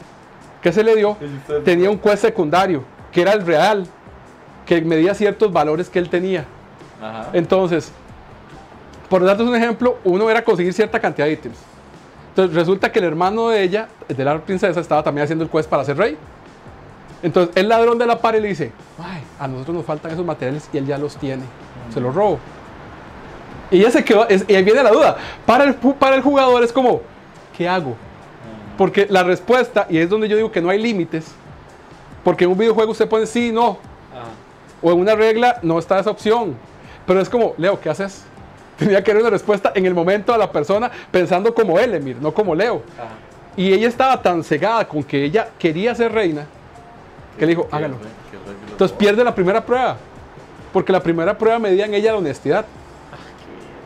que 0.62 0.70
se 0.74 0.84
le 0.84 0.98
dio 0.98 1.16
tenía 1.64 1.90
un 1.90 1.98
quest 1.98 2.24
secundario, 2.24 2.84
que 3.10 3.22
era 3.22 3.32
el 3.32 3.46
real, 3.46 3.88
que 4.66 4.82
medía 4.82 5.14
ciertos 5.14 5.54
valores 5.54 5.90
que 5.90 5.98
él 5.98 6.10
tenía. 6.10 6.44
Ajá. 7.02 7.30
Entonces, 7.32 7.90
por 9.08 9.24
darte 9.24 9.44
un 9.44 9.56
ejemplo, 9.56 9.98
uno 10.04 10.30
era 10.30 10.44
conseguir 10.44 10.74
cierta 10.74 11.00
cantidad 11.00 11.26
de 11.26 11.32
ítems. 11.32 11.58
Entonces, 12.32 12.54
resulta 12.54 12.92
que 12.92 13.00
el 13.00 13.06
hermano 13.06 13.48
de 13.48 13.64
ella, 13.64 13.88
de 14.10 14.26
la 14.26 14.42
princesa, 14.42 14.78
estaba 14.78 15.04
también 15.04 15.24
haciendo 15.24 15.46
el 15.46 15.50
quest 15.50 15.70
para 15.70 15.86
ser 15.86 15.96
rey. 15.96 16.18
Entonces, 17.24 17.56
el 17.56 17.70
ladrón 17.70 17.98
de 17.98 18.08
la 18.08 18.20
pared 18.20 18.42
le 18.42 18.50
dice, 18.50 18.74
Ay, 19.02 19.24
a 19.40 19.48
nosotros 19.48 19.78
nos 19.78 19.86
faltan 19.86 20.12
esos 20.12 20.26
materiales 20.26 20.70
y 20.74 20.80
él 20.80 20.86
ya 20.86 20.98
los 20.98 21.16
tiene. 21.16 21.44
Se 21.94 22.02
los 22.02 22.14
robo. 22.14 22.40
Y 23.72 23.80
ella 23.80 23.90
se 23.92 24.04
quedó, 24.04 24.28
es- 24.28 24.46
y 24.48 24.54
ahí 24.54 24.64
viene 24.64 24.84
la 24.84 24.92
duda. 24.92 25.18
Para 25.46 25.64
el, 25.64 25.76
para 25.76 26.16
el 26.16 26.22
jugador 26.22 26.64
es 26.64 26.72
como, 26.74 27.02
¿qué 27.58 27.68
hago? 27.68 27.96
Porque 28.78 29.08
la 29.10 29.24
respuesta, 29.24 29.88
y 29.90 29.98
es 29.98 30.10
donde 30.10 30.28
yo 30.28 30.36
digo 30.36 30.52
que 30.52 30.62
no 30.62 30.70
hay 30.70 30.82
límites, 30.82 31.32
porque 32.24 32.44
en 32.44 32.52
un 32.52 32.58
videojuego 32.58 32.92
usted 32.92 33.08
pone 33.08 33.26
sí, 33.26 33.52
no, 33.52 33.78
Ajá. 34.12 34.28
o 34.82 34.92
en 34.92 35.00
una 35.00 35.16
regla 35.16 35.58
no 35.62 35.80
está 35.80 36.00
esa 36.00 36.12
opción. 36.12 36.56
Pero 37.08 37.20
es 37.22 37.30
como, 37.30 37.54
Leo, 37.58 37.80
¿qué 37.80 37.90
haces? 37.90 38.24
Tenía 38.78 39.04
que 39.04 39.14
dar 39.14 39.22
una 39.22 39.30
respuesta 39.32 39.72
en 39.76 39.86
el 39.86 39.94
momento 39.94 40.34
a 40.34 40.38
la 40.38 40.52
persona 40.52 40.92
pensando 41.12 41.54
como 41.54 41.80
él, 41.80 41.94
Emir, 41.96 42.18
no 42.20 42.34
como 42.34 42.54
Leo. 42.56 42.82
Ajá. 42.98 43.10
Y 43.56 43.74
ella 43.74 43.88
estaba 43.88 44.22
tan 44.22 44.44
cegada 44.44 44.88
con 44.88 45.04
que 45.04 45.24
ella 45.26 45.50
quería 45.60 45.94
ser 45.94 46.12
reina 46.12 46.46
que 47.38 47.46
le 47.46 47.50
dijo, 47.52 47.68
hágalo. 47.72 47.96
Entonces 48.72 48.96
pierde 48.98 49.24
la 49.24 49.34
primera 49.36 49.64
prueba. 49.66 49.98
Porque 50.72 50.92
la 50.92 51.02
primera 51.02 51.38
prueba 51.38 51.60
medía 51.60 51.86
en 51.86 51.94
ella 51.94 52.14
la 52.14 52.20
honestidad. 52.20 52.66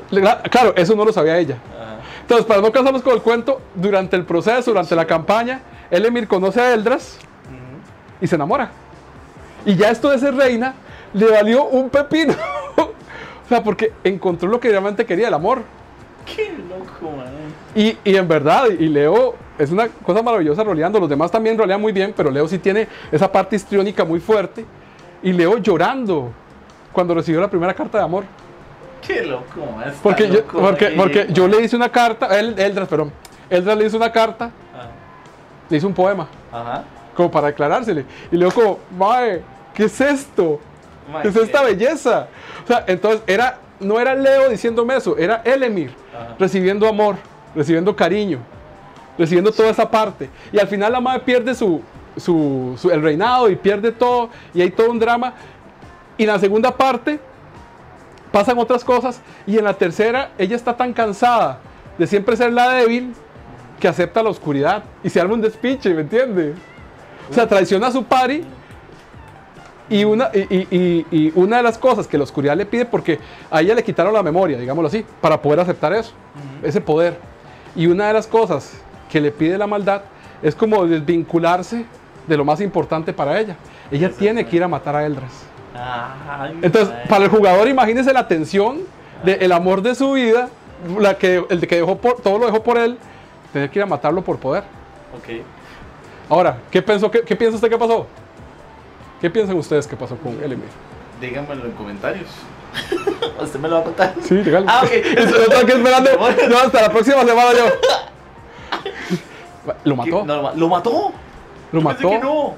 Claro, 0.10 0.74
eso 0.76 0.96
no 0.96 1.06
lo 1.06 1.12
sabía 1.12 1.38
ella. 1.38 1.58
Ajá. 1.74 1.96
Entonces, 2.26 2.48
para 2.48 2.60
no 2.60 2.72
casarnos 2.72 3.04
con 3.04 3.14
el 3.14 3.22
cuento, 3.22 3.62
durante 3.76 4.16
el 4.16 4.26
proceso, 4.26 4.72
durante 4.72 4.96
la 4.96 5.06
campaña, 5.06 5.62
el 5.92 6.08
Emir 6.08 6.28
conoce 6.28 6.60
a 6.60 6.74
Eldras 6.74 7.20
y 8.20 8.26
se 8.26 8.34
enamora. 8.34 8.72
Y 9.64 9.76
ya 9.76 9.92
esto 9.92 10.10
de 10.10 10.18
ser 10.18 10.34
reina 10.34 10.74
le 11.14 11.30
valió 11.30 11.66
un 11.66 11.88
pepino. 11.92 12.34
o 12.78 13.48
sea, 13.48 13.64
porque 13.64 13.94
encontró 14.04 14.50
lo 14.50 14.60
que 14.60 14.70
realmente 14.70 15.06
quería, 15.06 15.28
el 15.28 15.36
amor. 15.36 15.62
Qué 16.26 16.52
loco, 16.68 17.16
man. 17.16 17.28
Y, 17.76 17.96
y 18.04 18.16
en 18.16 18.28
verdad, 18.28 18.70
y 18.72 18.88
Leo 18.88 19.36
es 19.60 19.70
una 19.70 19.88
cosa 19.88 20.24
maravillosa 20.24 20.64
roleando. 20.64 21.00
Los 21.00 21.10
demás 21.10 21.30
también 21.30 21.60
rolean 21.60 21.80
muy 21.80 21.92
bien, 21.92 22.12
pero 22.18 22.32
Leo 22.32 22.48
sí 22.48 22.58
tiene 22.58 22.88
esa 23.12 23.32
parte 23.32 23.56
histriónica 23.56 24.04
muy 24.04 24.20
fuerte. 24.20 24.66
Y 25.22 25.32
Leo 25.32 25.60
llorando 25.60 26.32
cuando 26.92 27.14
recibió 27.14 27.40
la 27.40 27.52
primera 27.52 27.76
carta 27.76 28.00
de 28.00 28.04
amor. 28.04 28.24
Qué 29.08 29.24
loco. 29.24 29.62
Está 29.86 30.00
Porque, 30.04 30.28
yo, 30.28 30.34
loco, 30.36 30.60
porque, 30.60 30.86
man. 30.90 30.98
porque 30.98 31.28
yo 31.30 31.48
le 31.48 31.62
hice 31.62 31.76
una 31.76 31.90
carta, 31.90 32.38
él, 32.40 32.56
Eldras, 32.58 32.88
perdón. 32.88 33.12
Eldras 33.50 33.78
le 33.78 33.86
hizo 33.86 33.98
una 33.98 34.12
carta, 34.12 34.46
Ajá. 34.46 34.88
le 35.70 35.78
hizo 35.78 35.88
un 35.88 35.94
poema, 35.94 36.28
Ajá. 36.52 36.84
como 37.16 37.30
para 37.32 37.48
declarársele. 37.48 38.06
Y 38.32 38.38
Leo 38.38 38.52
como, 38.52 38.80
mae, 38.98 39.42
¿qué 39.74 39.86
es 39.86 40.02
esto? 40.02 40.60
Man, 41.12 41.22
¿Qué 41.22 41.28
es 41.30 41.36
esta 41.36 41.60
qué- 41.62 41.66
belleza? 41.76 42.28
O 42.64 42.68
sea, 42.68 42.84
entonces 42.88 43.22
era, 43.28 43.60
no 43.80 44.00
era 44.00 44.16
Leo 44.16 44.50
diciéndome 44.50 44.96
eso, 44.96 45.16
era 45.18 45.42
Elemir 45.46 45.94
Ajá. 46.14 46.36
recibiendo 46.40 46.88
amor, 46.88 47.16
recibiendo 47.56 47.96
cariño, 47.96 48.40
recibiendo 49.18 49.52
toda 49.52 49.70
esa 49.70 49.90
parte. 49.90 50.30
Y 50.52 50.60
al 50.60 50.68
final 50.68 50.92
la 50.92 51.00
madre 51.00 51.20
pierde 51.20 51.54
su, 51.54 51.82
su- 52.18 52.76
su- 52.78 52.90
el 52.90 53.02
reinado 53.04 53.50
y 53.50 53.56
pierde 53.56 53.92
todo, 53.92 54.30
y 54.54 54.62
hay 54.62 54.72
todo 54.72 54.90
un 54.90 54.98
drama. 55.00 55.34
Y 56.18 56.24
en 56.24 56.30
la 56.30 56.40
segunda 56.40 56.72
parte 56.76 57.20
pasan 58.36 58.58
otras 58.60 58.84
cosas, 58.84 59.22
y 59.48 59.58
en 59.58 59.64
la 59.64 59.74
tercera 59.76 60.32
ella 60.38 60.58
está 60.58 60.76
tan 60.76 60.92
cansada 60.92 61.60
de 61.98 62.06
siempre 62.06 62.36
ser 62.36 62.52
la 62.52 62.68
débil 62.74 63.14
que 63.80 63.88
acepta 63.88 64.22
la 64.22 64.30
oscuridad 64.30 64.84
y 65.06 65.10
se 65.10 65.22
arma 65.22 65.36
un 65.36 65.42
despiche, 65.42 65.94
¿me 65.94 66.02
entiende? 66.02 66.54
O 67.32 67.34
sea, 67.34 67.48
traiciona 67.48 67.88
a 67.88 67.92
su 67.94 68.04
pari 68.04 68.44
y 69.90 70.04
una, 70.04 70.32
y, 70.34 70.40
y- 70.54 70.68
y- 70.70 71.06
y 71.12 71.32
una 71.36 71.58
de 71.58 71.64
las 71.64 71.78
cosas 71.78 72.08
que 72.08 72.18
la 72.18 72.26
oscuridad 72.26 72.58
le 72.58 72.66
pide, 72.66 72.84
porque 72.84 73.20
a 73.50 73.62
ella 73.62 73.74
le 73.74 73.84
quitaron 73.86 74.14
la 74.14 74.22
memoria, 74.22 74.58
digámoslo 74.58 74.90
así, 74.90 75.06
para 75.22 75.42
poder 75.42 75.62
aceptar 75.62 75.94
eso, 75.94 76.12
ese 76.62 76.82
poder. 76.82 77.18
Y 77.74 77.88
una 77.88 78.08
de 78.08 78.14
las 78.16 78.28
cosas 78.28 78.74
que 79.10 79.22
le 79.22 79.32
pide 79.32 79.58
la 79.58 79.66
maldad 79.68 80.02
es 80.44 80.56
como 80.56 80.86
desvincularse 80.86 81.86
de 82.28 82.36
lo 82.36 82.44
más 82.44 82.60
importante 82.60 83.14
para 83.14 83.40
ella. 83.40 83.56
Ella 83.90 84.10
tiene 84.10 84.46
que 84.46 84.58
ir 84.58 84.64
a 84.64 84.68
matar 84.68 84.94
a 84.98 85.06
Eldras. 85.06 85.32
Ay, 85.78 86.60
Entonces, 86.62 86.94
para 87.10 87.26
el 87.26 87.30
jugador, 87.30 87.68
imagínese 87.68 88.14
la 88.14 88.28
tensión 88.28 88.80
del 89.24 89.52
amor 89.52 89.82
de 89.82 89.96
su 89.96 90.14
vida, 90.14 90.50
la 91.00 91.18
que, 91.18 91.44
el 91.50 91.60
de 91.60 91.68
que 91.68 91.76
dejó 91.78 91.98
por, 91.98 92.22
todo 92.22 92.38
lo 92.38 92.46
dejó 92.46 92.64
por 92.64 92.78
él, 92.78 92.98
tener 93.54 93.70
que 93.70 93.80
ir 93.80 93.84
a 93.84 93.86
matarlo 93.86 94.22
por 94.24 94.38
poder. 94.38 94.64
Ok. 95.18 95.42
Ahora, 96.30 96.58
¿qué, 96.72 96.82
pensó, 96.82 97.10
qué, 97.12 97.22
qué 97.22 97.36
piensa 97.36 97.56
usted 97.56 97.70
que 97.70 97.78
pasó? 97.78 98.08
¿Qué 99.22 99.30
piensan 99.30 99.58
ustedes 99.58 99.88
que 99.88 99.96
pasó 99.96 100.16
con 100.18 100.34
Elimir? 100.44 100.68
Díganmelo 101.22 101.66
en 101.66 101.72
comentarios. 101.72 102.28
¿Usted 103.42 103.60
me 103.60 103.68
lo 103.70 103.76
va 103.76 103.82
a 103.82 103.84
contar? 103.86 104.14
Sí, 104.22 104.36
legal. 104.36 104.66
Ah, 104.68 104.82
ok. 104.84 104.92
Yo 104.92 105.22
estoy 105.42 105.56
aquí 105.64 105.72
esperando. 105.72 106.10
No, 106.50 106.58
hasta 106.58 106.82
la 106.82 106.90
próxima 106.90 107.24
semana 107.24 107.50
yo. 107.54 107.66
Lo 109.84 109.96
mató. 109.96 110.26
No, 110.26 110.36
lo 110.36 110.42
ma- 110.44 110.54
¿Lo 110.56 110.68
mató? 110.70 111.12
Lo 111.72 111.82
Yo 111.82 111.88
pensé 111.88 112.04
mató. 112.04 112.10
que 112.10 112.20
no. 112.20 112.54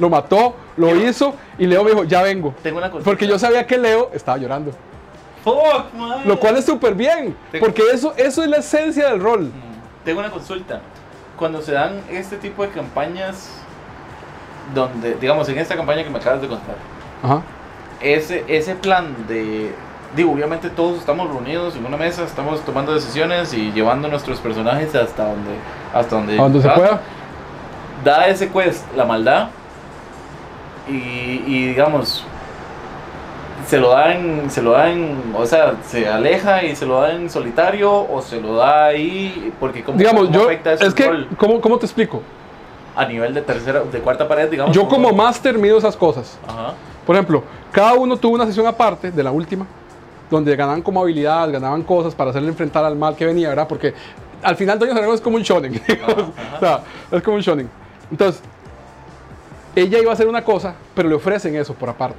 Lo 0.00 0.08
mató, 0.10 0.56
lo 0.76 0.96
hizo 0.96 1.34
y 1.58 1.66
Leo 1.66 1.84
me 1.84 1.90
dijo, 1.90 2.02
ya 2.04 2.22
vengo. 2.22 2.52
Tengo 2.62 2.78
una 2.78 2.90
consulta. 2.90 3.08
Porque 3.08 3.26
yo 3.28 3.38
sabía 3.38 3.64
que 3.66 3.78
Leo 3.78 4.10
estaba 4.12 4.36
llorando. 4.38 4.72
Fuck, 5.44 5.94
man. 5.94 6.22
Lo 6.26 6.40
cual 6.40 6.56
es 6.56 6.64
súper 6.66 6.94
bien. 6.94 7.36
Tengo- 7.52 7.66
Porque 7.66 7.82
eso, 7.92 8.12
eso 8.16 8.42
es 8.42 8.48
la 8.48 8.56
esencia 8.56 9.08
del 9.10 9.20
rol. 9.20 9.42
Mm, 9.44 10.04
Tengo 10.04 10.20
una 10.20 10.30
consulta. 10.30 10.80
Cuando 11.38 11.62
se 11.62 11.72
dan 11.72 12.00
este 12.10 12.36
tipo 12.36 12.62
de 12.62 12.70
campañas, 12.70 13.50
donde, 14.74 15.14
digamos, 15.14 15.48
en 15.48 15.58
esta 15.58 15.76
campaña 15.76 16.02
que 16.04 16.10
me 16.10 16.18
acabas 16.18 16.40
de 16.42 16.48
contar, 16.48 16.76
Ajá. 17.22 17.42
ese, 18.00 18.44
ese 18.48 18.74
plan 18.74 19.14
de. 19.28 19.72
Digo, 20.16 20.32
obviamente 20.32 20.70
todos 20.70 20.98
estamos 20.98 21.28
reunidos 21.28 21.76
en 21.76 21.86
una 21.86 21.96
mesa, 21.96 22.24
estamos 22.24 22.60
tomando 22.64 22.92
decisiones 22.92 23.54
y 23.54 23.70
llevando 23.72 24.08
nuestros 24.08 24.38
personajes 24.40 24.94
hasta 24.94 25.24
donde. 25.24 25.50
Hasta 25.94 26.16
donde, 26.16 26.38
A 26.38 26.42
donde 26.42 26.60
se 26.62 26.68
da- 26.68 26.74
pueda. 26.74 27.00
Da 28.04 28.26
ese 28.28 28.48
quest 28.50 28.84
la 28.96 29.04
maldad 29.04 29.48
y, 30.90 31.44
y 31.46 31.66
digamos. 31.68 32.24
Se 33.66 33.78
lo 33.78 33.90
dan, 33.90 34.50
se 34.50 34.62
lo 34.62 34.72
dan, 34.72 35.32
o 35.36 35.46
sea, 35.46 35.74
se 35.86 36.08
aleja 36.08 36.64
y 36.64 36.74
se 36.74 36.86
lo 36.86 37.02
da 37.02 37.12
en 37.12 37.30
solitario 37.30 37.92
o 37.92 38.20
se 38.20 38.40
lo 38.40 38.56
da 38.56 38.86
ahí 38.86 39.52
porque 39.60 39.84
como 39.84 39.98
Digamos, 39.98 40.30
yo. 40.30 40.50
Es 40.50 40.94
que, 40.94 41.26
¿cómo, 41.36 41.60
¿cómo 41.60 41.78
te 41.78 41.86
explico? 41.86 42.22
a 42.96 43.04
nivel 43.06 43.32
de 43.32 43.42
tercera, 43.42 43.82
de 43.84 43.98
cuarta 44.00 44.26
pared, 44.26 44.50
digamos. 44.50 44.74
Yo 44.74 44.88
como 44.88 45.12
máster 45.12 45.56
mido 45.58 45.78
esas 45.78 45.96
cosas. 45.96 46.38
Ajá. 46.46 46.74
Por 47.06 47.16
ejemplo, 47.16 47.42
cada 47.72 47.94
uno 47.94 48.16
tuvo 48.16 48.34
una 48.34 48.46
sesión 48.46 48.66
aparte 48.66 49.10
de 49.10 49.22
la 49.22 49.30
última, 49.30 49.66
donde 50.30 50.54
ganaban 50.54 50.82
como 50.82 51.00
habilidades, 51.00 51.52
ganaban 51.52 51.82
cosas 51.82 52.14
para 52.14 52.30
hacerle 52.30 52.48
enfrentar 52.48 52.84
al 52.84 52.96
mal 52.96 53.16
que 53.16 53.24
venía, 53.24 53.48
¿verdad? 53.48 53.66
Porque 53.66 53.94
al 54.42 54.56
final 54.56 54.78
Doña 54.78 54.94
Dragón 54.94 55.14
es 55.14 55.20
como 55.20 55.36
un 55.36 55.42
shonen. 55.42 55.72
digamos. 55.88 56.30
ajá. 56.36 56.56
o 56.56 56.60
sea, 56.60 56.80
es 57.10 57.22
como 57.22 57.36
un 57.36 57.42
shonen. 57.42 57.70
Entonces, 58.10 58.42
ella 59.76 59.98
iba 59.98 60.10
a 60.10 60.14
hacer 60.14 60.28
una 60.28 60.44
cosa, 60.44 60.74
pero 60.94 61.08
le 61.08 61.14
ofrecen 61.14 61.56
eso 61.56 61.74
por 61.74 61.88
aparte. 61.88 62.18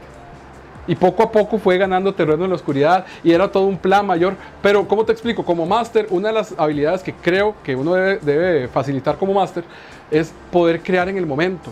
Y 0.88 0.96
poco 0.96 1.24
a 1.24 1.32
poco 1.32 1.60
fue 1.60 1.78
ganando 1.78 2.14
terreno 2.14 2.44
en 2.44 2.50
la 2.50 2.56
oscuridad 2.56 3.06
y 3.24 3.32
era 3.32 3.52
todo 3.52 3.66
un 3.66 3.78
plan 3.78 4.06
mayor. 4.06 4.36
Pero, 4.62 4.88
¿cómo 4.88 5.06
te 5.06 5.12
explico? 5.12 5.46
Como 5.46 5.66
máster, 5.66 6.08
una 6.10 6.30
de 6.30 6.34
las 6.34 6.56
habilidades 6.58 7.04
que 7.04 7.14
creo 7.14 7.56
que 7.64 7.76
uno 7.76 7.94
debe, 7.94 8.20
debe 8.22 8.68
facilitar 8.68 9.18
como 9.18 9.34
máster 9.34 9.64
es 10.10 10.34
poder 10.52 10.82
crear 10.82 11.08
en 11.08 11.18
el 11.18 11.26
momento. 11.26 11.72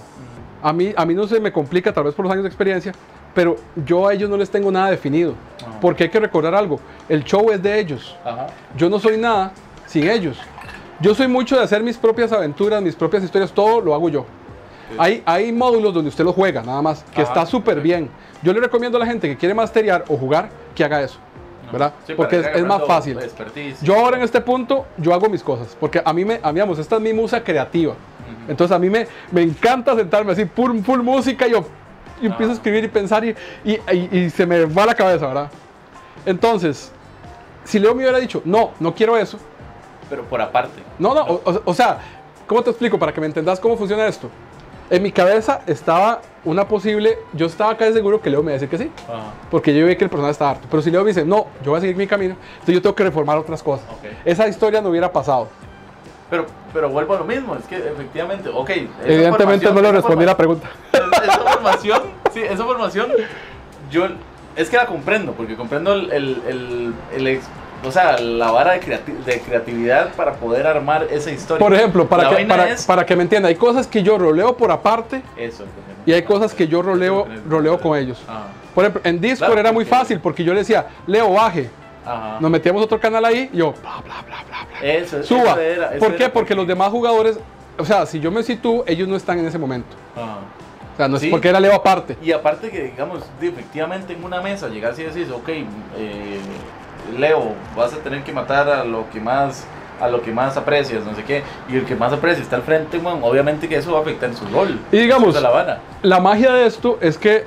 A 0.62 0.72
mí, 0.74 0.94
a 0.96 1.06
mí 1.06 1.14
no 1.14 1.26
se 1.28 1.40
me 1.40 1.52
complica, 1.52 1.92
tal 1.92 2.04
vez 2.04 2.14
por 2.14 2.26
los 2.26 2.32
años 2.32 2.44
de 2.44 2.50
experiencia, 2.50 2.94
pero 3.34 3.56
yo 3.86 4.08
a 4.08 4.14
ellos 4.14 4.30
no 4.30 4.38
les 4.38 4.50
tengo 4.50 4.72
nada 4.72 4.92
definido. 4.92 5.34
Ajá. 5.62 5.80
Porque 5.80 6.04
hay 6.04 6.10
que 6.10 6.20
recordar 6.20 6.54
algo, 6.54 6.80
el 7.08 7.24
show 7.24 7.50
es 7.52 7.62
de 7.62 7.80
ellos. 7.80 8.16
Ajá. 8.24 8.48
Yo 8.78 8.90
no 8.90 9.00
soy 9.00 9.18
nada 9.18 9.54
sin 9.88 10.08
ellos. 10.08 10.38
Yo 11.00 11.16
soy 11.16 11.28
mucho 11.28 11.56
de 11.56 11.64
hacer 11.64 11.82
mis 11.82 11.98
propias 11.98 12.32
aventuras, 12.32 12.82
mis 12.82 12.96
propias 12.96 13.24
historias, 13.24 13.52
todo 13.52 13.80
lo 13.80 13.94
hago 13.94 14.10
yo. 14.10 14.26
Hay, 14.98 15.22
hay 15.26 15.52
módulos 15.52 15.94
donde 15.94 16.10
usted 16.10 16.24
lo 16.24 16.34
juega, 16.34 16.62
nada 16.64 16.82
más, 16.82 17.04
que 17.14 17.22
Ajá, 17.22 17.32
está 17.32 17.46
súper 17.46 17.82
bien. 17.82 18.10
Yo 18.42 18.54
le 18.54 18.60
recomiendo 18.60 18.98
a 18.98 19.00
la 19.02 19.06
gente 19.06 19.28
que 19.28 19.38
quiere 19.38 19.54
masterear 19.54 20.04
o 20.08 20.18
jugar 20.18 20.50
que 20.74 20.84
haga 20.84 21.02
eso, 21.02 21.20
¿verdad? 21.72 21.94
Sí, 22.08 22.14
Porque 22.16 22.40
es, 22.40 22.48
es 22.56 22.66
más 22.66 22.82
fácil. 22.88 23.18
Yo 23.82 23.96
ahora 24.00 24.18
en 24.18 24.24
este 24.24 24.42
punto, 24.42 24.86
yo 24.98 25.14
hago 25.14 25.30
mis 25.30 25.44
cosas, 25.44 25.76
porque 25.80 26.02
a 26.04 26.14
mí 26.14 26.26
me, 26.26 26.40
a 26.42 26.48
mí, 26.48 26.54
digamos, 26.56 26.80
esta 26.80 26.96
es 26.96 27.02
mi 27.02 27.14
musa 27.14 27.44
creativa. 27.44 27.94
Entonces 28.48 28.76
a 28.76 28.80
mí 28.80 28.90
me, 28.90 29.08
me 29.32 29.42
encanta 29.42 29.96
sentarme 29.96 30.32
así, 30.32 30.46
full, 30.46 30.80
full 30.82 31.02
música, 31.02 31.48
y 31.48 31.52
yo 31.52 31.66
y 32.22 32.26
empiezo 32.26 32.52
a 32.52 32.54
Ah. 32.54 32.58
escribir 32.58 32.84
y 32.84 32.88
pensar 32.88 33.24
y, 33.24 33.36
y, 33.64 33.74
y- 33.94 34.10
y 34.18 34.30
se 34.30 34.46
me 34.46 34.66
va 34.66 34.86
la 34.86 34.94
cabeza, 34.96 35.28
¿verdad? 35.28 35.50
Entonces, 36.26 36.92
si 37.64 37.80
Leo 37.80 37.94
me 37.96 38.02
hubiera 38.04 38.18
dicho, 38.20 38.42
no, 38.46 38.72
no 38.80 38.94
quiero 38.94 39.16
eso, 39.18 39.38
Pero 40.10 40.24
por 40.24 40.42
aparte. 40.42 40.82
no, 40.98 41.14
no, 41.14 41.22
o, 41.22 41.42
o- 41.52 41.62
o 41.66 41.74
sea, 41.74 42.00
¿cómo 42.48 42.62
te 42.62 42.72
explico 42.72 42.98
para 43.00 43.14
que 43.14 43.22
me 43.22 43.28
entendas 43.28 43.60
cómo 43.60 43.78
funciona 43.78 44.06
esto? 44.08 44.30
En 44.90 45.04
mi 45.04 45.12
cabeza 45.12 45.62
estaba 45.68 46.22
una 46.46 46.68
posible, 46.68 47.20
yo 47.34 47.46
estaba 47.46 47.78
casi 47.78 47.94
seguro 47.94 48.22
que 48.22 48.30
Leo 48.30 48.42
me 48.42 48.52
iba 48.52 48.58
a 48.58 48.60
decir 48.60 48.70
que 48.70 48.78
sí, 48.78 48.92
Ajá. 49.08 49.34
porque 49.52 49.76
yo 49.78 49.86
vi 49.86 49.96
que 49.96 50.06
el 50.06 50.10
personaje 50.10 50.32
estaba 50.32 50.52
harto. 50.52 50.68
Pero 50.72 50.82
si 50.82 50.90
Leo 50.90 51.02
me 51.04 51.10
dice, 51.10 51.24
no, 51.26 51.46
yo 51.64 51.72
voy 51.72 51.78
a 51.78 51.82
seguir 51.82 51.96
mi 51.96 52.08
camino, 52.08 52.36
entonces 52.54 52.76
yo 52.76 52.82
tengo 52.82 52.96
que 52.96 53.04
reformar 53.04 53.38
otras 53.38 53.62
cosas. 53.62 53.86
Esa 54.26 54.48
historia 54.48 54.82
no 54.82 54.90
hubiera 54.90 55.12
pasado. 55.12 55.48
Pero, 56.30 56.46
pero 56.74 56.90
vuelvo 56.90 57.16
a 57.16 57.20
lo 57.20 57.26
mismo, 57.26 57.56
es 57.56 57.66
que 57.66 57.76
efectivamente, 57.78 58.50
ok. 58.50 58.70
Evidentemente 59.06 59.72
no 59.72 59.82
le 59.82 59.92
respondí 59.92 60.26
la 60.26 60.38
pregunta. 60.38 60.70
Esa 60.94 61.38
formación, 61.40 62.02
sí, 62.34 62.42
esa 62.42 62.64
formación, 62.64 63.08
yo, 63.92 64.08
es 64.56 64.70
que 64.70 64.78
la 64.78 64.86
comprendo, 64.86 65.34
porque 65.34 65.56
comprendo 65.56 65.94
el, 65.94 66.12
el, 66.12 66.42
el- 66.48 66.94
el 67.16 67.28
ex- 67.28 67.48
o 67.86 67.92
sea, 67.92 68.18
la 68.20 68.52
vara 68.52 68.74
de, 68.74 68.82
creati- 68.82 69.24
de 69.26 69.40
creatividad 69.42 70.14
para 70.14 70.34
poder 70.34 70.68
armar 70.68 71.08
esa 71.12 71.32
historia. 71.32 71.60
Por 71.66 71.74
ejemplo, 71.74 72.08
para 72.08 72.30
que, 72.36 72.46
para, 72.46 72.70
es- 72.70 72.86
para 72.86 73.06
que 73.06 73.16
me 73.16 73.24
entienda, 73.24 73.50
hay 73.50 73.56
cosas 73.56 73.88
que 73.88 74.04
yo 74.04 74.18
roleo 74.18 74.56
por 74.58 74.72
aparte 74.72 75.22
Eso. 75.38 75.64
y 76.06 76.12
hay 76.14 76.24
cosas 76.24 76.54
que 76.54 76.68
yo 76.68 76.82
roleo, 76.82 77.28
roleo 77.48 77.80
con 77.80 77.98
ellos. 77.98 78.22
Ajá. 78.28 78.48
Por 78.76 78.84
ejemplo, 78.86 79.02
en 79.04 79.20
Discord 79.20 79.48
Claro, 79.48 79.60
era 79.62 79.72
muy 79.72 79.84
porque- 79.86 79.98
fácil 79.98 80.20
porque 80.20 80.44
yo 80.44 80.54
le 80.54 80.60
decía, 80.60 80.88
Leo, 81.08 81.34
baje. 81.34 81.70
Ajá. 82.06 82.38
Nos 82.40 82.50
metíamos 82.50 82.82
otro 82.84 83.00
canal 83.00 83.24
ahí 83.26 83.50
y 83.54 83.58
yo, 83.58 83.74
bla, 83.82 84.02
bla, 84.04 84.22
bla, 84.26 84.44
bla, 84.48 84.68
bla. 84.80 84.88
Eso, 84.90 85.22
Suba. 85.24 85.52
eso 85.52 85.60
era- 85.60 85.90
eso 85.96 86.00
¿Por 86.00 86.16
qué? 86.16 86.30
Porque 86.30 86.56
los 86.56 86.66
demás 86.66 86.90
jugadores, 86.90 87.38
o 87.78 87.86
sea, 87.86 88.06
si 88.06 88.20
yo 88.20 88.32
me 88.32 88.42
sitúo, 88.44 88.84
ellos 88.88 89.08
no 89.08 89.16
están 89.16 89.38
en 89.40 89.46
ese 89.48 89.58
momento. 89.58 89.96
Ajá. 90.16 90.38
O 90.94 90.98
sea, 90.98 91.08
no 91.08 91.16
es 91.16 91.22
Sí. 91.22 91.30
porque 91.30 91.48
era 91.50 91.60
Leo 91.60 91.74
aparte. 91.74 92.18
Y 92.22 92.32
aparte 92.32 92.70
que, 92.70 92.84
digamos, 92.84 93.24
efectivamente 93.42 94.14
en 94.14 94.24
una 94.24 94.42
mesa 94.42 94.68
llegas 94.68 94.98
y 95.00 95.04
decís, 95.04 95.30
ok, 95.32 95.48
eh, 95.50 96.40
Leo, 97.18 97.54
vas 97.76 97.94
a 97.94 97.98
tener 97.98 98.24
que 98.24 98.32
matar 98.34 98.70
a 98.70 98.84
lo 98.84 99.10
que 99.10 99.20
más 99.20 99.66
a 100.02 100.08
lo 100.08 100.22
que 100.22 100.32
más 100.32 100.56
aprecias, 100.56 101.04
no 101.04 101.14
sé 101.14 101.26
qué, 101.26 101.44
y 101.68 101.76
el 101.76 101.84
que 101.86 101.94
más 101.94 102.14
aprecia 102.14 102.42
está 102.42 102.56
al 102.56 102.62
frente, 102.62 102.98
bueno, 103.00 103.20
obviamente 103.26 103.68
que 103.68 103.76
eso 103.76 103.92
va 103.92 104.00
a 104.00 104.02
afectar 104.02 104.30
en 104.30 104.38
su 104.38 104.46
rol. 104.46 104.80
Y 104.94 104.98
digamos- 104.98 105.36
es 105.36 105.42
la. 105.42 105.50
La 106.04 106.20
magia 106.22 106.54
de 106.54 106.66
esto 106.66 106.98
es 107.02 107.18
que, 107.18 107.46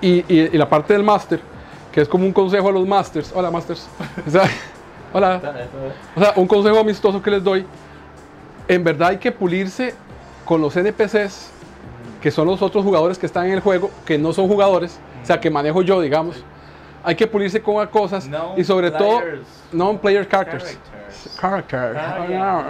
y, 0.00 0.18
y- 0.32 0.50
y 0.52 0.56
la 0.58 0.68
parte 0.68 0.92
del 0.92 1.02
máster, 1.02 1.40
que 1.90 2.00
es 2.00 2.08
como 2.08 2.24
un 2.24 2.32
consejo 2.32 2.68
a 2.68 2.72
los 2.72 2.86
masters, 2.86 3.32
hola 3.34 3.50
masters, 3.50 3.88
o 4.26 4.30
sea, 4.30 4.42
hola, 5.12 5.40
o 6.14 6.20
sea, 6.20 6.32
un 6.36 6.46
consejo 6.46 6.78
amistoso 6.78 7.20
que 7.20 7.32
les 7.32 7.42
doy, 7.42 7.66
en 8.68 8.84
verdad 8.84 9.08
hay 9.08 9.18
que 9.18 9.32
pulirse 9.32 9.92
con 10.44 10.60
los 10.60 10.76
NPCs, 10.76 11.50
que 12.22 12.30
son 12.30 12.46
los 12.46 12.62
otros 12.62 12.84
jugadores 12.84 13.18
que 13.18 13.26
están 13.26 13.46
en 13.46 13.54
el 13.54 13.60
juego, 13.60 13.90
que 14.06 14.18
no 14.18 14.32
son 14.32 14.46
jugadores, 14.46 15.00
o 15.20 15.26
sea, 15.26 15.40
que 15.40 15.50
manejo 15.50 15.82
yo, 15.82 16.00
digamos. 16.00 16.44
Hay 17.04 17.14
que 17.14 17.26
pulirse 17.26 17.60
con 17.62 17.86
cosas 17.88 18.26
No 18.26 18.54
y 18.56 18.64
sobre 18.64 18.90
todo 18.90 19.20
non-player 19.72 20.26
characters. 20.28 20.78
Characters. 21.38 21.38
Character. 21.40 21.96
Ah, 21.96 22.18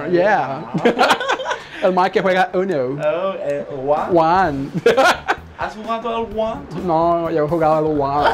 Oh, 0.06 0.10
yeah. 0.10 0.72
yeah. 0.84 1.18
El 1.82 1.92
Mike 1.92 2.10
que 2.12 2.20
juega 2.22 2.50
uno. 2.54 2.98
Oh, 3.00 3.34
eh? 3.38 3.66
One. 4.12 4.68
¿Has 5.58 5.74
jugado 5.74 6.08
al 6.08 6.26
One? 6.36 6.60
No, 6.84 7.30
yo 7.30 7.44
he 7.44 7.48
jugado 7.48 7.74
a 7.76 7.80
lo 7.80 7.88
wow. 7.88 8.24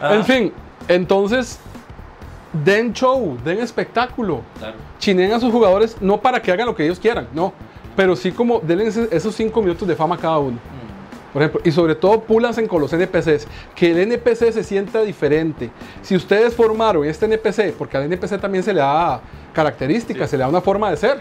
Ah, 0.00 0.14
En 0.14 0.24
fin, 0.24 0.52
entonces, 0.88 1.58
den 2.52 2.92
show, 2.92 3.36
den 3.44 3.58
espectáculo. 3.60 4.42
Claro. 4.58 4.76
Chinen 4.98 5.32
a 5.32 5.40
sus 5.40 5.52
jugadores 5.52 5.96
no 6.00 6.20
para 6.20 6.40
que 6.40 6.50
hagan 6.52 6.66
lo 6.66 6.74
que 6.74 6.84
ellos 6.84 6.98
quieran, 6.98 7.28
no. 7.32 7.52
Pero 7.94 8.14
sí 8.16 8.30
como 8.32 8.60
denle 8.60 8.86
ese- 8.88 9.08
esos 9.10 9.34
cinco 9.34 9.60
minutos 9.62 9.86
de 9.86 9.94
fama 9.96 10.16
a 10.16 10.18
cada 10.18 10.38
uno. 10.38 10.58
Por 11.36 11.42
ejemplo, 11.42 11.60
y 11.64 11.70
sobre 11.70 11.94
todo 11.94 12.20
púlanse 12.22 12.66
con 12.66 12.80
los 12.80 12.90
NPCs, 12.94 13.46
que 13.74 13.90
el 13.90 13.98
NPC 14.10 14.52
se 14.52 14.64
sienta 14.64 15.02
diferente. 15.02 15.70
Si 16.00 16.16
ustedes 16.16 16.54
formaron 16.54 17.04
este 17.04 17.26
NPC, 17.26 17.74
porque 17.76 17.98
al 17.98 18.04
NPC 18.04 18.40
también 18.40 18.64
se 18.64 18.72
le 18.72 18.80
da 18.80 19.20
características, 19.52 20.30
Sí. 20.30 20.30
se 20.30 20.36
le 20.38 20.44
da 20.44 20.48
una 20.48 20.62
forma 20.62 20.90
de 20.90 20.96
ser, 20.96 21.18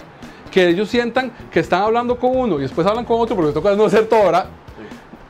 que 0.49 0.69
ellos 0.69 0.87
sientan 0.87 1.33
que 1.51 1.59
están 1.59 1.81
hablando 1.81 2.17
con 2.17 2.33
uno 2.33 2.59
y 2.59 2.61
después 2.61 2.87
hablan 2.87 3.03
con 3.03 3.19
otro, 3.19 3.35
porque 3.35 3.51
toca 3.51 3.75
no 3.75 3.83
hacer 3.83 4.05
todo, 4.05 4.23
¿verdad? 4.23 4.45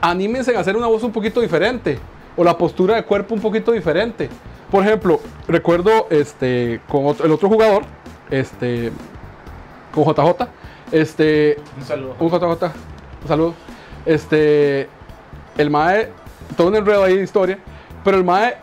anímense 0.00 0.54
a 0.56 0.60
hacer 0.60 0.76
una 0.76 0.86
voz 0.86 1.02
un 1.02 1.10
poquito 1.10 1.40
diferente 1.40 1.98
o 2.36 2.44
la 2.44 2.56
postura 2.56 2.94
de 2.94 3.02
cuerpo 3.02 3.34
un 3.34 3.40
poquito 3.40 3.72
diferente. 3.72 4.28
Por 4.70 4.84
ejemplo, 4.84 5.18
recuerdo 5.48 6.06
este, 6.10 6.80
con 6.88 7.06
otro- 7.06 7.26
el 7.26 7.32
otro 7.32 7.48
jugador, 7.48 7.82
este, 8.30 8.92
con 9.92 10.04
JJ, 10.04 10.48
este, 10.92 11.56
Un 11.76 11.82
saludo. 11.84 12.14
un 12.20 12.28
JJ, 12.30 12.72
un 13.22 13.28
saludo. 13.28 13.54
Este, 14.06 14.88
el 15.58 15.70
Mae, 15.70 16.08
todo 16.56 16.68
un 16.68 16.76
enredo 16.76 17.04
ahí 17.04 17.16
de 17.16 17.24
historia, 17.24 17.58
pero 18.04 18.16
el 18.16 18.24
Mae 18.24 18.56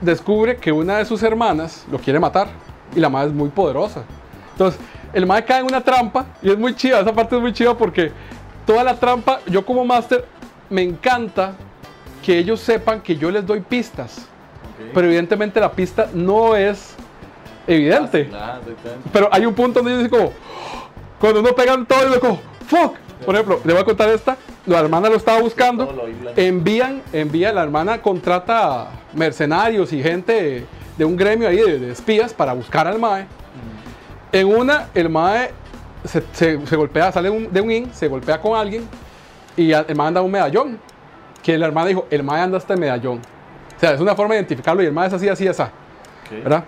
descubre 0.00 0.56
que 0.56 0.72
una 0.72 0.98
de 0.98 1.04
sus 1.04 1.22
hermanas 1.22 1.84
lo 1.90 1.98
quiere 1.98 2.20
matar 2.20 2.48
y 2.94 3.00
la 3.00 3.08
Mae 3.08 3.26
es 3.26 3.32
muy 3.32 3.48
poderosa. 3.48 4.04
Entonces, 4.52 4.80
el 5.12 5.26
Mae 5.26 5.44
cae 5.44 5.60
en 5.60 5.66
una 5.66 5.80
trampa 5.80 6.26
y 6.42 6.50
es 6.50 6.58
muy 6.58 6.74
chiva, 6.74 7.00
esa 7.00 7.12
parte 7.12 7.36
es 7.36 7.42
muy 7.42 7.52
chiva 7.52 7.76
porque 7.76 8.12
toda 8.66 8.84
la 8.84 8.94
trampa, 8.94 9.40
yo 9.46 9.64
como 9.64 9.84
máster, 9.84 10.24
me 10.70 10.82
encanta 10.82 11.52
que 12.22 12.38
ellos 12.38 12.60
sepan 12.60 13.00
que 13.00 13.16
yo 13.16 13.30
les 13.30 13.46
doy 13.46 13.60
pistas, 13.60 14.26
pero 14.92 15.06
evidentemente 15.06 15.60
la 15.60 15.72
pista 15.72 16.08
no 16.12 16.56
es 16.56 16.94
evidente. 17.66 18.30
Pero 19.12 19.28
hay 19.32 19.46
un 19.46 19.54
punto 19.54 19.80
donde 19.80 19.98
dice 19.98 20.10
como, 20.10 20.32
cuando 21.20 21.40
uno 21.40 21.54
pegan 21.54 21.86
todo 21.86 22.16
y 22.16 22.18
como, 22.18 22.40
fuck. 22.66 23.05
Por 23.24 23.34
ejemplo, 23.34 23.60
le 23.64 23.72
voy 23.72 23.82
a 23.82 23.84
contar 23.84 24.08
esta. 24.10 24.36
La 24.66 24.80
hermana 24.80 25.08
lo 25.08 25.16
estaba 25.16 25.40
buscando. 25.40 25.84
Envían, 26.36 27.02
envía, 27.12 27.52
la 27.52 27.62
hermana 27.62 28.02
contrata 28.02 28.88
mercenarios 29.14 29.92
y 29.92 30.02
gente 30.02 30.66
de 30.96 31.04
un 31.04 31.16
gremio 31.16 31.48
ahí 31.48 31.56
de, 31.56 31.78
de 31.78 31.92
espías 31.92 32.34
para 32.34 32.52
buscar 32.52 32.86
al 32.86 32.98
Mae. 32.98 33.26
En 34.32 34.46
una, 34.48 34.88
el 34.94 35.08
Mae 35.08 35.50
se, 36.04 36.22
se- 36.32 36.66
se 36.66 36.76
golpea, 36.76 37.10
sale 37.12 37.30
un- 37.30 37.52
de 37.52 37.60
un 37.60 37.70
in, 37.70 37.92
se 37.94 38.08
golpea 38.08 38.40
con 38.40 38.56
alguien 38.58 38.86
y 39.56 39.72
el 39.72 39.94
Mae 39.96 40.08
anda 40.08 40.22
un 40.22 40.30
medallón. 40.30 40.78
Que 41.42 41.56
la 41.56 41.66
hermana 41.66 41.86
dijo, 41.88 42.06
el 42.10 42.22
Mae 42.22 42.40
anda 42.40 42.58
hasta 42.58 42.74
el 42.74 42.80
medallón. 42.80 43.20
O 43.76 43.80
sea, 43.80 43.92
es 43.92 44.00
una 44.00 44.14
forma 44.16 44.34
de 44.34 44.40
identificarlo 44.40 44.82
y 44.82 44.86
el 44.86 44.92
Mae 44.92 45.06
es 45.08 45.12
así, 45.14 45.28
así, 45.28 45.46
así. 45.48 45.62
¿verdad? 46.42 46.64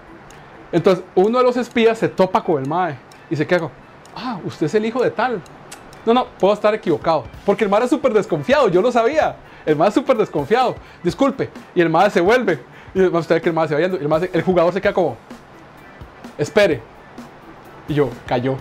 Entonces, 0.70 1.04
uno 1.14 1.38
de 1.38 1.44
los 1.44 1.56
espías 1.56 1.98
se 1.98 2.08
topa 2.08 2.42
con 2.44 2.62
el 2.62 2.68
mae 2.68 2.94
y 3.30 3.36
se 3.36 3.46
queda 3.46 3.70
ah, 4.14 4.38
usted 4.44 4.66
es 4.66 4.74
el 4.74 4.84
hijo 4.84 5.02
de 5.02 5.10
tal. 5.10 5.40
No, 6.08 6.14
no, 6.14 6.26
puedo 6.38 6.54
estar 6.54 6.74
equivocado. 6.74 7.24
Porque 7.44 7.64
el 7.64 7.70
mae 7.70 7.84
es 7.84 7.90
súper 7.90 8.14
desconfiado, 8.14 8.70
yo 8.70 8.80
lo 8.80 8.90
sabía. 8.90 9.36
El 9.66 9.76
mae 9.76 9.88
es 9.88 9.94
súper 9.94 10.16
desconfiado. 10.16 10.74
Disculpe. 11.02 11.50
Y 11.74 11.82
el 11.82 11.90
mae 11.90 12.08
se 12.08 12.22
vuelve. 12.22 12.58
Y 12.94 13.00
el 13.00 13.14
usted 13.14 13.42
que 13.42 13.50
el 13.50 13.54
mae 13.54 13.68
se 13.68 13.74
va 13.74 13.80
yendo. 13.82 13.98
el, 13.98 14.30
el 14.32 14.42
jugador 14.42 14.72
se 14.72 14.80
queda 14.80 14.94
como, 14.94 15.18
espere. 16.38 16.80
Y 17.88 17.92
yo, 17.92 18.08
cayó. 18.26 18.56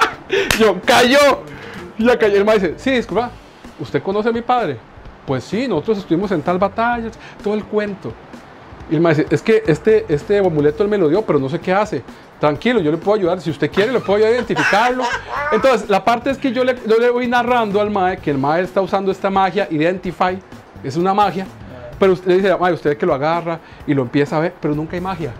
yo, 0.58 0.78
cayó. 0.84 1.40
Y 1.96 2.04
ya 2.04 2.18
cayó. 2.18 2.36
El 2.36 2.44
mae 2.44 2.58
dice, 2.58 2.74
sí, 2.76 2.90
disculpa, 2.90 3.30
¿usted 3.80 4.02
conoce 4.02 4.28
a 4.28 4.32
mi 4.32 4.42
padre? 4.42 4.76
Pues 5.26 5.44
sí, 5.44 5.66
nosotros 5.66 5.96
estuvimos 5.96 6.30
en 6.32 6.42
tal 6.42 6.58
batalla, 6.58 7.10
todo 7.42 7.54
el 7.54 7.64
cuento. 7.64 8.12
Y 8.90 8.96
el 8.96 9.00
mae 9.00 9.14
dice, 9.14 9.28
es 9.30 9.40
que 9.40 9.62
este, 9.66 10.04
este 10.10 10.40
amuleto 10.40 10.82
él 10.82 10.90
me 10.90 10.98
lo 10.98 11.08
dio, 11.08 11.22
pero 11.22 11.38
no 11.38 11.48
sé 11.48 11.58
qué 11.58 11.72
hace. 11.72 12.02
Tranquilo, 12.42 12.80
yo 12.80 12.90
le 12.90 12.96
puedo 12.96 13.16
ayudar. 13.16 13.40
Si 13.40 13.50
usted 13.50 13.70
quiere, 13.70 13.92
le 13.92 14.00
puedo 14.00 14.16
ayudar 14.16 14.32
a 14.32 14.34
identificarlo. 14.34 15.04
Entonces, 15.52 15.88
la 15.88 16.04
parte 16.04 16.28
es 16.28 16.38
que 16.38 16.50
yo 16.50 16.64
le, 16.64 16.74
yo 16.88 16.96
le 16.98 17.08
voy 17.08 17.28
narrando 17.28 17.80
al 17.80 17.88
mae 17.88 18.16
que 18.16 18.32
el 18.32 18.38
mae 18.38 18.62
está 18.62 18.80
usando 18.80 19.12
esta 19.12 19.30
magia, 19.30 19.68
Identify, 19.70 20.36
es 20.82 20.96
una 20.96 21.14
magia. 21.14 21.46
Pero 22.00 22.14
usted 22.14 22.26
le 22.26 22.36
dice, 22.38 22.56
mae, 22.56 22.72
usted 22.72 22.96
que 22.96 23.06
lo 23.06 23.14
agarra 23.14 23.60
y 23.86 23.94
lo 23.94 24.02
empieza 24.02 24.38
a 24.38 24.40
ver, 24.40 24.54
pero 24.60 24.74
nunca 24.74 24.96
hay 24.96 25.00
magia. 25.00 25.32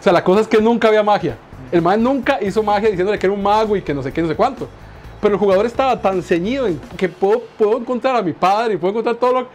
O 0.00 0.02
sea, 0.02 0.10
la 0.10 0.24
cosa 0.24 0.40
es 0.40 0.48
que 0.48 0.58
nunca 0.58 0.88
había 0.88 1.02
magia. 1.02 1.36
El 1.70 1.82
mae 1.82 1.98
nunca 1.98 2.38
hizo 2.40 2.62
magia 2.62 2.88
diciéndole 2.88 3.18
que 3.18 3.26
era 3.26 3.34
un 3.34 3.42
mago 3.42 3.76
y 3.76 3.82
que 3.82 3.92
no 3.92 4.02
sé 4.02 4.10
qué, 4.10 4.22
no 4.22 4.28
sé 4.28 4.34
cuánto. 4.34 4.66
Pero 5.20 5.34
el 5.34 5.38
jugador 5.38 5.66
estaba 5.66 6.00
tan 6.00 6.22
ceñido 6.22 6.66
en 6.66 6.80
que 6.96 7.10
puedo, 7.10 7.42
puedo 7.58 7.76
encontrar 7.76 8.16
a 8.16 8.22
mi 8.22 8.32
padre 8.32 8.72
y 8.72 8.76
puedo 8.78 8.92
encontrar 8.92 9.16
todo 9.16 9.40
lo 9.40 9.48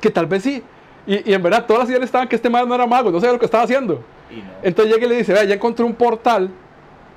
que 0.00 0.10
tal 0.10 0.26
vez 0.26 0.44
sí. 0.44 0.62
Y, 1.08 1.28
y 1.28 1.34
en 1.34 1.42
verdad 1.42 1.66
todas 1.66 1.80
las 1.80 1.88
señales 1.88 2.06
estaban 2.06 2.28
que 2.28 2.36
este 2.36 2.48
mae 2.48 2.64
no 2.64 2.72
era 2.72 2.86
mago, 2.86 3.10
no 3.10 3.18
sabía 3.18 3.32
lo 3.32 3.40
que 3.40 3.46
estaba 3.46 3.64
haciendo. 3.64 4.00
Y 4.34 4.38
no. 4.38 4.50
Entonces 4.62 4.94
llega 4.94 5.06
y 5.06 5.08
le 5.08 5.16
dice, 5.16 5.32
vea, 5.32 5.44
ya 5.44 5.54
encontré 5.54 5.84
un 5.84 5.94
portal 5.94 6.50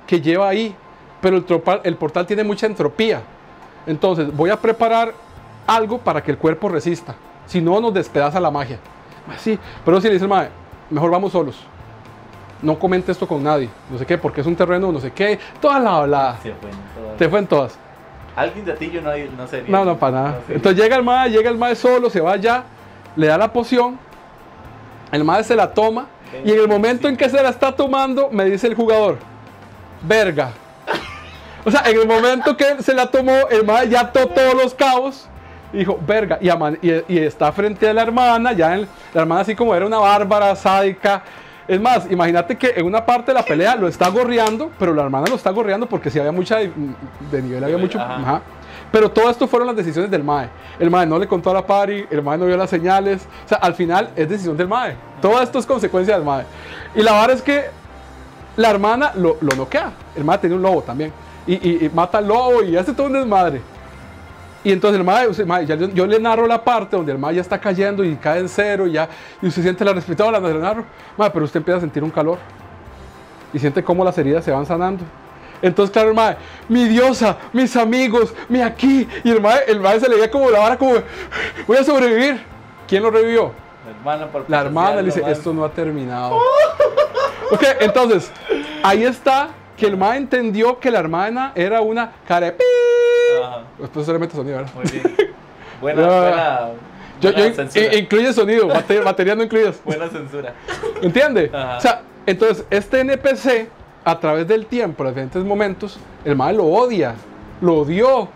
que 0.06 0.20
lleva 0.20 0.48
ahí, 0.48 0.74
pero 1.20 1.44
el, 1.84 1.96
portal 1.96 2.26
tiene 2.26 2.44
mucha 2.44 2.66
entropía. 2.66 3.22
Entonces 3.86 4.34
voy 4.34 4.50
a 4.50 4.56
preparar 4.56 5.12
algo 5.66 5.98
para 5.98 6.22
que 6.22 6.30
el 6.30 6.38
cuerpo 6.38 6.68
resista. 6.68 7.14
Si 7.46 7.60
no, 7.60 7.80
nos 7.80 7.92
despedaza 7.92 8.40
la 8.40 8.50
magia. 8.50 8.78
Así, 9.28 9.58
pero 9.84 10.00
si 10.00 10.06
le 10.08 10.14
dice 10.14 10.24
el 10.24 10.30
mae, 10.30 10.48
mejor 10.90 11.10
vamos 11.10 11.32
solos. 11.32 11.56
no 12.62 12.78
comente 12.78 13.12
esto 13.12 13.28
con 13.28 13.42
nadie, 13.42 13.68
no 13.90 13.98
sé 13.98 14.06
qué, 14.06 14.16
porque 14.18 14.40
es 14.40 14.46
un 14.46 14.56
terreno, 14.56 14.90
no 14.90 15.00
sé 15.00 15.12
qué, 15.12 15.38
toda 15.60 15.78
la 15.78 15.96
hablada. 15.96 16.38
Se 16.42 16.54
fue 16.54 16.70
en 16.70 16.76
todas. 16.94 17.16
Te 17.18 17.28
fue 17.28 17.38
en 17.38 17.46
todas. 17.46 17.78
Alguien 18.34 18.64
de 18.64 18.72
ti 18.74 18.90
yo 18.90 19.02
no, 19.02 19.10
no 19.36 19.46
sería. 19.46 19.70
No, 19.70 19.84
no, 19.84 19.98
para 19.98 20.12
nada. 20.12 20.40
sería. 20.42 20.56
Entonces 20.56 20.82
llega 20.82 20.96
el 20.96 21.04
mae, 21.04 21.30
llega 21.30 21.50
el 21.50 21.58
mae 21.58 21.74
solo, 21.76 22.08
se 22.08 22.20
va 22.20 22.32
allá, 22.32 22.64
le 23.16 23.26
da 23.26 23.36
la 23.36 23.52
poción, 23.52 23.98
el 25.12 25.24
mae 25.24 25.44
se 25.44 25.56
la 25.56 25.72
toma, 25.72 26.06
y 26.44 26.52
en 26.52 26.58
el 26.60 26.68
momento 26.68 27.08
en 27.08 27.16
que 27.16 27.28
se 27.28 27.42
la 27.42 27.48
está 27.50 27.72
tomando, 27.72 28.28
me 28.30 28.44
dice 28.46 28.66
el 28.66 28.74
jugador, 28.74 29.18
verga. 30.02 30.50
O 31.64 31.70
sea, 31.70 31.82
en 31.86 31.98
el 32.00 32.06
momento 32.06 32.56
que 32.56 32.82
se 32.82 32.94
la 32.94 33.06
tomó, 33.10 33.32
el 33.50 33.66
mae 33.66 33.88
ya 33.88 34.00
ató 34.00 34.26
todos 34.28 34.54
los 34.54 34.74
cabos, 34.74 35.28
y 35.72 35.78
dijo, 35.78 35.98
verga, 36.06 36.38
y, 36.40 36.48
ama- 36.48 36.72
y- 36.80 37.02
y 37.08 37.18
está 37.18 37.52
frente 37.52 37.86
a 37.88 37.92
la 37.92 38.02
hermana, 38.02 38.52
ya 38.52 38.74
en- 38.76 38.88
la 39.12 39.20
hermana 39.22 39.40
así 39.42 39.54
como 39.54 39.74
era 39.74 39.84
una 39.84 39.98
bárbara, 39.98 40.54
sádica. 40.56 41.22
Es 41.66 41.78
más, 41.78 42.10
imagínate 42.10 42.56
que 42.56 42.72
en 42.76 42.86
una 42.86 43.04
parte 43.04 43.32
de 43.32 43.34
la 43.34 43.44
pelea 43.44 43.76
lo 43.76 43.86
está 43.88 44.08
gorreando, 44.08 44.70
pero 44.78 44.94
la 44.94 45.02
hermana 45.02 45.26
lo 45.28 45.34
está 45.36 45.50
gorreando 45.50 45.86
porque 45.86 46.08
si 46.08 46.18
había 46.18 46.32
mucha 46.32 46.56
de, 46.56 46.70
de 47.30 47.42
nivel, 47.42 47.62
había 47.62 47.76
mucho. 47.76 48.00
Ajá. 48.00 48.14
ajá. 48.14 48.40
Pero 48.90 49.10
todo 49.10 49.28
esto 49.30 49.46
fueron 49.46 49.66
las 49.66 49.76
decisiones 49.76 50.10
del 50.10 50.24
MAE. 50.24 50.48
El 50.78 50.90
MAE 50.90 51.06
no 51.06 51.18
le 51.18 51.28
contó 51.28 51.50
a 51.50 51.54
la 51.54 51.66
pari, 51.66 52.06
el 52.10 52.22
MAE 52.22 52.38
no 52.38 52.46
vio 52.46 52.56
las 52.56 52.70
señales. 52.70 53.26
O 53.44 53.48
sea, 53.48 53.58
al 53.58 53.74
final 53.74 54.10
es 54.16 54.28
decisión 54.28 54.56
del 54.56 54.68
MAE. 54.68 54.96
Todo 55.20 55.42
esto 55.42 55.58
es 55.58 55.66
consecuencia 55.66 56.14
del 56.14 56.24
MAE. 56.24 56.44
Y 56.94 57.02
la 57.02 57.12
verdad 57.12 57.32
es 57.32 57.42
que 57.42 57.64
la 58.56 58.70
hermana 58.70 59.12
lo, 59.14 59.36
lo 59.40 59.54
noquea. 59.56 59.92
El 60.16 60.24
MAE 60.24 60.38
tenía 60.38 60.56
un 60.56 60.62
lobo 60.62 60.82
también. 60.82 61.12
Y, 61.46 61.84
y- 61.86 61.90
mata 61.94 62.18
al 62.18 62.28
lobo 62.28 62.62
y 62.62 62.76
hace 62.76 62.92
todo 62.92 63.06
un 63.06 63.12
desmadre. 63.14 63.60
Y 64.64 64.72
entonces 64.72 64.98
el 64.98 65.04
mae, 65.06 65.28
mae, 65.46 65.66
yo, 65.66 66.06
le 66.06 66.18
narro 66.18 66.46
la 66.46 66.62
parte 66.62 66.96
donde 66.96 67.12
el 67.12 67.18
mae 67.18 67.34
ya 67.34 67.40
está 67.40 67.58
cayendo 67.60 68.04
y 68.04 68.16
cae 68.16 68.40
en 68.40 68.48
cero 68.48 68.86
y 68.86 68.92
ya 68.92 69.08
y 69.40 69.46
usted 69.46 69.62
siente 69.62 69.84
la 69.84 69.92
respiración, 69.92 70.32
la 70.32 70.40
narro, 70.40 70.84
mae, 71.16 71.30
pero 71.30 71.44
usted 71.44 71.58
empieza 71.58 71.78
a 71.78 71.80
sentir 71.80 72.02
un 72.02 72.10
calor 72.10 72.38
y 73.52 73.58
siente 73.58 73.84
cómo 73.84 74.04
las 74.04 74.18
heridas 74.18 74.44
se 74.44 74.50
van 74.50 74.66
sanando. 74.66 75.04
Entonces, 75.62 75.92
claro, 75.92 76.10
el 76.10 76.14
mae, 76.14 76.36
mi 76.68 76.84
diosa, 76.86 77.36
mis 77.52 77.76
amigos, 77.76 78.34
mi 78.48 78.60
aquí. 78.62 79.08
Y 79.24 79.30
el 79.30 79.40
mae, 79.40 79.60
el 79.68 79.80
mae 79.80 79.98
se 80.00 80.08
le 80.08 80.16
veía 80.16 80.30
como 80.30 80.50
la 80.50 80.60
vara, 80.60 80.76
como, 80.76 80.94
voy 81.66 81.76
a 81.76 81.84
sobrevivir. 81.84 82.40
¿Quién 82.86 83.02
lo 83.02 83.10
revivió? 83.10 83.52
La 83.84 83.90
hermana, 83.96 84.26
por 84.32 84.44
La 84.48 84.60
hermana 84.60 84.96
le 84.96 85.02
dice, 85.04 85.22
esto 85.26 85.52
no 85.52 85.64
ha 85.64 85.70
terminado. 85.70 86.36
ok, 87.50 87.62
entonces, 87.80 88.30
ahí 88.82 89.04
está 89.04 89.48
que 89.76 89.86
el 89.86 89.96
mae 89.96 90.16
entendió 90.18 90.78
que 90.80 90.90
la 90.90 90.98
hermana 90.98 91.52
era 91.54 91.80
una 91.80 92.12
carepi. 92.26 92.64
Ajá, 93.44 93.62
Después 93.78 94.06
se 94.06 94.12
le 94.12 94.18
mete 94.18 94.34
sonido, 94.34 94.56
¿verdad? 94.58 94.72
muy 94.74 94.84
bien. 94.90 95.16
Buena, 95.80 96.06
buena. 96.06 96.60
Yo, 97.20 97.30
yo- 97.32 97.98
incluye 97.98 98.32
sonido, 98.32 98.66
bate- 98.68 99.00
batería 99.02 99.34
no 99.36 99.42
incluyes. 99.44 99.80
buena 99.84 100.08
censura. 100.08 100.52
¿Entiende? 101.02 101.50
Ajá. 101.52 101.76
O 101.76 101.80
sea, 101.80 102.00
entonces, 102.26 102.64
este 102.70 103.00
NPC, 103.00 103.68
a 104.08 104.18
través 104.18 104.48
del 104.48 104.64
tiempo, 104.64 105.04
en 105.04 105.10
diferentes 105.10 105.44
momentos, 105.44 105.98
el 106.24 106.34
mal 106.34 106.56
lo 106.56 106.64
odia, 106.64 107.14
lo 107.60 107.80
odió, 107.80 108.28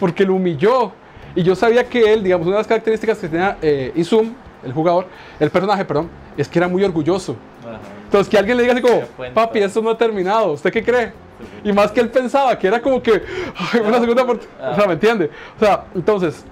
porque 0.00 0.24
lo 0.24 0.34
humilló. 0.34 0.90
Y 1.36 1.44
yo 1.44 1.54
sabía 1.54 1.84
que 1.84 2.12
él, 2.12 2.24
digamos, 2.24 2.48
una 2.48 2.56
de 2.56 2.60
las 2.62 2.66
características 2.66 3.18
que 3.18 3.28
tenía 3.28 3.56
eh, 3.62 3.92
Izum, 3.94 4.34
el 4.64 4.72
jugador, 4.72 5.06
el 5.38 5.50
personaje, 5.50 5.84
perdón, 5.84 6.10
es 6.36 6.48
que 6.48 6.58
era 6.58 6.66
muy 6.66 6.82
orgulloso. 6.82 7.36
Ajá. 7.60 7.78
Entonces, 8.06 8.28
que 8.28 8.36
alguien 8.36 8.56
le 8.56 8.64
diga 8.64 8.74
así 8.74 8.82
como, 8.82 9.02
papi, 9.32 9.60
esto 9.60 9.80
no 9.82 9.90
ha 9.90 9.96
terminado, 9.96 10.54
¿usted 10.54 10.72
qué 10.72 10.82
cree? 10.82 11.12
Y 11.62 11.72
más 11.72 11.92
que 11.92 12.00
él 12.00 12.10
pensaba 12.10 12.58
que 12.58 12.66
era 12.66 12.82
como 12.82 13.00
que, 13.00 13.22
"Ay, 13.72 13.80
una 13.86 14.00
segunda 14.00 14.24
oportunidad. 14.24 14.72
O 14.72 14.74
sea, 14.74 14.86
¿me 14.88 14.94
entiende? 14.94 15.30
O 15.56 15.64
sea, 15.64 15.84
entonces, 15.94 16.44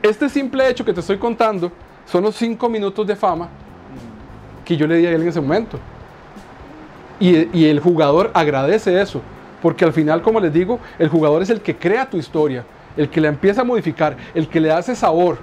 este 0.00 0.30
simple 0.30 0.66
hecho 0.66 0.82
que 0.82 0.94
te 0.94 1.00
estoy 1.00 1.18
contando 1.18 1.70
son 2.06 2.22
los 2.22 2.34
cinco 2.36 2.70
minutos 2.70 3.06
de 3.06 3.14
fama 3.14 3.50
que 4.64 4.78
yo 4.78 4.86
le 4.86 4.96
di 4.96 5.04
a 5.04 5.10
él 5.10 5.20
en 5.20 5.28
ese 5.28 5.42
momento. 5.42 5.78
Y, 7.20 7.56
y 7.58 7.66
el 7.66 7.80
jugador 7.80 8.30
agradece 8.34 9.00
eso, 9.00 9.20
porque 9.60 9.84
al 9.84 9.92
final, 9.92 10.22
como 10.22 10.40
les 10.40 10.52
digo, 10.52 10.78
el 10.98 11.08
jugador 11.08 11.42
es 11.42 11.50
el 11.50 11.60
que 11.60 11.76
crea 11.76 12.08
tu 12.08 12.16
historia, 12.16 12.64
el 12.96 13.08
que 13.08 13.20
la 13.20 13.28
empieza 13.28 13.62
a 13.62 13.64
modificar, 13.64 14.16
el 14.34 14.48
que 14.48 14.60
le 14.60 14.70
hace 14.70 14.94
sabor. 14.94 15.38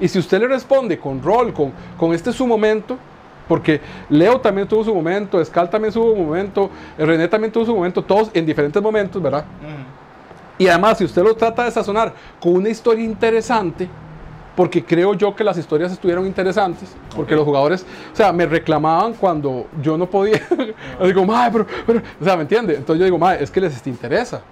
Y 0.00 0.08
si 0.08 0.18
usted 0.18 0.40
le 0.40 0.48
responde 0.48 0.98
con 0.98 1.22
rol, 1.22 1.52
con, 1.52 1.72
con 1.96 2.12
este 2.12 2.30
es 2.30 2.36
su 2.36 2.46
momento, 2.46 2.98
porque 3.46 3.80
Leo 4.08 4.40
también 4.40 4.66
tuvo 4.66 4.84
su 4.84 4.94
momento, 4.94 5.44
Scal 5.44 5.70
también 5.70 5.92
tuvo 5.92 6.14
su 6.14 6.22
momento, 6.22 6.70
René 6.98 7.28
también 7.28 7.52
tuvo 7.52 7.66
su 7.66 7.74
momento, 7.74 8.02
todos 8.02 8.30
en 8.34 8.44
diferentes 8.44 8.82
momentos, 8.82 9.22
¿verdad? 9.22 9.44
Ujú. 9.62 9.84
Y 10.58 10.68
además, 10.68 10.98
si 10.98 11.04
usted 11.04 11.22
lo 11.22 11.34
trata 11.34 11.64
de 11.64 11.70
sazonar 11.70 12.14
con 12.40 12.54
una 12.54 12.68
historia 12.68 13.04
interesante, 13.04 13.88
porque 14.56 14.84
creo 14.84 15.14
yo 15.14 15.34
que 15.34 15.44
las 15.44 15.58
historias 15.58 15.92
estuvieron 15.92 16.26
interesantes, 16.26 16.94
porque 17.14 17.34
los 17.34 17.44
jugadores, 17.44 17.84
o 18.12 18.16
sea, 18.16 18.32
me 18.32 18.46
reclamaban 18.46 19.14
cuando 19.14 19.66
yo 19.82 19.98
no 19.98 20.08
podía. 20.08 20.40
yo 21.00 21.06
digo, 21.06 21.24
mae, 21.24 21.50
pero, 21.50 21.66
pero, 21.86 22.02
o 22.20 22.24
sea, 22.24 22.36
¿me 22.36 22.42
entiende? 22.42 22.74
Entonces 22.74 22.98
yo 23.00 23.04
digo, 23.04 23.18
mae, 23.18 23.42
es 23.42 23.50
que 23.50 23.60
les 23.60 23.86
interesa. 23.86 24.42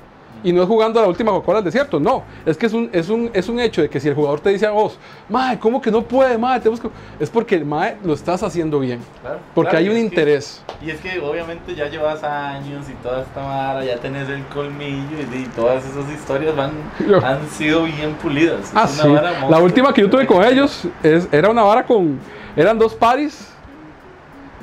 Y 0.44 0.52
no 0.52 0.62
es 0.62 0.68
jugando 0.68 0.98
a 0.98 1.02
la 1.02 1.08
última 1.08 1.30
Coca-Cola 1.30 1.58
del 1.58 1.66
desierto, 1.66 2.00
no. 2.00 2.24
Es 2.44 2.56
que 2.56 2.66
es 2.66 2.72
un, 2.72 2.90
es, 2.92 3.08
un, 3.08 3.30
es 3.32 3.48
un 3.48 3.60
hecho 3.60 3.80
de 3.80 3.88
que 3.88 4.00
si 4.00 4.08
el 4.08 4.14
jugador 4.14 4.40
te 4.40 4.50
dice 4.50 4.66
a 4.66 4.70
vos, 4.72 4.98
mae, 5.28 5.58
¿cómo 5.58 5.80
que 5.80 5.90
no 5.90 6.02
puede, 6.02 6.36
mae? 6.36 6.58
Tenemos 6.58 6.80
que-". 6.80 6.88
Es 7.20 7.30
porque, 7.30 7.64
mae, 7.64 7.96
lo 8.02 8.12
estás 8.12 8.42
haciendo 8.42 8.80
bien. 8.80 8.98
Claro, 9.20 9.38
Porque 9.54 9.70
claro, 9.70 9.84
hay 9.84 9.88
un 9.90 9.94
que- 9.96 10.00
interés. 10.00 10.62
y 10.84 10.90
es 10.90 11.00
que 11.00 11.20
obviamente 11.20 11.74
ya 11.76 11.88
llevas 11.88 12.24
años 12.24 12.88
y 12.90 12.94
toda 12.94 13.22
esta 13.22 13.40
vara, 13.40 13.84
ya 13.84 13.96
tenés 13.98 14.28
el 14.28 14.44
colmillo 14.46 15.16
y, 15.32 15.36
y 15.36 15.44
todas 15.54 15.84
esas 15.84 16.10
historias 16.12 16.56
van, 16.56 16.72
Yo- 17.08 17.24
han 17.24 17.48
sido 17.48 17.84
bien 17.84 18.14
pulidas. 18.14 18.72
Ah, 18.74 18.88
sí. 18.88 19.08
La 19.48 19.58
última 19.60 19.94
que 19.94 20.00
yo 20.00 20.10
tuve 20.10 20.26
con 20.26 20.42
ellos 20.44 20.88
es, 21.04 21.28
era 21.32 21.50
una 21.50 21.62
vara 21.62 21.84
con. 21.84 22.18
Eran 22.56 22.78
dos 22.78 22.94
paris. 22.94 23.48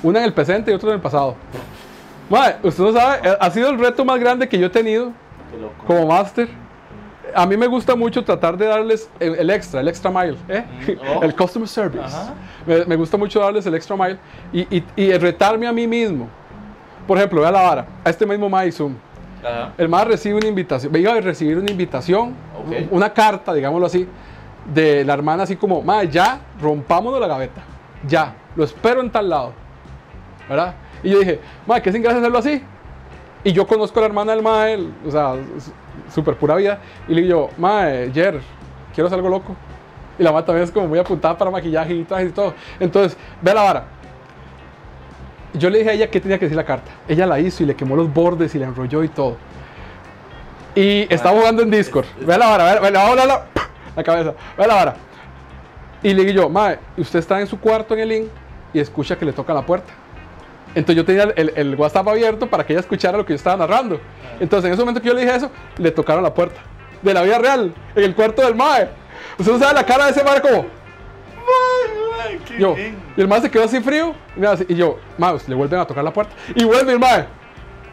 Una 0.04 0.20
en 0.20 0.26
el 0.26 0.34
presente 0.34 0.72
y 0.72 0.74
otra 0.74 0.90
en 0.90 0.96
el 0.96 1.02
pasado. 1.02 1.36
Mae, 2.30 2.58
usted 2.64 2.84
no 2.84 2.92
sabe, 2.94 3.28
eh, 3.30 3.38
ha 3.40 3.50
sido 3.50 3.70
el 3.70 3.80
reto 3.80 4.06
más 4.06 4.20
grande 4.20 4.48
que 4.48 4.58
yo 4.60 4.68
he 4.68 4.70
tenido. 4.70 5.12
Como 5.86 6.08
máster. 6.08 6.50
A 7.36 7.46
mí 7.46 7.56
me 7.56 7.68
gusta 7.68 7.96
mucho 7.96 8.24
tratar 8.24 8.58
de 8.58 8.66
darles 8.66 9.08
el, 9.20 9.36
el 9.36 9.50
extra, 9.52 9.82
el 9.82 9.88
extra 9.88 10.10
mile, 10.10 10.36
¿eh? 10.48 10.64
Mm, 10.64 11.08
oh. 11.18 11.24
el 11.24 11.36
customer 11.36 11.68
service. 11.68 12.16
Me, 12.66 12.86
me 12.86 12.96
gusta 12.96 13.18
mucho 13.18 13.40
darles 13.40 13.66
el 13.68 13.76
extra 13.76 13.96
mile 13.96 14.18
y, 14.52 14.78
y, 14.78 14.84
y 14.96 15.14
retarme 15.18 15.68
a 15.68 15.74
mí 15.74 15.88
mismo. 15.88 16.28
Por 17.08 17.18
ejemplo, 17.18 17.42
vea 17.42 17.52
la 17.52 17.62
vara, 17.62 17.88
a 18.04 18.10
este 18.10 18.26
mismo 18.26 18.50
Mae 18.50 18.72
Zoom. 18.72 18.96
Ajá. 19.44 19.74
El 19.78 19.90
más 19.90 20.08
recibe 20.08 20.36
una 20.36 20.48
invitación, 20.48 20.96
iba 20.96 21.14
a 21.14 21.22
recibir 21.22 21.58
una 21.58 21.72
invitación, 21.72 22.36
una 22.92 23.14
carta, 23.14 23.54
digámoslo 23.54 23.86
así, 23.86 24.08
de 24.74 25.06
la 25.06 25.14
hermana 25.14 25.44
así 25.44 25.56
como, 25.56 25.82
ma, 25.82 26.04
ya, 26.04 26.42
rompámonos 26.62 27.20
la 27.20 27.28
gaveta, 27.28 27.62
ya, 28.08 28.36
lo 28.56 28.64
espero 28.64 29.02
en 29.02 29.10
tal 29.10 29.30
lado, 29.30 29.54
¿verdad? 30.48 30.76
Y 31.04 31.12
yo 31.12 31.20
dije, 31.20 31.40
ma, 31.66 31.80
¿qué 31.80 31.92
sin 31.92 32.02
gracia 32.02 32.20
hacerlo 32.20 32.38
así? 32.40 32.62
Y 33.44 33.54
yo 33.54 33.66
conozco 33.66 34.00
a 34.00 34.02
la 34.02 34.08
hermana 34.08 34.34
del 34.34 34.44
mae, 34.44 34.78
o 35.06 35.12
sea, 35.12 35.36
súper 36.14 36.36
pura 36.36 36.56
vida, 36.56 36.80
y 37.08 37.14
le 37.14 37.22
digo, 37.22 37.50
ma, 37.58 37.86
Jer, 38.14 38.42
quiero 38.94 39.08
hacer 39.08 39.18
algo 39.18 39.30
loco. 39.30 39.56
Y 40.18 40.24
la 40.24 40.32
mamá 40.32 40.46
también 40.46 40.66
es 40.66 40.72
como 40.72 40.88
muy 40.88 41.00
apuntada 41.00 41.38
para 41.38 41.50
maquillaje 41.50 41.94
y 41.94 42.04
trajes 42.04 42.30
y 42.30 42.34
todo. 42.34 42.54
Entonces, 42.80 43.18
ve 43.42 43.54
la 43.54 43.64
vara. 43.64 43.86
Yo 45.54 45.70
le 45.70 45.80
dije 45.80 45.90
a 45.90 45.94
ella 45.94 46.10
qué 46.10 46.20
tenía 46.20 46.38
que 46.38 46.46
decir 46.46 46.58
la 46.58 46.66
carta. 46.66 46.92
Ella 47.08 47.26
la 47.26 47.40
hizo 47.40 47.64
y 47.64 47.66
le 47.66 47.76
quemó 47.76 47.96
los 47.96 48.14
bordes 48.14 48.54
y 48.54 48.60
la 48.60 48.68
enrolló 48.68 49.04
y 49.04 49.08
todo. 49.08 49.38
Y 50.76 51.12
estaba 51.12 51.38
jugando 51.38 51.64
en 51.64 51.72
Discord. 51.72 52.06
Ve 52.20 52.38
la 52.38 52.48
vara, 52.48 52.80
ve, 52.80 52.92
ve, 52.92 52.98
a 52.98 53.10
volar 53.10 53.28
la, 53.28 53.46
la 53.96 54.04
cabeza. 54.04 54.34
Ve 54.58 54.68
la 54.68 54.76
vara. 54.76 54.96
Y 56.04 56.14
le 56.14 56.26
digo 56.26 56.44
yo, 56.44 56.50
mae, 56.50 56.80
usted 56.98 57.20
está 57.20 57.40
en 57.40 57.48
su 57.48 57.60
cuarto 57.60 57.94
en 57.94 58.02
el 58.02 58.10
link 58.10 58.28
y 58.74 58.80
escucha 58.80 59.18
que 59.18 59.26
le 59.26 59.34
toca 59.34 59.54
la 59.54 59.66
puerta. 59.66 59.92
Entonces 60.76 60.96
yo 60.96 61.06
tenía 61.06 61.24
el, 61.36 61.52
el 61.56 61.76
WhatsApp 61.76 62.08
abierto 62.08 62.48
para 62.48 62.66
que 62.66 62.74
ella 62.74 62.82
escuchara 62.82 63.18
lo 63.18 63.26
que 63.26 63.34
yo 63.34 63.38
estaba 63.38 63.58
narrando. 63.58 64.00
Entonces 64.40 64.68
en 64.68 64.74
ese 64.74 64.82
momento 64.82 65.02
que 65.02 65.08
yo 65.08 65.14
le 65.14 65.22
dije 65.22 65.36
eso, 65.36 65.52
le 65.78 65.92
tocaron 65.92 66.24
la 66.24 66.34
puerta. 66.34 66.62
De 67.02 67.14
la 67.14 67.22
vida 67.22 67.40
real, 67.40 67.74
en 67.96 68.04
el 68.04 68.14
cuarto 68.14 68.42
del 68.42 68.56
mae. 68.56 68.90
Usted 69.38 69.54
no 69.54 69.60
sabe 69.60 69.74
la 69.74 69.86
cara 69.86 70.06
de 70.06 70.12
ese 70.12 70.24
mae 70.24 70.42
como... 70.42 70.66
Yo, 72.58 72.76
y 72.78 73.22
el 73.22 73.28
mae 73.28 73.42
se 73.42 73.50
quedó 73.50 73.64
así 73.64 73.80
frío. 73.80 74.14
Y, 74.68 74.76
yo, 74.76 75.00
mae, 75.18 75.38
le 75.48 75.56
vuelven 75.56 75.80
a 75.80 75.86
tocar 75.86 76.04
la 76.04 76.12
puerta. 76.12 76.34
Y 76.54 76.64
vuelve 76.64 76.92
el 76.92 77.00
mae. 77.00 77.26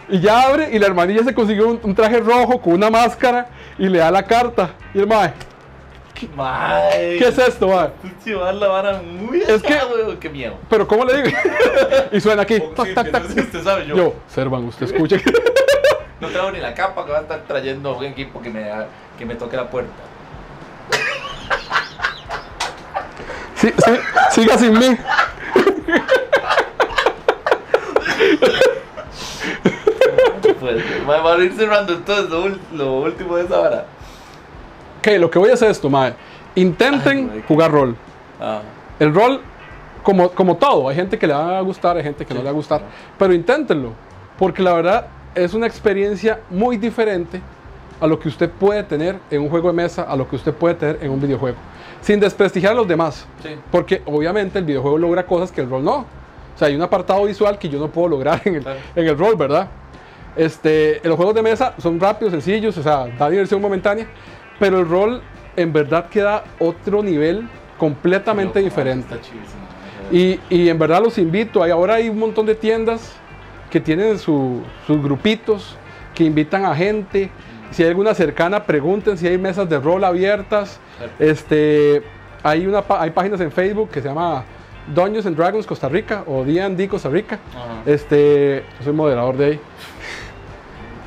Y 0.08 0.20
ya 0.20 0.42
abre 0.42 0.70
y 0.72 0.78
la 0.78 0.86
hermanilla 0.86 1.24
se 1.24 1.34
consiguió 1.34 1.68
un, 1.68 1.80
un 1.82 1.94
traje 1.94 2.18
rojo 2.18 2.60
con 2.60 2.74
una 2.74 2.90
máscara 2.90 3.48
y 3.78 3.88
le 3.88 3.98
da 3.98 4.10
la 4.10 4.22
carta. 4.22 4.70
Y 4.92 4.98
el 4.98 5.06
mae, 5.06 5.32
¿qué 6.18 7.28
es 7.28 7.38
esto, 7.38 7.92
llevas 8.24 8.54
la 8.54 8.68
vara 8.68 9.02
muy 9.02 9.42
Es 9.42 9.62
que- 9.62 9.78
qué 10.20 10.28
miedo. 10.30 10.54
Pero 10.68 10.86
¿cómo 10.88 11.04
le 11.04 11.22
digo? 11.22 11.36
y 12.12 12.20
suena 12.20 12.42
aquí. 12.42 12.56
Sí, 12.56 12.62
tac, 12.74 12.94
tac, 12.94 13.10
tac. 13.10 13.22
no 13.22 13.28
sé 13.28 13.34
si 13.34 13.40
usted 13.40 13.62
sabe, 13.62 13.86
yo, 13.86 13.96
Yo, 13.96 14.14
Servan, 14.28 14.64
usted 14.64 14.86
escuche. 14.86 15.22
no 16.20 16.28
traigo 16.28 16.50
ni 16.52 16.60
la 16.60 16.74
capa 16.74 17.04
que 17.04 17.12
va 17.12 17.18
a 17.18 17.22
estar 17.22 17.40
trayendo 17.46 17.96
un 17.96 18.04
equipo 18.04 18.40
que 18.40 18.50
me, 18.50 18.70
que 19.18 19.26
me 19.26 19.34
toque 19.34 19.56
la 19.56 19.68
puerta. 19.68 19.92
Sí, 23.56 23.72
sí, 23.84 23.92
siga 24.32 24.58
sin 24.58 24.78
mí. 24.78 24.98
Pues, 30.60 30.84
van 31.06 31.40
a 31.40 31.44
ir 31.44 31.52
cerrando 31.54 31.94
entonces 31.94 32.28
lo, 32.28 32.48
lo 32.76 32.92
último 33.00 33.36
de 33.36 33.44
esa 33.44 33.58
vara. 33.58 33.86
Ok, 35.06 35.12
lo 35.20 35.30
que 35.30 35.38
voy 35.38 35.50
a 35.50 35.54
hacer 35.54 35.70
es 35.70 35.76
esto, 35.76 35.88
mae. 35.88 36.14
Intenten 36.56 37.30
Ay, 37.32 37.44
jugar 37.46 37.70
rol. 37.70 37.94
Ah, 38.40 38.60
El 38.98 39.14
rol, 39.14 39.40
Como, 40.02 40.30
como 40.30 40.56
todo, 40.56 40.88
hay 40.88 40.94
gente 40.96 41.18
que 41.18 41.26
le 41.26 41.32
va 41.34 41.58
a 41.58 41.60
gustar, 41.62 41.96
hay 41.96 42.02
gente 42.04 42.24
que 42.24 42.32
no 42.34 42.38
Sí, 42.40 42.44
le 42.44 42.44
va 42.44 42.50
a 42.50 42.54
gustar, 42.54 42.78
claro. 42.78 42.94
pero 43.18 43.34
inténtenlo, 43.34 43.90
porque 44.38 44.62
la 44.62 44.72
verdad 44.72 45.06
es 45.34 45.52
una 45.52 45.66
experiencia 45.66 46.38
muy 46.48 46.76
diferente 46.76 47.40
a 48.00 48.06
lo 48.06 48.16
que 48.18 48.28
usted 48.28 48.48
puede 48.48 48.82
tener 48.84 49.18
en 49.32 49.42
un 49.42 49.48
juego 49.48 49.68
de 49.68 49.74
mesa, 49.74 50.02
a 50.02 50.14
lo 50.16 50.28
que 50.28 50.36
usted 50.36 50.54
puede 50.54 50.76
tener 50.76 50.98
en 51.02 51.10
un 51.10 51.20
videojuego, 51.20 51.56
sin 52.02 52.20
desprestigiar 52.20 52.72
a 52.72 52.76
los 52.76 52.86
demás, 52.86 53.26
Sí. 53.42 53.50
porque 53.72 54.00
obviamente 54.06 54.58
el 54.60 54.64
videojuego 54.64 54.96
logra 54.98 55.24
cosas 55.26 55.50
que 55.50 55.60
el 55.60 55.68
rol 55.70 55.82
no. 55.84 55.96
O 55.98 56.58
sea, 56.58 56.68
hay 56.68 56.76
un 56.76 56.82
apartado 56.82 57.24
visual 57.24 57.58
que 57.58 57.68
yo 57.68 57.78
no 57.80 57.88
puedo 57.88 58.08
lograr 58.08 58.40
en 58.44 58.54
el, 58.56 58.62
Claro. 58.62 58.78
en 58.94 59.06
el 59.08 59.18
rol, 59.18 59.34
¿verdad? 59.36 59.66
Este, 60.36 61.00
los 61.02 61.16
juegos 61.16 61.34
de 61.34 61.42
mesa 61.42 61.74
son 61.78 61.98
rápidos, 61.98 62.30
sencillos, 62.32 62.76
o 62.78 62.82
sea, 62.82 63.06
da 63.18 63.28
diversión 63.28 63.60
momentánea, 63.60 64.06
pero 64.58 64.80
el 64.80 64.88
rol 64.88 65.22
en 65.56 65.72
verdad 65.72 66.08
queda 66.08 66.44
otro 66.58 67.02
nivel 67.02 67.48
completamente 67.78 68.58
Loco, 68.60 68.64
diferente. 68.70 69.14
Y, 70.12 70.38
y 70.50 70.68
en 70.68 70.78
verdad 70.78 71.02
los 71.02 71.18
invito, 71.18 71.62
ahora 71.64 71.94
hay 71.94 72.08
un 72.08 72.18
montón 72.18 72.46
de 72.46 72.54
tiendas 72.54 73.14
que 73.70 73.80
tienen 73.80 74.18
su- 74.18 74.62
sus 74.86 75.02
grupitos, 75.02 75.76
que 76.14 76.24
invitan 76.24 76.64
a 76.64 76.74
gente. 76.74 77.30
Si 77.72 77.82
hay 77.82 77.88
alguna 77.88 78.14
cercana, 78.14 78.64
pregunten 78.64 79.18
si 79.18 79.26
hay 79.26 79.36
mesas 79.38 79.68
de 79.68 79.78
rol 79.80 80.04
abiertas. 80.04 80.78
Este, 81.18 82.02
hay, 82.42 82.66
una, 82.66 82.84
hay 82.88 83.10
páginas 83.10 83.40
en 83.40 83.50
Facebook 83.50 83.90
que 83.90 84.00
se 84.00 84.08
llama 84.08 84.44
Dungeons 84.94 85.26
and 85.26 85.36
Dragons 85.36 85.66
Costa 85.66 85.88
Rica 85.88 86.22
o 86.26 86.44
D&D 86.44 86.88
Costa 86.88 87.08
Rica. 87.08 87.40
Ajá. 87.54 87.82
Este, 87.84 88.64
soy 88.84 88.92
moderador 88.92 89.36
de 89.36 89.44
ahí. 89.46 89.60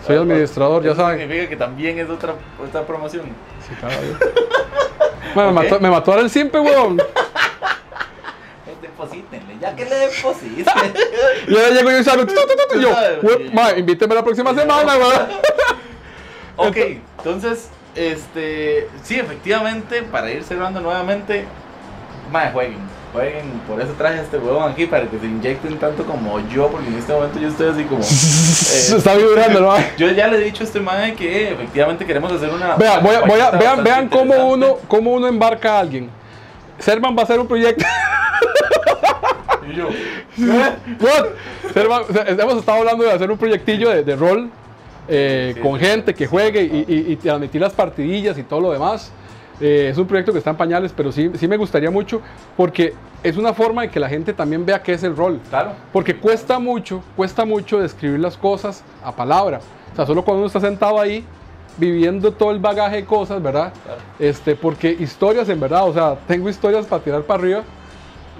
Soy 0.09 0.17
administrador, 0.17 0.83
ya 0.83 0.95
saben. 0.95 1.19
significa 1.19 1.49
que 1.49 1.55
también 1.55 1.99
es 1.99 2.09
otra, 2.09 2.33
otra 2.63 2.81
promoción. 2.85 3.25
Sí, 3.67 3.75
claro, 3.79 3.95
yo. 4.03 4.17
Bueno, 5.35 5.51
me, 5.51 5.59
Ok. 5.59 5.65
mató, 5.65 5.79
me 5.81 5.89
mató 5.91 6.11
ahora 6.11 6.23
el 6.23 6.29
simple, 6.31 6.59
weón. 6.59 6.97
Pues 6.97 8.81
Deposítenle, 8.81 9.57
ya 9.61 9.75
que 9.75 9.85
le 9.85 9.95
depositen. 9.95 10.65
Y 11.47 11.55
ahora 11.55 11.69
llego 11.69 11.91
yo 11.91 11.99
y 11.99 12.03
salgo. 12.03 12.31
y 12.75 12.81
yo, 12.81 12.89
"Weón, 13.21 13.53
ma, 13.53 13.71
invíteme 13.73 14.15
la 14.15 14.23
próxima 14.23 14.53
semana, 14.55 14.97
weón. 14.97 15.27
ok, 16.57 16.77
entonces, 17.19 17.69
este, 17.95 18.87
sí, 19.03 19.19
efectivamente, 19.19 20.01
para 20.03 20.31
ir 20.31 20.43
cerrando 20.43 20.81
nuevamente, 20.81 21.45
madre, 22.31 22.51
jueguen. 22.51 22.98
Jueguen, 23.13 23.49
por 23.67 23.81
eso 23.81 23.91
traje 23.97 24.19
a 24.19 24.21
este 24.21 24.37
huevón 24.37 24.71
aquí, 24.71 24.85
para 24.85 25.07
que 25.09 25.17
se 25.17 25.25
inyecten 25.25 25.79
tanto 25.79 26.03
como 26.05 26.39
yo, 26.49 26.67
porque 26.69 26.87
en 26.89 26.95
este 26.99 27.11
momento 27.11 27.39
yo 27.39 27.47
estoy 27.47 27.69
así 27.69 27.83
como... 27.85 28.03
Se 28.03 28.93
eh, 28.93 28.97
está 28.97 29.15
vibrando, 29.15 29.61
¿no? 29.61 29.73
Yo 29.97 30.11
ya 30.11 30.27
le 30.27 30.37
he 30.37 30.41
dicho 30.41 30.63
a 30.63 30.67
este 30.67 30.79
mae 30.79 31.15
que 31.15 31.49
efectivamente 31.53 32.05
queremos 32.05 32.31
hacer 32.31 32.49
una... 32.49 32.75
Vea, 32.75 32.99
voy 32.99 33.15
a- 33.15 33.21
voy 33.21 33.39
a- 33.39 33.49
vean, 33.51 33.83
vean 33.83 34.09
cómo 34.09 34.35
uno, 34.51 34.77
cómo 34.87 35.11
uno 35.13 35.27
embarca 35.27 35.77
a 35.77 35.79
alguien. 35.79 36.09
Servan 36.77 37.15
va 37.17 37.21
a 37.21 37.23
hacer 37.23 37.39
un 37.39 37.47
proyecto. 37.47 37.83
Y 39.67 39.73
yo? 39.75 39.89
Servan- 41.73 42.03
hemos 42.39 42.57
estado 42.57 42.77
hablando 42.79 43.03
de 43.03 43.11
hacer 43.11 43.29
un 43.31 43.37
proyectillo 43.37 43.89
de, 43.89 44.03
de 44.03 44.15
rol 44.15 44.49
eh, 45.07 45.53
Sí, 45.55 45.61
con 45.61 45.79
sí, 45.79 45.85
gente 45.85 46.11
sí. 46.11 46.17
que 46.17 46.27
juegue 46.27 46.61
y, 46.61 46.85
y- 46.87 47.11
y 47.13 47.15
transmitir 47.15 47.59
las 47.61 47.73
partidillas 47.73 48.37
y 48.37 48.43
todo 48.43 48.61
lo 48.61 48.71
demás. 48.71 49.11
Eh, 49.61 49.89
es 49.91 49.97
un 49.97 50.07
proyecto 50.07 50.31
que 50.31 50.37
está 50.37 50.51
en 50.51 50.57
pañales, 50.57 50.93
pero 50.95 51.11
sí, 51.11 51.31
sí 51.35 51.47
me 51.47 51.57
gustaría 51.57 51.91
mucho 51.91 52.21
porque 52.55 52.93
es 53.23 53.35
una 53.37 53.53
forma 53.53 53.81
de 53.83 53.89
que 53.89 53.99
la 53.99 54.07
gente 54.07 54.33
también 54.33 54.65
vea 54.65 54.81
qué 54.81 54.93
es 54.93 55.03
el 55.03 55.15
rol. 55.15 55.39
Claro. 55.49 55.73
Porque 55.91 56.15
cuesta 56.15 56.59
mucho, 56.59 57.03
cuesta 57.15 57.45
mucho 57.45 57.79
describir 57.79 58.19
las 58.19 58.37
cosas 58.37 58.83
a 59.03 59.11
palabra. 59.11 59.59
O 59.91 59.95
sea, 59.95 60.05
solo 60.05 60.23
cuando 60.23 60.39
uno 60.39 60.47
está 60.47 60.59
sentado 60.59 60.99
ahí 60.99 61.25
viviendo 61.77 62.31
todo 62.31 62.51
el 62.51 62.59
bagaje 62.59 62.97
de 62.97 63.05
cosas, 63.05 63.41
¿verdad? 63.41 63.73
Claro. 63.83 64.01
Este, 64.19 64.55
porque 64.55 64.91
historias 64.91 65.49
en 65.49 65.59
verdad, 65.59 65.87
o 65.87 65.93
sea, 65.93 66.17
tengo 66.27 66.49
historias 66.49 66.85
para 66.85 67.03
tirar 67.03 67.23
para 67.23 67.41
arriba 67.41 67.63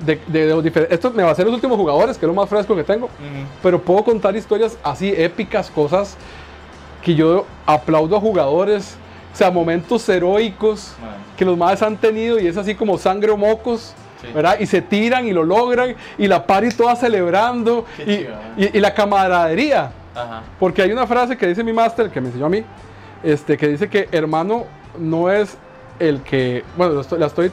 de, 0.05 0.19
de, 0.27 0.61
de. 0.61 0.87
Esto 0.89 1.11
me 1.11 1.23
va 1.23 1.31
a 1.31 1.35
ser 1.35 1.45
los 1.45 1.55
últimos 1.55 1.77
jugadores, 1.77 2.17
que 2.17 2.25
es 2.25 2.27
lo 2.27 2.33
más 2.33 2.49
fresco 2.49 2.75
que 2.75 2.83
tengo. 2.83 3.05
Ujú. 3.05 3.45
Pero 3.61 3.81
puedo 3.81 4.03
contar 4.03 4.35
historias 4.35 4.77
así 4.83 5.13
épicas, 5.15 5.69
cosas 5.69 6.17
que 7.03 7.15
yo 7.15 7.45
aplaudo 7.65 8.17
a 8.17 8.19
jugadores, 8.19 8.97
sea, 9.39 9.51
momentos 9.51 10.07
heroicos 10.09 10.93
Man. 11.01 11.11
que 11.37 11.45
los 11.45 11.57
madres 11.57 11.81
han 11.81 11.97
tenido 11.97 12.39
y 12.39 12.47
es 12.47 12.57
así 12.57 12.75
como 12.75 12.97
sangre 12.97 13.31
o 13.31 13.37
mocos, 13.37 13.93
Sí. 14.21 14.27
¿verdad? 14.33 14.57
Y 14.59 14.65
se 14.65 14.81
tiran 14.81 15.25
y 15.27 15.31
lo 15.31 15.43
logran 15.43 15.95
y 16.17 16.27
la 16.27 16.45
party 16.45 16.69
toda 16.75 16.95
celebrando 16.97 17.85
y, 17.99 18.03
chido, 18.17 18.33
y- 18.57 18.77
y 18.77 18.81
la 18.81 18.93
camaradería. 18.93 19.91
Ajá. 20.13 20.41
Porque 20.59 20.81
hay 20.81 20.91
una 20.91 21.07
frase 21.07 21.37
que 21.37 21.47
dice 21.47 21.63
mi 21.63 21.71
máster, 21.71 22.09
que 22.09 22.19
me 22.19 22.27
enseñó 22.27 22.47
a 22.47 22.49
mí, 22.49 22.63
este, 23.23 23.57
que 23.57 23.67
dice 23.69 23.87
que 23.89 24.09
hermano 24.11 24.65
no 24.97 25.31
es 25.31 25.57
el 25.99 26.21
que, 26.21 26.63
bueno, 26.75 26.93
lo 26.95 27.01
estoy- 27.01 27.19
la 27.19 27.27
estoy 27.27 27.49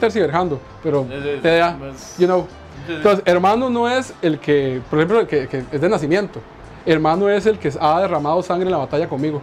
pero 0.83 1.07
Es- 1.09 1.41
te 1.41 1.57
da, 1.57 1.77
you 2.17 2.25
know. 2.25 2.47
Entonces, 2.89 3.21
hermano 3.25 3.69
no 3.69 3.89
es 3.89 4.13
el 4.21 4.39
que, 4.39 4.81
por 4.89 4.99
ejemplo, 4.99 5.19
el 5.21 5.27
que, 5.27 5.47
que 5.47 5.63
es 5.71 5.81
de 5.81 5.89
nacimiento. 5.89 6.39
Hermano 6.85 7.29
es 7.29 7.45
el 7.45 7.59
que 7.59 7.71
ha 7.79 7.99
derramado 8.01 8.41
sangre 8.43 8.65
en 8.65 8.71
la 8.71 8.77
batalla 8.77 9.07
conmigo. 9.09 9.41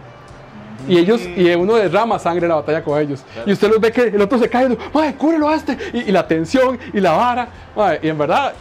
Y 0.87 0.97
ellos, 0.99 1.21
y 1.21 1.49
uno 1.55 1.75
derrama 1.75 2.19
sangre 2.19 2.45
en 2.45 2.49
la 2.49 2.55
batalla 2.55 2.83
con 2.83 2.99
ellos. 2.99 3.23
Claro. 3.33 3.49
Y 3.49 3.53
usted 3.53 3.69
los 3.69 3.79
ve 3.79 3.91
que 3.91 4.01
el 4.03 4.21
otro 4.21 4.37
se 4.37 4.49
cae, 4.49 4.65
y, 4.71 4.77
¡Mae, 4.93 5.15
cúrelo 5.15 5.49
a 5.49 5.55
este! 5.55 5.77
Y, 5.93 5.97
y 6.09 6.11
la 6.11 6.27
tensión, 6.27 6.77
y 6.93 6.99
la 6.99 7.13
vara. 7.13 7.47
y 8.01 8.07
en 8.07 8.17
verdad, 8.17 8.53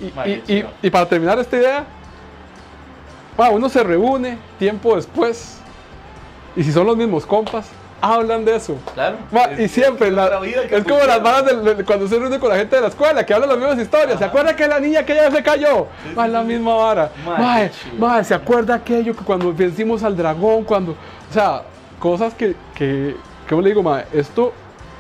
y, 0.83 0.91
para 0.91 1.07
terminar 1.07 1.39
esta 1.39 1.57
idea, 1.57 1.85
uno 3.53 3.69
se 3.69 3.83
reúne 3.83 4.39
tiempo 4.59 4.97
después. 4.97 5.59
Y 6.57 6.63
si 6.63 6.73
son 6.73 6.87
los 6.87 6.97
mismos 6.97 7.27
compas, 7.27 7.67
hablan 8.01 8.45
de 8.45 8.57
eso. 8.57 8.77
Claro. 8.95 9.17
Es- 9.53 9.61
y 9.61 9.69
siempre, 9.69 10.09
es 10.09 10.15
la- 10.15 10.27
otra 10.27 10.41
vida 10.41 10.67
que 10.69 10.77
es 10.77 10.85
como 10.85 11.01
las 11.05 11.23
varas 11.23 11.45
del- 11.47 11.85
cuando 11.85 12.07
se 12.07 12.19
reúne 12.19 12.39
con 12.39 12.49
la 12.49 12.57
gente 12.57 12.77
de 12.77 12.83
la 12.83 12.89
escuela, 12.89 13.27
que 13.27 13.35
hablan 13.35 13.49
las 13.49 13.59
mismas 13.59 13.79
historias. 13.79 14.19
¿Se 14.19 14.25
acuerda 14.25 14.55
que 14.55 14.69
la 14.69 14.79
niña 14.79 15.05
que 15.05 15.15
ya 15.15 15.31
se 15.31 15.43
cayó? 15.43 15.89
Sí, 16.05 16.15
la 16.31 16.43
misma 16.43 16.75
vara. 16.77 17.11
Ma, 17.25 17.37
Mae, 17.39 17.71
qué 17.71 17.75
chido. 17.91 18.07
mae, 18.07 18.25
¿se 18.25 18.35
acuerda 18.35 18.75
aquello 18.77 19.17
que 19.17 19.25
cuando 19.25 19.53
vencimos 19.53 20.03
al 20.05 20.17
dragón? 20.17 20.63
Cuando, 20.65 20.93
o 20.93 21.33
sea, 21.33 21.63
cosas 22.05 22.35
que, 22.35 22.55
que, 22.75 23.17
¿cómo 23.49 23.63
le 23.63 23.71
digo, 23.71 23.83
mae? 23.83 24.05
Esto, 24.13 24.53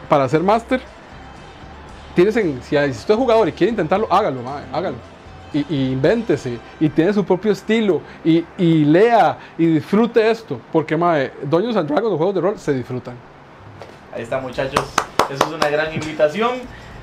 para 0.09 0.26
ser 0.26 0.43
máster, 0.43 0.81
tienes 2.14 2.35
en, 2.39 2.62
si, 2.62 2.70
si 2.78 2.90
usted 2.90 3.12
es 3.12 3.20
jugador 3.20 3.47
y 3.47 3.52
quiere 3.52 3.72
intentarlo, 3.72 4.10
hágalo, 4.10 4.40
mae, 4.40 4.64
hágalo. 4.72 4.97
Y, 5.52 5.66
y 5.68 5.93
invéntese, 5.93 6.59
y 6.81 6.89
tiene 6.89 7.12
su 7.12 7.22
propio 7.22 7.52
estilo, 7.52 8.01
y, 8.24 8.43
y 8.56 8.86
lea, 8.86 9.39
y 9.59 9.66
disfrute 9.66 10.31
esto. 10.31 10.59
Porque, 10.72 10.97
mae, 10.97 11.31
Dungeons 11.43 11.76
and 11.76 11.90
Dragons, 11.90 12.10
los 12.12 12.16
juegos 12.16 12.35
de 12.36 12.40
rol, 12.40 12.59
se 12.59 12.72
disfrutan. 12.72 13.16
Ahí 14.14 14.22
está, 14.22 14.40
muchachos. 14.40 14.82
Eso 15.31 15.44
es 15.44 15.52
una 15.52 15.68
gran 15.68 15.93
invitación. 15.93 16.52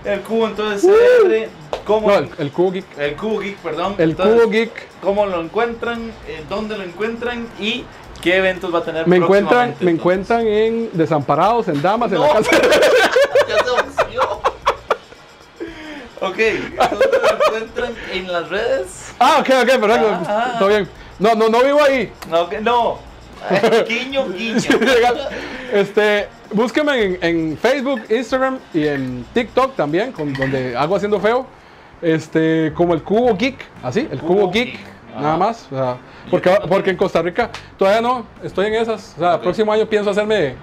El 0.04 0.22
cubo 0.22 0.48
entonces 0.48 0.82
se 0.82 1.24
abre. 1.24 1.50
¿Cómo? 1.86 2.08
No, 2.08 2.18
el, 2.18 2.30
el 2.40 2.52
Cubo 2.52 2.72
Geek. 2.72 2.98
el 2.98 3.16
cubo 3.16 3.40
geek, 3.40 3.58
perdón. 3.58 3.96
El 4.00 4.12
Entonces, 4.12 4.42
Cubo 4.42 4.52
Geek 4.52 4.88
¿Cómo 5.02 5.26
lo 5.28 5.42
encuentran? 5.42 6.12
Eh, 6.28 6.44
¿Dónde 6.50 6.76
lo 6.78 6.84
encuentran? 6.84 7.48
¿Y 7.60 7.86
qué 8.22 8.38
eventos 8.38 8.74
va 8.74 8.80
a 8.80 8.84
tener 8.84 9.08
me 9.08 9.18
encuentran, 9.18 9.76
me 9.80 9.92
encuentran 9.92 10.48
en 10.48 10.90
Desamparados, 10.94 11.68
en 11.68 11.82
Damas, 11.82 12.12
en 12.12 12.22
la 12.22 12.30
casa. 12.30 12.50
Ya 13.48 13.58
se. 13.58 13.82
Ok, 16.24 16.38
entonces 16.38 17.10
lo 17.12 17.46
encuentran 17.46 17.94
en 18.14 18.32
las 18.32 18.50
redes. 18.50 19.14
Ah, 19.20 19.38
ok, 19.40 19.50
ok, 19.64 19.80
perdón. 19.80 20.00
Ah, 20.04 20.52
ah. 20.54 20.56
Todo 20.60 20.70
bien. 20.70 20.88
No, 21.18 21.34
no, 21.34 21.50
no 21.50 21.64
vivo 21.64 21.82
ahí. 21.82 22.14
No, 22.30 22.48
que 22.48 22.62
no. 22.62 23.00
Guiño, 23.90 24.30
guiño. 24.30 24.60
Este, 25.74 26.28
búsqueme 26.52 27.04
en, 27.04 27.18
en 27.22 27.58
Facebook, 27.58 28.02
Instagram 28.10 28.60
y 28.72 28.86
en 28.86 29.26
TikTok 29.34 29.76
también, 29.76 30.12
con, 30.12 30.32
donde 30.34 30.78
hago 30.78 30.96
haciendo 30.96 31.20
feo. 31.20 31.48
Este, 32.02 32.72
como 32.76 32.94
el 32.94 33.02
Cubo 33.04 33.36
Geek, 33.36 33.58
así, 33.84 34.08
el 34.12 34.20
Cubo, 34.20 34.36
Cubo 34.36 34.52
Geek, 34.52 34.72
Geek. 34.72 34.80
Nada 35.20 35.38
más. 35.38 35.68
o 35.72 35.76
sea, 35.76 35.98
¿Y 36.28 36.30
porque, 36.30 36.52
porque 36.68 36.90
en 36.92 36.98
Costa 36.98 37.22
Rica 37.22 37.50
todavía 37.78 38.02
no, 38.02 38.26
estoy 38.44 38.68
en 38.68 38.76
esas. 38.76 39.14
O 39.18 39.20
sea, 39.20 39.36
el 39.36 39.40
próximo 39.42 39.72
año 39.74 39.86
pienso 39.86 40.10
hacerme 40.10 40.56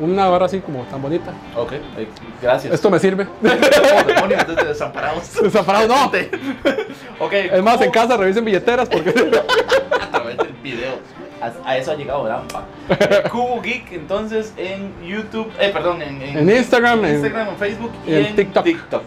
una 0.00 0.28
barra 0.28 0.46
así 0.46 0.60
como 0.60 0.82
tan 0.84 1.02
bonita. 1.02 1.32
Ok, 1.56 1.72
eh, 1.72 2.08
gracias. 2.40 2.74
Esto 2.74 2.90
me 2.90 2.98
sirve. 2.98 3.26
Oh, 3.42 4.64
desamparados. 4.64 5.34
Desamparados, 5.42 5.88
no. 5.88 6.06
Ok. 7.24 7.32
Es 7.32 7.62
más, 7.62 7.80
en 7.80 7.90
casa 7.90 8.16
revisen 8.16 8.44
billeteras 8.44 8.88
porque. 8.88 9.10
a 10.00 10.10
través 10.10 10.36
del 10.36 10.52
video. 10.62 10.92
A, 11.40 11.70
a 11.70 11.76
eso 11.76 11.92
ha 11.92 11.94
llegado 11.94 12.26
Rampa. 12.28 12.64
Eh, 12.90 13.22
Cubo 13.30 13.60
Geek, 13.62 13.92
entonces 13.92 14.52
en 14.56 14.92
YouTube, 15.06 15.50
eh, 15.60 15.70
perdón, 15.72 16.02
en, 16.02 16.20
En 16.20 16.50
Instagram, 16.50 16.98
en, 17.00 17.04
en- 17.06 17.14
Instagram, 17.14 17.48
en 17.50 17.56
Facebook 17.56 17.92
y, 18.06 18.14
en 18.14 18.26
en 18.26 18.36
TikTok. 18.36 18.64
TikTok. 18.64 19.02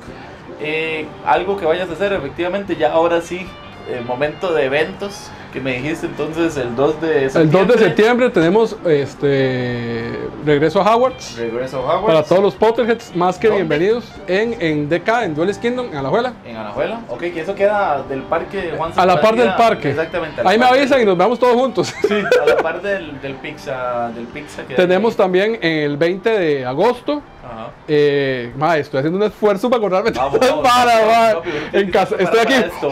Eh, 0.62 1.06
algo 1.26 1.58
que 1.58 1.66
vayas 1.66 1.90
a 1.90 1.94
hacer, 1.94 2.14
efectivamente, 2.14 2.76
ya 2.78 2.92
ahora 2.94 3.20
sí, 3.22 3.48
eh, 3.92 4.02
momento 4.06 4.54
de 4.54 4.66
eventos. 4.66 5.30
que 5.52 5.60
me 5.60 5.74
dijiste 5.74 6.06
entonces 6.06 6.56
el 6.56 6.74
2 6.78 7.02
de 7.02 7.30
septiembre. 7.30 7.42
El 7.42 7.52
2 7.52 7.68
de 7.68 7.86
septiembre 7.86 8.30
tenemos 8.30 8.78
este 8.86 10.18
regreso 10.46 10.82
a 10.82 10.96
Howard's. 10.96 11.38
Regreso 11.38 11.78
a 11.80 11.98
Hogwarts. 11.98 12.06
Para 12.06 12.24
todos 12.24 12.42
los 12.42 12.56
Potterheads, 12.56 13.14
más 13.18 13.38
que 13.38 13.48
¿Dónde? 13.50 13.64
bienvenidos 13.64 14.06
en, 14.28 14.56
en 14.62 14.88
DK, 14.90 15.10
en 15.24 15.36
Duelist 15.36 15.62
Kingdom, 15.62 15.88
en 15.88 15.98
Alajuela. 15.98 16.34
En 16.46 16.56
Alajuela. 16.56 17.02
Ok, 17.10 17.20
que 17.20 17.42
eso 17.42 17.54
queda 17.54 18.02
del 18.08 18.22
parque 18.22 18.74
Juan 18.78 18.94
A 18.96 19.06
la 19.06 19.20
par 19.20 19.36
del 19.36 19.54
parque. 19.56 19.90
Exactamente. 19.90 20.42
Ahí 20.46 20.58
me 20.58 20.66
avisan 20.66 21.02
y 21.02 21.06
nos 21.06 21.18
vemos 21.18 21.38
todos 21.38 21.56
juntos. 21.56 21.94
Sí, 22.08 22.14
a 22.42 22.46
la 22.46 22.56
par 22.64 22.82
del, 22.82 23.20
del 23.22 23.34
pizza. 23.36 24.10
Del 24.16 24.26
pizza 24.28 24.64
que 24.64 24.76
Tenemos 24.76 25.18
también 25.18 25.60
el 25.62 25.98
20 25.98 26.30
de 26.30 26.66
agosto. 26.66 27.22
Ajá. 27.44 27.72
Eh, 27.88 28.52
ma, 28.56 28.78
estoy 28.78 29.00
haciendo 29.00 29.18
un 29.18 29.24
esfuerzo 29.24 29.70
para 29.70 29.80
acordarme 29.80 30.12
Vamos, 30.12 30.40
vamos, 30.40 30.64
vamos, 30.64 31.34
papi, 31.34 31.50
tiene 31.50 31.86
En 31.86 31.92
casa, 31.92 32.16
estoy 32.20 32.40
aquí 32.40 32.54
esto, 32.54 32.90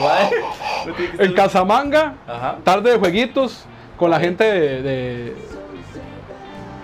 en 1.20 1.34
Casamanga, 1.34 2.16
Ajá. 2.28 2.58
tarde 2.64 2.92
de 2.94 2.98
jueguitos 3.00 3.66
con 3.98 4.10
la 4.10 4.20
gente 4.20 4.44
de, 4.44 4.82
de- 4.82 5.36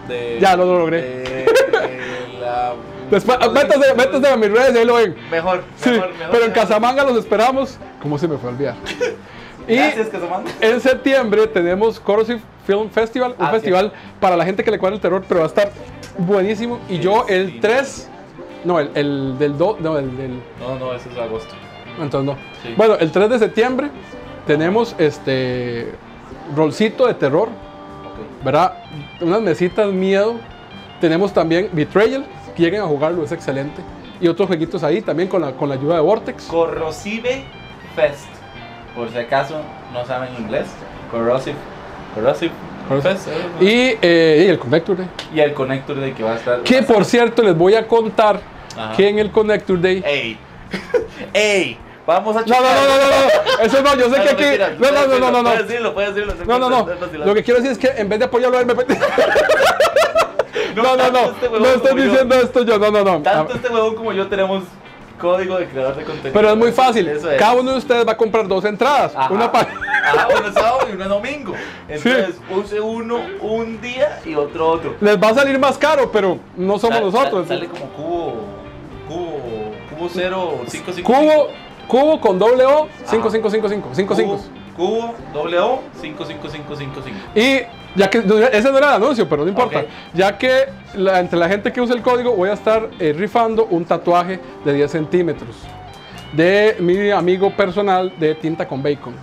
De- 0.07 0.37
Ya, 0.39 0.55
lo 0.55 0.65
logré. 0.65 1.01
de 1.01 1.45
la- 2.41 2.73
Después, 3.09 3.37
ah, 3.41 3.49
métase, 3.49 3.93
métase 3.95 4.27
a 4.27 4.35
mis 4.35 4.51
redes 4.51 4.73
y 4.75 4.77
ahí 4.79 4.85
lo 4.85 4.95
ven. 4.95 5.15
Mejor, 5.29 5.63
Sí, 5.77 5.91
mejor, 5.91 6.09
mejor. 6.13 6.27
pero 6.31 6.45
en. 6.45 6.51
Casamanga 6.51 7.03
los 7.03 7.17
esperamos. 7.17 7.77
¿Cómo 8.01 8.17
se 8.17 8.27
me 8.27 8.37
fue 8.37 8.49
a 8.49 8.53
olvidar? 8.53 8.75
Y 9.67 9.75
Gracias, 9.75 10.09
en 10.61 10.79
septiembre 10.81 11.47
tenemos 11.47 11.99
Corrosive 11.99 12.39
Film 12.67 12.89
Festival, 12.89 13.35
un 13.37 13.45
Ah, 13.45 13.49
festival 13.51 13.91
para 14.19 14.35
la 14.37 14.45
gente 14.45 14.63
que 14.63 14.71
le 14.71 14.77
cuadra 14.77 14.95
el 14.95 15.01
terror, 15.01 15.23
pero 15.27 15.39
va 15.41 15.45
a 15.45 15.49
estar 15.49 15.71
buenísimo. 16.17 16.79
Y 16.89 16.99
yo 16.99 17.25
el 17.27 17.53
sí. 17.53 17.59
3, 17.61 18.09
no, 18.63 18.79
el, 18.79 18.91
el 18.95 19.37
del 19.39 19.57
2, 19.57 19.79
no, 19.81 19.97
el 19.97 20.15
del, 20.17 20.41
No, 20.59 20.77
no, 20.77 20.93
ese 20.93 21.09
es 21.09 21.17
agosto. 21.17 21.53
entonces 21.99 22.25
no. 22.25 22.37
Sí. 22.63 22.73
Bueno, 22.77 22.95
el 22.99 23.11
3 23.11 23.29
de 23.29 23.39
septiembre 23.39 23.89
tenemos 24.45 24.95
este 24.97 25.91
rolcito 26.55 27.07
de 27.07 27.13
terror. 27.15 27.49
¿verdad? 28.43 28.73
Unas 29.21 29.41
mesitas 29.41 29.91
miedo. 29.91 30.35
Tenemos 31.01 31.33
también 31.33 31.69
Betrayal, 31.73 32.25
que 32.55 32.61
lleguen 32.63 32.81
a 32.81 32.85
jugarlo, 32.85 33.23
es 33.23 33.31
excelente. 33.31 33.81
Y 34.21 34.27
otros 34.27 34.47
jueguitos 34.47 34.83
ahí 34.83 35.01
también 35.01 35.27
con 35.27 35.41
la, 35.41 35.53
con 35.53 35.67
la 35.67 35.75
ayuda 35.75 35.95
de 35.95 36.01
Vortex. 36.01 36.45
Corrosive 36.45 37.43
Fest. 37.95 38.27
Por 38.95 39.09
si 39.11 39.17
acaso 39.17 39.61
no 39.93 40.05
saben 40.05 40.29
inglés. 40.39 40.67
Corrosive. 41.11 41.55
Corrosive 42.13 42.51
Corrosive. 42.87 43.15
Fest. 43.15 43.27
¿eh? 43.27 43.31
Y, 43.61 43.97
eh, 44.01 44.43
y 44.47 44.49
el 44.49 44.59
Connector 44.59 44.97
Day. 44.97 45.07
Y 45.33 45.39
el 45.39 45.53
Connector 45.53 45.99
Day 45.99 46.13
que 46.13 46.23
va 46.23 46.33
a 46.33 46.35
estar. 46.35 46.61
Que 46.61 46.83
por 46.83 47.03
cierto 47.05 47.41
les 47.43 47.57
voy 47.57 47.75
a 47.75 47.87
contar 47.87 48.39
Ajá. 48.77 48.95
que 48.95 49.09
en 49.09 49.19
el 49.19 49.31
Connector 49.31 49.81
Day... 49.81 50.03
¡Ey! 50.05 50.37
¡Ey! 51.33 51.77
Vamos 52.05 52.35
a 52.37 52.41
No, 52.41 52.45
no, 52.45 52.61
no, 52.61 52.61
no, 52.61 52.97
no, 52.97 53.57
no, 53.57 53.63
eso 53.65 53.81
no, 53.81 53.95
yo 53.95 54.13
sé 54.13 54.21
que 54.21 54.29
aquí... 54.29 54.43
No, 54.79 54.91
no, 54.91 55.07
no, 55.07 55.17
no, 55.19 55.31
no, 55.31 55.41
no. 55.41 55.49
Puedes 55.49 55.67
decirlo, 55.67 55.93
puedes 55.95 56.13
decirlo. 56.15 56.35
No, 56.45 56.59
no, 56.59 56.69
no. 56.69 56.87
Lo 57.25 57.33
que 57.33 57.43
quiero 57.43 57.59
decir 57.61 57.71
es 57.71 57.77
que 57.79 57.87
en 57.99 58.07
vez 58.07 58.19
de 58.19 58.25
apoyarlo 58.25 58.57
a 58.57 58.61
él, 58.61 58.67
me... 58.67 58.73
No, 60.75 60.95
no, 60.95 61.09
no. 61.09 61.19
este 61.31 61.49
No 61.49 61.65
estoy 61.67 61.97
yo. 61.97 62.03
diciendo 62.09 62.35
esto 62.35 62.63
yo, 62.63 62.77
no, 62.77 62.91
no, 62.91 63.03
no. 63.03 63.21
Tanto 63.21 63.53
Ah, 63.53 63.55
este 63.55 63.69
huevón 63.69 63.95
como 63.95 64.13
yo 64.13 64.27
tenemos 64.27 64.63
código 65.19 65.57
de 65.57 65.67
creador 65.67 65.95
de 65.95 66.03
contenido. 66.03 66.33
Pero 66.33 66.49
es 66.51 66.57
muy 66.57 66.71
fácil. 66.71 67.07
Es. 67.07 67.23
Cada 67.37 67.53
uno 67.53 67.71
de 67.71 67.77
ustedes 67.77 68.07
va 68.07 68.11
a 68.13 68.17
comprar 68.17 68.47
dos 68.47 68.65
entradas. 68.65 69.13
Ajá. 69.15 69.33
Una 69.33 69.51
para... 69.51 69.69
Ajá, 69.69 70.27
es 70.47 70.53
sábado 70.53 70.87
y 70.87 71.01
es 71.01 71.07
domingo. 71.09 71.53
Entonces, 71.87 72.35
use 72.55 72.79
uno 72.79 73.19
un 73.41 73.81
día 73.81 74.19
y 74.25 74.35
otro 74.35 74.69
otro. 74.69 74.95
Les 75.01 75.21
va 75.21 75.29
a 75.29 75.33
salir 75.33 75.57
más 75.57 75.77
caro, 75.77 76.11
pero 76.11 76.37
no 76.55 76.77
somos 76.77 77.01
nosotros. 77.01 77.47
sa- 77.47 77.55
Sale 77.55 77.67
como 77.67 77.85
cubo. 77.87 78.33
Cubo. 79.07 79.71
Cubo 79.97 80.09
0, 80.13 80.61
5, 80.67 80.91
5. 80.93 81.11
Cubo, 81.11 81.47
cubo 81.87 82.21
con 82.21 82.37
doble 82.37 82.65
O, 82.65 82.87
5555. 83.05 83.89
5 83.95 84.15
Cubo, 84.15 84.37
5. 84.37 84.43
Cubo, 84.75 85.13
doble 85.33 85.59
O, 85.59 85.81
5, 86.01 86.25
5, 86.25 86.47
5, 86.49 86.75
5, 86.75 87.01
5. 87.03 87.17
Y 87.35 87.61
ya 87.97 88.09
que 88.09 88.17
ese 88.19 88.71
no 88.71 88.77
era 88.77 88.95
el 88.95 89.03
anuncio, 89.03 89.27
pero 89.27 89.43
no 89.43 89.49
importa. 89.49 89.85
Ya 90.13 90.37
que 90.37 90.65
la- 90.95 91.19
entre 91.19 91.39
la 91.39 91.47
gente 91.47 91.71
que 91.71 91.79
usa 91.81 91.95
el 91.95 92.01
código 92.01 92.33
voy 92.33 92.49
a 92.49 92.53
estar 92.53 92.89
eh, 92.99 93.13
rifando 93.17 93.65
un 93.65 93.85
tatuaje 93.85 94.39
de 94.65 94.73
10 94.73 94.91
centímetros 94.91 95.55
de 96.33 96.75
mi 96.79 97.09
amigo 97.11 97.49
personal 97.51 98.11
de 98.19 98.35
tinta 98.35 98.67
con 98.67 98.83
bacon. 98.83 99.13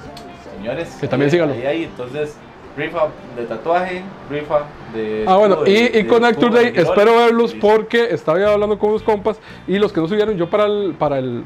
Señores, 0.56 0.96
Que 1.00 1.08
también 1.08 1.26
ahí- 1.26 1.30
síganlo. 1.32 1.54
Ahí, 1.54 1.66
ahí, 1.66 1.84
entonces, 1.84 2.36
rifa 2.76 3.08
de 3.36 3.44
tatuaje, 3.44 4.02
rifa 4.30 4.62
de. 4.94 5.24
Ah, 5.28 5.36
bueno, 5.36 5.58
y, 5.66 5.72
de- 5.72 5.80
y 5.80 5.88
de 6.02 6.06
Connector 6.06 6.44
escudo 6.44 6.58
de 6.60 6.72
Day, 6.72 6.82
espero 6.82 7.16
verlos 7.16 7.54
porque 7.60 8.08
estaba 8.14 8.38
ya 8.38 8.52
hablando 8.52 8.78
con 8.78 8.90
unos 8.90 9.02
compas 9.02 9.38
y 9.66 9.78
los 9.78 9.92
que 9.92 10.00
no 10.00 10.08
subieron, 10.08 10.36
yo 10.38 10.48
para 10.48 10.64
el, 10.64 10.94
para 10.98 11.18
el 11.18 11.44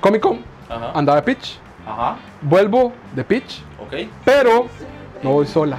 Comic 0.00 0.20
Con 0.20 0.40
Ajá. 0.68 0.92
andaba 0.94 1.16
de 1.20 1.22
pitch, 1.22 1.58
Ajá, 1.88 2.16
vuelvo 2.42 2.92
de 3.14 3.24
pitch, 3.24 3.62
ok. 3.80 4.08
pero 4.24 4.66
no 5.22 5.32
voy 5.32 5.46
sola. 5.46 5.78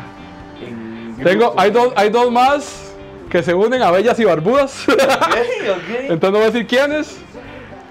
En- 0.65 1.15
Tengo, 1.23 1.53
hay 1.57 1.69
dos, 1.71 1.93
hay 1.95 2.09
dos 2.09 2.31
más 2.31 2.93
que 3.29 3.43
se 3.43 3.53
unen 3.53 3.81
a 3.83 3.91
bellas 3.91 4.19
y 4.19 4.25
barbudas, 4.25 4.87
Ok, 4.89 4.95
ok. 4.95 4.99
entonces 6.09 6.31
no 6.31 6.37
voy 6.39 6.41
a 6.43 6.51
decir 6.51 6.65
quiénes. 6.67 7.19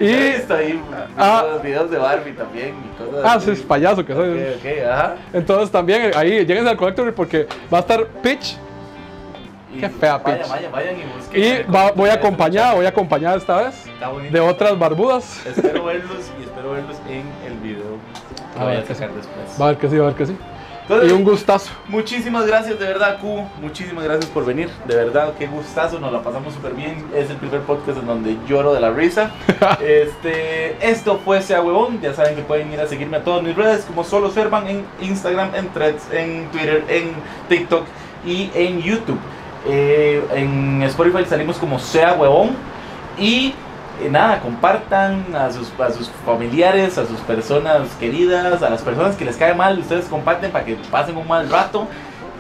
Y, 0.01 0.07
He 0.13 0.37
visto 0.37 0.55
ahí 0.55 0.81
Ah. 1.17 1.45
los 1.53 1.63
videos 1.63 1.91
de 1.91 1.99
Barbie 1.99 2.33
también 2.33 2.69
y 2.69 3.03
cosas 3.03 3.21
ah, 3.25 3.33
así. 3.35 3.47
sí, 3.47 3.51
es 3.53 3.61
payaso 3.63 4.05
que 4.07 4.15
soy. 4.15 4.31
Ok, 4.31 4.39
ok, 4.61 4.89
ajá. 4.91 5.15
Entonces 5.33 5.71
también 5.73 6.13
ahí 6.17 6.45
lleguen 6.47 6.67
al 6.69 6.77
Connector 6.77 7.05
Day 7.07 7.15
porque 7.15 7.49
va 7.73 7.79
a 7.79 7.81
estar 7.81 8.07
pitch 8.23 8.57
Y 9.75 9.81
Qué 9.81 9.89
fea 9.89 10.19
vayan, 10.19 10.39
pitch. 10.41 10.49
Vayan, 10.51 10.73
vayan 10.73 10.95
y 11.01 11.03
busquen. 11.17 11.67
y 11.69 11.73
va- 11.73 11.91
voy 11.93 12.11
acompañado, 12.11 12.77
voy 12.77 12.87
acompañado 12.87 13.37
esta 13.39 13.57
vez 13.63 13.87
Está 13.89 14.09
bonito. 14.09 14.33
de 14.33 14.41
otras 14.41 14.79
barbudas. 14.79 15.45
Espero 15.47 15.85
verlos 15.87 16.31
y 16.41 16.45
espero 16.45 16.71
verlos 16.73 16.97
en 17.09 17.25
el 17.53 17.59
video 17.61 17.98
que 18.59 18.77
A 18.77 18.81
a 18.81 18.83
sacar 18.83 19.11
sí. 19.11 19.17
después. 19.17 19.61
Va 19.61 19.65
a 19.65 19.69
ver 19.69 19.79
que 19.79 19.89
sí, 19.89 19.97
va 19.97 20.05
a 20.05 20.09
ver 20.09 20.17
que 20.17 20.27
sí. 20.27 20.37
Entonces, 20.83 21.11
Y 21.11 21.15
un 21.15 21.23
gustazo. 21.23 21.71
Muchísimas 21.89 22.47
gracias 22.47 22.79
de 22.79 22.87
verdad, 22.87 23.19
Q. 23.21 23.45
Muchísimas 23.61 24.05
gracias 24.05 24.25
por 24.31 24.47
venir. 24.47 24.71
De 24.87 24.97
verdad, 24.97 25.35
qué 25.39 25.47
gustazo. 25.47 26.01
Nos 26.01 26.11
la 26.11 26.23
pasamos 26.23 26.55
súper 26.55 26.73
bien. 26.73 27.05
Es 27.15 27.29
el 27.29 27.37
primer 27.37 27.61
podcast 27.61 27.99
en 27.99 28.07
donde 28.07 28.39
lloro 28.49 28.73
de 28.73 28.81
la 28.81 28.91
risa. 28.91 29.31
este, 29.83 30.77
esto 30.81 31.21
fue 31.23 31.43
Sea 31.43 31.61
Huevón. 31.61 32.01
Ya 32.01 32.15
saben 32.15 32.37
que 32.37 32.43
pueden 32.43 32.73
ir 32.73 32.81
a 32.81 32.87
seguirme 32.87 33.19
a 33.19 33.23
todas 33.23 33.43
mis 33.43 33.55
redes 33.55 33.85
como 33.85 34.03
Solo 34.03 34.31
Servan 34.31 34.67
en 34.67 34.87
Instagram, 35.03 35.55
en 35.55 35.69
Threads, 35.69 36.11
en 36.11 36.49
Twitter, 36.53 36.83
en 36.89 37.13
TikTok 37.51 37.85
y 38.25 38.51
en 38.55 38.81
YouTube. 38.81 39.19
Eh, 39.67 40.25
en 40.35 40.83
Spotify 40.85 41.23
salimos 41.27 41.59
como 41.59 41.79
Sea 41.79 42.15
Huevón. 42.15 42.57
Y 43.19 43.53
eh, 44.01 44.09
nada, 44.11 44.41
compartan 44.41 45.25
a 45.35 45.51
sus, 45.51 45.69
a 45.81 45.91
sus 45.91 46.11
familiares, 46.25 46.99
a 46.99 47.07
sus 47.07 47.19
personas 47.21 47.89
queridas, 48.01 48.63
a 48.63 48.71
las 48.71 48.83
personas 48.83 49.17
que 49.17 49.25
les 49.25 49.37
cae 49.37 49.55
mal, 49.55 49.79
ustedes 49.79 50.07
comparten 50.07 50.51
para 50.51 50.65
que 50.65 50.77
pasen 50.91 51.17
un 51.17 51.27
mal 51.27 51.49
rato. 51.51 51.87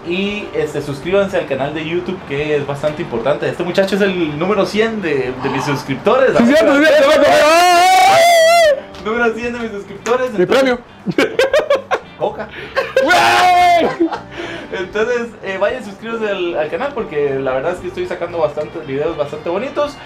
Y 0.06 0.47
este, 0.55 0.80
suscríbanse 0.80 1.36
al 1.36 1.47
canal 1.47 1.74
de 1.74 1.86
YouTube 1.86 2.18
que 2.28 2.56
es 2.56 2.66
bastante 2.66 3.02
importante. 3.02 3.48
Este 3.48 3.62
muchacho 3.62 3.97
es 3.97 4.01
el 4.01 4.39
número 4.39 4.64
100 4.64 5.02
de, 5.02 5.32
de 5.43 5.51
mis 5.51 5.64
suscriptores. 5.64 6.30
Sí, 6.39 6.44
sí. 6.47 6.64
Número 9.05 9.35
100 9.35 9.52
de 9.52 9.59
mis 9.59 9.70
suscriptores. 9.72 10.32
Mi 10.32 10.43
entonces- 10.43 10.47
premio. 10.47 10.78
Coca. 12.18 12.48
Entonces, 14.72 15.28
eh, 15.43 15.56
vayan, 15.59 15.85
suscríbanse 15.85 16.28
al, 16.28 16.56
al 16.59 16.68
canal 16.70 16.93
porque 16.94 17.39
la 17.39 17.52
verdad 17.52 17.72
es 17.72 17.78
que 17.78 17.89
estoy 17.89 18.06
sacando 18.06 18.39
bastantes 18.39 18.86
videos 18.86 19.16
bastante 19.16 19.48
bonitos. 19.48 19.97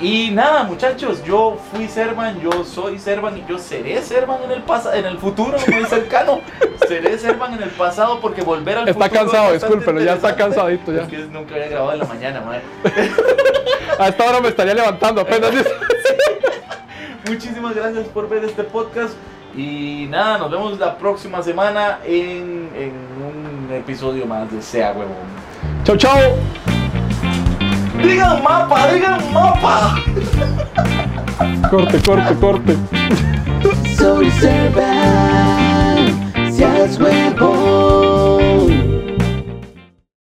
Y 0.00 0.30
nada, 0.30 0.62
muchachos, 0.64 1.22
yo 1.24 1.58
fui 1.70 1.86
Servan, 1.86 2.40
yo 2.40 2.64
soy 2.64 2.98
Servan 2.98 3.36
y 3.36 3.44
yo 3.46 3.58
seré 3.58 4.00
Servan 4.00 4.42
en 4.44 4.50
el 4.52 4.62
pasado, 4.62 4.94
en 4.94 5.04
el 5.04 5.18
futuro 5.18 5.58
muy 5.70 5.84
cercano. 5.84 6.40
seré 6.88 7.18
Servan 7.18 7.52
en 7.54 7.62
el 7.62 7.70
pasado 7.70 8.18
porque 8.20 8.40
volver 8.42 8.78
al 8.78 8.88
Está 8.88 9.04
futuro. 9.04 9.20
cansado, 9.24 9.54
es 9.54 9.60
discúlpelo, 9.60 10.00
ya 10.00 10.14
está 10.14 10.34
cansadito 10.34 10.92
ya. 10.92 11.02
Es 11.02 11.08
que 11.08 11.18
nunca 11.18 11.54
había 11.54 11.68
grabado 11.68 11.92
en 11.92 11.98
la 11.98 12.04
mañana, 12.06 12.40
madre. 12.40 12.62
A 13.98 14.08
esta 14.08 14.24
hora 14.24 14.40
me 14.40 14.48
estaría 14.48 14.72
levantando 14.72 15.20
apenas. 15.20 15.50
Muchísimas 17.28 17.74
gracias 17.74 18.06
por 18.08 18.28
ver 18.28 18.44
este 18.44 18.64
podcast. 18.64 19.12
Y 19.54 20.06
nada, 20.08 20.38
nos 20.38 20.50
vemos 20.50 20.78
la 20.78 20.96
próxima 20.96 21.42
semana 21.42 21.98
en, 22.06 22.70
en 22.74 22.92
un 23.68 23.68
episodio 23.74 24.24
más 24.24 24.50
de 24.50 24.62
Sea 24.62 24.92
Huevón. 24.92 25.16
Chau, 25.84 25.96
chau. 25.96 26.69
¡Digan 28.02 28.42
mapa! 28.42 28.88
¡Digan 28.92 29.32
mapa! 29.32 29.96
Corte, 31.70 32.02
corte, 32.02 32.34
corte. 32.40 32.76
Soy 33.96 34.30
Servan, 34.30 36.32
seas 36.50 36.98
huevo. 36.98 37.99